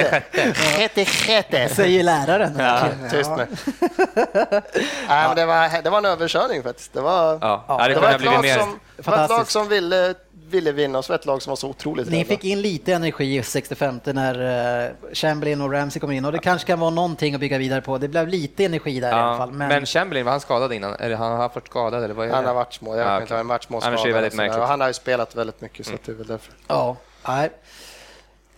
66. 0.77 1.75
Säger 1.75 2.03
läraren. 2.03 2.61
Tyst 3.11 3.31
nu. 3.37 3.47
Nej, 5.09 5.29
men 5.29 5.37
det, 5.37 5.47
var, 5.47 5.83
det 5.83 5.91
var 5.91 5.99
en 5.99 6.05
överkörning 6.05 6.63
faktiskt. 6.63 6.93
Det 6.93 7.01
var, 7.01 7.39
Ja, 7.41 7.65
ja, 7.69 7.79
det 7.79 7.89
det 7.89 7.95
kunde 7.95 8.01
var 8.01 8.09
ha 8.09 8.15
ett 8.17 8.25
lag 8.25 8.45
ett 9.41 9.49
som 9.49 9.69
ville, 9.69 10.15
ville 10.51 10.73
vinna 10.73 10.99
och 10.99 11.05
så 11.05 11.13
var 11.13 11.19
ett 11.19 11.27
lag 11.27 11.43
som 11.43 11.51
var 11.51 11.57
så 11.57 11.69
otroligt 11.69 12.11
Ni 12.11 12.19
rädda. 12.19 12.29
fick 12.29 12.45
in 12.45 12.61
lite 12.63 12.93
energi 12.93 13.37
i 13.39 13.43
65 13.43 14.01
när 14.05 14.87
uh, 14.89 14.95
Chamberlain 15.13 15.61
och 15.61 15.73
Ramsey 15.73 16.01
kommer 16.01 16.15
in 16.15 16.25
och 16.25 16.33
det 16.33 16.39
kanske 16.39 16.67
kan 16.67 16.81
vara 16.81 16.91
någonting 16.91 17.35
att 17.35 17.41
bygga 17.41 17.59
vidare 17.59 17.81
på. 17.81 17.99
Det 17.99 18.09
blev 18.09 18.29
lite 18.29 18.65
energi 18.65 19.01
där 19.01 19.09
i 19.09 19.13
alla 19.13 19.31
Ja, 19.33 19.37
fall. 19.37 19.53
men... 19.53 19.69
Men, 19.69 19.87
Chamberlain, 19.87 20.25
var 20.27 20.33
han 20.33 20.41
skadad 20.41 20.73
innan? 20.73 20.95
Eller 20.95 21.17
han 21.17 21.31
har 21.33 21.39
varit 21.39 21.67
skadad? 21.67 22.05
Eller 22.05 22.15
vad 22.15 22.27
är 22.27 22.31
det? 22.31 22.37
Han 22.37 22.45
har 22.47 22.55
varit 22.55 22.75
små, 22.75 22.97
jag 22.97 23.07
Ja, 23.07 23.13
vet 23.15 23.21
inte, 23.21 23.25
okej. 23.35 23.37
han 23.37 23.47
har 23.47 23.55
varit 23.55 23.65
små 23.65 23.81
Annars 23.81 24.01
är 24.05 24.07
det 24.09 24.13
väldigt 24.13 24.33
skador 24.33 24.49
och 24.49 24.53
sådär. 24.53 24.59
märkligt. 24.59 24.63
Och 24.63 24.69
Han 24.69 24.81
har 24.81 24.89
ju 24.89 24.95
spelat 24.95 25.35
väldigt 25.37 25.61
mycket 25.61 25.87
så 25.87 25.95
att 25.95 26.05
det 26.05 26.13
är 26.13 26.17
väl 26.17 26.27
därför. 26.27 26.53
ja, 26.69 26.97
nej. 27.29 27.51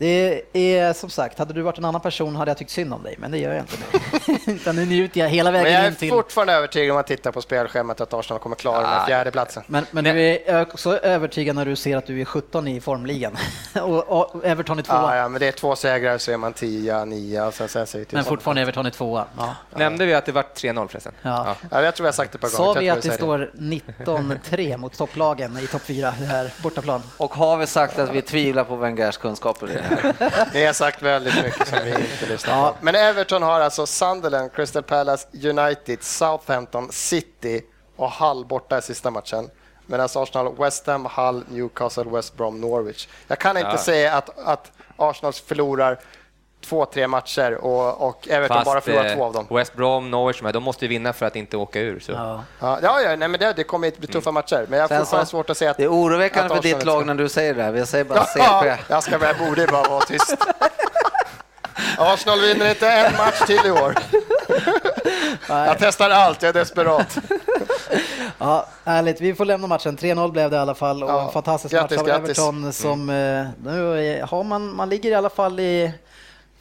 Det 0.00 0.42
är 0.52 0.92
som 0.92 1.10
sagt, 1.10 1.38
hade 1.38 1.54
du 1.54 1.62
varit 1.62 1.78
en 1.78 1.84
annan 1.84 2.00
person 2.00 2.36
hade 2.36 2.50
jag 2.50 2.58
tyckt 2.58 2.70
synd 2.70 2.94
om 2.94 3.02
dig, 3.02 3.14
men 3.18 3.30
det 3.30 3.38
gör 3.38 3.52
jag 3.52 3.62
inte 3.62 3.76
nu. 3.76 4.34
Utan 4.54 4.76
nu 4.76 4.86
njuter 4.86 5.20
jag 5.20 5.28
hela 5.28 5.50
Men 5.50 5.62
vägen 5.62 5.78
jag 5.78 5.86
in 5.86 5.92
är 5.92 5.96
till... 5.96 6.10
fortfarande 6.10 6.52
övertygad 6.52 6.90
om 6.90 6.94
man 6.94 7.04
tittar 7.04 7.32
på 7.32 7.42
spelschemat 7.42 8.00
att 8.00 8.14
Arsenal 8.14 8.40
kommer 8.40 8.56
klara 8.56 8.80
den 8.80 8.90
här 8.90 9.06
fjärde 9.06 9.30
platsen. 9.30 9.62
Men, 9.66 9.86
men 9.90 10.04
du 10.04 10.10
är 10.20 10.62
också 10.62 10.98
övertygad 10.98 11.56
när 11.56 11.64
du 11.64 11.76
ser 11.76 11.96
att 11.96 12.06
du 12.06 12.20
är 12.20 12.24
17 12.24 12.68
i 12.68 12.80
formligan 12.80 13.36
och, 13.74 14.08
och 14.34 14.44
Everton 14.44 14.78
är 14.78 14.82
tvåa. 14.82 14.96
Ja, 14.96 15.16
ja, 15.16 15.28
men 15.28 15.40
det 15.40 15.48
är 15.48 15.52
två 15.52 15.76
segrar 15.76 16.18
så 16.18 16.32
är 16.32 16.36
man 16.36 16.52
10, 16.52 17.04
9 17.04 17.42
och 17.42 17.54
sen, 17.54 17.68
sen 17.68 17.86
ser 17.86 18.06
Men 18.10 18.24
fortfarande 18.24 18.62
Everton 18.62 18.86
är 18.86 18.90
tvåa. 18.90 19.24
Ja. 19.38 19.54
Nämnde 19.74 20.06
vi 20.06 20.14
att 20.14 20.26
det 20.26 20.32
var 20.32 20.42
3-0 20.42 20.88
förresten? 20.88 21.12
Ja. 21.22 21.56
Ja, 21.70 21.82
jag 21.82 21.94
tror 21.94 22.06
jag 22.06 22.12
har 22.12 22.16
sagt 22.16 22.32
det 22.32 22.36
ett 22.36 22.40
par 22.42 22.48
Sa 22.48 22.64
gånger. 22.64 22.80
vi 22.80 22.86
Jag 22.86 22.96
att 22.96 23.02
det 23.02 23.08
jag 23.08 23.16
står 23.16 23.50
19-3 23.54 24.76
mot 24.76 24.98
topplagen 24.98 25.58
i 25.58 25.66
topp 25.66 25.82
4, 25.82 26.14
det 26.18 26.26
här 26.26 26.52
bortaplan? 26.62 27.02
Och 27.16 27.34
har 27.34 27.56
vi 27.56 27.66
sagt 27.66 27.98
att 27.98 28.10
vi 28.10 28.22
tvivlar 28.22 28.64
på 28.64 28.76
Wengers 28.76 29.16
kunskaper 29.16 29.66
Ni 30.54 30.64
har 30.66 30.72
sagt 30.72 31.02
väldigt 31.02 31.42
mycket 31.44 31.68
som 31.68 31.78
vi 31.84 31.90
inte 31.90 32.26
lyssnar 32.28 32.56
Ja. 32.56 32.68
på. 32.78 32.84
Men 32.84 32.94
Everton 32.94 33.42
har 33.42 33.60
alltså 33.60 33.86
Sunderland, 33.86 34.52
Crystal 34.52 34.82
Palace, 34.82 35.26
United, 35.48 36.02
Southampton, 36.02 36.88
City 36.92 37.62
och 37.96 38.10
Hull 38.12 38.44
borta 38.44 38.78
i 38.78 38.82
sista 38.82 39.10
matchen. 39.10 39.50
Medan 39.86 40.08
Arsenal 40.14 40.56
West 40.58 40.86
Ham, 40.86 41.08
Hull, 41.16 41.44
Newcastle, 41.48 42.04
West 42.04 42.36
Brom, 42.36 42.60
Norwich. 42.60 43.08
Jag 43.26 43.38
kan 43.38 43.56
inte 43.56 43.70
Ja. 43.70 43.78
säga 43.78 44.16
att, 44.16 44.38
att 44.38 44.72
Arsenal 44.96 45.32
förlorar 45.32 45.98
två, 46.60 46.84
tre 46.86 47.06
matcher 47.08 47.54
och, 47.54 48.08
och 48.08 48.28
Everton 48.28 48.62
bara 48.64 48.80
förlorar 48.80 49.04
eh, 49.06 49.14
två 49.14 49.24
av 49.24 49.32
dem. 49.32 49.46
West 49.50 49.74
Brom, 49.74 50.10
Norwich, 50.10 50.40
de 50.52 50.62
måste 50.62 50.84
ju 50.84 50.88
vinna 50.88 51.12
för 51.12 51.26
att 51.26 51.36
inte 51.36 51.56
åka 51.56 51.80
ur. 51.80 52.00
Så. 52.00 52.12
Ja. 52.12 52.44
Ja, 52.60 52.78
ja, 52.82 53.16
nej, 53.16 53.28
men 53.28 53.32
det, 53.32 53.52
det 53.56 53.64
kommer 53.64 53.86
inte 53.86 53.98
bli 54.00 54.08
tuffa 54.08 54.30
matcher, 54.30 54.66
men 54.68 54.78
jag 54.78 54.88
har 54.88 54.98
fortfarande 54.98 55.26
så- 55.26 55.30
svårt 55.30 55.50
att 55.50 55.56
säga 55.56 55.70
att... 55.70 55.76
Det 55.76 55.84
är 55.84 55.92
oroväckande 55.92 56.54
att 56.54 56.62
för 56.62 56.74
ditt 56.74 56.84
lag 56.84 57.06
när 57.06 57.14
du 57.14 57.28
säger 57.28 57.54
det 57.54 57.62
här. 57.62 57.74
Jag 57.74 57.88
säger 57.88 58.04
bara 58.04 58.26
Ja, 58.36 58.62
CP. 58.62 58.82
jag 58.88 59.02
ska 59.02 59.18
jag 59.26 59.38
borde 59.38 59.66
bara 59.66 59.88
vara 59.88 60.00
tyst. 60.00 60.36
Arsenal 61.98 62.40
vinner 62.40 62.68
inte 62.70 62.88
en 62.90 63.16
match 63.16 63.40
till 63.46 63.66
i 63.66 63.70
år. 63.70 63.94
Jag 65.48 65.76
testar 65.78 66.10
allt, 66.10 66.42
jag 66.42 66.48
är 66.48 66.52
desperat. 66.52 67.18
Ja, 68.38 68.66
härligt. 68.84 69.20
Vi 69.20 69.34
får 69.34 69.44
lämna 69.44 69.66
matchen. 69.66 69.96
3-0 69.98 70.32
blev 70.32 70.50
det 70.50 70.56
i 70.56 70.58
alla 70.58 70.74
fall 70.74 71.02
och 71.02 71.10
Ja, 71.10 71.26
en 71.26 71.32
fantastisk 71.32 71.74
grattis, 71.74 71.96
match 71.96 72.00
av 72.00 72.06
grattis. 72.06 72.38
Everton 72.38 72.72
som 72.72 73.10
eh, 73.10 73.46
nu 73.64 74.22
har 74.30 74.44
man, 74.44 74.76
man 74.76 74.88
ligger 74.88 75.10
i 75.10 75.14
alla 75.14 75.30
fall 75.30 75.60
i 75.60 75.92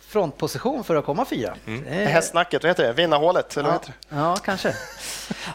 frontposition 0.10 0.84
för 0.84 0.96
att 0.96 1.06
komma 1.06 1.26
fyra. 1.26 1.54
Det 1.66 1.72
är- 1.90 2.06
Hästsnacket, 2.06 2.64
vad 2.64 2.70
heter 2.70 2.84
det? 2.84 2.94
Vinnarhålet, 2.94 3.58
eller 3.58 3.70
Ja, 3.70 3.74
heter 3.74 3.94
det? 4.10 4.16
ja, 4.16 4.36
kanske. 4.46 4.76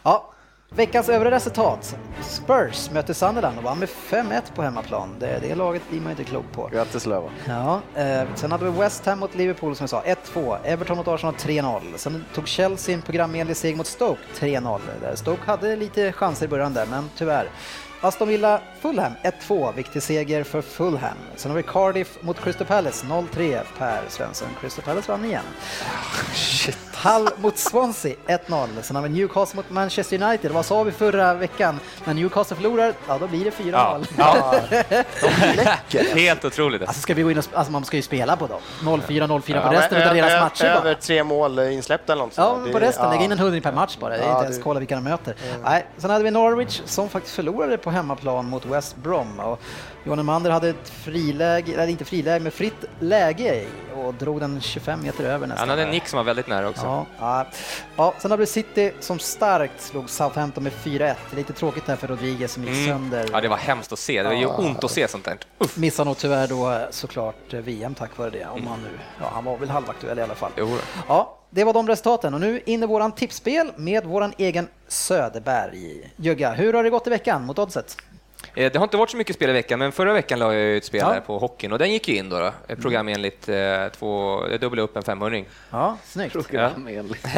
Ja, 0.03 0.31
veckans 0.69 1.09
övriga 1.09 1.35
resultat. 1.37 1.97
Spurs 2.23 2.91
möter 2.91 3.15
Sunderland 3.15 3.59
och 3.59 3.65
vann 3.65 3.79
med 3.79 3.89
5-1 3.89 4.43
på 4.55 4.63
hemmaplan. 4.63 5.17
Det, 5.19 5.39
det 5.43 5.55
laget 5.55 5.83
blir 5.91 6.01
man 6.01 6.11
inte 6.11 6.25
klok 6.25 6.45
på. 6.53 6.67
Grattis 6.73 7.07
Löva. 7.07 7.31
Ja, 7.49 7.81
eh, 7.95 8.23
sen 8.35 8.53
hade 8.53 8.65
vi 8.65 8.71
West 8.71 9.07
Ham 9.07 9.19
mot 9.19 9.35
Liverpool 9.35 9.77
som 9.77 9.83
jag 9.85 9.91
sa, 9.91 10.03
1-2. 10.03 10.57
Everton 10.65 10.97
mot 10.97 11.09
Arsenal 11.09 11.35
3-0. 11.35 11.81
Sen 11.97 12.25
tog 12.35 12.49
Chelsea 12.49 12.95
en 12.95 13.03
programenlig 13.03 13.57
seger 13.57 13.77
mot 13.77 13.87
Stoke 13.87 14.21
3-0. 14.39 14.81
Där 15.01 15.15
Stoke 15.17 15.43
hade 15.47 15.77
lite 15.77 16.13
chanser 16.13 16.47
i 16.47 16.49
början 16.49 16.75
där, 16.75 16.87
men 16.87 17.11
tyvärr. 17.17 17.49
Aston 18.05 18.29
Villa 18.29 18.61
Fulham 18.81 19.13
1-2, 19.49 19.75
viktig 19.75 20.03
seger 20.03 20.45
för 20.45 20.63
Fulham. 20.63 21.17
Sen 21.37 21.51
har 21.51 21.57
vi 21.57 21.63
Cardiff 21.63 22.19
mot 22.21 22.41
Crystal 22.41 22.67
Palace 22.67 23.07
0-3, 23.07 23.61
Per 23.79 24.01
Svensson. 24.09 24.49
Crystal 24.61 24.85
Palace 24.85 25.13
vann 25.13 25.25
igen. 25.25 25.43
Hull 27.05 27.29
mot 27.37 27.59
Swansea 27.59 28.15
1-0. 28.27 28.67
Sen 28.83 28.97
har 28.97 29.03
vi 29.03 29.09
Newcastle 29.09 29.57
mot 29.57 29.71
Manchester 29.71 30.23
United. 30.23 30.51
Vad 30.53 30.65
sa 30.67 30.83
vi 30.83 30.93
förra 30.93 31.35
veckan? 31.35 31.81
När 32.05 32.15
Newcastle 32.15 32.57
förlorar, 32.57 32.93
ja 33.09 33.19
då 33.19 33.27
blir 33.27 33.45
det 33.45 33.51
4-0. 33.51 34.07
Ja. 34.19 34.55
Helt 36.15 36.45
otroligt. 36.45 36.83
Alltså 36.83 37.01
ska 37.01 37.15
vi 37.15 37.23
gå 37.23 37.31
in 37.31 37.39
och, 37.39 37.45
sp- 37.45 37.49
alltså 37.55 37.73
man 37.73 37.85
ska 37.85 37.97
ju 37.97 38.03
spela 38.03 38.37
på 38.37 38.47
dem. 38.47 38.61
0-4, 38.83 39.01
0-4 39.27 39.41
på 39.41 39.51
Ja, 39.51 39.73
resten 39.73 39.99
men 39.99 40.09
av 40.09 40.15
deras 40.15 40.41
matcher 40.41 40.65
Över 40.65 40.83
bara. 40.85 40.95
tre 40.95 41.25
mål 41.25 41.59
insläppta 41.59 42.13
eller 42.13 42.23
något 42.25 42.35
Ja, 42.37 42.57
men 42.63 42.73
på 42.73 42.79
resten. 42.81 43.05
ja. 43.05 43.11
Lägg 43.11 43.23
in 43.23 43.33
en 43.33 43.39
hundring 43.39 43.63
per 43.63 43.73
match 43.73 43.97
bara. 44.01 44.17
Det 44.17 44.23
är 44.23 44.27
Ja, 44.29 44.33
inte 44.35 44.45
ens 44.45 44.63
kolla 44.63 44.79
vilka 44.81 44.95
de 44.95 45.05
möter. 45.05 45.35
Nej, 45.65 45.87
sen 45.99 46.11
hade 46.11 46.25
vi 46.25 46.31
Norwich 46.31 46.81
som 46.85 47.09
faktiskt 47.09 47.35
förlorade 47.37 47.79
på 47.79 47.91
hemmaplan 47.95 48.49
mot 48.49 48.67
West 48.67 48.97
Brom. 48.97 49.41
Och 49.41 49.61
Johan 50.05 50.19
Emander 50.19 50.51
hade 50.51 50.69
ett 50.69 50.89
friläge, 50.89 51.73
eller 51.73 51.87
inte 51.87 52.05
friläge, 52.05 52.41
men 52.41 52.53
fritt 52.53 52.85
läge 53.01 53.67
och 53.97 54.15
drog 54.15 54.41
den 54.41 54.61
25 54.61 55.03
meter 55.03 55.25
över 55.25 55.47
nästan. 55.47 55.69
Han 55.69 55.69
hade 55.69 55.83
en 55.83 55.91
nick 55.91 56.07
som 56.07 56.17
var 56.17 56.25
väldigt 56.25 56.49
nära 56.49 56.69
också. 56.69 56.87
Ja, 56.87 57.07
ja. 57.19 57.47
ja, 57.97 58.15
sen 58.19 58.31
har 58.31 58.39
vi 58.39 58.47
City 58.47 58.93
som 59.01 59.19
starkt 59.19 59.81
slog 59.81 60.11
Southampton 60.11 60.65
med 60.65 60.73
4-1. 60.73 61.15
Lite 61.37 61.53
tråkigt 61.53 61.87
där 61.87 61.97
för 61.97 62.09
Rodriguez 62.09 62.53
som 62.53 62.65
gick 62.65 62.89
sönder. 62.89 63.29
Ja, 63.33 63.41
det 63.41 63.49
var 63.49 63.57
hemskt 63.57 63.93
att 63.93 63.99
se. 63.99 64.23
Det 64.23 64.35
ju 64.35 64.47
ont 64.47 64.85
att 64.85 64.91
se 64.91 65.09
sånt 65.09 65.25
där. 65.25 65.39
Uff. 65.59 65.77
Missar 65.77 66.05
nog 66.05 66.17
tyvärr 66.17 66.49
då 66.49 66.87
såklart 66.91 67.53
VM 67.53 67.95
tack 67.95 68.19
vare 68.19 68.31
det. 68.31 68.47
Om 68.47 68.67
han 68.67 68.83
nu, 68.83 68.99
ja, 69.21 69.31
han 69.35 69.45
var 69.45 69.57
väl 69.57 69.71
halvaktuell 69.71 70.19
i 70.19 70.23
alla 70.23 70.35
fall. 70.35 70.53
Jo. 70.57 70.79
Ja, 71.09 71.39
det 71.55 71.65
var 71.65 71.73
de 71.73 71.89
resultaten 71.89 72.35
och 72.35 72.41
nu 72.41 72.61
in 72.67 72.83
i 72.83 72.87
våran 72.87 73.13
tipsspel 73.13 73.73
med 73.77 74.05
våran 74.05 74.33
egen 74.39 74.69
Söderberg. 74.89 76.11
Jugga, 76.17 76.53
hur 76.53 76.73
har 76.73 76.85
det 76.85 76.91
gått 76.91 77.07
i 77.07 77.11
veckan 77.11 77.43
mot 77.47 77.59
oddset? 77.59 77.97
Eh, 78.55 78.73
Det 78.73 78.79
har 78.79 78.85
inte 78.85 78.97
varit 78.97 79.11
så 79.11 79.17
mycket 79.17 79.37
spel 79.37 79.51
i 79.51 79.53
veckan, 79.53 79.79
men 79.79 79.93
förra 79.93 80.13
veckan 80.13 80.39
la 80.39 80.55
jag 80.55 80.77
ett 80.77 80.85
spel 80.85 81.01
Ja. 81.01 81.17
på 81.27 81.39
hockeyn 81.39 81.73
och 81.73 81.79
den 81.79 81.93
gick 81.93 82.09
ju 82.09 82.17
in 82.17 82.29
då. 82.29 82.39
då. 82.41 82.53
Ett 82.69 82.81
program 82.81 83.09
enligt 83.09 83.49
eh, 83.49 83.57
två, 83.99 84.43
jag 84.51 84.61
dubblade 84.61 84.83
upp 84.83 84.97
en 84.97 85.03
500 85.03 85.45
Ja, 85.71 85.97
snyggt. 86.05 86.33
Programenligt. 86.33 87.23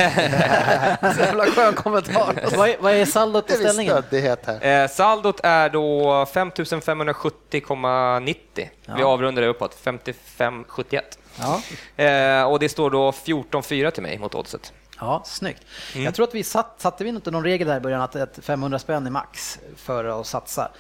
Så 1.15 1.21
jävla 1.21 1.45
skön 1.47 1.75
kommentar. 1.75 2.57
vad, 2.57 2.69
är, 2.69 2.77
vad 2.81 2.93
är 2.93 3.05
saldot 3.05 3.47
Det 3.47 3.53
på 3.55 3.55
är 3.55 3.59
visst 3.63 3.75
ställningen? 3.75 4.03
här. 4.47 4.83
Eh, 4.83 4.89
saldot 4.89 5.41
är 5.43 5.69
då 5.69 6.25
5570,90. 6.25 8.69
Vi 8.97 9.03
avrundar 9.03 9.43
det 9.43 9.49
uppåt, 9.49 9.77
55,71. 9.85 11.01
Ja. 11.39 11.63
Eh, 12.05 12.43
och 12.45 12.59
det 12.59 12.69
står 12.69 12.91
då 12.91 13.11
14-4 13.11 13.91
till 13.91 14.03
mig 14.03 14.19
mot 14.19 14.35
oddset. 14.35 14.73
Ja, 15.01 15.23
snyggt. 15.27 15.63
Mm. 15.95 16.05
Jag 16.05 16.15
tror 16.15 16.27
att 16.29 16.35
vi 16.35 16.43
satt, 16.43 16.81
satte 16.81 17.05
vi 17.05 17.11
inte 17.11 17.31
någon 17.31 17.45
regel 17.45 17.69
där 17.69 17.77
i 17.77 17.81
början 17.81 18.01
att 18.01 18.17
att 18.17 18.39
500 18.43 18.79
spänn 18.79 19.07
är 19.07 19.11
max 19.11 19.59
för 19.77 20.21
att 20.21 20.27
satsa. 20.27 20.71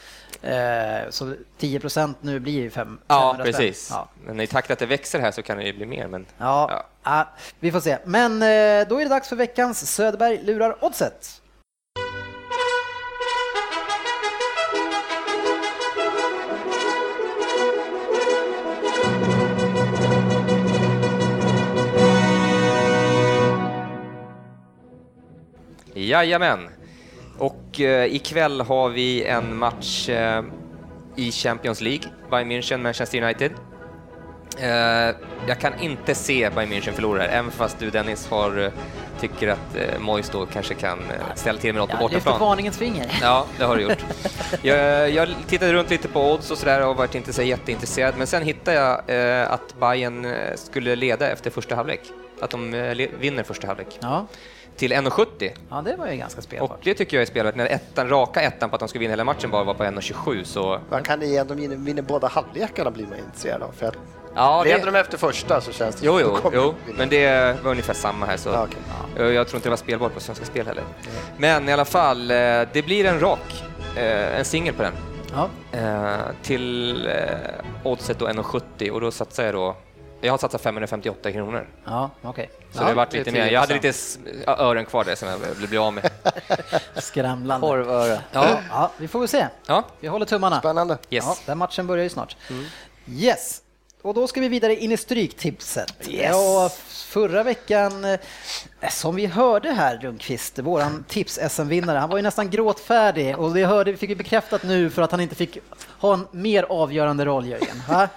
Eh, 0.42 1.10
så 1.10 1.34
10 1.58 1.80
procent 1.80 2.18
nu 2.20 2.40
blir 2.40 2.52
ju 2.52 2.70
fem- 2.70 2.98
500 3.08 3.34
Ja, 3.38 3.44
precis. 3.44 3.88
Ja. 3.92 4.08
Men 4.26 4.40
i 4.40 4.46
takt 4.46 4.70
att 4.70 4.78
det 4.78 4.86
växer 4.86 5.20
här 5.20 5.30
så 5.30 5.42
kan 5.42 5.58
det 5.58 5.64
ju 5.64 5.72
bli 5.72 5.86
mer. 5.86 6.06
Men, 6.08 6.26
Ja, 6.38 6.84
ja, 7.02 7.28
vi 7.60 7.72
får 7.72 7.80
se. 7.80 7.98
Men 8.04 8.32
eh, 8.32 8.88
då 8.88 9.00
är 9.00 9.04
det 9.04 9.08
dags 9.08 9.28
för 9.28 9.36
veckans 9.36 9.90
Söderberg 9.94 10.42
lurar 10.42 10.84
oddset. 10.84 11.42
Jajamän. 26.04 26.68
Och 27.38 27.80
eh, 27.80 28.14
ikväll 28.14 28.60
har 28.60 28.88
vi 28.88 29.24
en 29.24 29.56
match 29.56 30.08
eh, 30.08 30.42
i 31.16 31.32
Champions 31.32 31.80
League, 31.80 32.02
Bayern 32.30 32.48
München, 32.52 32.82
Manchester 32.82 33.22
United. 33.22 33.52
Eh, 34.58 34.68
jag 35.48 35.60
kan 35.60 35.80
inte 35.80 36.14
se 36.14 36.50
Bayern 36.50 36.72
München 36.72 36.92
förlora 36.92 37.22
här, 37.22 37.28
även 37.28 37.50
fast 37.50 37.78
du 37.78 37.90
Dennis 37.90 38.26
har, 38.28 38.58
eh, 38.64 38.70
tycker 39.20 39.48
att 39.48 39.76
eh, 39.76 40.00
Moyes 40.00 40.30
då 40.30 40.46
kanske 40.46 40.74
kan 40.74 40.98
eh, 40.98 41.34
ställa 41.34 41.58
till 41.58 41.72
med 41.74 41.80
något 41.80 41.90
på 41.90 41.96
Ja, 42.00 42.08
lyfter 42.08 42.30
bortaplan. 42.30 42.48
varningens 42.48 42.78
finger. 42.78 43.18
Ja, 43.22 43.46
det 43.58 43.64
har 43.64 43.76
du 43.76 43.82
gjort. 43.82 44.04
Jag, 44.62 45.10
jag 45.10 45.28
tittade 45.46 45.72
runt 45.72 45.90
lite 45.90 46.08
på 46.08 46.32
odds 46.32 46.50
och 46.50 46.58
sådär 46.58 46.86
och 46.86 46.96
varit 46.96 47.14
inte 47.14 47.32
så 47.32 47.42
jätteintresserad, 47.42 48.14
men 48.18 48.26
sen 48.26 48.42
hittade 48.42 48.76
jag 48.76 49.02
eh, 49.42 49.52
att 49.52 49.74
Bayern 49.80 50.24
eh, 50.24 50.32
skulle 50.56 50.96
leda 50.96 51.28
efter 51.30 51.50
första 51.50 51.74
halvlek. 51.76 52.00
Att 52.40 52.50
de 52.50 52.70
vinner 53.20 53.42
första 53.42 53.66
halvlek. 53.66 53.98
Ja. 54.00 54.26
Till 54.76 54.92
1,70. 54.92 55.50
ja, 55.70 55.82
det 55.84 55.96
var 55.96 56.06
ju 56.06 56.16
ganska 56.16 56.38
Och 56.38 56.44
spelbart. 56.44 56.78
det 56.82 56.94
tycker 56.94 57.16
jag 57.16 57.22
är 57.22 57.26
spelvärt. 57.26 57.54
När 57.56 57.66
ettan, 57.66 58.08
raka 58.08 58.40
ettan 58.40 58.70
på 58.70 58.76
att 58.76 58.80
de 58.80 58.88
ska 58.88 58.98
vinna 58.98 59.10
hela 59.12 59.24
matchen 59.24 59.50
bara 59.50 59.64
var 59.64 59.74
på 59.74 59.84
1,27 59.84 60.44
så... 60.44 60.80
Vad 60.90 61.04
kan 61.04 61.20
det 61.20 61.26
ge? 61.26 61.44
De 61.44 61.56
vinner, 61.56 61.76
vinner 61.76 62.02
båda 62.02 62.28
halvlekarna 62.28 62.90
blir 62.90 63.06
man 63.06 63.18
intresserad 63.18 63.62
av. 63.62 63.72
För 63.76 63.86
att 63.86 63.94
Ja, 64.34 64.62
leder 64.64 64.86
de 64.86 64.94
efter 64.98 65.18
första 65.18 65.60
så 65.60 65.72
känns 65.72 65.96
det 65.96 66.06
Jo, 66.06 66.18
jo, 66.20 66.50
jo, 66.52 66.74
men 66.98 67.08
det 67.08 67.56
var 67.64 67.70
ungefär 67.70 67.94
samma 67.94 68.26
här 68.26 68.36
så 68.36 68.48
Ja, 68.48 68.62
okej. 68.64 68.78
jag, 69.16 69.32
jag 69.32 69.48
tror 69.48 69.56
inte 69.58 69.66
det 69.68 69.70
var 69.70 69.76
spelbart 69.76 70.14
på 70.14 70.20
Svenska 70.20 70.44
Spel 70.44 70.66
heller. 70.66 70.84
Men 71.38 71.68
i 71.68 71.72
alla 71.72 71.84
fall, 71.84 72.30
eh, 72.30 72.36
det 72.72 72.84
blir 72.86 73.04
en 73.04 73.20
rak, 73.20 73.64
eh, 73.96 74.38
en 74.38 74.44
singel 74.44 74.74
på 74.74 74.82
den. 74.82 74.92
Ja. 75.32 75.48
Eh, 75.78 76.16
till 76.42 77.08
oddset 77.84 78.18
då 78.18 78.26
1,70 78.28 78.90
och 78.90 79.00
då 79.00 79.10
satsar 79.10 79.44
jag 79.44 79.54
då 79.54 79.76
jag 80.20 80.32
har 80.32 80.38
satsat 80.38 80.60
558 80.60 81.32
kronor, 81.32 81.68
Ja, 81.84 82.10
okej. 82.22 82.50
så 82.72 82.78
det 82.78 82.84
har 82.84 82.94
varit 82.94 83.12
lite 83.12 83.30
mer. 83.30 83.46
Jag 83.50 83.60
hade 83.60 83.74
10%. 83.74 84.18
lite 84.24 84.50
öron 84.50 84.84
kvar 84.84 85.04
där 85.04 85.14
som 85.14 85.28
jag 85.28 85.40
bli 85.68 85.78
av 85.78 85.92
med. 85.92 86.10
Skramlande. 86.96 87.66
Korvöre. 87.66 88.20
Ja, 88.32 88.58
Ja, 88.70 88.90
vi 88.96 89.08
får 89.08 89.18
väl 89.18 89.28
se. 89.28 89.46
ja, 89.66 89.84
Vi 90.00 90.08
håller 90.08 90.26
tummarna. 90.26 90.58
Spännande. 90.58 90.98
yes. 91.10 91.24
Ja, 91.26 91.36
den 91.46 91.58
matchen 91.58 91.86
börjar 91.86 92.02
ju 92.04 92.08
snart. 92.10 92.36
Yes. 93.08 93.62
Och 94.02 94.14
då 94.14 94.26
ska 94.26 94.40
vi 94.40 94.48
vidare 94.48 94.76
in 94.76 94.92
i 94.92 94.96
stryktipset. 94.96 96.08
Yes. 96.08 96.30
Ja, 96.32 96.70
förra 97.16 97.42
veckan, 97.42 98.04
eh, 98.04 98.18
som 98.90 99.16
vi 99.16 99.26
hörde 99.26 99.72
här, 99.72 99.98
Lundqvist, 100.02 100.58
våran 100.58 101.04
tips-SM-vinnare, 101.08 101.98
han 101.98 102.10
var 102.10 102.16
ju 102.16 102.22
nästan 102.22 102.50
gråtfärdig 102.50 103.38
och 103.38 103.54
det 103.54 103.64
hörde, 103.64 103.90
vi 103.90 103.96
fick 103.96 104.10
vi 104.10 104.16
bekräftat 104.16 104.62
nu 104.62 104.90
för 104.90 105.02
att 105.02 105.10
han 105.10 105.20
inte 105.20 105.34
fick 105.34 105.58
ha 105.98 106.14
en 106.14 106.26
mer 106.30 106.62
avgörande 106.62 107.24
roll, 107.24 107.46
Jörgen. 107.46 107.82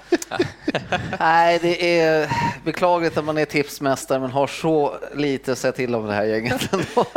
Nej, 1.19 1.59
det 1.61 1.99
är 1.99 2.29
beklagligt 2.65 3.17
att 3.17 3.25
man 3.25 3.37
är 3.37 3.45
tipsmästare 3.45 4.19
men 4.19 4.31
har 4.31 4.47
så 4.47 4.97
lite 5.15 5.51
att 5.51 5.57
säga 5.57 5.71
till 5.71 5.95
om 5.95 6.07
det 6.07 6.13
här 6.13 6.25
gänget. 6.25 6.69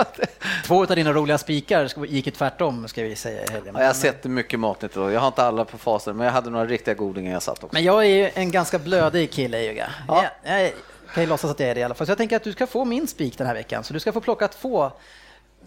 Två 0.64 0.82
av 0.82 0.96
dina 0.96 1.12
roliga 1.12 1.38
spikar 1.38 2.06
gick 2.06 2.26
ju 2.26 2.32
tvärtom, 2.32 2.88
ska 2.88 3.02
vi 3.02 3.16
säga 3.16 3.44
i 3.44 3.52
helgen. 3.52 3.74
Jag 3.78 3.86
har 3.86 3.94
sett 3.94 4.24
mycket 4.24 4.60
matnytt 4.60 4.96
idag. 4.96 5.12
Jag 5.12 5.20
har 5.20 5.26
inte 5.28 5.42
alla 5.42 5.64
på 5.64 5.78
fasen, 5.78 6.16
men 6.16 6.26
jag 6.26 6.32
hade 6.32 6.50
några 6.50 6.66
riktiga 6.66 6.94
godingar 6.94 7.32
jag 7.32 7.42
satt 7.42 7.64
också. 7.64 7.74
Men 7.74 7.84
jag 7.84 8.04
är 8.04 8.08
ju 8.08 8.30
en 8.34 8.50
ganska 8.50 8.78
blödig 8.78 9.32
kille, 9.32 9.62
Jugga. 9.62 9.90
Ja. 10.08 10.24
Jag, 10.42 10.62
jag 10.62 10.72
kan 11.14 11.22
ju 11.22 11.28
låtsas 11.28 11.50
att 11.50 11.60
jag 11.60 11.68
är 11.68 11.74
det 11.74 11.80
i 11.80 11.84
alla 11.84 11.94
fall. 11.94 12.06
Så 12.06 12.10
jag 12.10 12.18
tänker 12.18 12.36
att 12.36 12.44
du 12.44 12.52
ska 12.52 12.66
få 12.66 12.84
min 12.84 13.06
spik 13.06 13.38
den 13.38 13.46
här 13.46 13.54
veckan. 13.54 13.84
Så 13.84 13.92
du 13.92 14.00
ska 14.00 14.12
få 14.12 14.20
plocka 14.20 14.48
två, 14.48 14.90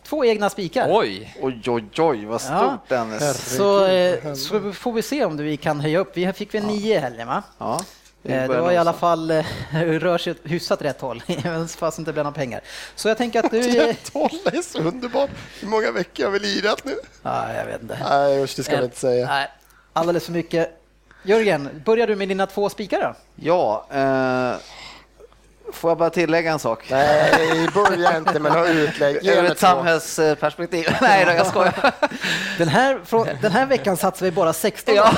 två 0.03 0.25
egna 0.25 0.49
spikar. 0.49 0.87
Oj! 0.89 1.37
Oj, 1.41 1.61
oj, 1.67 1.85
oj, 1.97 2.25
vad 2.25 2.41
stort 2.41 2.53
Ja. 2.55 2.77
Dennis. 2.87 3.55
Så, 3.55 3.85
eh, 3.85 4.33
så 4.33 4.71
får 4.73 4.93
vi 4.93 5.01
se 5.01 5.25
om 5.25 5.37
vi 5.37 5.57
kan 5.57 5.79
höja 5.79 5.99
upp. 5.99 6.17
Vi 6.17 6.33
fick 6.33 6.53
väl 6.53 6.65
nio 6.65 6.95
i 6.95 6.99
helgen, 6.99 7.27
va? 7.27 7.43
Ja, 7.57 7.81
vi 8.21 8.33
Eh, 8.33 8.49
Det 8.49 8.61
var 8.61 8.71
i 8.71 8.77
alla 8.77 8.93
fall, 8.93 9.31
eh, 9.31 9.45
rör 9.73 10.17
sig 10.17 10.35
hyfsat 10.43 10.81
rätt 10.81 11.01
håll, 11.01 11.23
fast 11.77 11.97
det 11.97 12.01
inte 12.01 12.13
blir 12.13 12.23
några 12.23 12.35
pengar. 12.35 12.61
Så 12.95 13.07
jag 13.07 13.17
tänker 13.17 13.43
att 13.45 13.51
du... 13.51 13.79
eh, 13.89 13.95
Tolla 14.11 14.51
är 14.51 14.61
så 14.61 14.79
underbart. 14.79 15.29
Hur 15.61 15.67
många 15.67 15.91
veckor 15.91 16.23
har 16.23 16.31
vi 16.31 16.39
lirat 16.39 16.85
nu? 16.85 16.95
Ja, 17.23 17.53
jag 17.53 17.65
vet 17.65 17.81
inte. 17.81 17.97
Nej, 18.09 18.43
usch, 18.43 18.53
det 18.55 18.63
ska 18.63 18.77
vi 18.77 18.83
inte 18.83 18.97
säga. 18.99 19.27
Nej, 19.27 19.47
alldeles 19.93 20.25
för 20.25 20.31
mycket. 20.31 20.81
Jörgen, 21.23 21.81
börjar 21.85 22.07
du 22.07 22.15
med 22.15 22.27
dina 22.27 22.47
två 22.47 22.69
spikar 22.69 23.01
då? 23.01 23.15
Ja, 23.35 23.85
eh, 23.91 24.55
får 25.73 25.91
jag 25.91 25.97
bara 25.97 26.09
tillägga 26.09 26.51
en 26.51 26.59
sak? 26.59 26.87
Nej, 26.89 27.67
börja 27.73 28.17
inte 28.17 28.39
med 28.39 28.51
några 28.51 28.67
utlägg. 28.67 29.25
Ur 29.25 29.45
ett 29.45 29.59
samhällsperspektiv. 29.59 30.87
Nej 31.01 31.25
då, 31.25 31.31
jag 31.31 31.47
skojar. 31.47 31.93
Den 32.57 32.67
här, 32.67 32.99
från, 33.05 33.27
den 33.41 33.51
här 33.51 33.65
veckan 33.65 33.97
satsar 33.97 34.25
vi 34.25 34.31
bara 34.31 34.53
16 34.53 34.95
Ja. 34.95 35.13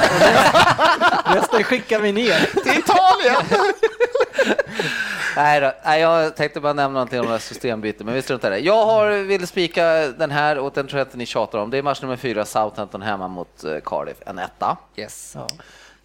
Resten 1.25 1.63
skickar 1.63 1.99
vi 1.99 2.11
ner. 2.11 2.39
Till 2.63 2.79
Italien! 2.79 3.67
Nej, 5.35 5.61
då. 5.61 5.73
Nej, 5.85 6.01
jag 6.01 6.35
tänkte 6.35 6.59
bara 6.59 6.73
nämna 6.73 6.93
någonting 6.93 7.19
om 7.19 7.25
det 7.25 7.31
här 7.31 7.39
systembytet, 7.39 8.05
men 8.05 8.13
vi 8.15 8.21
struntar 8.21 8.51
i 8.51 8.55
det. 8.55 8.59
Jag 8.65 8.85
har, 8.85 9.11
vill 9.11 9.47
spika 9.47 9.85
den 10.17 10.31
här 10.31 10.57
och 10.57 10.71
den 10.75 10.87
tror 10.87 10.99
jag 10.99 11.05
inte 11.05 11.17
ni 11.17 11.25
tjatar 11.25 11.59
om. 11.59 11.69
Det 11.69 11.77
är 11.77 11.81
match 11.81 12.01
nummer 12.01 12.15
fyra, 12.15 12.45
Southampton 12.45 13.01
hemma 13.01 13.27
mot 13.27 13.63
eh, 13.63 13.77
Cardiff, 13.85 14.17
en 14.25 14.39
etta. 14.39 14.77
Yes. 14.95 15.31
Ja. 15.35 15.47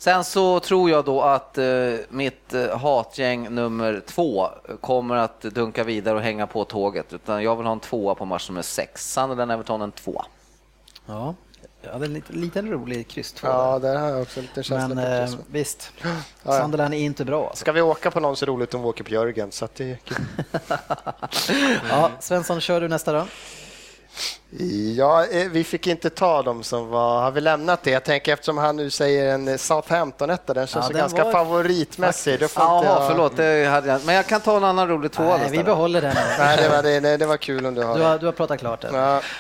Sen 0.03 0.25
så 0.25 0.61
tror 0.61 0.91
jag 0.91 1.05
då 1.05 1.23
att 1.23 1.59
eh, 1.59 1.65
mitt 2.09 2.55
eh, 2.55 2.79
hatgäng 2.79 3.55
nummer 3.55 4.03
två 4.07 4.49
kommer 4.81 5.17
att 5.17 5.41
dunka 5.41 5.85
vidare 5.85 6.15
och 6.17 6.23
hänga 6.23 6.47
på 6.47 6.65
tåget, 6.65 7.13
utan 7.13 7.43
jag 7.43 7.57
vill 7.57 7.67
ha 7.67 7.73
en 7.73 7.81
tvåa 7.81 8.15
på 8.15 8.25
match 8.25 8.49
nummer 8.49 8.63
sex. 8.63 9.13
Sunderland 9.13 9.53
Everton 9.53 9.83
en 9.83 9.93
tvåa. 9.93 10.25
Ja, 11.07 11.35
jag 11.83 11.93
hade 11.93 12.05
en 12.05 12.13
liten, 12.13 12.41
liten 12.41 12.71
rolig 12.71 13.09
kryss 13.09 13.33
två 13.33 13.49
Ja, 13.49 13.79
där. 13.79 13.97
har 13.97 14.09
jag 14.09 14.23
också 14.23 14.41
lite 14.41 14.63
känsla 14.63 14.95
Men 14.95 15.23
eh, 15.23 15.35
visst, 15.51 15.93
ja. 16.43 16.61
Sunderland 16.61 16.95
är 16.95 16.99
inte 16.99 17.25
bra. 17.25 17.49
Alltså. 17.49 17.61
Ska 17.61 17.73
vi 17.73 17.81
åka 17.81 18.11
på 18.11 18.21
någon 18.21 18.37
så 18.37 18.47
roligt 18.47 18.75
om 18.75 18.83
vi 18.83 18.89
åker 18.89 19.05
på 19.05 19.11
Jörgen. 19.11 19.53
Så 19.53 19.65
att 19.65 19.75
det 19.75 19.91
är 19.91 19.97
kul. 19.97 20.17
Ja, 21.91 22.11
Svensson, 22.21 22.61
kör 22.61 22.81
du 22.81 22.89
nästa 22.89 23.13
då? 23.13 23.27
Ja, 24.97 25.27
eh, 25.27 25.49
vi 25.49 25.65
fick 25.65 25.87
inte 25.87 26.11
ta 26.11 26.43
dem 26.43 26.63
som 26.63 26.89
var... 26.89 27.23
Har 27.23 27.31
vi 27.31 27.41
lämnat 27.41 27.83
det? 27.83 27.91
Jag 27.91 28.05
tänker 28.05 28.33
eftersom 28.33 28.59
han 28.59 28.77
nu 28.77 28.91
säger 28.91 29.35
en 29.35 29.59
Southampton-etta, 29.59 30.55
den 30.55 30.67
känns 30.67 30.87
Ja, 30.87 30.93
den 30.93 30.99
ganska 30.99 31.25
var 31.25 31.33
favoritmässig. 31.33 32.41
Då 32.41 32.49
får 32.49 32.63
Jaha, 32.63 32.85
jag... 32.85 33.09
förlåt, 33.09 33.37
det 33.37 33.69
hade 33.71 33.89
jag 33.89 34.01
Men 34.05 34.15
jag 34.15 34.27
kan 34.27 34.41
ta 34.41 34.57
en 34.57 34.65
annan 34.65 34.89
rolig 34.89 35.13
tvåa 35.13 35.37
Nej, 35.37 35.51
vi 35.51 35.65
behåller 35.65 36.01
den. 36.03 36.17
Nej, 36.39 36.57
det 36.57 36.69
var, 36.69 36.83
det, 36.83 37.01
nej, 37.01 37.19
det 37.19 37.27
var 37.27 37.37
kul 37.37 37.67
om 37.67 37.75
du 37.75 37.83
har 37.83 37.99
Du 37.99 38.03
har, 38.03 38.19
du 38.19 38.27
har 38.27 38.33
pratat 38.33 38.61
klart. 38.61 38.85
Ja. 38.93 39.21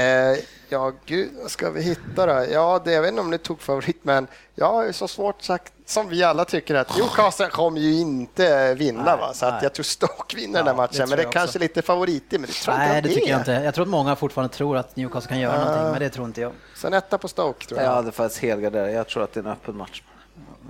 Eh, 0.00 0.38
Ja, 0.72 0.92
gud, 1.06 1.30
vad 1.42 1.50
ska 1.50 1.70
vi 1.70 1.82
hitta 1.82 2.26
då? 2.26 2.44
Ja, 2.52 2.80
det, 2.84 2.92
jag 2.92 3.02
vet 3.02 3.08
inte 3.08 3.20
om 3.20 3.30
det 3.30 3.38
tog 3.38 3.60
favorit, 3.60 3.98
men 4.04 4.26
jag 4.54 4.72
har 4.72 4.84
ju 4.86 4.92
så 4.92 5.08
svårt 5.08 5.42
sagt, 5.42 5.72
som 5.86 6.08
vi 6.08 6.24
alla 6.24 6.44
tycker, 6.44 6.74
att 6.74 6.96
Newcastle 6.96 7.46
kommer 7.48 7.80
ju 7.80 7.92
inte 8.00 8.74
vinna. 8.74 9.04
Nej, 9.04 9.16
va? 9.16 9.34
Så 9.34 9.46
att 9.46 9.62
jag 9.62 9.72
tror 9.72 9.84
Stoke 9.84 10.36
vinner 10.36 10.58
Ja, 10.58 10.64
den 10.64 10.66
här 10.66 10.74
matchen, 10.82 10.98
men 10.98 11.08
det 11.08 11.16
jag 11.16 11.28
är 11.28 11.32
kanske 11.32 11.58
lite 11.58 11.82
favorit 11.82 12.32
i, 12.32 12.38
men 12.38 12.46
det 12.46 12.52
tror 12.52 12.74
Nej, 12.74 12.96
inte 12.96 13.00
det 13.00 13.08
jag 13.08 13.14
tycker 13.14 13.30
jag 13.30 13.36
är. 13.36 13.40
inte. 13.40 13.64
Jag 13.64 13.74
tror 13.74 13.82
att 13.82 13.88
många 13.88 14.16
fortfarande 14.16 14.54
tror 14.54 14.76
att 14.76 14.96
Newcastle 14.96 15.28
kan 15.28 15.38
göra 15.40 15.58
någonting, 15.64 15.90
men 15.90 16.00
det 16.00 16.08
tror 16.10 16.26
inte 16.26 16.40
jag. 16.40 16.52
Sen 16.76 16.94
etta 16.94 17.18
på 17.18 17.28
Stoke, 17.28 17.66
tror 17.66 17.80
jag. 17.80 17.90
Jag 17.90 17.94
hade 17.94 18.12
faktiskt 18.12 18.42
helgarderat. 18.42 18.92
Jag 18.92 19.08
tror 19.08 19.22
att 19.24 19.32
det 19.32 19.40
är 19.40 19.44
en 19.44 19.50
öppen 19.50 19.76
match. 19.76 20.02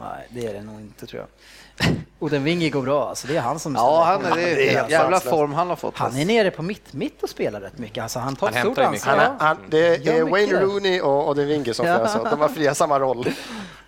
Nej, 0.01 0.27
det 0.31 0.47
är 0.47 0.55
det 0.55 0.63
nog 0.63 0.81
inte 0.81 1.07
tror 1.07 1.21
jag. 1.23 1.29
Och 2.19 2.31
den 2.31 2.45
Wingy 2.45 2.71
går 2.71 2.83
bra, 2.83 3.09
alltså 3.09 3.27
det 3.27 3.37
är 3.37 3.41
han 3.41 3.59
som 3.59 3.75
Ja, 3.75 4.05
han 4.05 4.25
är, 4.33 4.37
det 4.37 4.43
det 4.43 4.51
är 4.51 4.57
är 4.71 4.77
helt 4.77 4.91
jävla 4.91 5.17
sanslöst. 5.17 5.37
form 5.37 5.53
han 5.53 5.69
har 5.69 5.77
fått. 5.77 5.97
Han 5.97 6.17
är 6.17 6.25
nere 6.25 6.51
på 6.51 6.63
mitt, 6.63 6.93
mitt 6.93 7.23
och 7.23 7.29
spelar 7.29 7.61
rätt 7.61 7.79
mycket. 7.79 8.03
Alltså 8.03 8.19
han 8.19 8.37
tar 8.37 8.51
Han 8.53 8.61
stort 8.63 8.79
ansvar. 8.79 9.13
Han, 9.17 9.21
är- 9.21 9.39
han, 9.39 9.57
det 9.69 10.09
är 10.09 10.23
Wayne. 10.23 10.61
Rooney 10.61 11.01
och, 11.01 11.29
och 11.29 11.35
De 11.37 11.45
Winge 11.45 11.75
som 11.75 11.87
Ja. 11.87 11.99
ja. 12.01 12.09
så. 12.09 12.25
De 12.25 12.41
har 12.41 12.49
fria 12.49 12.75
samma 12.75 12.99
roll. 12.99 13.27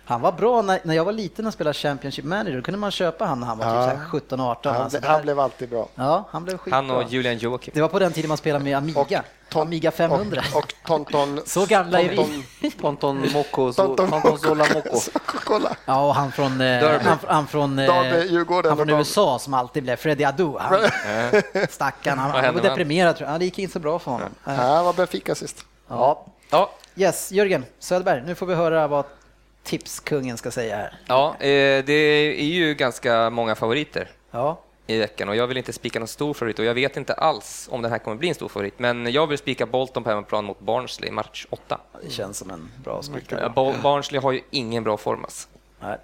Han 0.05 0.21
var 0.21 0.31
bra 0.31 0.61
när, 0.61 0.79
när 0.83 0.95
jag 0.95 1.05
var 1.05 1.11
liten 1.11 1.47
och 1.47 1.53
spelade 1.53 1.73
Championship 1.73 2.25
Manager. 2.25 2.55
Då 2.55 2.61
kunde 2.61 2.77
man 2.79 2.91
köpa 2.91 3.25
han 3.25 3.39
när 3.39 3.47
han 3.47 3.57
var 3.57 3.65
Ja. 3.65 3.91
typ 3.91 3.99
17-18. 4.31 4.57
Han, 4.73 4.81
Alltså, 4.81 4.99
han 5.03 5.21
blev 5.21 5.39
alltid 5.39 5.69
bra. 5.69 5.87
Ja, 5.95 6.27
han 6.31 6.43
blev 6.43 6.57
skitbra. 6.57 6.75
Han 6.75 6.91
och 6.91 7.03
Julian 7.03 7.37
Joakim. 7.37 7.71
Det 7.75 7.81
var 7.81 7.87
på 7.89 7.99
den 7.99 8.11
tiden 8.11 8.27
man 8.27 8.37
spelade 8.37 8.63
med 8.63 8.77
Amiga. 8.77 9.23
Ton- 9.51 9.61
Amiga 9.61 9.91
500. 9.91 10.41
Och, 10.53 10.57
och 10.59 10.73
Tonton... 10.85 11.41
Så 11.45 11.65
gamla 11.65 12.01
är 12.01 12.09
vi. 12.61 12.71
Tonton, 12.71 13.25
Moko, 13.33 13.73
Tonton, 13.73 14.37
Zola 14.37 14.65
Moko. 14.73 14.99
Kolla! 15.25 15.69
Ja, 15.85 16.07
och 16.07 16.15
han 16.15 16.31
från, 16.31 16.51
eh, 16.51 16.57
Derby. 16.57 17.05
han, 17.05 17.17
han 17.27 17.47
från, 17.47 17.79
eh, 17.79 17.85
Derby, 17.93 18.27
Djurgården 18.31 18.69
han 18.69 18.77
från 18.77 18.89
och. 18.89 18.97
USA 18.99 19.39
som 19.39 19.53
alltid 19.53 19.83
blev 19.83 19.95
Freddie 19.95 20.25
Adu. 20.25 20.53
Han, 20.59 20.79
stackarn, 21.69 22.19
han, 22.19 22.31
han 22.43 22.53
var 22.53 22.61
deprimerad 22.61 23.15
tror 23.17 23.27
jag. 23.27 23.35
Ja, 23.35 23.39
det 23.39 23.45
gick 23.45 23.59
inte 23.59 23.73
så 23.73 23.79
bra 23.79 23.99
för 23.99 24.11
honom. 24.11 24.29
Han 24.43 24.85
var 24.85 24.93
Benfica 24.93 25.35
sist. 25.35 25.65
Ja. 25.87 26.25
Ja, 26.49 26.69
Yes, 26.95 27.31
Jörgen 27.31 27.65
Söderberg, 27.79 28.21
nu 28.25 28.35
får 28.35 28.45
vi 28.45 28.55
höra 28.55 28.87
vad 28.87 29.05
tipskungen 29.63 30.37
ska 30.37 30.51
säga 30.51 30.75
här. 30.75 30.93
ja 31.07 31.35
eh, 31.39 31.85
det 31.85 31.93
är 32.41 32.45
ju 32.45 32.73
ganska 32.73 33.29
många 33.29 33.55
favoriter 33.55 34.09
Ja, 34.31 34.61
i 34.87 34.97
veckan 34.97 35.29
och 35.29 35.35
jag 35.35 35.47
vill 35.47 35.57
inte 35.57 35.73
spika 35.73 35.99
någon 35.99 36.07
stor 36.07 36.33
favorit 36.33 36.59
och 36.59 36.65
jag 36.65 36.73
vet 36.73 36.97
inte 36.97 37.13
alls 37.13 37.67
om 37.71 37.81
den 37.81 37.91
här 37.91 37.99
kommer 37.99 38.17
bli 38.17 38.29
en 38.29 38.35
stor 38.35 38.49
favorit. 38.49 38.79
Men 38.79 39.11
jag 39.11 39.27
vill 39.27 39.37
spika 39.37 39.65
Bolton 39.65 40.03
på 40.03 40.09
hemmaplan 40.09 40.45
mot 40.45 40.59
Barnsley, 40.59 41.11
match 41.11 41.45
8. 41.49 41.79
det 42.03 42.09
känns 42.11 42.37
som 42.37 42.49
en 42.49 42.71
bra 42.83 43.01
spik. 43.01 43.33
Barnsley 43.83 44.21
har 44.21 44.31
ju 44.31 44.41
ingen 44.49 44.83
bra 44.83 44.97
form 44.97 45.23
alltså. 45.23 45.47
Nej. 45.79 45.97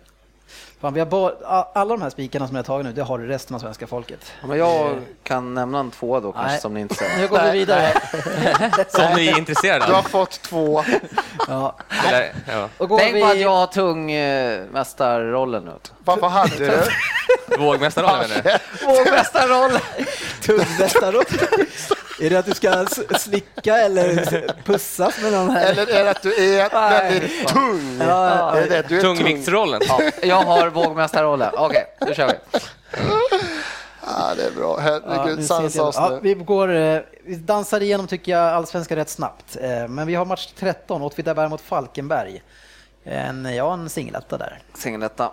Fan, 0.81 0.93
vi 0.93 0.99
har 0.99 1.07
bara, 1.07 1.33
alla 1.73 1.95
de 1.95 2.01
här 2.01 2.09
spikarna 2.09 2.47
som 2.47 2.55
jag 2.55 2.63
har 2.63 2.65
tagit 2.65 2.85
nu, 2.85 2.91
det 2.93 3.01
har 3.03 3.19
resten 3.19 3.55
av 3.55 3.59
svenska 3.59 3.87
folket. 3.87 4.19
Ja, 4.41 4.47
Men 4.47 4.57
jag 4.57 4.97
kan 5.23 5.53
nämna 5.53 5.79
en 5.79 5.91
två 5.91 6.19
då 6.19 6.31
kanske 6.31 6.51
Nej. 6.51 6.61
som 6.61 6.73
ni 6.73 6.81
inte 6.81 6.95
säger. 6.95 7.17
Nu 7.17 7.27
går 7.27 7.41
vi 7.43 7.51
vidare. 7.51 7.93
Som 8.89 9.15
ni 9.15 9.27
är 9.27 9.37
intresserade 9.37 9.85
Du 9.85 9.91
har 9.91 9.99
av. 9.99 10.03
fått 10.03 10.41
två. 10.41 10.83
Ja. 11.47 11.75
Eller, 12.07 12.33
ja. 12.47 12.69
Och 12.77 12.89
går 12.89 12.97
Tänk 12.99 13.15
vi... 13.15 13.21
på 13.21 13.27
att 13.27 13.39
jag 13.39 13.49
har 13.55 13.67
tung 13.67 14.11
eh, 14.11 14.63
mästarrollen 14.71 15.63
nu. 15.65 15.71
Vad, 16.05 16.19
vad 16.19 16.31
hade 16.31 16.55
du? 16.57 16.71
Vågmästarrollen 17.59 18.29
menar 18.29 18.41
du? 18.43 18.85
Vågmästarrollen! 18.85 19.81
Tungmästarroll. 20.41 21.25
Är 22.21 22.29
det 22.29 22.35
att 22.39 22.45
du 22.45 22.53
ska 22.53 22.85
slicka 23.19 23.77
eller 23.77 24.15
pussas 24.65 25.21
med 25.21 25.31
någon 25.31 25.49
här? 25.49 25.71
Eller 25.71 25.87
är 25.89 26.03
det 26.03 26.11
att 26.11 26.21
du 26.21 26.33
är 26.35 26.69
väldigt 26.89 27.47
tung? 27.47 27.97
Ja, 27.99 28.57
Är 28.57 28.69
det 28.69 28.87
du 28.87 28.97
är 28.97 29.01
tung? 29.01 29.15
Tungviktsrollen. 29.17 29.81
Ja, 29.87 30.01
jag 30.23 30.41
har 30.41 30.67
vågmästarrollen. 30.67 31.51
Okej, 31.57 31.85
nu 32.07 32.13
kör 32.13 32.27
vi. 32.27 32.59
Ja, 34.05 34.33
det 34.35 34.43
är 34.45 34.51
bra. 34.51 34.75
Ja, 34.77 34.81
Herregud, 34.81 35.37
nu 35.39 35.43
sansa 35.45 35.83
oss 35.83 35.95
ja, 35.95 36.09
nu. 36.09 36.19
vi, 36.21 36.33
går, 36.33 36.75
eh, 36.75 36.99
vi 37.25 37.35
dansar 37.35 37.81
igenom 37.81 38.07
tycker 38.07 38.31
jag 38.31 38.41
allsvenskan 38.53 38.97
rätt 38.97 39.09
snabbt. 39.09 39.57
Eh, 39.61 39.87
Men 39.87 40.07
vi 40.07 40.15
har 40.15 40.25
match 40.25 40.47
13, 40.59 41.01
Åtvidaberg 41.01 41.49
mot 41.49 41.61
Falkenberg. 41.61 42.43
En, 43.03 43.45
ja, 43.55 43.73
en 43.73 43.89
singeletta 43.89 44.37
där. 44.37 44.59
Singeletta. 44.77 45.31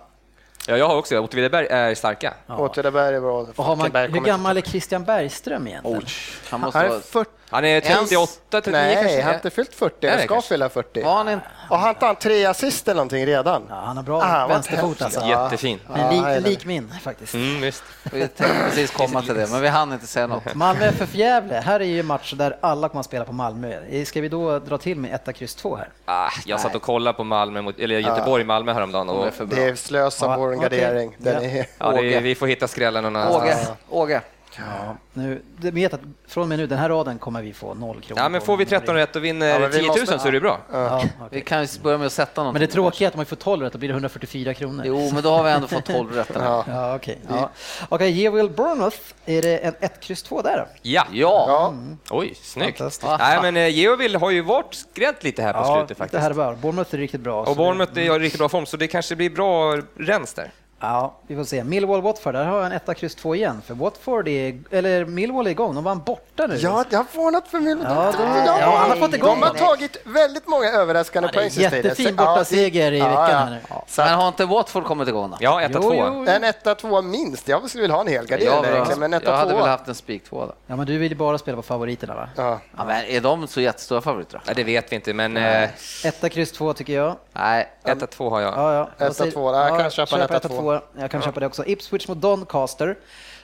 Ja, 0.68 0.76
jag 0.76 0.88
har 0.88 0.96
också. 0.96 1.18
Åtvidaberg 1.18 1.66
är 1.70 1.94
starka. 1.94 2.34
Åtvidaberg 2.48 3.14
är 3.14 3.20
bra. 3.20 3.46
Och 3.56 3.64
har 3.64 3.76
man, 3.76 3.90
hur 4.12 4.20
gammal 4.20 4.56
är 4.56 4.60
Christian 4.60 5.04
Bergström 5.04 5.66
egentligen? 5.66 6.02
Han 6.50 6.60
måste 6.60 6.78
Han 6.78 6.86
är 6.86 6.90
vara... 6.90 7.00
40. 7.00 7.30
Han 7.50 7.64
är 7.64 7.80
38, 7.80 8.32
39 8.50 8.72
Nej, 8.80 8.94
kanske? 8.94 9.16
han 9.16 9.26
har 9.26 9.34
inte 9.34 9.50
fyllt 9.50 9.74
40. 9.74 10.06
Är 10.06 10.10
Han 10.10 10.18
ska 10.18 10.28
kanske? 10.28 10.48
fylla 10.48 10.68
40. 10.68 11.02
Var 11.02 11.14
han 11.16 11.28
inte? 11.28 11.46
Och 11.70 11.78
han 11.78 12.16
tre 12.16 12.44
assist 12.46 12.88
eller 12.88 12.94
någonting 12.96 13.26
redan? 13.26 13.62
Ja, 13.68 13.74
han 13.74 13.96
har 13.96 14.04
bra 14.04 14.22
Ah, 14.24 14.46
vänsterfot 14.46 15.02
alltså. 15.02 15.26
Jättefin. 15.26 15.80
Ja, 15.96 16.08
det. 16.10 16.40
lik 16.40 16.64
min 16.64 16.92
faktiskt. 17.02 17.34
Mm, 17.34 17.60
visst. 17.60 17.82
Vi 18.12 18.20
tänkte 18.28 18.46
precis 18.68 18.90
komma 18.90 19.22
till 19.22 19.34
det, 19.34 19.46
men 19.50 19.60
vi 19.60 19.68
hann 19.68 19.92
inte 19.92 20.06
säga 20.06 20.26
något. 20.26 20.54
Malmö 20.54 20.84
FF 20.86 21.14
Gävle, 21.14 21.54
här 21.54 21.80
är 21.80 21.84
ju 21.84 22.00
en 22.00 22.06
match 22.06 22.32
där 22.32 22.56
alla 22.60 22.88
kommer 22.88 23.00
att 23.00 23.06
spela 23.06 23.24
på 23.24 23.32
Malmö. 23.32 24.04
Ska 24.04 24.20
vi 24.20 24.28
då 24.28 24.58
dra 24.58 24.78
till 24.78 24.96
med 24.98 25.14
etta 25.14 25.32
kryss 25.32 25.54
2 25.54 25.76
här? 25.76 25.88
Ah, 26.04 26.30
jag 26.46 26.60
satt 26.60 26.74
och 26.74 26.82
kollade 26.82 27.16
på 27.16 27.24
Malmö 27.24 27.62
mot, 27.62 27.78
eller 27.78 27.98
Göteborg-Malmö 27.98 28.72
häromdagen. 28.72 29.06
De 29.06 29.16
Och, 29.16 29.34
för. 29.34 29.44
Det 29.44 29.64
är 29.64 29.74
slösa 29.74 30.36
vår 30.36 30.56
okej. 30.56 30.62
gardering. 30.80 31.16
Ja. 31.18 31.30
är... 31.30 31.66
ja, 31.78 31.98
är, 32.02 32.20
vi 32.20 32.34
får 32.34 32.46
hitta 32.46 32.68
skrällen 32.68 33.02
någon 33.02 33.16
annanstans. 33.16 33.68
Åge, 33.88 34.02
Åge. 34.02 34.20
Ja. 34.58 34.96
Nu, 35.12 35.42
du 35.58 35.70
vet 35.70 35.94
att 35.94 36.00
från 36.28 36.42
och 36.42 36.48
med 36.48 36.58
nu, 36.58 36.66
den 36.66 36.78
här 36.78 36.88
raden 36.88 37.18
kommer 37.18 37.42
vi 37.42 37.52
få 37.52 37.74
noll 37.74 38.00
kronor 38.00 38.22
Ja, 38.22 38.28
men 38.28 38.40
får 38.40 38.56
vi 38.56 38.64
13 38.66 38.94
rätt 38.94 39.16
och 39.16 39.24
vinner 39.24 39.60
Ja, 39.60 39.66
vi 39.66 39.72
10 39.78 39.80
000 39.88 39.88
måste- 40.00 40.18
så 40.18 40.28
är 40.28 40.32
det 40.32 40.40
bra. 40.40 40.58
Ja, 40.72 41.02
Vi 41.02 41.26
okej. 41.26 41.40
kan 41.40 41.62
ju 41.62 41.68
börja 41.82 41.98
med 41.98 42.06
att 42.06 42.12
sätta 42.12 42.40
någonting. 42.42 42.60
Men 42.60 42.68
det 42.68 42.72
tråkiga 42.72 43.06
är 43.06 43.08
att 43.08 43.14
om 43.14 43.18
vi 43.20 43.24
får 43.24 43.36
12 43.36 43.62
rätt, 43.62 43.72
då 43.72 43.78
blir 43.78 43.88
det 43.88 43.92
144 43.94 44.54
kronor. 44.54 44.84
Jo, 44.86 45.10
men 45.14 45.22
då 45.22 45.30
har 45.30 45.44
vi 45.44 45.50
ändå 45.50 45.66
fått 45.66 45.84
12 45.84 46.12
rätt. 46.12 46.30
Ja. 46.34 46.64
Ja, 46.68 46.94
okej. 46.96 47.18
Ja. 47.28 47.50
Okej, 47.88 48.20
Yeovil 48.22 48.50
Bournemouth, 48.50 48.96
är 49.26 49.42
det 49.42 49.58
en 49.58 49.74
1 49.80 50.00
kryss 50.00 50.22
2 50.22 50.42
där? 50.42 50.66
Ja. 50.82 51.04
Ja, 51.12 51.44
Ja, 51.48 51.74
Oj, 52.10 52.34
snyggt. 52.42 52.78
Fantastiskt. 52.78 53.12
Nej, 53.18 53.52
men 53.52 53.72
Geoville 53.72 54.18
har 54.18 54.30
ju 54.30 54.40
varit 54.42 54.74
skränt 54.74 55.24
lite 55.24 55.42
här 55.42 55.52
på 55.52 55.58
Ja, 55.58 55.74
slutet 55.74 55.88
det 55.88 55.94
faktiskt. 55.94 56.22
här 56.22 56.30
är 56.30 56.34
bra. 56.34 56.54
Bournemouth 56.54 56.94
är 56.94 56.98
riktigt 56.98 57.20
bra. 57.20 57.42
Och 57.44 57.56
Bournemouth 57.56 57.98
är 57.98 58.16
i 58.16 58.18
riktigt 58.18 58.38
bra 58.38 58.48
form, 58.48 58.66
så 58.66 58.76
det 58.76 58.88
kanske 58.88 59.16
blir 59.16 59.30
bra 59.30 59.76
rens 59.98 60.34
där. 60.34 60.50
Ja, 60.80 61.14
vi 61.26 61.36
får 61.36 61.44
se. 61.44 61.64
Millwall 61.64 62.02
Watford, 62.02 62.34
där 62.34 62.44
har 62.44 62.56
jag 62.56 62.66
en 62.66 62.72
1 62.72 62.96
kryss 62.96 63.14
2 63.14 63.34
igen. 63.34 63.62
För 63.66 63.74
Watford 63.74 64.28
är, 64.28 64.58
eller 64.70 65.04
Millwall 65.04 65.46
är 65.46 65.50
igång, 65.50 65.74
de 65.74 65.84
vann 65.84 66.02
borta 66.06 66.46
nu. 66.46 66.56
ja 66.56 66.84
det 66.90 66.96
har 66.96 67.06
varnat 67.14 67.48
för 67.48 67.60
min... 67.60 67.80
Ja, 67.84 68.12
det- 68.18 68.44
ja, 68.60 68.76
han 68.76 68.90
har 68.90 68.96
fått 68.96 69.14
igång 69.14 69.40
De 69.40 69.46
har 69.46 69.54
tagit 69.54 69.96
väldigt 70.04 70.46
många 70.48 70.66
överraskande 70.70 71.26
Ja, 71.28 71.32
det 71.32 71.38
är 71.38 71.40
poäng 71.40 71.50
sista 71.50 71.70
tiden. 71.70 71.84
jättefin 71.84 72.14
ja, 72.18 72.24
bortaseger 72.26 72.92
i 72.92 72.98
ja, 72.98 73.08
veckan 73.08 73.30
ja. 73.30 73.36
här 73.36 73.50
nu. 73.50 73.60
Så 73.86 74.02
men 74.02 74.14
har 74.14 74.28
inte 74.28 74.44
Watford 74.44 74.84
kommit 74.84 75.08
igång 75.08 75.30
då? 75.30 75.36
Ja, 75.40 75.60
1 75.62 75.70
Jo, 75.74 75.80
2 75.82 75.94
jo. 75.94 76.24
en 76.28 76.44
etta, 76.44 76.74
tvåa 76.74 77.02
minst. 77.02 77.48
Jag 77.48 77.68
skulle 77.68 77.82
vilja 77.82 77.96
ha 77.96 78.04
en 78.06 78.12
Jag, 78.12 78.26
där 78.26 78.38
egentligen, 78.38 79.00
men 79.00 79.12
jag 79.12 79.22
etta, 79.22 79.36
hade 79.36 79.52
väl 79.52 79.60
tvåa. 79.60 79.68
haft 79.70 79.88
en 79.88 79.94
spik 79.94 80.24
två 80.24 80.46
då. 80.46 80.52
Ja, 80.66 80.76
men 80.76 80.86
du 80.86 80.98
vill 80.98 81.12
ju 81.12 81.18
bara 81.18 81.38
spela 81.38 81.56
på 81.56 81.62
favoriterna 81.62 82.14
va? 82.14 82.28
Ja. 82.36 82.58
Ja, 82.76 82.84
men 82.84 83.04
är 83.04 83.20
de 83.20 83.46
så 83.46 83.60
jättestora 83.60 84.00
favoriter? 84.00 84.40
Nej, 84.46 84.54
det 84.54 84.64
vet 84.64 84.92
vi 84.92 84.96
inte, 84.96 85.14
men 85.14 85.36
eh, 85.36 85.68
Etta 86.04 86.28
kryss 86.28 86.52
2 86.52 86.72
tycker 86.72 86.92
jag. 86.92 87.16
Nej, 87.32 87.68
1 87.84 88.10
2 88.10 88.30
har 88.30 88.40
jag. 88.40 88.54
Ja, 88.54 88.74
ja. 88.98 89.06
Etta, 89.06 89.24
två. 89.30 89.52
Ja, 89.54 89.68
jag 89.68 89.78
kan 89.80 89.90
köpa 89.90 90.16
en 90.16 90.22
etta, 90.22 90.36
etta, 90.36 90.48
två. 90.48 90.65
Jag 90.98 91.10
kan 91.10 91.22
köpa 91.22 91.40
det 91.40 91.46
också. 91.46 91.64
Ipswich 91.66 92.08
mot 92.08 92.18
Doncaster. 92.20 92.96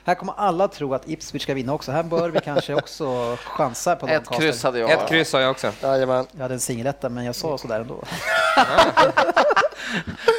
Här 0.05 0.15
kommer 0.15 0.35
alla 0.37 0.69
tro 0.69 0.95
att 0.95 1.09
Ipswich 1.09 1.43
ska 1.43 1.55
vinna 1.55 1.73
också. 1.75 1.93
Här 1.93 2.03
bör 2.03 2.29
vi 2.29 2.41
kanske 2.41 2.75
också 2.75 3.37
chansa 3.45 3.97
på 3.97 4.07
ett 4.09 4.15
Doncaster. 4.15 4.43
kryss 4.47 4.63
hade 4.63 4.79
jag. 4.79 4.91
Ett 4.91 5.09
kryss 5.09 5.33
har 5.33 5.41
jag 5.41 5.51
också. 5.51 5.73
Jajamän. 5.83 6.27
Jag 6.33 6.43
hade 6.43 6.55
en 6.55 6.61
singeletta, 6.61 7.09
men 7.09 7.25
jag 7.25 7.35
sa 7.35 7.59
sådär 7.59 7.81
ändå. 7.81 8.03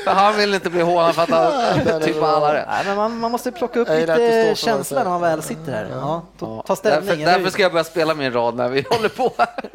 För 0.04 0.12
han 0.12 0.36
vill 0.38 0.54
inte 0.54 0.70
bli 0.70 0.82
hånad 0.82 1.16
för 1.16 1.22
att 1.22 1.30
han 1.30 2.02
typ 2.02 2.24
alla 2.24 2.54
rätt. 2.54 2.66
Nej, 2.70 2.86
men 2.86 2.96
man, 2.98 3.20
man 3.20 3.32
måste 3.32 3.52
plocka 3.52 3.80
upp 3.80 3.90
lite 3.90 4.54
känsla 4.56 5.04
när 5.04 5.10
man 5.10 5.22
väl 5.22 5.42
sitter 5.42 5.72
här. 5.72 5.88
Ja, 5.92 6.22
ta, 6.40 6.62
ta 6.68 6.76
Därför, 6.84 7.02
ställning. 7.02 7.26
därför 7.26 7.50
ska 7.50 7.62
jag 7.62 7.72
börja 7.72 7.84
spela 7.84 8.14
min 8.16 8.34
rad 8.34 8.56
när 8.56 8.70
vi 8.70 8.86
håller 8.90 9.10
på 9.10 9.32
här. 9.38 9.70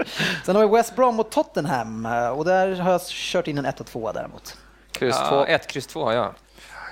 Sen 0.47 0.57
har 0.57 0.67
vi 0.67 0.77
West 0.77 0.97
Brom 0.97 1.15
mot 1.15 1.31
Tottenham 1.31 2.07
och 2.37 2.45
där 2.45 2.75
har 2.75 2.93
jag 2.93 3.01
kört 3.07 3.49
in 3.49 3.59
en 3.59 3.65
1 3.67 3.81
och 3.81 3.87
2 3.87 4.13
däremot. 4.13 4.57
Kryss 4.93 5.17
Ja, 5.21 5.29
två. 5.29 5.45
1 5.47 5.67
kryss 5.67 5.87
2 5.87 6.05
har 6.05 6.13
jag. 6.13 6.35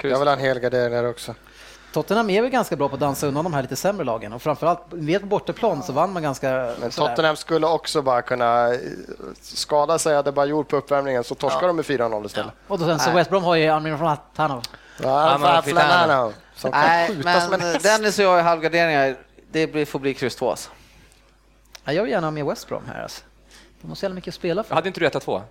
Jag 0.02 0.18
vill 0.18 0.28
ha 0.28 0.34
en 0.34 0.40
helgardering 0.40 0.92
där 0.92 1.08
också. 1.08 1.34
Tottenham 1.92 2.30
är 2.30 2.42
väl 2.42 2.50
ganska 2.50 2.76
bra 2.76 2.88
på 2.88 2.94
att 2.94 3.00
dansa 3.00 3.26
undan 3.26 3.44
de 3.44 3.54
här 3.54 3.62
lite 3.62 3.76
sämre 3.76 4.04
lagen 4.04 4.32
och 4.32 4.42
framförallt, 4.42 4.80
vet 4.90 5.22
på 5.22 5.26
bortaplan 5.28 5.82
så 5.82 5.92
vann 5.92 6.12
man 6.12 6.22
ganska 6.22 6.74
Men. 6.80 6.90
Tottenham 6.90 7.36
skulle 7.36 7.66
också 7.66 8.02
bara 8.02 8.22
kunna 8.22 8.74
eh, 8.74 8.80
skada 9.42 9.98
sig 9.98 10.16
Adebayor 10.16 10.64
på 10.64 10.76
uppvärmningen 10.76 11.24
så 11.24 11.34
torskar 11.34 11.66
de 11.66 11.76
med 11.76 11.84
4-0 11.84 12.26
istället. 12.26 12.52
Och 12.68 12.78
då 12.78 12.84
sen 12.86 12.98
så. 12.98 13.10
West 13.10 13.30
Brom 13.30 13.44
har 13.44 13.54
ju 13.54 13.68
Armin 13.68 13.98
från 13.98 14.16
Tanov. 14.36 14.62
Ja, 15.02 15.38
som 16.56 16.72
kan 16.72 16.80
Nej, 16.80 17.10
men 17.50 17.60
häst. 17.60 17.82
Dennis 17.82 18.18
och 18.18 18.24
jag 18.24 18.38
i 18.38 18.42
halvgarderingar, 18.42 19.16
det 19.50 19.66
blir, 19.66 19.84
får 19.84 19.98
bli 19.98 20.14
kryss 20.14 20.36
två 20.36 20.50
alltså. 20.50 20.70
Ja, 21.84 21.92
jag 21.92 22.02
vill 22.02 22.12
gärna 22.12 22.26
ha 22.26 22.30
med 22.30 22.46
West 22.46 22.68
Brom 22.68 22.82
här 22.86 23.02
alltså. 23.02 23.24
De 23.80 23.88
har 23.88 23.94
så 23.94 24.04
jävla 24.04 24.14
mycket 24.14 24.28
att 24.28 24.34
spela 24.34 24.62
för. 24.62 24.74
Hade 24.74 24.88
inte 24.88 25.00
du 25.00 25.06
1 25.06 25.22
2 25.22 25.42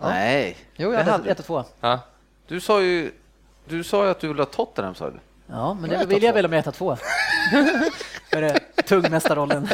Nej, 0.00 0.56
Jo, 0.76 0.90
jag 0.92 0.98
hade 0.98 1.10
hade 1.10 1.24
du. 1.24 1.30
1 1.30 1.38
och 1.38 1.44
2. 1.46 1.64
Ja. 1.80 2.00
Du 2.46 2.60
sa 2.60 2.80
ju, 2.80 3.12
du 3.68 3.84
sa 3.84 4.04
ju 4.04 4.10
att 4.10 4.20
du 4.20 4.28
ville 4.28 4.40
ha 4.40 4.46
Tottenham 4.46 4.94
sa 4.94 5.10
du. 5.10 5.20
Ja, 5.46 5.74
men 5.74 5.90
det 5.90 5.96
ett 5.96 6.08
vill 6.08 6.22
jag 6.22 6.32
två. 6.32 6.36
väl 6.36 6.48
med 6.48 6.58
1 6.58 6.66
och 6.66 6.74
2. 6.74 6.96
Är 8.30 8.40
det 8.42 8.60
tungmästarrollen? 8.86 9.68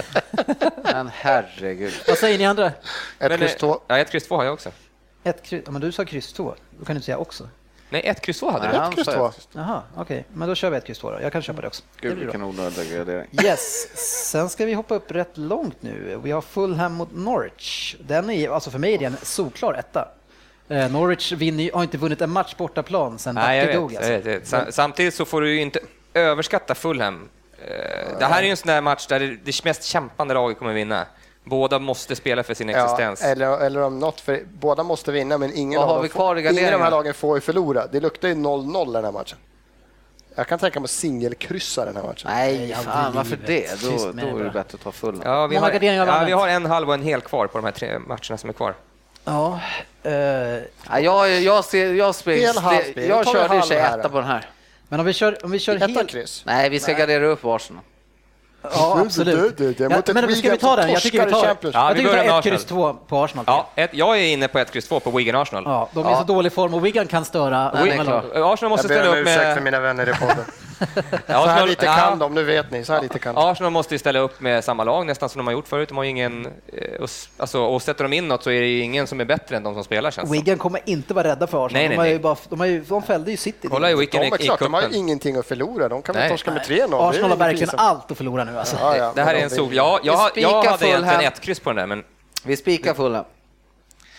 Men 0.82 1.08
herregud. 1.14 1.92
Vad 2.08 2.18
säger 2.18 2.38
ni 2.38 2.46
andra? 2.46 2.66
Ett 2.66 2.74
Men, 3.18 3.38
kryss 3.38 3.52
eh, 3.52 3.58
två. 3.58 3.80
Ja, 3.86 3.98
1 3.98 4.10
kryss 4.10 4.28
2 4.28 4.36
har 4.36 4.44
jag 4.44 4.52
också. 4.54 4.70
Ett 5.24 5.42
kryss, 5.42 5.66
men 5.66 5.80
du 5.80 5.92
sa 5.92 6.04
kryss 6.04 6.32
2. 6.32 6.54
Då 6.78 6.84
kan 6.84 6.96
du 6.96 7.02
säga 7.02 7.18
också. 7.18 7.48
Nej, 7.90 8.02
ett 8.06 8.20
kryss 8.20 8.40
två 8.40 8.50
hade 8.50 8.64
Nej, 8.64 8.72
du. 8.72 8.78
han 8.78 8.92
kryss 8.92 9.06
två. 9.06 9.26
ett. 9.26 9.48
Jaha, 9.52 9.82
okej. 9.96 10.24
Men 10.32 10.48
då 10.48 10.54
kör 10.54 10.70
vi 10.70 10.76
ett 10.76 10.84
kryss 10.86 10.98
två 10.98 11.10
då. 11.10 11.20
Jag 11.22 11.32
kan 11.32 11.42
köpa 11.42 11.60
det 11.60 11.66
också. 11.66 11.82
Gud 12.00 12.18
vilken 12.18 12.42
onödig 12.42 12.92
gradering. 12.92 13.28
Yes, 13.44 13.88
sen 14.30 14.48
ska 14.48 14.64
vi 14.64 14.72
hoppa 14.74 14.94
upp 14.94 15.10
rätt 15.10 15.36
långt 15.36 15.82
nu. 15.82 16.20
Vi 16.22 16.30
har 16.30 16.40
Fulham 16.40 16.92
mot 16.94 17.08
Norwich. 17.14 17.96
Den 18.00 18.30
är, 18.30 18.50
alltså 18.50 18.70
för 18.70 18.78
mig 18.78 18.94
är 18.94 18.98
det 18.98 19.04
en 19.04 19.16
solklar 19.22 19.74
etta. 19.74 20.08
Eh, 20.70 20.90
Norwich 20.92 21.32
vinner, 21.32 21.70
har 21.74 21.82
inte 21.82 21.98
vunnit 21.98 22.20
en 22.20 22.30
match 22.30 22.54
bortaplan 22.56 23.18
sedan 23.18 23.34
Nej, 23.34 23.58
jag 23.58 23.66
Backe 23.66 23.72
vet, 23.78 23.80
dog. 23.82 23.92
jag 23.92 23.96
Alltså. 23.96 24.12
vet, 24.12 24.24
jag 24.26 24.32
vet. 24.32 24.46
Sa- 24.48 24.72
Samtidigt 24.72 25.14
så 25.14 25.24
får 25.24 25.40
du 25.40 25.54
ju 25.54 25.60
inte 25.60 25.80
överskatta 26.14 26.74
Fulham. 26.74 27.28
Eh, 27.66 28.18
Det 28.18 28.24
här 28.24 28.38
är 28.40 28.44
ju 28.44 28.50
en 28.50 28.56
sån 28.56 28.66
där 28.66 28.80
match 28.80 29.06
där 29.06 29.38
det- 29.44 29.64
mest 29.64 29.84
kämpande 29.84 30.34
laget 30.34 30.58
kommer 30.58 30.72
vinna. 30.72 31.06
Båda 31.44 31.78
måste 31.78 32.16
spela 32.16 32.42
för 32.42 32.54
sin 32.54 32.68
Ja, 32.68 32.84
existens. 32.84 33.22
eller, 33.24 33.58
eller 33.60 33.82
om 33.82 33.98
något, 33.98 34.20
för 34.20 34.42
båda 34.60 34.82
måste 34.82 35.12
vinna 35.12 35.38
men 35.38 35.52
ingen, 35.54 35.80
av, 35.80 35.88
dem 35.88 36.02
vi 36.02 36.08
kvar 36.08 36.36
i 36.36 36.42
får, 36.42 36.52
ingen 36.52 36.64
av 36.64 36.72
de 36.72 36.82
här 36.84 36.90
lagen 36.90 37.14
får 37.14 37.36
ju 37.36 37.40
förlora. 37.40 37.86
Det 37.86 38.00
luktar 38.00 38.28
ju 38.28 38.34
0-0 38.34 38.92
den 38.92 39.04
här 39.04 39.12
matchen. 39.12 39.38
Jag 40.34 40.46
kan 40.46 40.58
tänka 40.58 40.80
mig 40.80 40.84
att 40.84 40.90
singelkryssa 40.90 41.84
den 41.84 41.96
här 41.96 42.02
matchen. 42.02 42.30
Nej, 42.30 42.58
Nej, 42.58 42.74
fan 42.74 43.12
varför 43.14 43.38
det? 43.46 43.82
Då, 43.82 44.12
då 44.12 44.38
är 44.38 44.44
det 44.44 44.50
bättre 44.50 44.74
att 44.76 44.80
ta 44.80 44.92
full. 44.92 45.20
Ja, 45.24 45.46
vi 45.46 45.56
har, 45.56 45.70
ja, 45.70 46.24
vi 46.26 46.32
har 46.32 46.48
en 46.48 46.66
halv 46.66 46.88
och 46.88 46.94
en 46.94 47.02
hel 47.02 47.20
kvar 47.20 47.46
på 47.46 47.58
de 47.58 47.64
här 47.64 47.72
tre 47.72 47.98
matcherna 47.98 48.38
som 48.38 48.50
är 48.50 48.54
kvar. 48.54 48.74
Ja, 49.28 49.60
eh, 50.02 50.12
Ja, 50.90 50.98
jag, 51.00 51.40
jag, 51.42 51.64
ser, 51.64 51.92
jag, 51.94 52.14
spring, 52.14 52.38
Hel 52.40 52.58
halvspel. 52.58 53.08
jag 53.08 53.18
vi 53.18 53.24
körde 53.24 53.38
ju 53.40 53.48
halv 53.48 53.70
här 53.70 53.90
21 53.92 54.02
då. 54.02 54.08
på 54.08 54.16
den 54.20 54.26
här. 54.26 54.46
men 54.88 55.00
om 55.00 55.06
vi 55.06 55.12
kör, 55.12 55.38
om 55.44 55.50
vi 55.50 55.58
kör 55.58 55.76
Etta 55.76 55.86
helt... 55.86 56.10
kryss. 56.10 56.42
Nej, 56.46 56.70
vi 56.70 56.80
ska 56.80 56.92
gardera 56.92 57.26
upp 57.26 57.44
Arsenal. 57.44 57.82
Ja, 58.62 58.98
absolut. 59.06 59.56
Du, 59.56 59.72
du, 59.72 59.84
ett 59.84 59.88
men 59.88 60.04
ska 60.06 60.26
vi 60.26 60.26
Wigan 60.42 60.58
ta 60.58 60.76
den? 60.76 60.90
Jag 60.92 61.02
tycker 61.02 61.22
vi 61.24 61.28
i 61.28 61.32
tar, 61.32 61.42
Champions. 61.46 61.74
Ja, 61.74 61.88
jag 61.88 61.94
vi 61.94 62.00
tycker 62.00 62.10
vi 62.10 62.16
börjar 62.16 62.24
tar 62.28 62.32
med 62.32 62.38
ett 62.38 62.44
kryss 62.44 62.64
Arsenal. 62.64 62.94
två 62.94 63.06
på 63.08 63.24
Arsenal. 63.24 63.44
Ja, 63.48 63.68
ett, 63.74 63.90
jag 63.94 64.18
är 64.18 64.22
inne 64.22 64.48
på 64.48 64.58
ett 64.58 64.70
kryss 64.72 64.88
två 64.88 65.00
på 65.00 65.10
Wigan-Arsenal. 65.10 65.62
Ja, 65.66 65.88
de 65.94 66.06
är 66.06 66.10
Ja. 66.10 66.16
så 66.18 66.24
dålig 66.24 66.52
form 66.52 66.74
och 66.74 66.84
Wigan 66.86 67.06
kan 67.06 67.24
störa 67.24 67.70
Den 67.74 67.88
är 67.88 67.96
många 67.96 68.10
lag. 68.10 68.22
klar. 68.32 68.52
Arsenal 68.52 68.70
måste 68.70 68.86
Jag 68.86 68.88
ber 68.88 69.02
ställa 69.04 69.10
om 69.10 69.18
upp 69.18 69.22
ursäkt 69.28 69.42
för 69.44 69.54
med... 69.54 69.62
mina 69.62 69.80
vänner 69.80 70.08
i 70.08 70.12
podden. 70.12 70.44
Så 71.26 71.46
här 71.46 71.66
lite 71.66 71.86
ja, 71.86 71.94
kan 71.94 72.18
de, 72.18 72.34
nu 72.34 72.44
vet 72.44 72.70
ni. 72.70 72.84
Så 72.84 72.92
här 72.92 73.02
lite 73.02 73.18
kan 73.18 73.34
de. 73.34 73.44
Arsenal 73.44 73.72
måste 73.72 73.94
ju 73.94 73.98
ställa 73.98 74.18
upp 74.18 74.40
med 74.40 74.64
samma 74.64 74.84
lag 74.84 75.06
nästan 75.06 75.28
som 75.28 75.38
de 75.38 75.46
har 75.46 75.52
gjort 75.52 75.68
förut. 75.68 75.88
De 75.88 75.96
har 75.96 76.04
ingen... 76.04 76.46
eh, 76.46 77.06
Alltså, 77.36 77.60
och 77.60 77.82
sätter 77.82 78.04
de 78.04 78.12
in 78.12 78.28
något 78.28 78.42
så 78.42 78.50
är 78.50 78.60
det 78.60 78.66
ju 78.66 78.80
ingen 78.80 79.06
som 79.06 79.20
är 79.20 79.24
bättre 79.24 79.56
än 79.56 79.62
de 79.62 79.74
som 79.74 79.84
spelar 79.84 80.10
känns 80.10 80.28
som. 80.28 80.38
Wigan 80.38 80.58
kommer 80.58 80.80
inte 80.84 81.14
vara 81.14 81.28
rädda 81.28 81.46
för 81.46 81.66
Arsenal. 81.66 81.82
Nej, 81.82 81.88
nej, 81.88 81.96
de, 81.96 82.00
har 82.00 82.06
ju 82.06 82.12
nej. 82.12 82.18
bara, 82.22 82.36
de, 82.48 82.60
har 82.60 82.66
ju, 82.66 82.80
de 82.80 83.02
fällde 83.02 83.30
ju 83.30 83.36
City. 83.36 83.68
Kolla 83.70 83.90
i 83.90 83.92
De 83.92 84.00
Wigan 84.00 84.22
i, 84.24 84.26
är 84.26 84.40
i 84.40 84.44
klart, 84.44 84.58
de 84.58 84.74
har 84.74 84.82
ju 84.82 84.96
ingenting 84.96 85.36
att 85.36 85.46
förlora. 85.46 85.88
De 85.88 86.02
kan 86.02 86.14
väl 86.14 86.30
torska 86.30 86.50
med 86.50 86.62
3-0. 86.62 86.66
Det 86.68 86.74
är 86.82 87.08
Arsenal 87.10 87.30
har 87.30 87.36
verkligen 87.36 87.58
pinsamt. 87.58 87.80
allt 87.82 88.10
att 88.10 88.16
förlora 88.16 88.44
nu 88.44 88.58
alltså. 88.58 88.76
Ja, 88.80 88.96
ja, 88.96 89.12
Det 89.14 89.22
här 89.22 89.34
är 89.34 89.38
en 89.42 89.48
de 89.48 89.54
sol. 89.56 89.74
Ja, 89.74 90.00
jag, 90.02 90.30
jag, 90.34 90.62
hade 90.62 90.86
egentligen 90.88 91.20
ett 91.20 91.40
kryss 91.40 91.60
på 91.60 91.70
den 91.70 91.76
där, 91.76 91.86
men 91.86 92.04
Vi 92.44 92.56
spikar 92.56 92.94
Fulham. 92.94 93.24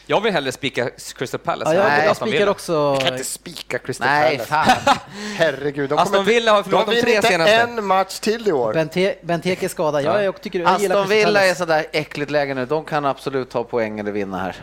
Jag 0.09 0.21
vill 0.21 0.33
hellre 0.33 0.51
spika 0.51 0.89
Crystal 0.89 1.39
Palace. 1.39 1.75
Ja, 1.75 1.81
jag, 1.81 1.89
Nej, 1.89 2.05
jag 2.05 2.15
spikar 2.15 2.47
också... 2.47 2.73
Jag 2.73 3.01
kan 3.01 3.13
inte 3.13 3.23
spika 3.23 3.79
Crystal 3.79 4.07
Nej, 4.07 4.37
Palace. 4.47 4.75
fan. 4.85 4.95
Herregud, 5.35 5.89
de 5.89 5.99
Aston 5.99 6.25
Villa 6.25 6.51
har 6.51 6.63
förlorat 6.63 6.87
de 6.87 6.95
de 6.95 7.01
tre 7.01 7.21
senaste. 7.21 7.55
en 7.55 7.85
match 7.85 8.19
till 8.19 8.47
i 8.47 8.51
år. 8.51 8.73
Bente- 8.73 9.15
Benteke 9.21 9.65
är 9.65 9.69
skadad. 9.69 10.03
Jag, 10.03 10.23
jag, 10.23 10.41
tycker, 10.41 10.59
jag 10.59 10.69
Aston 10.69 11.07
Villa 11.07 11.45
är 11.45 11.53
sådär 11.53 11.85
äckligt 11.91 12.31
läge 12.31 12.53
nu. 12.53 12.65
De 12.65 12.85
kan 12.85 13.05
absolut 13.05 13.49
ta 13.49 13.63
poäng 13.63 13.99
eller 13.99 14.11
vinna 14.11 14.37
här. 14.39 14.55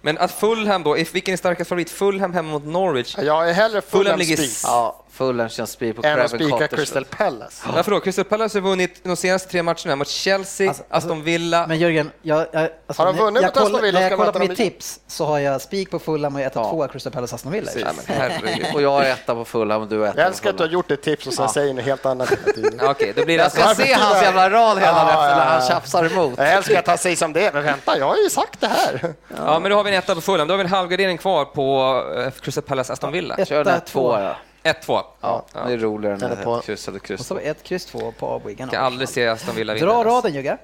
Men 0.00 0.18
att 0.18 0.32
Fulham 0.32 0.82
då, 0.82 0.94
vilken 0.94 1.32
är 1.32 1.36
starkast 1.36 1.68
favorit? 1.68 1.90
Fulham 1.90 2.34
hemma 2.34 2.50
mot 2.52 2.64
Norwich? 2.64 3.16
Jag 3.18 3.48
är 3.48 3.52
hellre 3.52 3.80
Fulham 3.80 4.04
Fulham 4.04 4.18
ligger 4.18 4.36
spik 4.36 4.50
Ja, 4.64 4.99
Fulham 5.20 5.48
känns 5.48 5.70
spik 5.70 5.96
på 5.96 6.02
än 6.06 6.12
att 6.12 6.16
Craven 6.16 6.28
spika 6.28 6.50
Cottage. 6.50 6.70
Crystal 6.78 7.04
Palace. 7.04 7.62
Varför 7.74 7.90
då? 7.90 8.00
Crystal 8.00 8.24
Palace 8.24 8.58
har 8.58 8.62
vunnit 8.62 9.00
de 9.04 9.16
senaste 9.16 9.48
tre 9.50 9.62
matcherna 9.62 9.96
mot 9.96 10.08
Chelsea, 10.08 10.68
Alltså- 10.68 10.82
alltså- 10.90 11.08
Aston 11.08 11.22
Villa. 11.24 11.66
Men 11.66 11.78
Jörgen, 11.78 12.10
jag, 12.22 12.46
jag, 12.52 12.68
alltså, 12.86 13.02
Har 13.02 13.06
de 13.12 13.16
vunnit 13.18 13.42
jag 13.42 13.48
mot 13.48 13.56
Aston 13.56 13.82
Villa 13.82 13.98
när 14.00 14.06
ska 14.06 14.10
jag 14.12 14.18
kollar 14.18 14.32
på 14.32 14.38
mitt 14.38 14.56
tips 14.56 15.00
så 15.06 15.24
har 15.26 15.38
jag 15.38 15.60
spik 15.60 15.90
på 15.90 15.98
Fulham 15.98 16.34
och 16.34 16.40
1 16.40 16.52
Ja. 16.54 16.70
2 16.70 16.88
Crystal 16.88 17.12
Palace 17.12 17.34
Aston 17.34 17.52
Villa. 17.52 17.70
Ja, 17.76 17.86
men. 18.06 18.74
Och 18.74 18.82
jag 18.82 19.06
är 19.06 19.12
etta 19.12 19.34
på 19.34 19.44
Fulham 19.44 19.82
och 19.82 19.88
du 19.88 20.04
är 20.04 20.08
etta 20.08 20.18
Jag 20.18 20.26
älskar 20.26 20.50
att 20.50 20.58
du 20.58 20.62
har 20.64 20.70
gjort 20.70 20.90
ett 20.90 21.02
tips 21.02 21.26
och 21.26 21.32
sen 21.34 21.48
säger 21.48 21.74
något 21.74 21.84
helt 21.84 22.06
annat 22.06 22.30
hela 22.30 22.52
tiden. 22.52 22.74
Ja, 22.78 22.90
Okej, 22.90 23.12
då 23.16 23.24
blir 23.24 23.38
det 23.38 23.42
Jag 23.44 23.52
ska 23.52 23.62
alltså... 23.64 23.84
se 23.84 23.92
hans 23.92 24.22
jävla 24.22 24.50
rad 24.50 24.78
hela 24.78 24.90
Ja, 24.92 25.08
efter 25.08 25.36
när 25.36 25.44
ja, 25.44 25.50
han 25.50 25.62
ja. 25.62 25.68
tjafsar 25.68 26.04
emot. 26.12 26.34
Jag 26.38 26.52
älskar 26.52 26.78
att 26.78 26.86
han 26.86 26.98
säger 26.98 27.16
som 27.16 27.32
det 27.32 27.54
men 27.54 27.62
vänta, 27.64 27.98
jag 27.98 28.06
har 28.08 28.16
ju 28.16 28.30
sagt 28.30 28.60
det 28.60 28.66
här. 28.68 29.14
Ja, 29.36 29.58
men 29.58 29.70
då 29.70 29.76
har 29.76 29.84
vi 29.84 29.90
en 29.90 29.96
etta 29.98 30.14
på 30.14 30.20
Fulham. 30.20 30.48
Då 30.48 30.52
har 30.54 30.58
vi 30.58 30.64
en 30.64 30.70
halvgardering 30.70 31.18
kvar 31.18 31.44
på 31.44 32.02
eh, 32.18 32.30
Crystal 32.40 32.62
Palace 32.64 32.92
Aston 32.92 33.12
Villa. 33.12 33.34
Ett- 33.34 33.48
Kör 33.48 33.64
den 33.64 33.74
Etta, 33.74 33.86
två. 33.86 34.16
två. 34.16 34.28
Ja. 34.62 34.72
1-2. 34.72 35.02
Ja, 35.20 35.44
det 35.52 35.72
är 35.72 35.78
roligare 35.78 36.14
än 36.36 36.44
på- 36.44 36.56
ett 36.56 36.64
kryss 36.64 36.88
eller 36.88 36.98
Och 36.98 37.04
kryss. 37.04 37.26
så 37.26 37.34
har 37.34 37.40
vi 37.40 37.46
ett 37.48 37.62
kryss 37.62 37.84
två 37.86 38.12
på 38.12 38.38
Wigan. 38.38 38.68
Kan 38.68 38.84
aldrig 38.84 39.08
se 39.08 39.26
Aston 39.28 39.54
Villa 39.54 39.74
vinna. 39.74 39.86
Dra 39.86 40.04
raden 40.04 40.34
Jugge. 40.34 40.58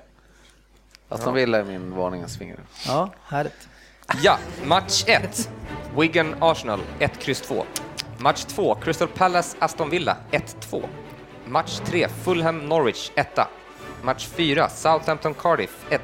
Aston 1.09 1.35
Villa 1.35 1.59
är 1.59 1.65
min 1.65 1.97
varningens 1.97 2.39
finger. 2.39 2.57
Ja, 2.87 3.11
härligt. 3.25 3.69
Ja, 4.23 4.39
match 4.65 5.05
1. 5.07 5.51
Wigan-Arsenal 5.99 6.81
1, 6.99 7.19
kryss 7.19 7.41
2. 7.41 7.65
Match 8.19 8.45
2. 8.45 8.75
Crystal 8.75 9.09
Palace-Aston 9.09 9.91
Villa 9.91 10.17
1-2. 10.31 10.83
Match 11.47 11.79
3. 11.85 12.09
Fulham-Norwich 12.09 13.11
1. 13.15 13.39
Match 14.03 14.27
4. 14.27 14.69
Southampton-Cardiff 14.69 15.87
1. 15.91 16.01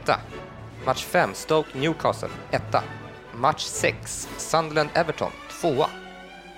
Match 0.86 1.04
5. 1.04 1.34
Stoke-Newcastle 1.34 2.28
1. 2.50 2.62
Match 3.36 3.64
6. 3.64 4.28
Sunderland-Everton 4.38 5.30
2. 5.60 5.84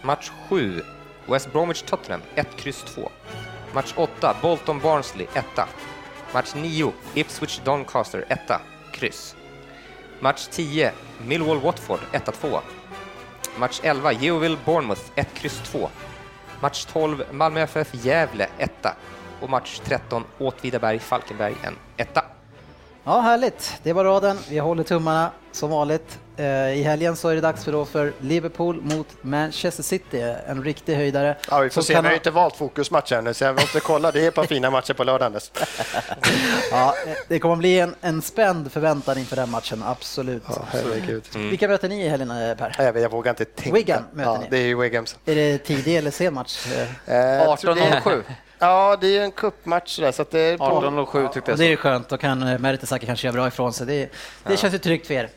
Match 0.02 0.30
7. 0.48 0.82
West 1.26 1.52
Bromwich-Tottenham 1.52 2.22
1, 2.34 2.56
kryss 2.56 2.82
2. 2.82 3.10
Match 3.74 3.94
8. 3.96 4.36
Bolton-Barnsley 4.42 5.26
1. 5.34 5.44
Match 6.34 6.54
9. 6.54 6.92
Ipswich-Doncaster 7.14 8.24
1. 8.28 8.60
Kryss. 8.92 9.36
Match 10.20 10.48
10, 10.50 10.90
Millwall-Watford 11.26 12.00
1-2. 12.12 12.60
Match 13.58 13.80
11, 13.82 14.12
Yeovil-Bournemouth 14.12 15.02
1, 15.14 15.28
kryss 15.34 15.60
2. 15.72 15.88
Match 16.60 16.84
12, 16.84 17.24
Malmö 17.32 17.60
FF-Gävle 17.60 18.48
1. 18.58 18.86
Och 19.40 19.50
match 19.50 19.80
13, 19.84 20.24
Åtvidaberg-Falkenberg 20.38 21.54
en 21.62 21.76
1. 21.96 22.18
Ja, 23.04 23.20
härligt. 23.20 23.80
Det 23.82 23.92
var 23.92 24.04
raden. 24.04 24.38
Vi 24.48 24.58
håller 24.58 24.82
tummarna 24.82 25.30
som 25.52 25.70
vanligt. 25.70 26.18
Eh, 26.36 26.78
I 26.78 26.82
helgen 26.82 27.16
så 27.16 27.28
är 27.28 27.34
det 27.34 27.40
dags 27.40 27.64
för, 27.64 27.72
då 27.72 27.84
för 27.84 28.12
Liverpool 28.20 28.80
mot 28.82 29.06
Manchester 29.22 29.82
City, 29.82 30.20
en 30.46 30.64
riktig 30.64 30.94
höjdare. 30.94 31.36
Ja, 31.50 31.58
vi 31.60 31.70
får 31.70 31.82
se. 31.82 32.00
Vi 32.00 32.08
har 32.08 32.14
inte 32.14 32.30
valt 32.30 32.56
fokusmatchen 32.56 33.18
ännu, 33.18 33.34
så 33.34 33.44
jag 33.44 33.54
måste 33.54 33.80
kolla. 33.80 34.12
Det 34.12 34.24
är 34.24 34.28
ett 34.28 34.34
par 34.34 34.44
fina 34.46 34.70
matcher 34.70 34.92
på 34.92 35.04
lördagen. 35.04 35.40
Ja, 36.70 36.94
eh, 37.06 37.12
det 37.28 37.38
kommer 37.38 37.56
bli 37.56 37.80
en, 37.80 37.94
en 38.00 38.22
spänd 38.22 38.72
förväntan 38.72 39.18
inför 39.18 39.36
den 39.36 39.50
matchen, 39.50 39.82
absolut. 39.86 40.42
Herregud. 40.70 41.24
Vilka 41.36 41.68
möter 41.68 41.88
ni 41.88 42.04
i 42.04 42.08
helgen, 42.08 42.30
eh, 42.30 42.56
Per? 42.56 42.74
Jag, 42.78 42.92
vet, 42.92 43.02
jag 43.02 43.10
vågar 43.10 43.30
inte 43.30 43.44
tänka. 43.44 43.74
Wigan 43.78 44.04
möter 44.12 44.30
ja, 44.30 44.38
ni. 44.38 44.46
Det 44.50 44.58
är 44.58 44.66
ju 44.66 44.76
Wigams. 44.80 45.16
Är 45.26 45.34
det 45.34 45.58
tidig 45.58 45.96
eller 45.96 46.10
sen 46.10 46.34
match? 46.34 46.66
Eh, 46.76 47.14
Eh, 47.14 47.16
jag 47.16 47.58
tror 47.58 47.74
det 47.74 47.80
är- 47.80 48.00
18.07. 48.00 48.22
Ja, 48.64 48.96
det 49.00 49.18
är 49.18 49.24
en 49.24 49.32
cupmatch 49.32 49.98
där, 49.98 50.12
så 50.12 50.22
att 50.22 50.30
det 50.30 50.40
är 50.40 50.58
på... 50.58 50.64
18.07 50.64 51.28
tyckte 51.28 51.40
Och 51.40 51.48
jag 51.48 51.58
det 51.58 51.72
är 51.72 51.76
så. 51.76 51.82
skönt, 51.82 52.08
då 52.08 52.16
kan 52.16 52.42
eh, 52.42 52.58
Mertesacker 52.58 53.06
kanske 53.06 53.26
göra 53.26 53.32
bra 53.34 53.48
ifrån 53.48 53.72
sig. 53.72 53.86
Det, 53.86 54.10
det 54.46 54.56
känns 54.56 54.74
ju 54.74 54.78
tryggt 54.78 55.06
för 55.06 55.14
er. 55.14 55.28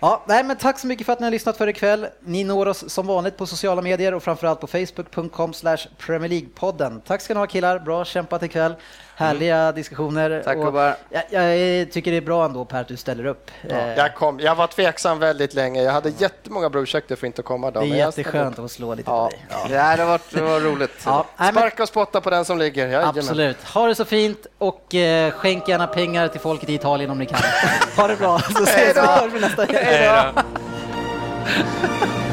Ja, 0.00 0.24
nej, 0.28 0.44
men 0.44 0.56
tack 0.56 0.78
så 0.78 0.86
mycket 0.86 1.06
för 1.06 1.12
att 1.12 1.20
ni 1.20 1.26
har 1.26 1.30
lyssnat 1.30 1.56
för 1.56 1.66
ikväll. 1.68 2.06
Ni 2.20 2.44
når 2.44 2.68
oss 2.68 2.90
som 2.90 3.06
vanligt 3.06 3.36
på 3.36 3.46
sociala 3.46 3.82
medier 3.82 4.14
och 4.14 4.22
framförallt 4.22 4.60
på 4.60 4.66
facebook.com 4.66 5.52
slash 5.52 5.78
Premier 5.98 6.28
League-podden. 6.30 7.00
Tack 7.06 7.20
ska 7.20 7.34
ni 7.34 7.40
ha 7.40 7.46
killar, 7.46 7.78
bra 7.78 8.04
kämpat 8.04 8.42
ikväll. 8.42 8.74
Härliga 9.16 9.72
diskussioner. 9.72 10.42
Tack, 10.44 10.56
och 10.56 10.80
jag, 11.10 11.22
jag 11.30 11.92
tycker 11.92 12.10
det 12.10 12.16
är 12.16 12.20
bra 12.20 12.44
ändå 12.44 12.64
Per 12.64 12.80
att 12.80 12.88
du 12.88 12.96
ställer 12.96 13.26
upp. 13.26 13.50
Eh, 13.68 13.94
Jag, 13.96 14.14
kom, 14.14 14.40
jag 14.40 14.54
var 14.54 14.66
tveksam 14.66 15.18
väldigt 15.18 15.54
länge. 15.54 15.82
Jag 15.82 15.92
hade 15.92 16.08
jättemånga 16.18 16.70
bra 16.70 16.82
ursäkter 16.82 17.16
för 17.16 17.26
att 17.26 17.28
inte 17.28 17.42
komma. 17.42 17.70
Då, 17.70 17.80
det 17.80 17.86
är 17.86 17.96
jätteskönt 17.96 18.58
att 18.58 18.64
få 18.64 18.68
slå 18.68 18.94
lite 18.94 19.10
Ja, 19.10 19.24
på 19.24 19.30
dig. 19.30 19.46
Ja. 19.50 19.66
det 19.68 19.78
här 19.78 19.98
har 19.98 20.06
varit, 20.06 20.30
det 20.30 20.40
var 20.40 20.60
roligt. 20.60 20.90
Ja, 21.06 21.26
Sparka 21.50 21.82
och 21.82 21.88
spotta 21.88 22.20
på 22.20 22.30
den 22.30 22.44
som 22.44 22.58
ligger. 22.58 22.86
Jajamän. 22.86 23.08
absolut. 23.18 23.64
Ha 23.64 23.86
det 23.86 23.94
så 23.94 24.04
fint 24.04 24.46
och 24.58 24.94
eh, 24.94 25.30
skänk 25.32 25.68
gärna 25.68 25.86
pengar 25.86 26.28
till 26.28 26.40
folket 26.40 26.68
i 26.68 26.74
Italien 26.74 27.10
om 27.10 27.18
ni 27.18 27.26
kan. 27.26 27.38
ha 27.96 28.06
det 28.08 28.16
bra, 28.16 28.38
så 28.38 28.62
ses 28.62 28.96
vi 29.32 29.40
nästa 29.40 29.66
då. 29.66 30.42